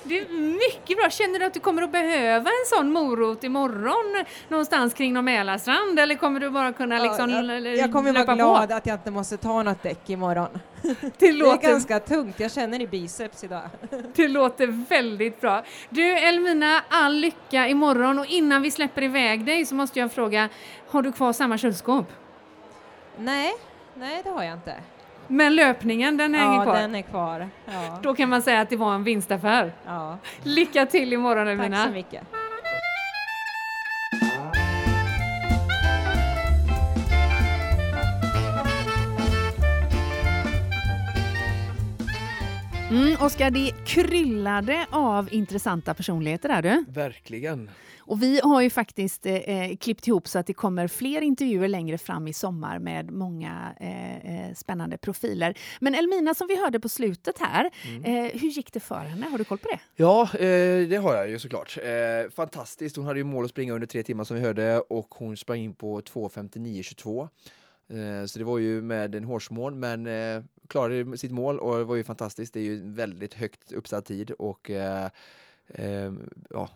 det 0.03 0.17
är 0.19 0.29
mycket 0.53 0.97
bra. 0.97 1.09
Känner 1.09 1.39
du 1.39 1.45
att 1.45 1.53
du 1.53 1.59
kommer 1.59 1.81
att 1.81 1.91
behöva 1.91 2.49
en 2.49 2.65
sån 2.77 2.91
morot 2.91 3.43
imorgon 3.43 4.25
någonstans 4.47 4.93
kring 4.93 5.13
någon 5.13 5.25
Mälarstrand 5.25 5.99
eller 5.99 6.15
kommer 6.15 6.39
du 6.39 6.49
bara 6.49 6.73
kunna 6.73 6.99
liksom 6.99 7.29
Ja, 7.29 7.43
jag, 7.53 7.77
jag 7.77 7.91
kommer 7.91 8.13
vara 8.13 8.36
glad 8.36 8.69
på? 8.69 8.75
att 8.75 8.86
jag 8.86 8.95
inte 8.95 9.11
måste 9.11 9.38
ta 9.38 9.63
något 9.63 9.83
däck 9.83 10.09
imorgon. 10.09 10.47
Det 10.81 10.95
Det 11.19 11.27
är 11.27 11.33
låter, 11.33 11.69
ganska 11.69 11.99
tungt, 11.99 12.39
jag 12.39 12.51
känner 12.51 12.81
i 12.81 12.88
biceps 12.88 13.43
idag. 13.43 13.61
det 14.15 14.27
låter 14.27 14.67
väldigt 14.89 15.41
bra. 15.41 15.63
Du 15.89 16.17
Elmina, 16.17 16.81
all 16.89 17.13
lycka 17.15 17.67
imorgon 17.67 18.19
och 18.19 18.25
innan 18.25 18.61
vi 18.61 18.71
släpper 18.71 19.01
iväg 19.03 19.45
dig 19.45 19.65
så 19.65 19.75
måste 19.75 19.99
jag 19.99 20.11
fråga, 20.11 20.49
har 20.88 21.01
du 21.01 21.11
kvar 21.11 21.33
samma 21.33 21.57
kylskåp? 21.57 22.05
Nej, 23.17 23.53
nej 23.93 24.21
det 24.23 24.29
har 24.29 24.43
jag 24.43 24.53
inte. 24.53 24.75
Men 25.28 25.55
löpningen, 25.55 26.17
den 26.17 26.34
hänger 26.34 26.53
ja, 26.57 26.63
kvar. 26.63 26.76
den 26.76 26.95
är 26.95 27.01
kvar. 27.01 27.49
Ja. 27.65 27.99
Då 28.03 28.15
kan 28.15 28.30
man 28.30 28.41
säga 28.41 28.61
att 28.61 28.69
det 28.69 28.78
var 28.78 28.95
en 28.95 29.03
vinstaffär. 29.03 29.73
ja. 29.86 30.17
Lycka 30.43 30.86
till 30.86 31.13
imorgon 31.13 31.45
Tack 31.45 31.53
Elmina. 31.65 31.86
så 31.86 31.91
mycket. 31.91 32.23
Mm, 42.91 43.15
Oskar, 43.21 43.51
det 43.51 43.71
kryllade 43.86 44.86
av 44.89 45.34
intressanta 45.34 45.93
personligheter 45.93 46.49
där 46.49 46.61
du. 46.61 46.86
Verkligen. 46.91 47.69
Och 48.08 48.24
vi 48.24 48.39
har 48.43 48.62
ju 48.62 48.70
faktiskt 48.70 49.26
eh, 49.26 49.76
klippt 49.80 50.08
ihop 50.08 50.28
så 50.28 50.39
att 50.39 50.47
det 50.47 50.53
kommer 50.53 50.88
fler 50.88 51.22
intervjuer 51.22 51.68
längre 51.68 51.97
fram 51.97 52.28
i 52.28 52.34
sommar 52.34 52.80
med 52.80 53.12
många 53.12 53.76
eh, 53.80 54.47
eh, 54.47 54.53
spännande 54.53 54.97
profiler. 54.97 55.58
Men 55.80 55.95
Elmina 55.95 56.34
som 56.34 56.47
vi 56.47 56.56
hörde 56.56 56.80
på 56.80 56.89
slutet 56.89 57.39
här, 57.39 57.66
eh, 58.03 58.39
hur 58.39 58.49
gick 58.49 58.74
det 58.74 58.80
för 58.80 58.99
henne? 58.99 59.26
Har 59.32 59.38
du 59.38 59.43
koll 59.43 59.58
på 59.58 59.68
det? 59.68 59.80
Ja, 59.95 60.22
eh, 60.34 60.88
det 60.88 60.97
har 61.03 61.16
jag 61.16 61.30
ju 61.30 61.39
såklart. 61.39 61.78
Eh, 61.78 62.32
fantastiskt. 62.32 62.95
Hon 62.95 63.06
hade 63.06 63.20
ju 63.20 63.24
mål 63.24 63.45
att 63.45 63.51
springa 63.51 63.74
under 63.74 63.88
tre 63.88 64.03
timmar 64.03 64.24
som 64.24 64.36
vi 64.38 64.43
hörde 64.43 64.80
och 64.80 65.16
hon 65.16 65.38
sprang 65.38 65.60
in 65.60 65.74
på 65.74 66.01
2.59.22. 66.01 67.30
Eh, 67.89 68.26
så 68.26 68.39
det 68.39 68.45
var 68.45 68.58
ju 68.58 68.82
med 68.82 69.16
en 69.16 69.24
hårsmån 69.24 69.80
men 69.80 70.08
eh, 70.08 70.43
klarade 70.68 71.18
sitt 71.18 71.32
mål 71.32 71.60
och 71.60 71.78
det 71.78 71.84
var 71.84 71.95
ju 71.95 72.03
fantastiskt. 72.03 72.53
Det 72.53 72.60
är 72.60 72.64
ju 72.64 72.91
väldigt 72.91 73.34
högt 73.34 73.72
uppsatt 73.72 74.06
tid 74.06 74.32
och 74.32 74.72
eh, 75.68 75.86
eh, 76.05 76.13
ja, 76.49 76.70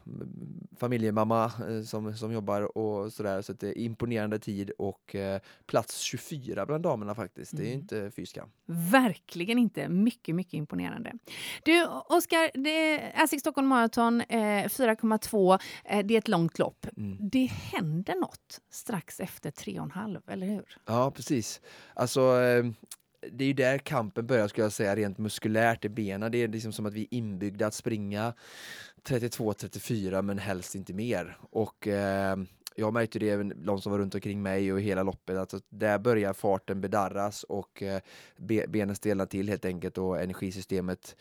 familjemamma 0.78 1.46
eh, 1.70 1.82
som, 1.84 2.14
som 2.18 2.32
jobbar 2.32 2.78
och 2.78 3.14
sådär 3.14 3.42
så 3.42 3.54
det 3.54 3.68
är 3.68 3.78
imponerande 3.78 4.40
tid 4.40 4.72
och 4.78 5.16
eh, 5.16 5.42
plats 5.66 6.00
24 6.00 6.66
bland 6.66 6.84
damerna 6.84 7.16
faktiskt. 7.16 7.58
Det 7.58 7.64
är 7.64 7.68
Mm. 7.68 7.80
inte 7.80 8.12
fy 8.16 8.26
skam. 8.26 8.50
Verkligen 8.66 9.58
inte. 9.60 9.90
Mycket, 9.90 10.36
mycket 10.36 10.54
imponerande. 10.54 11.14
Du, 11.64 11.86
Oskar, 11.86 12.52
Asics 13.24 13.42
Stockholm 13.42 13.68
Marathon 13.68 14.22
eh, 14.22 14.38
4,2. 14.66 15.60
Eh, 15.86 16.06
det 16.06 16.14
är 16.14 16.18
ett 16.18 16.28
långt 16.28 16.60
lopp. 16.60 16.86
Mm. 16.98 17.18
Det 17.30 17.46
händer 17.46 18.16
något 18.16 18.62
strax 18.70 19.20
efter 19.20 19.52
3,5, 19.52 20.22
eller 20.28 20.48
hur? 20.48 20.78
Ja, 20.86 21.12
precis. 21.12 21.62
Alltså, 21.94 22.22
eh, 22.42 22.66
det 23.32 23.44
är 23.44 23.48
ju 23.48 23.54
där 23.54 23.78
kampen 23.78 24.28
börjar 24.28 24.48
skulle 24.48 24.66
jag 24.66 24.72
säga, 24.72 24.96
rent 24.96 25.18
muskulärt 25.18 25.86
i 25.86 25.90
benen. 25.90 26.32
Det 26.32 26.38
är 26.38 26.48
liksom 26.48 26.72
som 26.72 26.86
att 26.86 26.94
vi 26.94 27.02
är 27.02 27.08
inbyggda 27.14 27.68
att 27.68 27.74
springa 27.74 28.34
32-34 29.04 30.22
men 30.22 30.38
helst 30.38 30.76
inte 30.76 30.94
mer. 30.94 31.38
Och 31.52 31.88
eh, 31.88 32.38
jag 32.76 32.94
märkte 32.94 33.20
det 33.20 33.30
även 33.30 33.66
de 33.66 33.82
som 33.82 33.92
var 33.92 34.00
runt 34.00 34.16
omkring 34.16 34.42
mig 34.42 34.74
och 34.74 34.82
hela 34.82 35.04
loppet, 35.04 35.38
att 35.38 35.64
där 35.70 36.00
börjar 36.00 36.34
farten 36.34 36.82
bedarras 36.82 37.44
och 37.44 37.84
eh, 37.84 38.02
benen 38.68 38.96
stelnar 38.96 39.26
till 39.26 39.50
helt 39.50 39.66
enkelt 39.66 39.98
och 39.98 40.22
energisystemet 40.22 41.16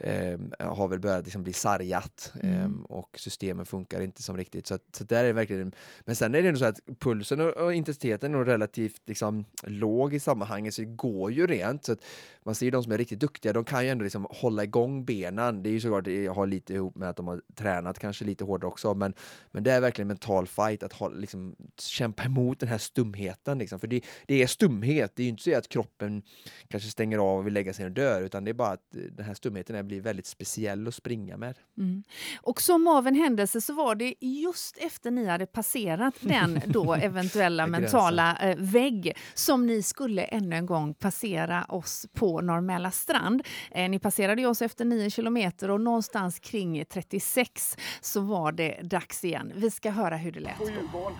eh, 0.00 0.38
har 0.58 0.88
väl 0.88 1.00
börjat 1.00 1.24
liksom 1.24 1.42
bli 1.42 1.52
sargat 1.52 2.32
Mm. 2.42 2.54
eh, 2.54 2.82
och 2.82 3.18
systemen 3.18 3.66
funkar 3.66 4.00
inte 4.00 4.22
som 4.22 4.36
riktigt. 4.36 4.66
Så, 4.66 4.74
att, 4.74 4.82
så 4.92 5.04
där 5.04 5.24
är 5.24 5.32
verkligen, 5.32 5.72
men 6.00 6.16
sen 6.16 6.34
är 6.34 6.42
det 6.42 6.48
ändå 6.48 6.60
så 6.60 6.64
att 6.64 6.80
pulsen 6.98 7.40
och, 7.40 7.48
och 7.48 7.74
intensiteten 7.74 8.34
är 8.34 8.38
nog 8.38 8.48
relativt 8.48 9.02
liksom, 9.06 9.44
låg 9.62 10.14
i 10.14 10.20
sammanhanget 10.20 10.74
så 10.74 10.82
det 10.82 10.86
går 10.88 11.32
ju 11.32 11.46
rent. 11.46 11.84
Så 11.84 11.92
att 11.92 12.04
man 12.42 12.54
ser 12.54 12.70
de 12.70 12.82
som 12.82 12.92
är 12.92 12.98
riktigt 12.98 13.20
duktiga, 13.20 13.52
de 13.52 13.64
kan 13.64 13.84
ju 13.84 13.90
ändå 13.90 14.04
liksom 14.04 14.26
hålla 14.30 14.64
igång 14.64 15.04
benen. 15.04 15.62
Det 15.62 15.68
är 15.68 15.72
ju 15.72 15.80
såklart, 15.80 16.04
det 16.04 16.26
har 16.26 16.46
lite 16.46 16.74
ihop 16.74 16.96
med 16.96 17.08
att 17.08 17.16
de 17.16 17.28
har 17.28 17.42
tränat 17.54 17.98
kanske 17.98 18.24
lite 18.24 18.44
hårdare 18.44 18.68
också, 18.68 18.94
men, 18.94 19.14
men 19.50 19.62
det 19.64 19.72
är 19.72 19.80
verkligen 19.80 20.04
en 20.06 20.08
mental 20.08 20.46
fight 20.46 20.82
att 20.82 20.92
ha, 20.92 21.08
liksom, 21.08 21.56
kämpa 21.78 22.22
emot 22.22 22.60
den 22.60 22.68
här 22.68 22.78
stumheten. 22.78 23.58
Liksom. 23.58 23.80
För 23.80 23.86
det, 23.86 24.04
det 24.26 24.42
är 24.42 24.46
stumhet, 24.46 25.12
det 25.16 25.22
är 25.22 25.24
ju 25.24 25.30
inte 25.30 25.42
så 25.42 25.56
att 25.56 25.68
kroppen 25.68 26.22
kanske 26.68 26.90
stänger 26.90 27.18
av 27.18 27.38
och 27.38 27.46
vill 27.46 27.54
lägga 27.54 27.72
sig 27.72 27.84
och 27.84 27.90
dör, 27.90 28.22
utan 28.22 28.44
det 28.44 28.50
är 28.50 28.54
bara 28.54 28.72
att 28.72 28.86
den 28.90 29.26
här 29.26 29.34
stumheten 29.34 29.76
är, 29.76 29.82
blir 29.90 30.00
väldigt 30.00 30.26
speciell 30.26 30.88
att 30.88 30.94
springa 30.94 31.36
med. 31.36 31.58
Mm. 31.78 32.02
Och 32.42 32.60
som 32.60 32.88
av 32.88 33.06
en 33.06 33.14
händelse 33.14 33.60
så 33.60 33.72
var 33.72 33.94
det 33.94 34.14
just 34.20 34.76
efter 34.76 35.10
ni 35.10 35.26
hade 35.26 35.46
passerat 35.46 36.14
den 36.20 36.60
då 36.66 36.94
eventuella 37.02 37.66
mentala 37.66 38.36
eh, 38.36 38.56
vägg 38.58 39.16
som 39.34 39.66
ni 39.66 39.82
skulle 39.82 40.22
ännu 40.22 40.56
en 40.56 40.66
gång 40.66 40.94
passera 40.94 41.64
oss 41.64 42.06
på 42.14 42.40
Norrmälla 42.40 42.90
strand. 42.90 43.42
Eh, 43.70 43.90
ni 43.90 43.98
passerade 43.98 44.42
ju 44.42 44.48
oss 44.48 44.62
efter 44.62 44.84
9 44.84 45.10
kilometer 45.10 45.70
och 45.70 45.80
någonstans 45.80 46.38
kring 46.38 46.84
36 46.84 47.76
så 48.00 48.20
var 48.20 48.52
det 48.52 48.80
dags 48.82 49.24
igen. 49.24 49.52
Vi 49.54 49.70
ska 49.70 49.90
höra 49.90 50.16
hur 50.16 50.32
det 50.32 50.40
lät. 50.40 50.58
På 50.58 50.70
Djurgården. 50.70 51.18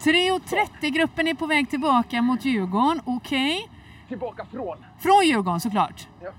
3.30-gruppen 0.00 1.28
är 1.28 1.34
på 1.34 1.46
väg 1.46 1.70
tillbaka 1.70 2.22
mot 2.22 2.44
Djurgården, 2.44 3.02
okej. 3.04 3.68
Tillbaka 4.08 4.46
från. 4.52 4.84
Från 4.98 5.26
Djurgården 5.26 5.60
såklart. 5.60 6.08
Ja. 6.22 6.32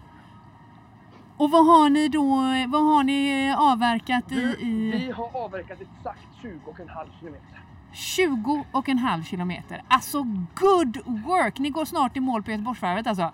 Och 1.41 1.51
vad 1.51 1.65
har 1.65 1.89
ni 1.89 2.07
då 2.07 2.25
vad 2.67 2.83
har 2.83 3.03
ni 3.03 3.47
eh, 3.49 3.71
avverkat 3.71 4.31
i, 4.31 4.35
Du, 4.35 4.51
i 4.51 4.91
vi 4.91 5.11
har 5.11 5.43
avverkat 5.43 5.81
exakt 5.81 6.27
20,5 6.41 7.19
kilometer. 7.19 7.61
20 7.91 8.65
och 8.71 8.89
en 8.89 8.97
halv 8.97 9.23
kilometer? 9.23 9.81
Alltså 9.87 10.23
good 10.55 10.97
work! 11.05 11.59
Ni 11.59 11.69
går 11.69 11.85
snart 11.85 12.17
i 12.17 12.19
mål 12.19 12.43
på 12.43 12.51
Göteborgsvarvet 12.51 13.07
alltså. 13.07 13.31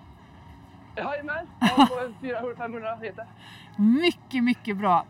Jajamän, 0.96 1.48
ja, 1.60 1.68
på 2.22 2.26
400-500 2.26 3.02
meter. 3.02 3.26
Mycket, 3.76 4.44
mycket 4.44 4.78
bra. 4.78 5.06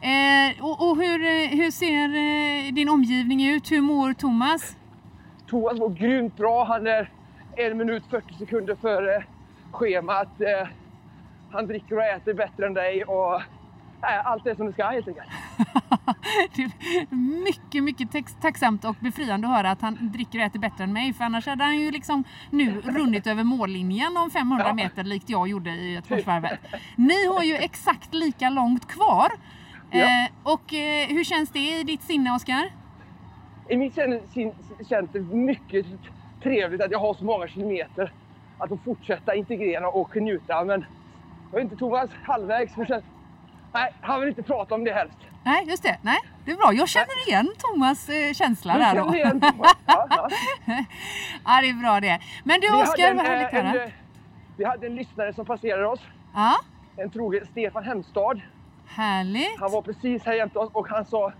Eh, 0.00 0.64
och 0.64 0.90
och 0.90 0.96
hur, 0.96 1.22
eh, 1.22 1.58
hur 1.58 1.70
ser 1.70 2.08
eh, 2.68 2.72
din 2.72 2.88
omgivning 2.88 3.48
ut? 3.48 3.70
Hur 3.72 3.80
mår 3.80 4.12
Thomas? 4.12 4.76
Thomas 5.46 5.78
var 5.78 5.88
grymt 5.88 6.36
bra. 6.36 6.64
Han 6.64 6.86
är 6.86 7.10
en 7.56 7.78
minut 7.78 8.04
40 8.10 8.34
sekunder 8.34 8.74
före 8.74 9.24
schemat. 9.72 10.40
Eh, 10.40 10.68
han 11.54 11.66
dricker 11.66 11.96
och 11.96 12.04
äter 12.04 12.34
bättre 12.34 12.66
än 12.66 12.74
dig 12.74 13.04
och 13.04 13.34
eh, 13.34 14.26
allt 14.26 14.46
är 14.46 14.54
som 14.54 14.66
det 14.66 14.72
ska 14.72 14.86
helt 14.86 15.08
enkelt. 15.08 15.28
Det 16.56 16.62
är 16.62 17.14
mycket, 17.44 17.84
mycket 17.84 18.40
tacksamt 18.40 18.84
och 18.84 18.96
befriande 19.00 19.48
att 19.48 19.54
höra 19.56 19.70
att 19.70 19.80
han 19.82 19.98
dricker 20.12 20.38
och 20.38 20.44
äter 20.44 20.58
bättre 20.58 20.84
än 20.84 20.92
mig. 20.92 21.12
För 21.12 21.24
annars 21.24 21.46
hade 21.46 21.64
han 21.64 21.76
ju 21.80 21.90
liksom 21.90 22.24
nu 22.50 22.80
runnit 22.80 23.26
över 23.26 23.44
mållinjen 23.44 24.16
om 24.16 24.30
500 24.30 24.72
meter 24.74 25.04
likt 25.04 25.30
jag 25.30 25.48
gjorde 25.48 25.70
i 25.70 25.94
Göteborgsvarvet. 25.94 26.58
Ni 26.96 27.26
har 27.26 27.42
ju 27.42 27.54
exakt 27.54 28.14
lika 28.14 28.50
långt 28.50 28.88
kvar. 28.88 29.28
Ja. 29.90 29.98
Eh, 30.00 30.30
och 30.42 30.74
eh, 30.74 31.08
hur 31.08 31.24
känns 31.24 31.50
det 31.50 31.58
i 31.80 31.82
ditt 31.82 32.02
sinne, 32.02 32.34
Oskar? 32.34 32.70
I 33.68 33.76
mitt 33.76 33.94
sinne 33.94 34.20
sin- 34.32 34.54
känns 34.88 35.10
det 35.12 35.20
mycket 35.20 35.86
trevligt 36.42 36.80
att 36.82 36.90
jag 36.90 36.98
har 36.98 37.14
så 37.14 37.24
många 37.24 37.48
kilometer 37.48 38.12
att 38.58 38.68
få 38.68 38.76
fortsätta 38.84 39.34
integrera 39.34 39.88
och 39.88 40.16
njuta. 40.16 40.64
Men 40.64 40.84
vet 41.54 41.62
inte, 41.64 41.76
Thomas 41.76 42.10
halvvägs. 42.24 42.76
men 42.76 42.86
känns- 42.86 43.04
Nej, 43.72 43.94
han 44.00 44.20
vill 44.20 44.28
inte 44.28 44.42
prata 44.42 44.74
om 44.74 44.84
det 44.84 44.92
helst. 44.92 45.18
Nej, 45.44 45.64
just 45.68 45.82
det. 45.82 45.98
Nej, 46.02 46.18
det 46.44 46.50
är 46.52 46.56
bra. 46.56 46.72
Jag 46.72 46.88
känner 46.88 47.28
igen 47.28 47.52
Thomas 47.58 48.08
eh, 48.08 48.32
känsla 48.32 48.78
där. 48.78 48.94
Då. 48.94 49.14
igen 49.14 49.40
Thomas? 49.52 49.76
Ja, 49.86 50.06
ja. 50.10 50.28
ja, 51.44 51.60
det 51.60 51.68
är 51.68 51.80
bra 51.80 52.00
det. 52.00 52.18
Men 52.44 52.60
du 52.60 52.70
Oskar, 52.74 53.10
en, 53.10 53.16
vad 53.16 53.26
härligt 53.26 53.52
eh, 53.54 53.62
höra. 53.64 53.82
en, 53.82 53.88
eh, 53.88 53.92
Vi 54.56 54.64
hade 54.64 54.86
en 54.86 54.94
lyssnare 54.96 55.32
som 55.32 55.46
passerade 55.46 55.86
oss. 55.86 56.00
Ja, 56.34 56.54
En 56.96 57.10
trogen 57.10 57.46
Stefan 57.50 57.84
Hemstad. 57.84 58.40
härligt. 58.88 59.60
Han 59.60 59.72
var 59.72 59.82
precis 59.82 60.24
här 60.24 60.32
jämte 60.32 60.58
oss 60.58 60.70
och 60.72 60.88
han 60.88 61.04
sa 61.04 61.32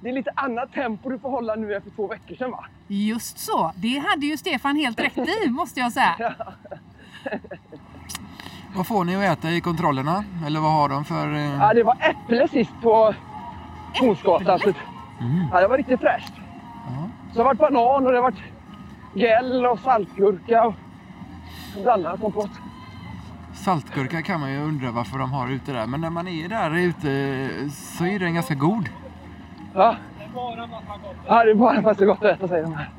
det 0.00 0.08
är 0.08 0.12
lite 0.12 0.30
annat 0.36 0.72
tempo 0.72 1.08
du 1.08 1.18
får 1.18 1.30
hålla 1.30 1.54
nu 1.54 1.74
än 1.74 1.82
för 1.82 1.90
två 1.90 2.06
veckor 2.06 2.34
sedan 2.34 2.50
va? 2.50 2.64
Just 2.88 3.38
så. 3.38 3.72
Det 3.76 3.98
hade 4.08 4.26
ju 4.26 4.36
Stefan 4.36 4.76
helt 4.76 5.00
rätt 5.00 5.18
i, 5.18 5.48
måste 5.50 5.80
jag 5.80 5.92
säga. 5.92 6.34
Vad 8.74 8.86
får 8.86 9.04
ni 9.04 9.16
att 9.26 9.38
äta 9.38 9.50
i 9.50 9.60
kontrollerna? 9.60 10.24
Eller 10.46 10.60
vad 10.60 10.72
har 10.72 10.88
de 10.88 11.04
för... 11.04 11.32
eh, 11.34 11.56
Ja, 11.56 11.74
det 11.74 11.82
var 11.82 11.96
äpple 12.00 12.48
sist 12.48 12.72
på 12.82 13.14
Hornsgatan. 14.00 14.60
Mm. 15.20 15.46
Ja, 15.52 15.60
det 15.60 15.66
var 15.68 15.76
riktigt 15.78 16.00
fräscht. 16.00 16.32
Så 17.32 17.38
det 17.38 17.38
har 17.38 17.44
varit 17.44 17.58
banan 17.58 18.06
och 18.06 18.12
det 18.12 18.18
har 18.18 18.22
varit 18.22 18.42
gäll 19.14 19.66
och 19.66 19.78
saltgurka 19.78 20.64
och 20.66 20.74
blandad 21.82 22.20
kompott. 22.20 22.50
Saltgurka 23.54 24.22
kan 24.22 24.40
man 24.40 24.52
ju 24.52 24.58
undra 24.62 24.90
varför 24.90 25.18
de 25.18 25.32
har 25.32 25.48
ute 25.48 25.72
där. 25.72 25.86
Men 25.86 26.00
när 26.00 26.10
man 26.10 26.28
är 26.28 26.48
där 26.48 26.76
ute 26.76 27.48
så 27.70 28.06
är 28.06 28.18
den 28.18 28.34
ganska 28.34 28.54
god. 28.54 28.88
Ja. 29.74 29.96
ja, 31.26 31.44
det 31.44 31.50
är 31.50 31.54
bara 31.54 31.80
massa 31.80 32.04
gott 32.06 32.18
att 32.24 32.36
äta 32.38 32.48
säger 32.48 32.62
de 32.62 32.74
här. 32.74 32.90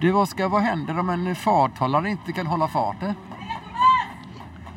Du 0.00 0.12
Oskar, 0.12 0.48
vad 0.48 0.62
händer 0.62 0.98
om 0.98 1.10
en 1.10 1.34
farthållare 1.34 2.08
inte 2.10 2.32
kan 2.32 2.46
hålla 2.46 2.68
farten? 2.68 3.14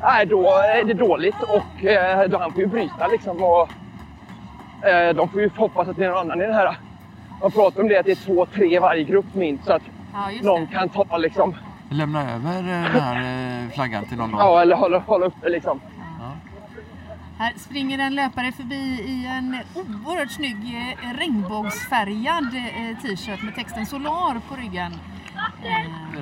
Nej, 0.02 0.26
då 0.26 0.48
är 0.56 0.84
det 0.84 0.94
dåligt 0.94 1.42
och 1.42 1.84
eh, 1.84 2.28
då 2.28 2.38
han 2.38 2.52
får 2.52 2.60
ju 2.60 2.66
bryta 2.66 3.06
liksom. 3.06 3.42
Och, 3.42 3.68
eh, 4.88 5.14
de 5.14 5.28
får 5.28 5.40
ju 5.40 5.50
hoppas 5.56 5.88
att 5.88 5.96
det 5.96 6.04
är 6.04 6.08
någon 6.08 6.18
annan 6.18 6.40
i 6.40 6.44
den 6.46 6.54
här. 6.54 6.76
De 7.40 7.50
pratar 7.50 7.80
om 7.82 7.88
det 7.88 7.98
att 7.98 8.06
det 8.06 8.12
är 8.12 8.24
två, 8.26 8.46
tre 8.46 8.76
i 8.76 8.78
varje 8.78 9.04
grupp 9.04 9.34
minst 9.34 9.64
så 9.64 9.72
att 9.72 9.82
Ja, 10.12 10.30
någon 10.42 10.60
det. 10.60 10.72
kan 10.72 10.88
ta 10.88 11.16
liksom, 11.16 11.54
Lämna 11.90 12.34
över 12.34 12.58
eh, 12.58 12.64
den 12.92 13.02
här 13.02 13.62
eh, 13.64 13.70
flaggan 13.74 14.04
till 14.04 14.16
någon? 14.18 14.30
ja 14.38 14.62
eller 14.62 14.76
hålla, 14.76 14.98
hålla 14.98 15.26
uppe 15.26 15.48
liksom. 15.48 15.80
Här 17.38 17.52
springer 17.56 17.98
en 17.98 18.14
löpare 18.14 18.52
förbi 18.52 18.74
i 19.06 19.26
en 19.26 19.56
oerhört 19.74 20.30
snygg 20.30 20.56
regnbågsfärgad 21.18 22.50
t-shirt 23.02 23.42
med 23.42 23.54
texten 23.54 23.86
Solar 23.86 24.40
på 24.48 24.54
ryggen. 24.56 24.92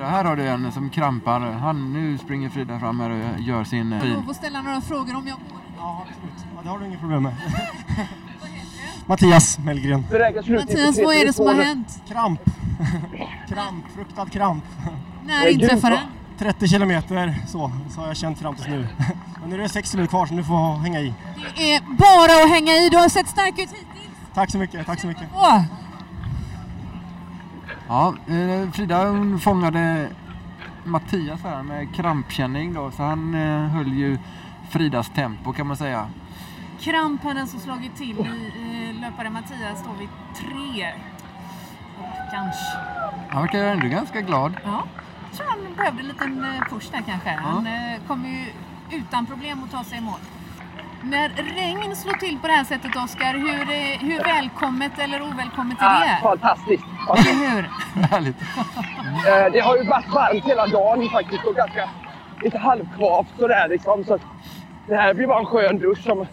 Här 0.01 0.23
har 0.23 0.35
du 0.35 0.47
en 0.47 0.71
som 0.71 0.89
krampar. 0.89 1.39
Han, 1.39 1.93
nu 1.93 2.17
springer 2.17 2.49
Frida 2.49 2.79
fram 2.79 2.99
här 2.99 3.09
och 3.09 3.41
gör 3.41 3.63
sin 3.63 3.91
Jag 3.91 4.25
får 4.25 4.33
ställa 4.33 4.61
några 4.61 4.81
frågor 4.81 5.15
om 5.15 5.27
jag 5.27 5.37
går. 5.37 5.59
Ja, 5.77 6.05
absolut. 6.09 6.45
Ja, 6.55 6.61
det 6.63 6.69
har 6.69 6.79
du 6.79 6.85
inget 6.85 6.99
problem 6.99 7.23
med. 7.23 7.35
Mattias 9.05 9.59
Mellgren. 9.59 10.05
Mattias, 10.49 10.97
vad 10.97 11.15
är 11.15 11.25
det 11.25 11.33
som 11.33 11.47
har 11.47 11.53
hänt? 11.53 12.01
Kramp. 12.07 12.41
kramp, 13.47 13.85
fruktad 13.95 14.25
kramp. 14.25 14.63
När 15.25 15.47
inträffar 15.47 15.91
det? 15.91 16.01
30 16.37 16.67
kilometer 16.67 17.35
så, 17.47 17.71
så 17.89 18.01
har 18.01 18.07
jag 18.07 18.17
känt 18.17 18.39
fram 18.39 18.55
tills 18.55 18.67
nu. 18.67 18.87
Men 19.41 19.49
nu 19.49 19.55
är 19.55 19.59
det 19.59 19.69
60 19.69 19.97
minuter 19.97 20.09
kvar 20.09 20.25
så 20.25 20.33
nu 20.33 20.43
får 20.43 20.77
hänga 20.77 20.99
i. 20.99 21.13
Det 21.55 21.75
är 21.75 21.81
bara 21.81 22.43
att 22.43 22.49
hänga 22.49 22.73
i. 22.73 22.89
Du 22.89 22.97
har 22.97 23.09
sett 23.09 23.27
stark 23.27 23.53
ut 23.53 23.59
hittills. 23.59 24.17
Tack 24.33 24.51
så 24.51 24.57
mycket, 24.57 24.85
tack 24.85 25.01
så 25.01 25.07
mycket. 25.07 25.23
Ja, 27.87 28.15
eh, 28.27 28.71
Frida 28.71 29.09
hon 29.09 29.39
fångade 29.39 30.09
Mattias 30.83 31.43
här 31.43 31.63
med 31.63 31.95
krampkänning 31.95 32.73
då, 32.73 32.91
så 32.91 33.03
han 33.03 33.35
eh, 33.35 33.69
höll 33.69 33.93
ju 33.93 34.17
Fridas 34.69 35.09
tempo 35.09 35.53
kan 35.53 35.67
man 35.67 35.77
säga. 35.77 36.09
Kramp 36.79 37.23
hade 37.23 37.41
alltså 37.41 37.59
slagit 37.59 37.95
till 37.95 38.19
i 38.19 38.93
eh, 38.93 39.01
löpare 39.01 39.29
Mattias 39.29 39.83
då 39.85 39.91
vid 39.99 40.09
tre. 40.35 40.93
Kanske. 42.31 42.77
Han 43.29 43.41
verkar 43.41 43.63
ändå 43.63 43.87
ganska 43.87 44.21
glad. 44.21 44.53
Ja, 44.63 44.83
jag 45.29 45.37
tror 45.37 45.47
han 45.47 45.75
behövde 45.75 46.01
en 46.01 46.07
liten 46.07 46.45
push 46.69 46.91
där 46.91 47.01
kanske. 47.05 47.29
Han 47.29 47.67
kommer 48.07 48.29
ju 48.29 48.45
utan 48.91 49.25
problem 49.25 49.63
att 49.63 49.71
ta 49.71 49.83
sig 49.83 49.97
i 49.97 50.01
mål. 50.01 50.19
När 51.09 51.29
regn 51.29 51.95
slår 51.95 52.13
till 52.13 52.39
på 52.39 52.47
det 52.47 52.53
här 52.53 52.63
sättet, 52.63 52.95
Oskar, 52.95 53.33
hur, 53.33 53.65
hur 54.07 54.23
välkommet 54.23 54.99
eller 54.99 55.21
ovälkommet 55.21 55.77
är 55.81 55.85
Ah, 55.85 55.99
det? 55.99 56.19
fantastiskt. 56.23 56.83
Eller 57.09 57.51
hur? 57.55 57.61
Härligt. 58.01 58.41
Eh, 59.27 59.51
Det 59.53 59.59
har 59.59 59.77
ju 59.77 59.83
varit 59.83 60.09
varmt 60.13 60.45
hela 60.45 60.67
dagen 60.67 61.09
faktiskt 61.09 61.45
och 61.45 61.55
ganska 61.55 61.89
lite 62.43 62.57
halvkvavt 62.57 63.27
sådär 63.39 63.67
liksom. 63.69 64.03
Så 64.03 64.19
det 64.87 64.95
här 64.95 65.13
blir 65.13 65.27
bara 65.27 65.39
en 65.39 65.45
skön 65.45 65.77
dusch 65.79 66.03
som 66.03 66.25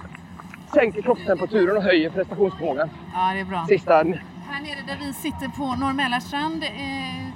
sänker 0.75 1.03
kroppstemperaturen 1.03 1.77
och 1.77 1.83
höjer 1.83 2.11
prestationsförmågan. 2.11 2.91
Ja, 3.15 3.31
det 3.35 3.41
är 3.41 3.45
bra. 3.45 3.65
Sista... 3.69 3.95
Här 3.95 4.61
nere 4.63 4.83
där 4.87 4.97
vi 5.07 5.13
sitter 5.13 5.49
på 5.49 5.65
Norr 5.75 6.21
strand 6.21 6.63
eh, 6.65 7.27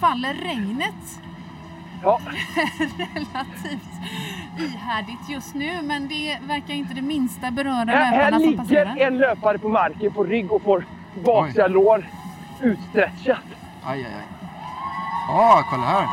faller 0.00 0.34
regnet 0.34 1.20
Ja. 2.02 2.20
relativt 2.98 3.88
ihärdigt 4.58 5.28
just 5.28 5.54
nu, 5.54 5.82
men 5.82 6.08
det 6.08 6.38
verkar 6.46 6.74
inte 6.74 6.94
det 6.94 7.02
minsta 7.02 7.50
beröra 7.50 7.84
Här, 7.90 8.04
här 8.04 8.12
löparna 8.16 8.38
som 8.38 8.48
ligger 8.48 8.58
passerar. 8.58 8.96
en 8.96 9.18
löpare 9.18 9.58
på 9.58 9.68
marken 9.68 10.12
på 10.12 10.24
rygg 10.24 10.52
och 10.52 10.62
får 10.62 10.86
baksida 11.24 11.66
lår 11.66 12.06
utstretchat. 12.62 13.38
Aj, 13.84 13.98
aj, 13.98 14.04
aj. 14.04 14.26
Ja, 15.28 15.64
kolla 15.70 15.82
här. 15.86 16.06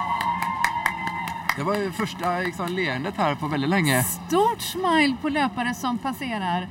Det 1.58 1.64
var 1.64 1.76
ju 1.76 1.92
första 1.92 2.40
liksom, 2.40 2.68
leendet 2.76 3.14
här 3.18 3.36
på 3.36 3.48
väldigt 3.48 3.70
länge. 3.70 4.04
Stort 4.04 4.62
smile 4.62 5.16
på 5.22 5.30
löpare 5.30 5.74
som 5.74 5.98
passerar 5.98 6.68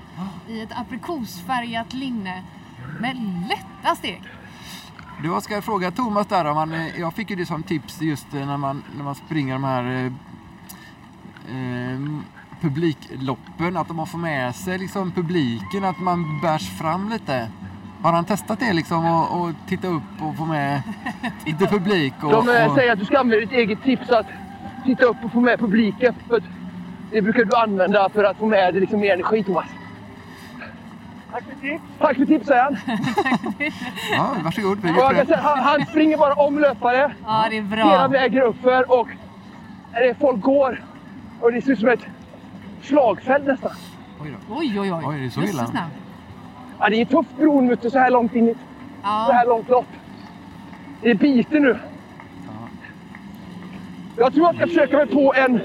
i 0.48 0.60
ett 0.60 0.72
aprikosfärgat 0.78 1.92
linne 1.92 2.42
med 3.00 3.16
lätta 3.48 3.96
steg. 3.96 4.22
Du 5.22 5.40
ska 5.40 5.62
fråga 5.62 5.90
Thomas 5.90 6.26
där 6.26 6.44
om 6.44 6.56
han, 6.56 6.72
eh, 6.72 7.00
jag 7.00 7.14
fick 7.14 7.30
ju 7.30 7.36
det 7.36 7.46
som 7.46 7.62
tips 7.62 8.02
just 8.02 8.34
eh, 8.34 8.46
när 8.46 8.56
man, 8.56 8.82
när 8.96 9.04
man 9.04 9.14
springer 9.14 9.52
de 9.52 9.64
här 9.64 9.84
eh, 9.84 10.06
eh, 11.56 12.00
publikloppen, 12.60 13.76
att 13.76 13.90
man 13.90 14.06
får 14.06 14.18
med 14.18 14.54
sig 14.54 14.78
liksom 14.78 15.10
publiken, 15.12 15.84
att 15.84 16.00
man 16.00 16.40
bärs 16.42 16.78
fram 16.78 17.08
lite. 17.08 17.48
Har 18.02 18.12
han 18.12 18.24
testat 18.24 18.60
det 18.60 18.72
liksom 18.72 19.06
och, 19.06 19.40
och 19.40 19.50
titta 19.68 19.88
upp 19.88 20.22
och 20.22 20.36
få 20.36 20.46
med 20.46 20.82
lite 21.46 21.66
publik? 21.66 22.14
Och, 22.22 22.30
De 22.30 22.38
och... 22.38 22.74
säger 22.74 22.92
att 22.92 22.98
du 22.98 23.04
ska 23.04 23.18
använda 23.18 23.46
ditt 23.46 23.58
eget 23.58 23.82
tips 23.82 24.10
att 24.10 24.26
titta 24.84 25.04
upp 25.04 25.16
och 25.24 25.32
få 25.32 25.40
med 25.40 25.58
publiken. 25.58 26.14
För 26.28 26.42
det 27.10 27.22
brukar 27.22 27.44
du 27.44 27.56
använda 27.56 28.08
för 28.08 28.24
att 28.24 28.36
få 28.36 28.46
med 28.46 28.74
dig 28.74 28.80
liksom 28.80 29.00
mer 29.00 29.12
energi, 29.12 29.44
Thomas. 29.44 29.66
Tack 31.32 31.44
för 31.44 31.60
tips. 31.60 31.82
Tack 31.98 32.16
för 32.16 32.24
tips, 32.24 32.46
säger 32.46 32.62
han. 32.62 32.76
Ja, 34.12 34.36
varsågod. 34.44 34.80
Säga, 34.80 35.40
han, 35.42 35.58
han 35.58 35.86
springer 35.86 36.16
bara 36.16 36.34
om 36.34 36.58
löpare. 36.58 37.12
Ja, 37.24 37.46
det 37.50 37.58
är 37.58 37.62
bra. 37.62 37.90
Hela 37.90 38.08
vägen 38.08 38.42
uppför 38.42 39.00
och 39.00 39.08
eh, 39.92 40.16
folk 40.20 40.40
går. 40.40 40.84
Och 41.40 41.52
det 41.52 41.62
ser 41.62 41.72
ut 41.72 41.78
som 41.80 41.88
ett 41.88 42.06
slagfält 42.82 43.46
nästan. 43.46 43.72
Oj, 44.20 44.80
oj, 44.80 44.80
oj. 44.80 45.02
Oj, 45.04 45.18
det 45.18 45.24
är 45.24 45.30
så 45.30 45.42
illa. 45.42 45.70
Ja, 46.80 46.88
det 46.88 46.96
är 46.96 47.00
en 47.00 47.06
tuff 47.06 47.26
bron 47.36 47.68
vet 47.68 47.82
du, 47.82 47.90
så 47.90 47.98
här 47.98 48.10
långt 48.10 48.34
in 48.34 48.48
i 48.48 48.50
ett 48.50 48.56
så 49.02 49.32
här 49.32 49.46
långt 49.46 49.68
lopp. 49.68 49.86
Det 51.02 51.14
biter 51.14 51.60
nu. 51.60 51.78
Jag 54.16 54.34
tror 54.34 54.48
att 54.48 54.56
jag 54.58 54.68
försöker 54.68 54.96
mig 54.96 55.06
på 55.06 55.34
en 55.34 55.60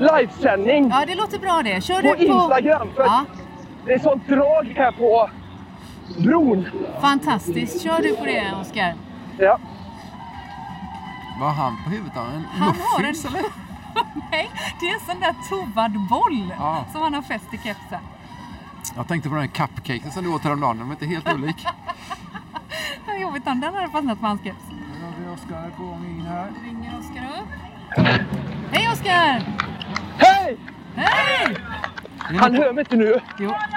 livesändning 0.00 0.88
Ja, 0.90 1.04
det 1.06 1.14
låter 1.14 1.38
bra 1.38 1.60
det. 1.64 1.84
Kör 1.84 2.02
på 2.02 2.14
du 2.14 2.26
på... 2.28 2.32
Instagram. 2.34 2.88
För 2.96 3.02
Ja, 3.02 3.24
Det 3.86 3.92
är 3.94 3.98
sånt 3.98 4.28
drag 4.28 4.64
här 4.76 4.92
på 4.92 5.30
bron. 6.18 6.68
fantastiskt. 7.00 7.82
Kör 7.82 8.02
du 8.02 8.16
på 8.16 8.24
det, 8.24 8.52
Oskar. 8.60 8.94
Ja. 9.38 9.58
Vad 11.40 11.48
har 11.54 11.64
han 11.64 11.76
på 11.84 11.90
huvudet 11.90 12.14
då? 12.14 12.20
En 12.20 12.44
Han 12.44 12.68
har 12.68 12.98
en... 13.00 13.04
eller? 13.04 13.42
Nej, 14.30 14.50
det 14.80 14.86
är 14.90 14.94
en 14.94 15.00
sån 15.00 15.20
där 15.20 15.34
tovad-boll 15.50 16.52
Ja. 16.58 16.84
som 16.92 17.02
han 17.02 17.14
har 17.14 17.22
fäst 17.22 17.54
i 17.54 17.56
kepsen. 17.56 18.00
Jag 18.96 19.08
tänkte 19.08 19.28
på 19.28 19.34
den 19.34 19.44
här 19.44 19.66
cupcaken 19.66 20.10
som 20.12 20.24
du 20.24 20.30
åt 20.34 20.42
häromdagen, 20.44 20.78
den 20.78 20.86
var 20.86 20.94
inte 20.94 21.06
helt 21.06 21.32
olik. 21.34 21.66
Vad 23.06 23.20
jobbigt 23.20 23.46
om 23.46 23.60
den 23.60 23.74
hade 23.74 23.88
fastnat 23.88 24.20
på 24.20 24.26
hans 24.26 24.42
keps. 24.42 24.58
Nu 24.70 25.04
har 25.04 25.12
vi 25.20 25.34
Oskar 25.34 25.70
på 25.76 25.82
gång 25.84 26.04
in 26.04 26.26
här. 26.26 26.50
Ringer 26.64 26.98
Oskar 26.98 27.42
upp. 27.42 27.48
Hej 28.72 28.88
Oskar! 28.92 29.42
Hej! 30.18 30.56
Hej! 30.96 31.56
Han 32.34 32.54
hör 32.54 32.72
mig 32.72 32.82
inte 32.82 32.96
nu. 32.96 33.20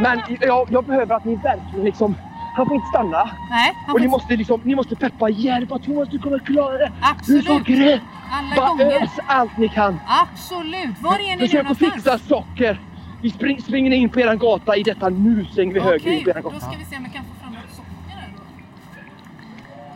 Men 0.02 0.22
jag, 0.42 0.68
jag 0.72 0.86
behöver 0.86 1.16
att 1.16 1.26
ni 1.26 1.36
verkligen 1.36 1.86
liksom... 1.86 2.16
Han 2.56 2.66
får 2.68 2.76
inte 2.76 2.88
stanna. 2.88 3.30
Nej, 3.50 3.74
Och 3.94 4.02
ni 4.02 4.08
måste, 4.08 4.36
liksom, 4.36 4.62
ni 4.64 4.76
måste 4.76 4.96
peppa 4.96 5.30
hjälpa 5.30 5.80
Thomas, 5.80 6.10
du 6.10 6.20
kommer 6.20 6.40
klara 6.40 6.78
det. 6.78 6.92
Absolut. 7.02 7.46
Du 7.66 7.74
grym. 7.74 8.00
Alla 8.32 8.56
Bara 8.56 8.68
gånger. 8.70 9.04
ös 9.04 9.12
allt 9.28 9.58
ni 9.58 9.70
kan. 9.70 10.00
Absolut. 10.08 11.02
Var 11.02 11.14
är 11.14 11.18
ni 11.20 11.36
nu 11.36 11.40
Försök 11.40 11.60
att 11.60 11.64
någonstans? 11.64 11.94
fixa 11.94 12.18
socker. 12.18 12.80
Vi 13.22 13.30
spring, 13.32 13.62
springer 13.62 13.92
in 13.92 14.10
på 14.10 14.20
eran 14.20 14.38
gata 14.38 14.76
i 14.76 14.84
detta 14.84 15.10
nu, 15.10 15.46
svänger 15.54 15.74
vi 15.74 15.80
höger 15.80 16.12
in 16.12 16.24
på 16.24 16.50
då 16.50 16.60
ska 16.60 16.70
vi 16.80 16.86
se 16.86 16.98
om 16.98 17.04
vi 17.04 17.10
kan 17.10 17.24
få 17.26 17.44
fram 17.44 17.54
något 17.54 17.76
socker. 17.76 18.30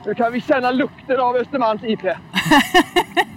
Nu 0.06 0.14
kan 0.14 0.32
vi 0.34 0.42
känna 0.42 0.72
lukten 0.72 1.20
av 1.20 1.36
Östermalms 1.36 1.84
IP. 1.84 2.02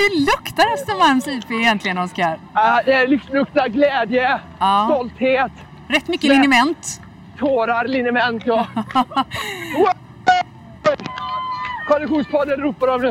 Hur 0.00 0.20
luktar 0.26 0.74
Östermalms 0.74 1.28
IP 1.28 1.50
egentligen, 1.50 1.98
Oskar? 1.98 2.32
Uh, 2.34 2.78
det 2.84 3.06
luktar 3.06 3.68
glädje, 3.68 4.40
Ja. 4.58 4.88
stolthet. 4.90 5.52
Rätt 5.88 6.08
mycket 6.08 6.30
liniment. 6.30 7.00
Tårar, 7.38 7.84
liniment, 7.84 8.42
ja. 8.46 8.66
Konditionspodden 11.88 12.60
ropar 12.60 12.88
av 12.88 13.02
nu. 13.02 13.08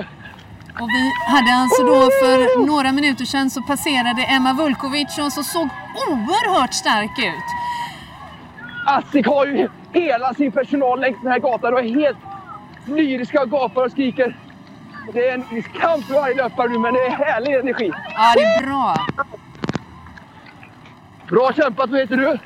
Och 0.79 0.89
vi 0.89 1.11
hade 1.27 1.51
alltså 1.53 1.83
då 1.83 1.95
för 2.01 2.65
några 2.65 2.91
minuter 2.91 3.25
sedan 3.25 3.49
så 3.49 3.61
passerade 3.61 4.23
Emma 4.23 4.53
Vulkovic 4.53 5.17
och 5.17 5.33
så 5.33 5.43
såg 5.43 5.67
oerhört 6.09 6.73
stark 6.73 7.19
ut. 7.19 7.47
Asik 8.87 9.27
har 9.27 9.45
ju 9.45 9.69
hela 9.93 10.33
sin 10.33 10.51
personal 10.51 10.99
längs 10.99 11.17
den 11.21 11.31
här 11.31 11.39
gatan 11.39 11.73
och 11.73 11.79
är 11.79 11.83
helt 11.83 12.17
lyriska 12.85 13.41
och 13.41 13.49
gapar 13.49 13.85
och 13.85 13.91
skriker. 13.91 14.35
Det 15.13 15.29
är 15.29 15.33
en 15.33 15.63
kamp 15.63 16.05
för 16.05 16.13
varje 16.13 16.35
löpare 16.35 16.67
nu, 16.67 16.79
men 16.79 16.93
det 16.93 16.99
är 16.99 17.09
härlig 17.09 17.53
energi. 17.53 17.91
Ja, 18.15 18.33
det 18.35 18.43
är 18.43 18.67
bra. 18.67 18.95
Bra 21.29 21.53
kämpat, 21.53 21.89
vad 21.89 21.99
heter 21.99 22.17
du? 22.17 22.37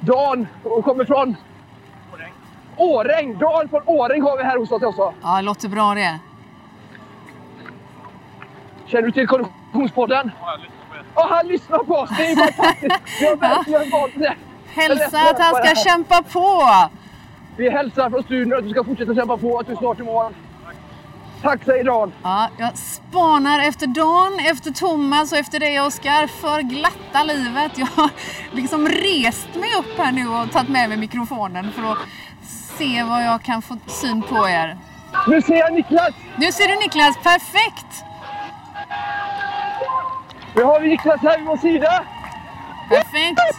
Dan 0.00 0.46
och 0.62 0.84
kommer 0.84 1.04
från? 1.04 1.36
Åräng. 2.76 3.38
Dan 3.38 3.68
från 3.68 3.82
Åräng 3.86 4.22
har 4.22 4.36
vi 4.36 4.42
här 4.42 4.58
hos 4.58 4.70
oss 4.70 4.82
också. 4.82 5.14
Ja, 5.22 5.36
det 5.36 5.42
låter 5.42 5.68
bra 5.68 5.94
det. 5.94 6.18
Känner 8.86 9.02
du 9.02 9.12
till 9.12 9.26
Konditionspodden? 9.26 10.30
Ja, 11.14 11.26
han 11.30 11.46
lyssnar 11.46 11.78
på 11.78 11.94
oss. 11.94 12.10
Det 12.16 12.26
är 12.26 12.36
fantastiskt. 12.36 13.20
Vi 13.20 13.26
har 13.26 13.36
verkligen 13.36 13.90
valt 13.90 14.14
det. 14.14 14.34
Hälsa 14.66 15.18
att 15.18 15.40
han 15.40 15.54
ska 15.54 15.74
kämpa 15.74 16.22
på. 16.22 16.64
Vi 17.56 17.70
hälsar 17.70 18.10
från 18.10 18.22
studion 18.22 18.58
att 18.58 18.64
du 18.64 18.70
ska 18.70 18.84
fortsätta 18.84 19.14
kämpa 19.14 19.36
på, 19.36 19.58
att 19.58 19.66
du 19.66 19.72
är 19.72 19.76
snart 19.76 20.00
i 20.00 20.02
mål. 20.02 20.34
Tack 21.42 21.64
säger 21.64 21.84
Dan. 21.84 22.12
Ja, 22.22 22.48
jag 22.58 22.78
spanar 22.78 23.60
efter 23.60 23.86
Dan, 23.86 24.38
efter 24.50 24.70
Thomas 24.70 25.32
och 25.32 25.38
efter 25.38 25.60
dig 25.60 25.80
Oskar 25.80 26.26
för 26.26 26.60
glatta 26.62 27.22
livet. 27.22 27.72
Jag 27.78 27.86
har 27.86 28.10
liksom 28.52 28.88
rest 28.88 29.48
mig 29.54 29.70
upp 29.78 29.98
här 29.98 30.12
nu 30.12 30.28
och 30.28 30.52
tagit 30.52 30.68
med 30.68 30.88
mig 30.88 30.98
mikrofonen 30.98 31.72
för 31.72 31.92
att 31.92 31.98
se 32.78 33.02
vad 33.02 33.24
jag 33.24 33.42
kan 33.42 33.62
få 33.62 33.76
syn 33.86 34.22
på 34.22 34.48
er. 34.48 34.78
Nu 35.26 35.42
ser 35.42 35.56
jag 35.56 35.72
Niklas! 35.72 36.14
Nu 36.36 36.52
ser 36.52 36.68
du 36.68 36.74
Niklas, 36.74 37.16
perfekt! 37.16 38.04
Nu 40.54 40.62
har 40.62 40.80
vi 40.80 40.88
Niklas 40.88 41.20
här 41.22 41.38
vid 41.38 41.46
vår 41.46 41.56
sida. 41.56 42.04
Perfekt! 42.88 43.58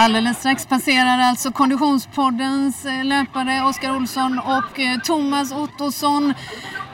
Alldeles 0.00 0.38
strax 0.38 0.66
passerar 0.66 1.18
alltså 1.18 1.52
Konditionspoddens 1.52 2.84
eh, 2.84 3.04
löpare 3.04 3.62
Oskar 3.62 3.96
Olsson 3.96 4.38
och 4.38 4.80
eh, 4.80 4.98
Thomas 5.00 5.52
Ottosson 5.52 6.34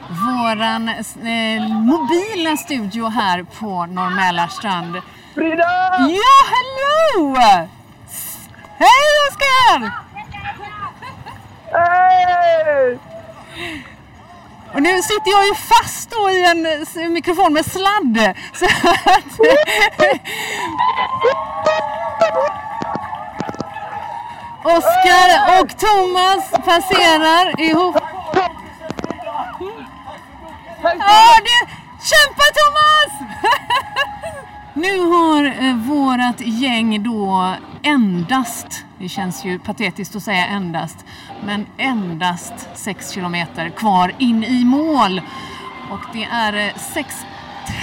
våran 0.09 0.89
eh, 0.89 1.67
mobila 1.69 2.57
studio 2.57 3.09
här 3.09 3.43
på 3.43 3.85
Norr 3.85 4.09
Mälarstrand. 4.09 4.95
Frida! 5.35 5.95
Ja, 5.99 6.35
hello! 6.55 7.37
S- 8.07 8.49
Hej 8.77 9.11
Oskar! 9.29 9.91
Hej! 11.71 12.99
Och 14.73 14.81
nu 14.81 15.01
sitter 15.01 15.31
jag 15.31 15.47
ju 15.47 15.55
fast 15.55 16.09
då 16.11 16.29
i 16.29 16.45
en 17.05 17.13
mikrofon 17.13 17.53
med 17.53 17.65
sladd. 17.65 18.35
Så 18.53 18.65
att... 18.65 19.39
Oskar 24.65 25.61
och 25.61 25.77
Thomas 25.77 26.51
passerar 26.51 27.61
ihop. 27.61 27.95
Ja, 30.83 31.39
det... 31.43 31.69
Kämpa 32.11 32.43
Thomas! 32.59 33.11
Nu 34.73 34.99
har 34.99 35.45
eh, 35.45 35.75
vårat 35.75 36.41
gäng 36.41 37.03
då 37.03 37.53
endast, 37.83 38.85
det 38.99 39.09
känns 39.09 39.45
ju 39.45 39.59
patetiskt 39.59 40.15
att 40.15 40.23
säga 40.23 40.45
endast, 40.45 41.05
men 41.45 41.65
endast 41.77 42.53
6 42.73 43.11
kilometer 43.11 43.69
kvar 43.69 44.11
in 44.17 44.43
i 44.43 44.65
mål. 44.65 45.21
Och 45.91 45.99
det 46.13 46.23
är 46.23 46.53
eh, 46.53 46.75
sex 46.75 47.15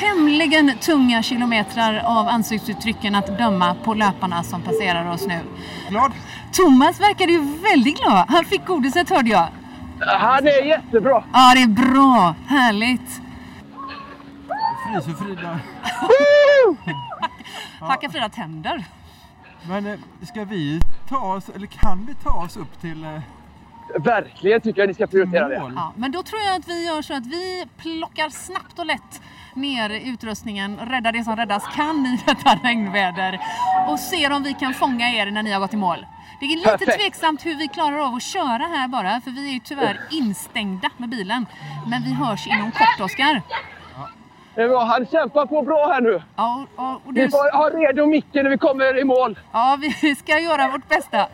tämligen 0.00 0.78
tunga 0.80 1.22
kilometrar 1.22 2.02
av 2.04 2.28
ansiktsuttrycken 2.28 3.14
att 3.14 3.38
döma 3.38 3.74
på 3.74 3.94
löparna 3.94 4.42
som 4.42 4.62
passerar 4.62 5.10
oss 5.10 5.26
nu. 5.26 5.40
Glad? 5.88 6.12
Thomas 6.52 7.00
verkade 7.00 7.32
ju 7.32 7.40
väldigt 7.58 7.98
glad. 8.00 8.24
Han 8.28 8.44
fick 8.44 8.66
godiset 8.66 9.10
hörde 9.10 9.30
jag. 9.30 9.48
Han 10.00 10.46
är 10.46 10.64
jättebra. 10.64 11.24
Ja, 11.32 11.52
det 11.54 11.62
är 11.62 11.66
bra. 11.92 12.34
Härligt. 12.46 13.20
Fryser 14.86 15.12
Frida. 15.24 15.60
Hackar 17.80 18.08
Frida 18.08 18.28
tänder. 18.28 18.84
Men 19.68 19.86
eh, 19.86 19.98
ska 20.32 20.44
vi 20.44 20.80
ta 21.08 21.18
oss, 21.34 21.48
eller 21.48 21.66
kan 21.66 22.06
vi 22.06 22.14
ta 22.14 22.30
oss 22.44 22.56
upp 22.56 22.80
till... 22.80 23.04
eh, 23.04 23.20
Verkligen 23.98 24.60
tycker 24.60 24.80
jag 24.80 24.88
ni 24.88 24.94
ska 24.94 25.06
prioritera 25.06 25.48
det. 25.48 25.72
Ja, 25.76 25.92
men 25.96 26.12
då 26.12 26.22
tror 26.22 26.40
jag 26.40 26.56
att 26.56 26.68
vi 26.68 26.86
gör 26.86 27.02
så 27.02 27.14
att 27.14 27.26
vi 27.26 27.64
plockar 27.78 28.28
snabbt 28.30 28.78
och 28.78 28.86
lätt 28.86 29.22
ner 29.56 29.90
utrustningen, 29.90 30.78
räddar 30.78 31.12
det 31.12 31.24
som 31.24 31.36
räddas 31.36 31.64
kan 31.76 32.06
i 32.06 32.20
detta 32.26 32.50
regnväder 32.64 33.40
och 33.88 33.98
ser 34.00 34.32
om 34.32 34.42
vi 34.42 34.54
kan 34.54 34.74
fånga 34.74 35.10
er 35.10 35.30
när 35.30 35.42
ni 35.42 35.52
har 35.52 35.60
gått 35.60 35.74
i 35.74 35.76
mål. 35.76 36.06
Det 36.40 36.46
är 36.46 36.56
lite 36.56 36.68
Perfekt. 36.70 37.00
tveksamt 37.00 37.46
hur 37.46 37.54
vi 37.54 37.68
klarar 37.68 37.98
av 38.08 38.14
att 38.14 38.22
köra 38.22 38.64
här 38.76 38.88
bara, 38.88 39.20
för 39.20 39.30
vi 39.30 39.48
är 39.48 39.52
ju 39.52 39.58
tyvärr 39.60 40.00
instängda 40.10 40.90
med 40.96 41.08
bilen. 41.08 41.46
Men 41.86 42.02
vi 42.02 42.12
hörs 42.14 42.46
inom 42.46 42.70
kort, 42.72 43.00
Oskar. 43.00 43.42
Det 44.54 44.62
är 44.62 44.68
bra. 44.68 44.84
Han 44.84 45.06
kämpar 45.06 45.46
på 45.46 45.62
bra 45.62 45.88
här 45.92 46.00
nu. 46.00 46.22
Ja, 46.36 46.66
och, 46.76 46.84
och, 46.84 46.92
och 47.06 47.16
Vi 47.16 47.20
du, 47.20 47.30
får 47.30 47.56
ha 47.56 47.68
redo 47.70 48.06
micken 48.06 48.44
när 48.44 48.50
vi 48.50 48.58
kommer 48.58 48.98
i 49.00 49.04
mål. 49.04 49.38
ja, 49.52 49.78
vi 50.02 50.14
ska 50.14 50.38
göra 50.38 50.68
vårt 50.68 50.88
bästa. 50.88 51.26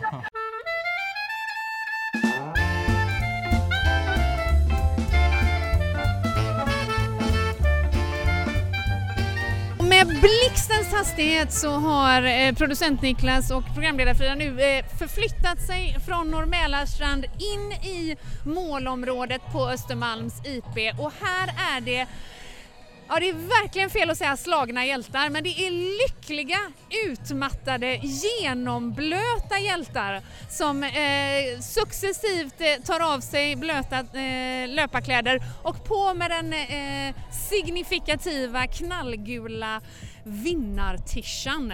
Blixtens 10.21 10.93
hastighet 10.93 11.53
så 11.53 11.71
har 11.71 12.23
eh, 12.23 12.55
producent 12.55 13.03
Niklas 13.03 13.51
och 13.51 13.65
programledare 13.75 14.15
Frida 14.15 14.35
nu 14.35 14.61
eh, 14.61 14.85
förflyttat 14.99 15.67
sig 15.67 15.97
från 16.07 16.31
Norr 16.31 16.47
Mälarstrand 16.47 17.25
in 17.25 17.73
i 17.73 18.17
målområdet 18.45 19.43
på 19.53 19.69
Östermalms 19.69 20.35
IP 20.45 21.01
och 21.01 21.13
här 21.21 21.77
är 21.77 21.81
det 21.81 22.07
Ja, 23.11 23.19
det 23.21 23.29
är 23.29 23.63
verkligen 23.63 23.91
fel 23.91 24.11
att 24.11 24.19
säga 24.19 24.37
slagna 24.37 24.87
hjältar, 24.87 25.31
men 25.31 25.45
det 25.45 25.49
är 25.67 25.71
lyckliga, 25.71 26.59
utmattade, 27.07 27.97
genomblöta 28.03 29.59
hjältar 29.59 30.23
som 30.51 30.83
eh, 30.83 31.61
successivt 31.61 32.61
eh, 32.61 32.85
tar 32.85 33.15
av 33.15 33.21
sig 33.21 33.57
blöta 33.57 33.99
eh, 33.99 34.69
löparkläder 34.69 35.43
och 35.63 35.85
på 35.85 36.15
med 36.15 36.31
den 36.31 36.53
eh, 36.53 37.15
signifikativa 37.51 38.67
knallgula 38.67 39.81
Vinnartishan. 40.25 41.73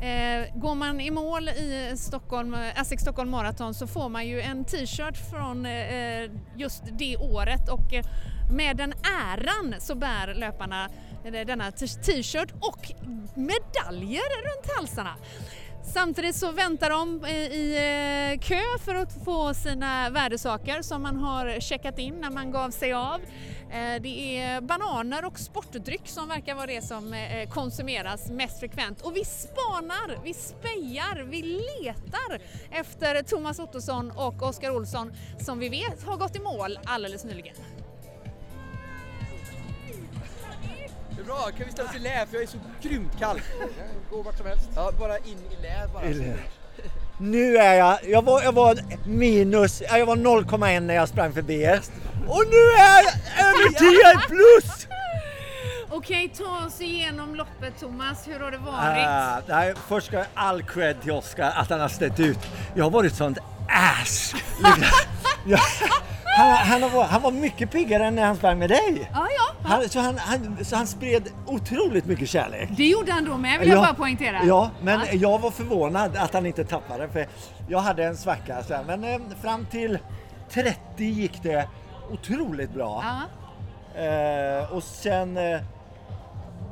Eh, 0.00 0.54
går 0.54 0.74
man 0.74 1.00
i 1.00 1.10
mål 1.10 1.48
i 1.48 1.92
Stockholm, 1.96 2.54
Essex 2.54 3.02
Stockholm 3.02 3.30
Marathon 3.30 3.74
så 3.74 3.86
får 3.86 4.08
man 4.08 4.26
ju 4.26 4.40
en 4.40 4.64
t-shirt 4.64 5.30
från 5.30 5.66
eh, 5.66 6.30
just 6.56 6.82
det 6.98 7.16
året 7.16 7.68
och 7.68 7.94
eh, 7.94 8.04
med 8.50 8.76
den 8.76 8.92
äran 9.32 9.74
så 9.80 9.94
bär 9.94 10.34
löparna 10.34 10.88
eh, 11.24 11.46
denna 11.46 11.70
t-shirt 11.72 12.52
och 12.60 12.92
medaljer 13.34 14.42
runt 14.42 14.76
halsarna. 14.76 15.16
Samtidigt 15.86 16.36
så 16.36 16.50
väntar 16.50 16.90
de 16.90 17.24
eh, 17.24 17.32
i 17.32 17.76
eh, 18.32 18.40
kö 18.40 18.62
för 18.84 18.94
att 18.94 19.24
få 19.24 19.54
sina 19.54 20.10
värdesaker 20.10 20.82
som 20.82 21.02
man 21.02 21.16
har 21.16 21.60
checkat 21.60 21.98
in 21.98 22.14
när 22.20 22.30
man 22.30 22.50
gav 22.50 22.70
sig 22.70 22.92
av. 22.92 23.20
Eh, 23.70 24.02
det 24.02 24.38
är 24.38 24.60
bananer 24.60 25.24
och 25.24 25.38
sportdryck 25.38 26.08
som 26.08 26.28
verkar 26.28 26.54
vara 26.54 26.66
det 26.66 26.84
som 26.84 27.14
konsumeras 27.50 28.30
mest 28.30 28.60
frekvent. 28.60 29.02
Och 29.02 29.16
vi 29.16 29.24
spanar, 29.24 30.24
vi 30.24 30.34
spejar, 30.34 31.22
vi 31.22 31.42
letar 31.42 32.40
efter 32.70 33.22
Thomas 33.22 33.58
Ottosson 33.58 34.10
och 34.10 34.42
Oskar 34.42 34.70
Olsson 34.70 35.12
som 35.40 35.58
vi 35.58 35.68
vet 35.68 36.02
har 36.02 36.16
gått 36.16 36.36
i 36.36 36.40
mål 36.40 36.78
alldeles 36.84 37.24
nyligen. 37.24 37.54
Det 41.16 41.20
är 41.22 41.24
bra, 41.24 41.50
kan 41.56 41.66
vi 41.66 41.72
ställa 41.72 41.88
oss 41.90 41.96
i 41.96 41.98
lä 41.98 42.26
för 42.30 42.34
jag 42.36 42.42
är 42.42 42.46
så 42.46 42.58
grymt 42.82 43.18
kall. 43.18 43.40
Gå 44.10 44.22
vart 44.22 44.36
som 44.36 44.46
helst. 44.46 44.68
Ja, 44.76 44.90
bara 44.98 45.18
in 45.18 45.38
i 45.58 45.62
lä 45.62 45.88
bara. 45.94 46.04
I 46.04 46.14
lä. 46.14 46.34
Nu 47.18 47.56
är 47.56 47.74
jag, 47.74 47.98
jag 48.08 48.22
var, 48.24 48.42
jag 48.42 48.52
var 48.52 48.78
minus, 49.06 49.82
ja, 49.88 49.98
jag 49.98 50.06
var 50.06 50.16
0,1 50.16 50.80
när 50.80 50.94
jag 50.94 51.08
sprang 51.08 51.32
förbi 51.32 51.62
er. 51.62 51.80
Och 52.28 52.42
nu 52.50 52.56
är 52.56 53.02
jag 53.02 53.12
över 53.46 54.18
10 54.20 54.26
plus! 54.28 54.86
Okej, 55.90 56.32
ta 56.38 56.66
oss 56.66 56.80
igenom 56.80 57.34
loppet 57.34 57.80
Thomas, 57.80 58.28
hur 58.28 58.40
har 58.40 58.50
det 58.50 58.58
varit? 58.58 59.06
Ah, 59.06 59.40
nej, 59.48 59.74
först 59.88 60.06
ska 60.06 60.16
jag 60.16 60.26
all 60.34 60.62
cred 60.62 61.02
till 61.02 61.12
Oskar 61.12 61.52
att 61.56 61.70
han 61.70 61.80
har 61.80 61.88
ställt 61.88 62.20
ut. 62.20 62.38
Jag 62.74 62.84
har 62.84 62.90
varit 62.90 63.14
sånt 63.14 63.38
ass. 63.68 64.34
Jag- 65.46 65.60
han, 66.36 66.80
han, 66.82 66.90
varit- 66.92 67.10
han 67.10 67.22
var 67.22 67.30
mycket 67.30 67.70
piggare 67.70 68.06
än 68.06 68.14
när 68.14 68.24
han 68.24 68.36
sprang 68.36 68.58
med 68.58 68.70
dig. 68.70 69.10
Ja, 69.14 69.26
ja. 69.38 69.68
Han, 69.68 69.88
så, 69.88 70.00
han, 70.00 70.18
han, 70.18 70.64
så 70.64 70.76
han 70.76 70.86
spred 70.86 71.28
otroligt 71.46 72.04
mycket 72.06 72.28
kärlek. 72.28 72.68
Det 72.76 72.86
gjorde 72.86 73.12
han 73.12 73.24
då 73.24 73.36
med 73.36 73.60
vill 73.60 73.68
jag 73.68 73.78
bara 73.82 73.94
poängtera. 73.94 74.40
Ja, 74.44 74.70
men 74.82 75.00
Ja. 75.00 75.06
jag 75.12 75.38
var 75.38 75.50
förvånad 75.50 76.16
att 76.16 76.34
han 76.34 76.46
inte 76.46 76.64
tappade 76.64 77.08
för 77.08 77.26
jag 77.68 77.78
hade 77.78 78.04
en 78.04 78.16
svacka. 78.16 78.62
Så 78.62 78.74
här, 78.74 78.84
men 78.84 79.04
eh, 79.04 79.18
fram 79.42 79.66
till 79.66 79.98
30 80.50 80.78
gick 81.04 81.42
det 81.42 81.68
otroligt 82.12 82.70
bra. 82.74 83.04
Eh, 83.96 84.72
och 84.72 84.82
sen... 84.82 85.36
Eh, 85.36 85.60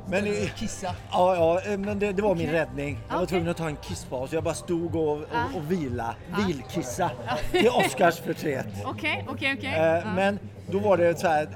men, 0.07 0.25
Kissa? 0.55 0.95
Ja, 1.11 1.35
ja 1.35 1.71
eh, 1.71 1.77
men 1.79 1.99
det, 1.99 2.11
det 2.11 2.21
var 2.21 2.35
min 2.35 2.47
Okej. 2.49 2.59
räddning. 2.59 2.99
Jag 3.07 3.15
var 3.15 3.21
Okej. 3.23 3.27
tvungen 3.29 3.49
att 3.49 3.57
ta 3.57 3.67
en 3.67 3.75
kisspaus. 3.75 4.33
Jag 4.33 4.43
bara 4.43 4.53
stod 4.53 4.95
och, 4.95 5.11
och, 5.17 5.25
Ja. 5.33 5.43
och 5.55 5.71
vila, 5.71 6.15
Ja. 6.31 6.45
vilkissa. 6.47 7.11
Till 7.51 7.69
Oscars 7.69 8.19
förtret. 8.19 8.65
Okej, 8.85 9.25
okej, 9.29 9.55
okej. 9.57 9.73
Eh, 9.73 9.81
Ja. 9.85 10.01
Men 10.15 10.39
då 10.71 10.79
var 10.79 10.97
det 10.97 11.19
så 11.19 11.27
här, 11.27 11.47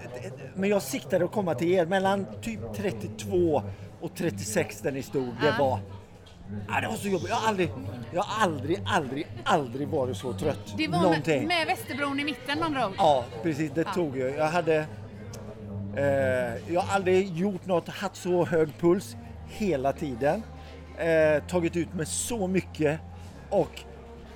men 0.55 0.69
jag 0.69 0.81
siktade 0.81 1.25
att 1.25 1.31
komma 1.31 1.55
till 1.55 1.71
er 1.71 1.85
mellan 1.85 2.25
typ 2.41 2.59
32 2.75 3.63
och 4.01 4.15
36 4.15 4.81
där 4.81 4.91
ni 4.91 5.03
stod. 5.03 5.27
Det 5.41 5.47
Ja. 5.47 5.53
var, 5.59 5.79
ja, 6.69 6.81
det 6.81 6.87
var 6.87 6.95
så 6.95 7.07
jobbigt. 7.07 7.29
Jag 7.29 7.35
har 7.35 7.47
aldrig, 7.47 7.69
jag 8.13 8.23
har 8.23 8.43
aldrig, 8.43 8.79
aldrig, 8.85 9.27
aldrig 9.43 9.87
varit 9.87 10.17
så 10.17 10.33
trött. 10.33 10.73
Det 10.77 10.87
var 10.87 11.01
Någonting. 11.01 11.39
med, 11.39 11.47
med 11.47 11.67
Västerbron 11.67 12.19
i 12.19 12.23
mitten 12.23 12.57
med 12.59 12.65
andra 12.65 12.87
ord. 12.87 12.93
Ja, 12.97 13.23
precis. 13.43 13.71
Det 13.71 13.81
Ja. 13.81 13.93
tog 13.93 14.17
ju. 14.17 14.29
Jag 14.29 14.47
hade... 14.47 14.85
Eh, 15.97 16.73
jag 16.73 16.81
har 16.81 16.95
aldrig 16.95 17.37
gjort 17.37 17.65
något, 17.65 17.89
haft 17.89 18.15
så 18.15 18.45
hög 18.45 18.69
puls 18.79 19.15
hela 19.47 19.93
tiden. 19.93 20.43
Eh, 20.97 21.43
tagit 21.43 21.75
ut 21.75 21.93
mig 21.93 22.05
så 22.05 22.47
mycket 22.47 22.99
och 23.49 23.81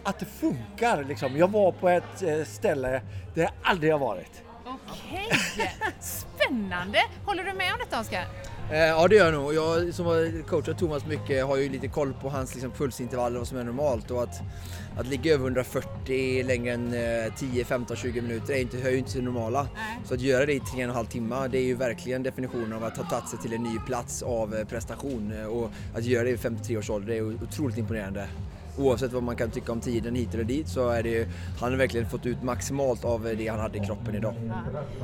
att 0.04 0.20
det 0.20 0.26
funkar 0.26 1.04
liksom. 1.04 1.38
Jag 1.38 1.48
var 1.52 1.72
på 1.72 1.90
ett 1.90 2.22
eh, 2.24 2.44
ställe 2.44 3.02
där 3.36 3.42
jag 3.42 3.52
aldrig 3.62 3.92
har 3.92 4.00
varit. 4.00 4.44
Okej, 4.66 5.30
spännande! 6.00 7.00
Håller 7.26 7.44
du 7.44 7.54
med 7.54 7.74
om 7.74 7.80
detta 7.80 8.00
Oskar? 8.00 8.26
Eh, 8.72 8.78
ja 8.78 9.08
det 9.08 9.16
gör 9.16 9.26
jag 9.26 9.34
nog. 9.34 9.54
Jag 9.54 9.94
som 9.94 10.06
har 10.06 10.48
coachat 10.48 10.78
Thomas 10.78 11.06
mycket 11.06 11.46
har 11.46 11.58
ju 11.58 11.70
lite 11.70 11.88
koll 11.88 12.14
på 12.14 12.30
hans 12.30 12.54
liksom, 12.54 12.72
pulsintervaller 12.72 13.36
och 13.36 13.40
vad 13.40 13.48
som 13.48 13.58
är 13.58 13.64
normalt 13.64 14.12
och 14.12 14.24
att, 14.24 14.42
att 14.98 15.08
ligga 15.08 15.34
över 15.34 15.44
140 15.44 16.44
längre 16.44 16.74
än 16.74 16.94
eh, 16.94 17.34
10, 17.36 17.66
15, 17.66 17.98
20 17.98 18.22
minuter 18.22 18.54
är 18.54 18.62
inte, 18.62 18.78
hör 18.78 18.90
ju 18.90 18.98
inte 18.98 19.12
till 19.12 19.20
det 19.20 19.26
normala. 19.26 19.68
Så 20.06 20.14
att 20.14 20.22
göra 20.22 20.46
det 20.46 20.54
i 20.54 20.60
tre 20.60 20.84
och 20.84 20.90
en 20.90 20.96
halv 20.96 21.06
timme 21.06 21.48
det 21.48 21.58
är 21.58 21.64
ju 21.64 21.76
verkligen 21.76 22.24
definitionen 22.24 22.74
av 22.74 22.84
att 22.84 22.98
ha 22.98 23.04
tagit 23.04 23.30
sig 23.30 23.40
till 23.40 23.54
en 23.54 23.64
ny 23.64 23.80
plats 23.88 24.24
av 24.24 24.56
eh, 24.56 24.66
prestation 24.66 25.46
och 25.46 25.72
att 25.96 26.04
göra 26.04 26.24
det 26.24 26.30
i 26.30 26.38
53 26.38 26.78
års 26.78 26.90
ålder 26.90 27.14
är 27.14 27.44
otroligt 27.44 27.78
imponerande. 27.78 28.28
Oavsett 28.82 29.12
vad 29.14 29.24
man 29.24 29.36
kan 29.36 29.52
tycka 29.52 29.72
om 29.72 29.82
tiden 29.82 30.16
hit 30.16 30.34
eller 30.34 30.44
dit 30.44 30.68
så 30.68 30.90
är 30.90 31.04
det 31.04 31.10
ju, 31.10 31.28
han 31.60 31.72
har 31.72 31.78
verkligen 31.78 32.10
fått 32.10 32.26
ut 32.26 32.44
maximalt 32.44 33.06
av 33.06 33.34
det 33.38 33.48
han 33.48 33.60
hade 33.60 33.78
i 33.78 33.86
kroppen 33.86 34.16
idag. 34.16 34.34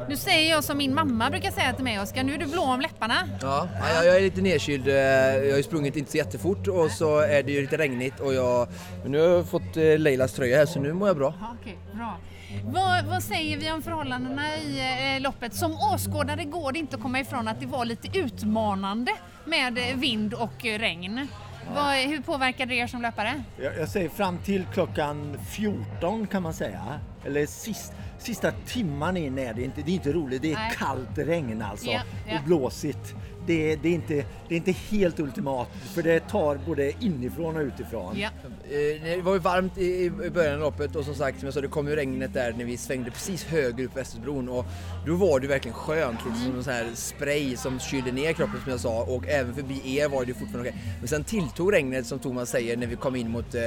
Nu 0.09 0.15
säger 0.17 0.49
jag 0.49 0.63
som 0.63 0.77
min 0.77 0.93
mamma 0.93 1.29
brukar 1.29 1.51
säga 1.51 1.73
till 1.73 1.83
mig, 1.83 1.99
Oskar, 1.99 2.23
nu 2.23 2.33
är 2.33 2.37
du 2.37 2.45
blå 2.45 2.61
om 2.63 2.81
läpparna. 2.81 3.15
Ja, 3.41 3.67
ja, 3.79 4.03
jag 4.03 4.15
är 4.15 4.21
lite 4.21 4.41
nedkyld. 4.41 4.87
Eh, 4.87 4.93
Jag 4.95 5.51
har 5.51 5.57
ju 5.57 5.63
sprungit 5.63 5.95
inte 5.95 6.11
så 6.11 6.17
jättefort 6.17 6.67
och 6.67 6.91
så 6.91 7.19
är 7.19 7.43
det 7.43 7.51
ju 7.51 7.61
lite 7.61 7.77
regnigt 7.77 8.19
och 8.19 8.33
jag, 8.33 8.67
men 9.03 9.11
nu 9.11 9.19
har 9.19 9.27
jag 9.27 9.45
fått 9.45 9.77
eh, 9.77 9.97
Leilas 9.99 10.33
tröja 10.33 10.57
här 10.57 10.65
så 10.65 10.79
nu 10.79 10.93
mår 10.93 11.07
jag 11.07 11.17
bra. 11.17 11.33
Ja, 11.41 11.55
okej, 11.61 11.77
bra. 11.93 12.17
Vad, 12.65 13.05
vad 13.05 13.23
säger 13.23 13.57
vi 13.57 13.71
om 13.71 13.81
förhållandena 13.81 14.57
i 14.57 14.79
eh, 15.15 15.21
loppet? 15.21 15.55
Som 15.55 15.71
åskådare 15.93 16.43
går 16.43 16.71
det 16.71 16.79
inte 16.79 16.95
att 16.95 17.01
komma 17.01 17.19
ifrån 17.19 17.47
att 17.47 17.59
det 17.59 17.65
var 17.65 17.85
lite 17.85 18.17
utmanande 18.19 19.11
med 19.45 19.79
vind 19.95 20.33
och 20.33 20.63
regn. 20.63 21.27
Vad, 21.75 21.95
hur 21.95 22.21
påverkade 22.21 22.73
det 22.73 22.79
er 22.79 22.87
som 22.87 23.01
löpare? 23.01 23.43
Jag, 23.61 23.77
jag 23.77 23.89
säger 23.89 24.09
fram 24.09 24.37
till 24.37 24.65
klockan 24.73 25.37
14 25.49 26.27
kan 26.27 26.43
man 26.43 26.53
säga. 26.53 26.99
Eller 27.25 27.45
sist, 27.45 27.93
sista 28.19 28.51
timman 28.51 29.17
in 29.17 29.39
är 29.39 29.53
det 29.53 29.63
inte. 29.63 29.81
Det 29.81 29.91
är 29.91 29.93
inte 29.93 30.11
roligt. 30.11 30.41
Det 30.41 30.51
är 30.51 30.55
Nej. 30.55 30.75
kallt 30.77 31.17
regn 31.17 31.61
alltså. 31.61 31.87
Ja, 31.87 32.01
ja. 32.27 32.37
Och 32.37 32.45
blåsigt. 32.45 33.15
Det, 33.47 33.71
är- 33.71 33.77
det, 33.77 33.89
är 33.89 33.93
inte, 33.93 34.13
det 34.47 34.55
är 34.55 34.57
inte 34.57 34.71
helt 34.71 35.19
ultimat 35.19 35.67
för 35.93 36.03
det 36.03 36.19
tar 36.19 36.59
både 36.65 36.91
inifrån 36.99 37.55
och 37.55 37.61
utifrån. 37.61 38.15
Ja. 38.19 38.29
Eh, 38.69 39.03
Det 39.15 39.21
var 39.23 39.33
ju 39.33 39.39
varmt 39.39 39.77
i 39.77 40.09
början 40.33 40.53
av 40.53 40.59
loppet 40.59 40.95
och 40.95 41.05
som 41.05 41.15
sagt, 41.15 41.39
som 41.39 41.45
jag 41.47 41.53
sa, 41.53 41.61
det 41.61 41.67
kom 41.67 41.87
ju 41.87 41.95
regnet 41.95 42.33
där 42.33 42.53
när 42.57 42.65
vi 42.65 42.77
svängde 42.77 43.11
precis 43.11 43.43
höger 43.45 43.83
upp 43.85 43.97
Västerbron 43.97 44.49
och 44.49 44.65
då 45.05 45.15
var 45.15 45.39
det 45.39 45.47
verkligen 45.47 45.75
skönt, 45.77 46.19
liksom 46.25 46.45
som 46.45 46.55
en 46.57 46.63
sån 46.63 46.73
här 46.73 46.87
spray 46.93 47.57
som 47.57 47.79
kylde 47.79 48.11
ner 48.11 48.33
kroppen 48.33 48.55
som 48.63 48.71
jag 48.71 48.79
sa 48.79 49.03
och 49.03 49.27
även 49.27 49.55
förbi 49.55 49.97
er 49.97 50.07
var 50.09 50.25
det 50.25 50.33
fortfarande 50.33 50.69
okej. 50.69 50.81
Men 50.99 51.07
sen 51.07 51.23
tilltog 51.23 51.73
regnet 51.73 52.05
som 52.05 52.19
Thomas 52.19 52.49
säger 52.49 52.77
när 52.77 52.87
vi 52.87 52.95
kom 52.95 53.15
in 53.15 53.31
mot 53.31 53.55
eh, 53.55 53.61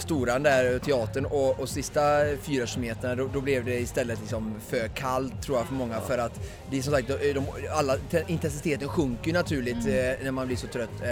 Storan 0.00 0.42
där, 0.42 0.78
teatern 0.78 1.24
och, 1.24 1.60
och 1.60 1.68
sista 1.68 2.00
fyra 2.42 2.66
kilometerna 2.66 3.14
då, 3.14 3.28
då 3.32 3.40
blev 3.40 3.64
det 3.64 3.80
istället 3.80 4.20
liksom 4.20 4.54
för 4.68 4.88
kallt 4.88 5.42
tror 5.42 5.58
jag 5.58 5.66
för 5.66 5.74
många. 5.74 6.00
För 6.00 6.18
att 6.18 6.40
det 6.70 6.78
är 6.78 6.82
som 6.82 6.92
sagt, 6.92 7.08
de, 7.08 7.32
de, 7.32 7.44
alla, 7.72 7.96
intensiteten 8.26 8.88
sjunker 8.88 9.26
ju 9.26 9.32
naturligt 9.32 9.86
eh, 9.86 10.24
när 10.24 10.30
man 10.30 10.46
blir 10.46 10.56
så 10.56 10.66
trött. 10.66 11.02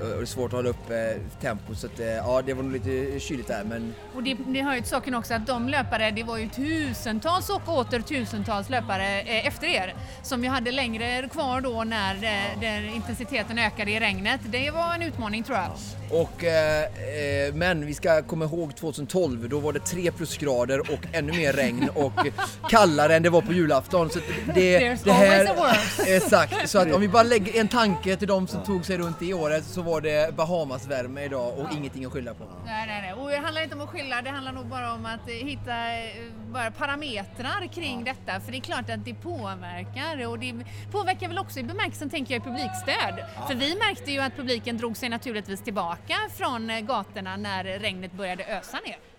Eh, 0.00 0.10
och 0.10 0.16
det 0.16 0.22
är 0.22 0.26
svårt 0.26 0.46
att 0.46 0.52
hålla 0.52 0.68
upp 0.68 0.90
eh, 0.90 1.40
tempo 1.40 1.74
så 1.74 1.86
att, 1.86 2.00
eh, 2.00 2.06
ja 2.06 2.42
det 2.46 2.54
var 2.54 2.62
nog 2.62 2.72
lite 2.72 3.20
kyligt 3.20 3.48
där 3.48 3.64
men 3.64 3.94
Och 4.14 4.22
det, 4.22 4.36
det 4.46 4.62
hör 4.62 4.74
ju 4.74 4.80
till 4.80 4.90
saken 4.90 5.14
också 5.14 5.34
att 5.34 5.46
de 5.46 5.68
löpare, 5.68 6.10
det 6.10 6.22
var 6.22 6.38
ju 6.38 6.48
tusentals 6.48 7.48
och 7.50 7.68
åter 7.68 8.00
tusentals 8.00 8.70
löpare 8.70 9.20
efter 9.20 9.66
er 9.66 9.94
som 10.22 10.44
ju 10.44 10.50
hade 10.50 10.70
längre 10.70 11.28
kvar 11.28 11.60
då 11.60 11.84
när, 11.84 12.14
där 12.60 12.94
intensiteten 12.94 13.58
ökade 13.58 13.90
i 13.90 14.00
regnet. 14.00 14.40
Det 14.44 14.70
var 14.70 14.94
en 14.94 15.02
utmaning 15.02 15.42
tror 15.42 15.58
jag. 15.58 15.70
Och, 16.12 16.44
eh, 16.44 16.82
eh, 16.82 17.54
men 17.54 17.86
vi 17.86 17.94
ska 17.94 18.22
komma 18.22 18.44
ihåg 18.44 18.76
2012, 18.76 19.48
då 19.48 19.58
var 19.58 19.72
det 19.72 19.80
3 19.80 20.10
plusgrader 20.12 20.80
och 20.80 21.00
ännu 21.12 21.32
mer 21.32 21.52
regn 21.52 21.88
och 21.94 22.12
kallare 22.68 23.16
än 23.16 23.22
det 23.22 23.30
var 23.30 23.40
på 23.40 23.52
julafton. 23.52 24.10
Så 24.10 24.18
det, 24.54 24.78
There's 24.78 25.00
det 25.04 25.12
här, 25.12 25.46
always 25.46 25.50
a 25.50 25.76
worse. 25.98 26.16
exakt, 26.16 26.70
så 26.70 26.78
att 26.78 26.92
om 26.92 27.00
vi 27.00 27.08
bara 27.08 27.22
lägger 27.22 27.60
en 27.60 27.68
tanke 27.68 28.16
till 28.16 28.28
de 28.28 28.48
som 28.48 28.64
tog 28.64 28.86
sig 28.86 28.98
runt 28.98 29.22
i 29.22 29.34
året 29.34 29.64
så 29.64 29.82
var 29.82 29.91
det 30.00 30.34
Bahamas-värme 30.36 31.24
idag 31.24 31.58
och 31.58 31.72
ingenting 31.72 32.04
att 32.04 32.12
skylla 32.12 32.34
på. 32.34 32.44
Nej, 32.64 32.86
nej, 32.86 33.02
nej. 33.02 33.12
Och 33.12 33.30
det 33.30 33.36
handlar 33.36 33.62
inte 33.62 33.74
om 33.74 33.80
att 33.80 33.88
skylla, 33.88 34.22
det 34.22 34.30
handlar 34.30 34.52
nog 34.52 34.66
bara 34.66 34.92
om 34.92 35.06
att 35.06 35.28
eh, 35.28 35.34
hitta 35.34 35.98
eh, 35.98 36.32
bara 36.46 36.70
parametrar 36.70 37.66
kring 37.72 38.04
detta. 38.04 38.40
För 38.40 38.52
det 38.52 38.58
är 38.58 38.60
klart 38.60 38.90
att 38.90 39.04
det 39.04 39.14
påverkar 39.14 40.26
och 40.26 40.38
det 40.38 40.54
påverkar 40.92 41.28
väl 41.28 41.38
också 41.38 41.60
i 41.60 41.62
bemärkelsen, 41.62 42.10
tänker 42.10 42.34
jag, 42.34 42.42
i 42.42 42.44
publikstöd. 42.44 43.24
För 43.48 43.54
vi 43.54 43.74
märkte 43.74 44.12
ju 44.12 44.20
att 44.20 44.36
publiken 44.36 44.76
drog 44.76 44.96
sig 44.96 45.08
naturligtvis 45.08 45.62
tillbaka 45.62 46.14
från 46.36 46.70
eh, 46.70 46.80
gatorna 46.80 47.36
när 47.36 47.64
regnet 47.64 48.12
började 48.12 48.44
ösa 48.44 48.78
ner. 48.86 49.11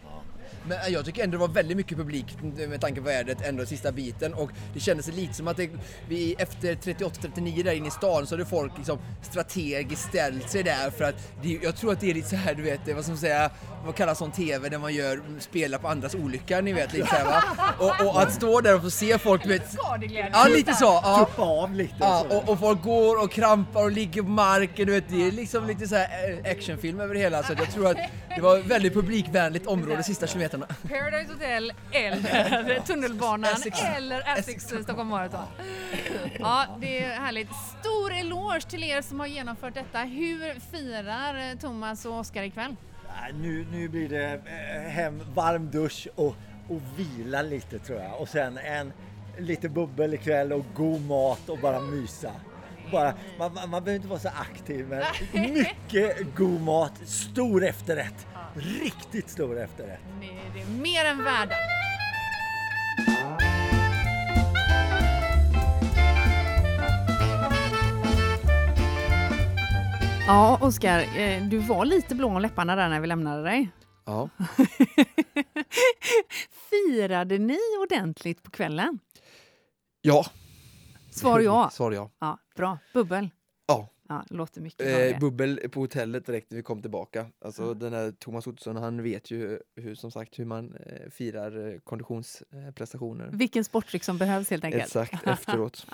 Men 0.68 0.94
jag 0.94 1.06
tycker 1.06 1.24
ändå 1.24 1.38
det 1.38 1.42
var 1.42 1.54
väldigt 1.54 1.78
mycket 1.78 1.98
publik 1.98 2.38
med 2.70 2.82
tanke 2.82 3.02
på 3.02 3.08
vädret 3.08 3.42
ändå 3.42 3.66
sista 3.66 3.92
biten 3.92 4.34
och 4.34 4.52
det 4.74 4.80
kändes 4.80 5.08
lite 5.08 5.34
som 5.34 5.48
att 5.48 5.58
det, 5.58 5.70
vi 6.10 6.36
efter 6.40 6.76
38-39 6.76 7.64
där 7.64 7.72
inne 7.72 7.88
i 7.88 7.92
stan 7.92 8.28
så 8.28 8.36
hade 8.36 8.46
folk 8.46 8.78
liksom 8.78 9.00
strategiskt 9.22 10.04
ställt 10.10 10.50
sig 10.50 10.64
där 10.64 10.90
för 10.90 11.04
att 11.04 11.16
det, 11.42 11.60
jag 11.64 11.76
tror 11.76 11.92
att 11.92 12.00
det 12.00 12.10
är 12.10 12.14
lite 12.14 12.30
så 12.30 12.36
här 12.36 12.54
du 12.54 12.64
vet 12.64 12.80
vad 12.96 13.08
man 13.08 13.18
säga 13.18 13.52
vad 13.86 13.96
kallas 13.96 14.18
sån 14.18 14.32
TV 14.32 14.70
när 14.70 14.78
man 14.78 14.94
gör 14.94 15.22
spelar 15.40 15.78
på 15.78 15.88
andras 15.88 16.16
olycka 16.16 16.62
ni 16.62 16.74
vet 16.74 16.94
lite 16.94 17.08
så 17.08 17.16
här, 17.16 17.26
va 17.26 17.44
och, 17.80 18.08
och 18.08 18.22
att 18.22 18.34
stå 18.34 18.62
där 18.62 18.76
och 18.76 18.82
få 18.82 18.90
se 18.90 19.18
folk 19.18 19.46
Skadeglädje. 19.70 20.30
Ja 20.34 20.48
lite 20.48 20.74
så. 20.74 20.86
Ja. 20.86 21.28
Tuppa 21.30 21.42
av 21.44 21.74
lite. 21.74 21.96
Ja, 22.00 22.26
så. 22.30 22.38
och, 22.38 22.50
och 22.50 22.60
folk 22.60 22.82
går 22.84 23.24
och 23.24 23.32
krampar 23.32 23.84
och 23.84 23.92
ligger 23.92 24.22
på 24.22 24.30
marken, 24.30 24.86
du 24.86 24.92
vet, 24.92 25.10
det 25.10 25.28
är 25.28 25.32
liksom 25.32 25.68
lite 25.68 25.88
så 25.88 25.96
här 25.96 26.40
eh, 26.46 26.52
actionfilm 26.52 27.00
över 27.00 27.14
det 27.14 27.20
hela 27.20 27.44
så 27.44 27.54
jag 27.58 27.72
tror 27.72 27.88
att 27.88 27.98
det 28.36 28.42
var 28.42 28.58
ett 28.58 28.66
väldigt 28.66 28.94
publikvänligt 28.94 29.68
område 29.68 30.04
sista 30.04 30.28
kilometerna. 30.54 30.66
Paradise 30.90 31.34
Hotel 31.34 31.74
eller 31.92 32.80
tunnelbanan 32.80 33.54
Essex. 33.54 33.84
eller 33.98 34.38
Essex 34.38 34.64
Stockholm 34.64 35.08
Marathon. 35.08 35.46
Ja, 36.40 36.66
det 36.82 37.04
är 37.04 37.20
härligt. 37.20 37.50
Stor 37.80 38.14
eloge 38.14 38.62
till 38.70 38.84
er 38.84 39.02
som 39.02 39.20
har 39.20 39.28
genomfört 39.28 39.74
detta. 39.74 40.00
Hur 40.00 40.60
firar 40.60 41.50
eh, 41.52 41.58
Thomas 41.58 42.06
och 42.06 42.20
Oskar 42.20 42.44
ikväll? 42.44 42.76
Nu, 43.34 43.66
nu 43.72 43.88
blir 43.88 44.10
det 44.10 44.34
eh, 44.34 44.92
hem, 44.92 45.22
varm 45.34 45.72
dusch 45.72 46.08
och, 46.16 46.36
och 46.70 46.82
vila 46.98 47.42
lite 47.42 47.80
tror 47.80 48.00
jag. 48.00 48.22
Och 48.22 48.30
sen 48.30 48.58
en 48.58 48.94
lite 49.38 49.70
bubbel 49.70 50.14
ikväll 50.14 50.54
och 50.54 50.66
god 50.76 51.02
mat 51.02 51.50
och 51.50 51.60
bara 51.60 51.80
mysa. 51.82 52.32
Bara, 52.92 53.14
man, 53.40 53.54
man, 53.54 53.70
man 53.70 53.84
behöver 53.84 53.96
inte 53.96 54.08
vara 54.08 54.20
så 54.20 54.28
aktiv 54.28 54.88
men 54.88 55.04
mycket 55.54 56.36
god 56.36 56.62
mat, 56.62 56.94
stor 57.06 57.64
efterrätt. 57.66 58.28
Riktigt 58.56 59.30
stor 59.30 59.60
efterrätt. 59.60 60.00
Ni 60.20 60.40
det 60.54 60.62
är 60.62 60.66
mer 60.82 61.06
än 61.06 61.24
värda. 61.24 61.56
Ja, 70.28 70.58
Oskar, 70.62 71.00
eh, 71.18 71.44
du 71.44 71.58
var 71.58 71.86
lite 71.86 72.16
blå 72.16 72.28
om 72.28 72.42
läpparna 72.42 72.76
där 72.76 72.90
när 72.90 73.00
vi 73.00 73.08
lämnade 73.08 73.44
dig. 73.44 73.70
Ja. 74.06 74.30
Firade 76.70 77.38
ni 77.38 77.60
ordentligt 77.82 78.44
på 78.44 78.52
kvällen? 78.52 79.00
Ja. 80.02 80.26
Svar 81.12 81.40
ja. 81.40 81.70
Svar 81.74 81.92
ja. 81.92 82.12
Ja, 82.20 82.38
bra. 82.56 82.78
Bubbel? 82.94 83.30
Ja. 84.14 84.36
Låter 84.36 84.62
mycket 84.62 85.14
Eh, 85.14 85.20
bubbel 85.20 85.60
på 85.72 85.80
hotellet 85.80 86.26
direkt 86.26 86.52
när 86.52 86.58
vi 86.58 86.64
kom 86.64 86.82
tillbaka. 86.82 87.26
Alltså 87.46 87.74
den 87.74 87.94
här 87.94 88.12
Thomas 88.12 88.48
Ottosson, 88.48 88.76
han 88.76 89.04
vet 89.04 89.32
ju 89.32 89.60
hur, 89.76 89.96
som 89.96 90.12
sagt 90.12 90.40
hur 90.40 90.46
man 90.46 90.76
eh, 90.76 91.10
firar 91.12 91.74
eh, 91.74 91.80
konditionsprestationer. 91.80 93.30
Vilken 93.34 93.64
sportdryck 93.64 94.04
som 94.04 94.18
behövs 94.18 94.50
helt 94.50 94.64
enkelt. 94.64 94.84
Exakt, 94.84 95.28
efteråt. 95.28 95.88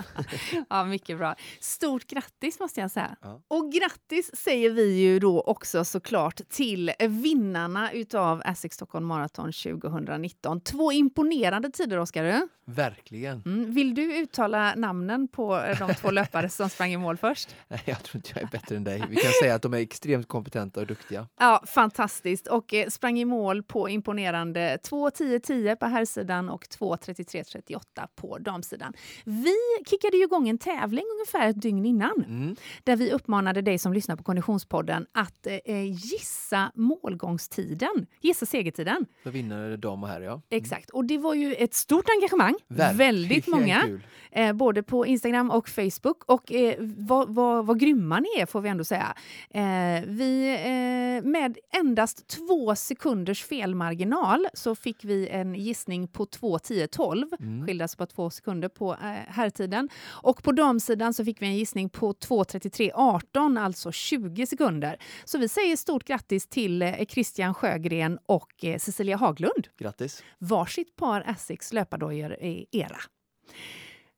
ja, 0.70 0.84
mycket 0.86 1.18
bra. 1.18 1.36
Stort 1.60 2.08
grattis 2.08 2.60
måste 2.60 2.82
jag 2.82 2.92
säga. 2.92 3.16
Ja. 3.22 3.42
Och 3.48 3.72
grattis 3.72 4.36
säger 4.36 4.70
vi 4.70 5.00
ju 5.00 5.20
då 5.20 5.42
också 5.42 5.86
såklart 5.86 6.42
till 6.50 6.92
vinnarna 7.00 7.92
utav 7.92 8.42
Essex 8.46 8.76
Stockholm 8.76 9.06
Marathon 9.06 9.52
2019. 9.52 10.62
Tvår 10.62 10.94
imponerande 10.94 11.72
tider, 11.72 11.98
Oskar. 11.98 12.48
Verkligen. 12.66 13.42
Mm. 13.46 13.72
Vill 13.74 13.96
du 13.96 14.18
uttala 14.18 14.74
namnen 14.76 15.28
på 15.28 15.58
eh, 15.58 15.88
de 15.88 15.96
två 15.96 16.12
löpare 16.20 16.50
som 16.50 16.70
sprang 16.70 16.94
i 16.94 16.98
mål 16.98 17.18
först? 17.18 17.56
Nej, 17.68 17.82
jag 17.86 18.04
tror 18.12 18.20
inte 18.20 18.30
jag 18.36 18.44
är 18.44 18.48
bättre 18.52 18.76
än 18.76 18.84
dig. 18.84 19.04
Vi 19.10 19.16
kan 19.16 19.32
säga 19.42 19.56
att 19.56 19.62
de 19.62 19.74
är 19.74 19.78
extremt 19.78 20.28
kompetenta 20.28 20.80
och 20.80 20.88
duktiga. 20.88 21.28
Ja, 21.40 21.64
fantastiskt. 21.68 22.48
Och 22.48 22.74
eh, 22.74 22.88
sprang 22.88 23.20
i 23.20 23.26
mål 23.26 23.64
på 23.64 23.90
imponerande 23.90 24.78
2.10.10 24.84 25.76
på 25.76 25.86
herrsidan 25.86 26.50
och 26.50 26.64
2.33.38 26.66 27.80
på 28.16 28.38
damsidan. 28.38 28.94
Vi 29.26 29.56
kickade 29.90 30.18
ju 30.18 30.24
igång 30.24 30.50
en 30.50 30.58
tävling 30.58 31.04
ungefär 31.18 31.50
ett 31.50 31.62
dygn 31.62 31.86
innan 31.86 32.10
Mm. 32.28 32.56
där 32.84 32.96
vi 32.96 33.12
uppmanade 33.12 33.62
dig 33.62 33.78
som 33.80 33.94
lyssnar 33.94 34.16
på 34.16 34.24
Konditionspodden 34.24 35.06
att 35.12 35.48
eh, 35.66 35.84
gissa 35.84 36.72
målgångstiden, 36.76 38.06
gissa 38.22 38.46
segertiden. 38.46 39.06
För 39.24 39.32
vinnare 39.32 39.78
dam 39.78 40.04
och 40.04 40.10
herr, 40.10 40.22
ja. 40.22 40.42
Exakt, 40.50 40.90
och 40.90 41.06
det 41.06 41.18
var 41.18 41.34
ju 41.34 41.54
ett 41.56 41.74
stort 41.74 42.06
engagemang. 42.18 42.56
Verkligen 42.68 42.98
Väldigt 42.98 43.48
många. 43.48 44.00
Eh, 44.32 44.54
både 44.54 44.84
på 44.84 45.06
Instagram 45.06 45.52
och 45.52 45.70
Facebook. 45.70 46.24
Och 46.26 46.52
eh, 46.52 46.76
vad, 46.80 47.30
vad, 47.36 47.66
vad 47.66 47.80
grymma 48.00 48.20
ni 48.20 48.42
är 48.42 48.46
får 48.46 48.62
vi 48.62 48.70
ändå 48.70 48.84
säga. 48.84 49.16
Eh, 49.50 50.04
vi, 50.06 50.50
eh, 50.50 51.30
med 51.30 51.58
endast 51.74 52.28
två 52.28 52.76
sekunders 52.76 53.44
felmarginal 53.44 54.48
så 54.54 54.76
fick 54.76 55.06
vi 55.06 55.28
en 55.28 55.56
gissning 55.56 56.08
på 56.08 56.26
2.10.12. 56.26 57.26
Mm. 57.40 57.66
Skilde 57.66 57.84
alltså 57.84 57.98
på 57.98 58.06
två 58.06 58.30
sekunder 58.30 58.70
på 58.70 58.94
eh, 58.94 58.98
herrtiden. 59.28 59.90
Och 60.24 60.44
på 60.44 60.52
damsidan 60.52 61.14
så 61.14 61.26
fick 61.26 61.42
vi 61.42 61.46
en 61.46 61.58
gissning 61.58 61.90
på 61.90 62.14
2.33.18, 62.14 63.60
alltså 63.60 63.92
20 63.92 64.46
sekunder. 64.46 64.98
Så 65.26 65.38
vi 65.38 65.48
säger 65.48 65.76
stort 65.76 66.04
grattis 66.04 66.48
till 66.48 66.82
eh, 66.82 67.06
Christian 67.10 67.54
Sjögren 67.54 68.20
och 68.26 68.64
eh, 68.64 68.78
Cecilia 68.78 69.18
Haglund. 69.18 69.68
Grattis. 69.80 70.24
Varsitt 70.38 70.96
par 70.96 71.22
Essex 71.22 71.74
löpardojor 71.74 72.36
era. 72.72 72.98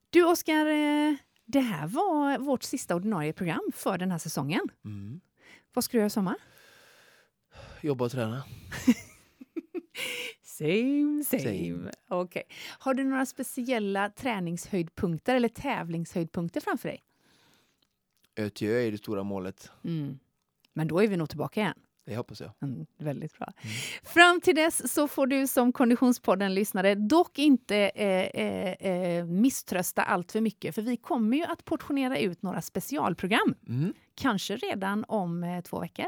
Du 0.10 0.24
Oskar, 0.24 0.66
det 1.46 1.60
här 1.60 1.88
var 1.88 2.38
vårt 2.38 2.64
sista 2.64 2.96
ordinarie 2.96 3.34
program 3.34 3.72
för 3.74 3.98
den 3.98 4.12
här 4.12 4.18
säsongen. 4.18 4.62
Mm. 4.86 5.22
Vad 5.74 5.84
ska 5.84 5.92
du 5.92 5.98
göra 5.98 6.08
i 6.08 6.10
sommar? 6.10 6.36
jobba 7.82 8.06
och 8.06 8.12
träna. 8.12 8.44
Same, 10.42 11.24
same. 11.24 11.44
Same. 11.44 11.92
Okej. 12.08 12.44
Har 12.80 12.94
du 12.94 13.04
några 13.04 13.26
speciella 13.26 14.10
träningshöjdpunkter 14.10 15.36
eller 15.36 15.50
tävlingshöjdpunkter 15.50 16.62
framför 16.62 16.90
dig? 16.90 17.04
ÖTÖ 18.36 18.88
är 18.88 18.92
det 18.92 18.98
stora 18.98 19.24
målet. 19.24 19.72
Mm. 19.84 20.20
Men 20.74 20.88
då 20.88 21.04
är 21.04 21.08
vi 21.08 21.18
nog 21.18 21.30
tillbaka 21.30 21.60
igen. 21.60 21.80
Det 22.12 22.18
hoppas 22.18 22.42
jag. 22.42 22.52
Mm, 22.62 22.86
väldigt 22.98 23.38
bra. 23.38 23.54
Fram 24.04 24.42
till 24.42 24.56
dess 24.56 24.94
så 24.94 25.08
får 25.08 25.28
du 25.28 25.48
som 25.48 25.74
Konditionspodden-lyssnare 25.74 26.96
dock 26.96 27.40
inte 27.40 27.78
eh, 27.78 28.08
eh, 28.08 28.72
eh, 28.72 29.26
misströsta 29.26 30.04
allt 30.04 30.32
för 30.32 30.42
mycket 30.42 30.76
för 30.76 30.82
vi 30.82 30.98
kommer 30.98 31.38
ju 31.38 31.44
att 31.44 31.66
portionera 31.66 32.18
ut 32.18 32.42
några 32.42 32.62
specialprogram. 32.62 33.56
Mm. 33.68 33.94
Kanske 34.16 34.56
redan 34.56 35.06
om 35.08 35.44
eh, 35.44 35.62
två 35.62 35.80
veckor. 35.80 36.06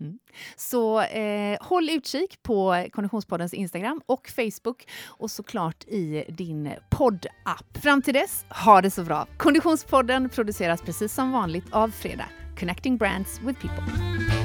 Mm. 0.00 0.18
Så 0.56 1.00
eh, 1.00 1.58
håll 1.60 1.90
utkik 1.90 2.42
på 2.42 2.86
Konditionspoddens 2.92 3.54
Instagram 3.54 4.00
och 4.06 4.28
Facebook 4.28 4.88
och 5.04 5.30
såklart 5.30 5.84
i 5.84 6.24
din 6.28 6.72
poddapp. 6.90 7.78
Fram 7.82 8.02
till 8.02 8.14
dess, 8.14 8.46
ha 8.64 8.80
det 8.80 8.90
så 8.90 9.04
bra! 9.04 9.26
Konditionspodden 9.36 10.28
produceras 10.28 10.82
precis 10.82 11.14
som 11.14 11.32
vanligt 11.32 11.66
av 11.72 11.88
Fredag. 11.88 12.28
Connecting 12.58 12.96
brands 12.96 13.40
with 13.40 13.60
people. 13.60 14.43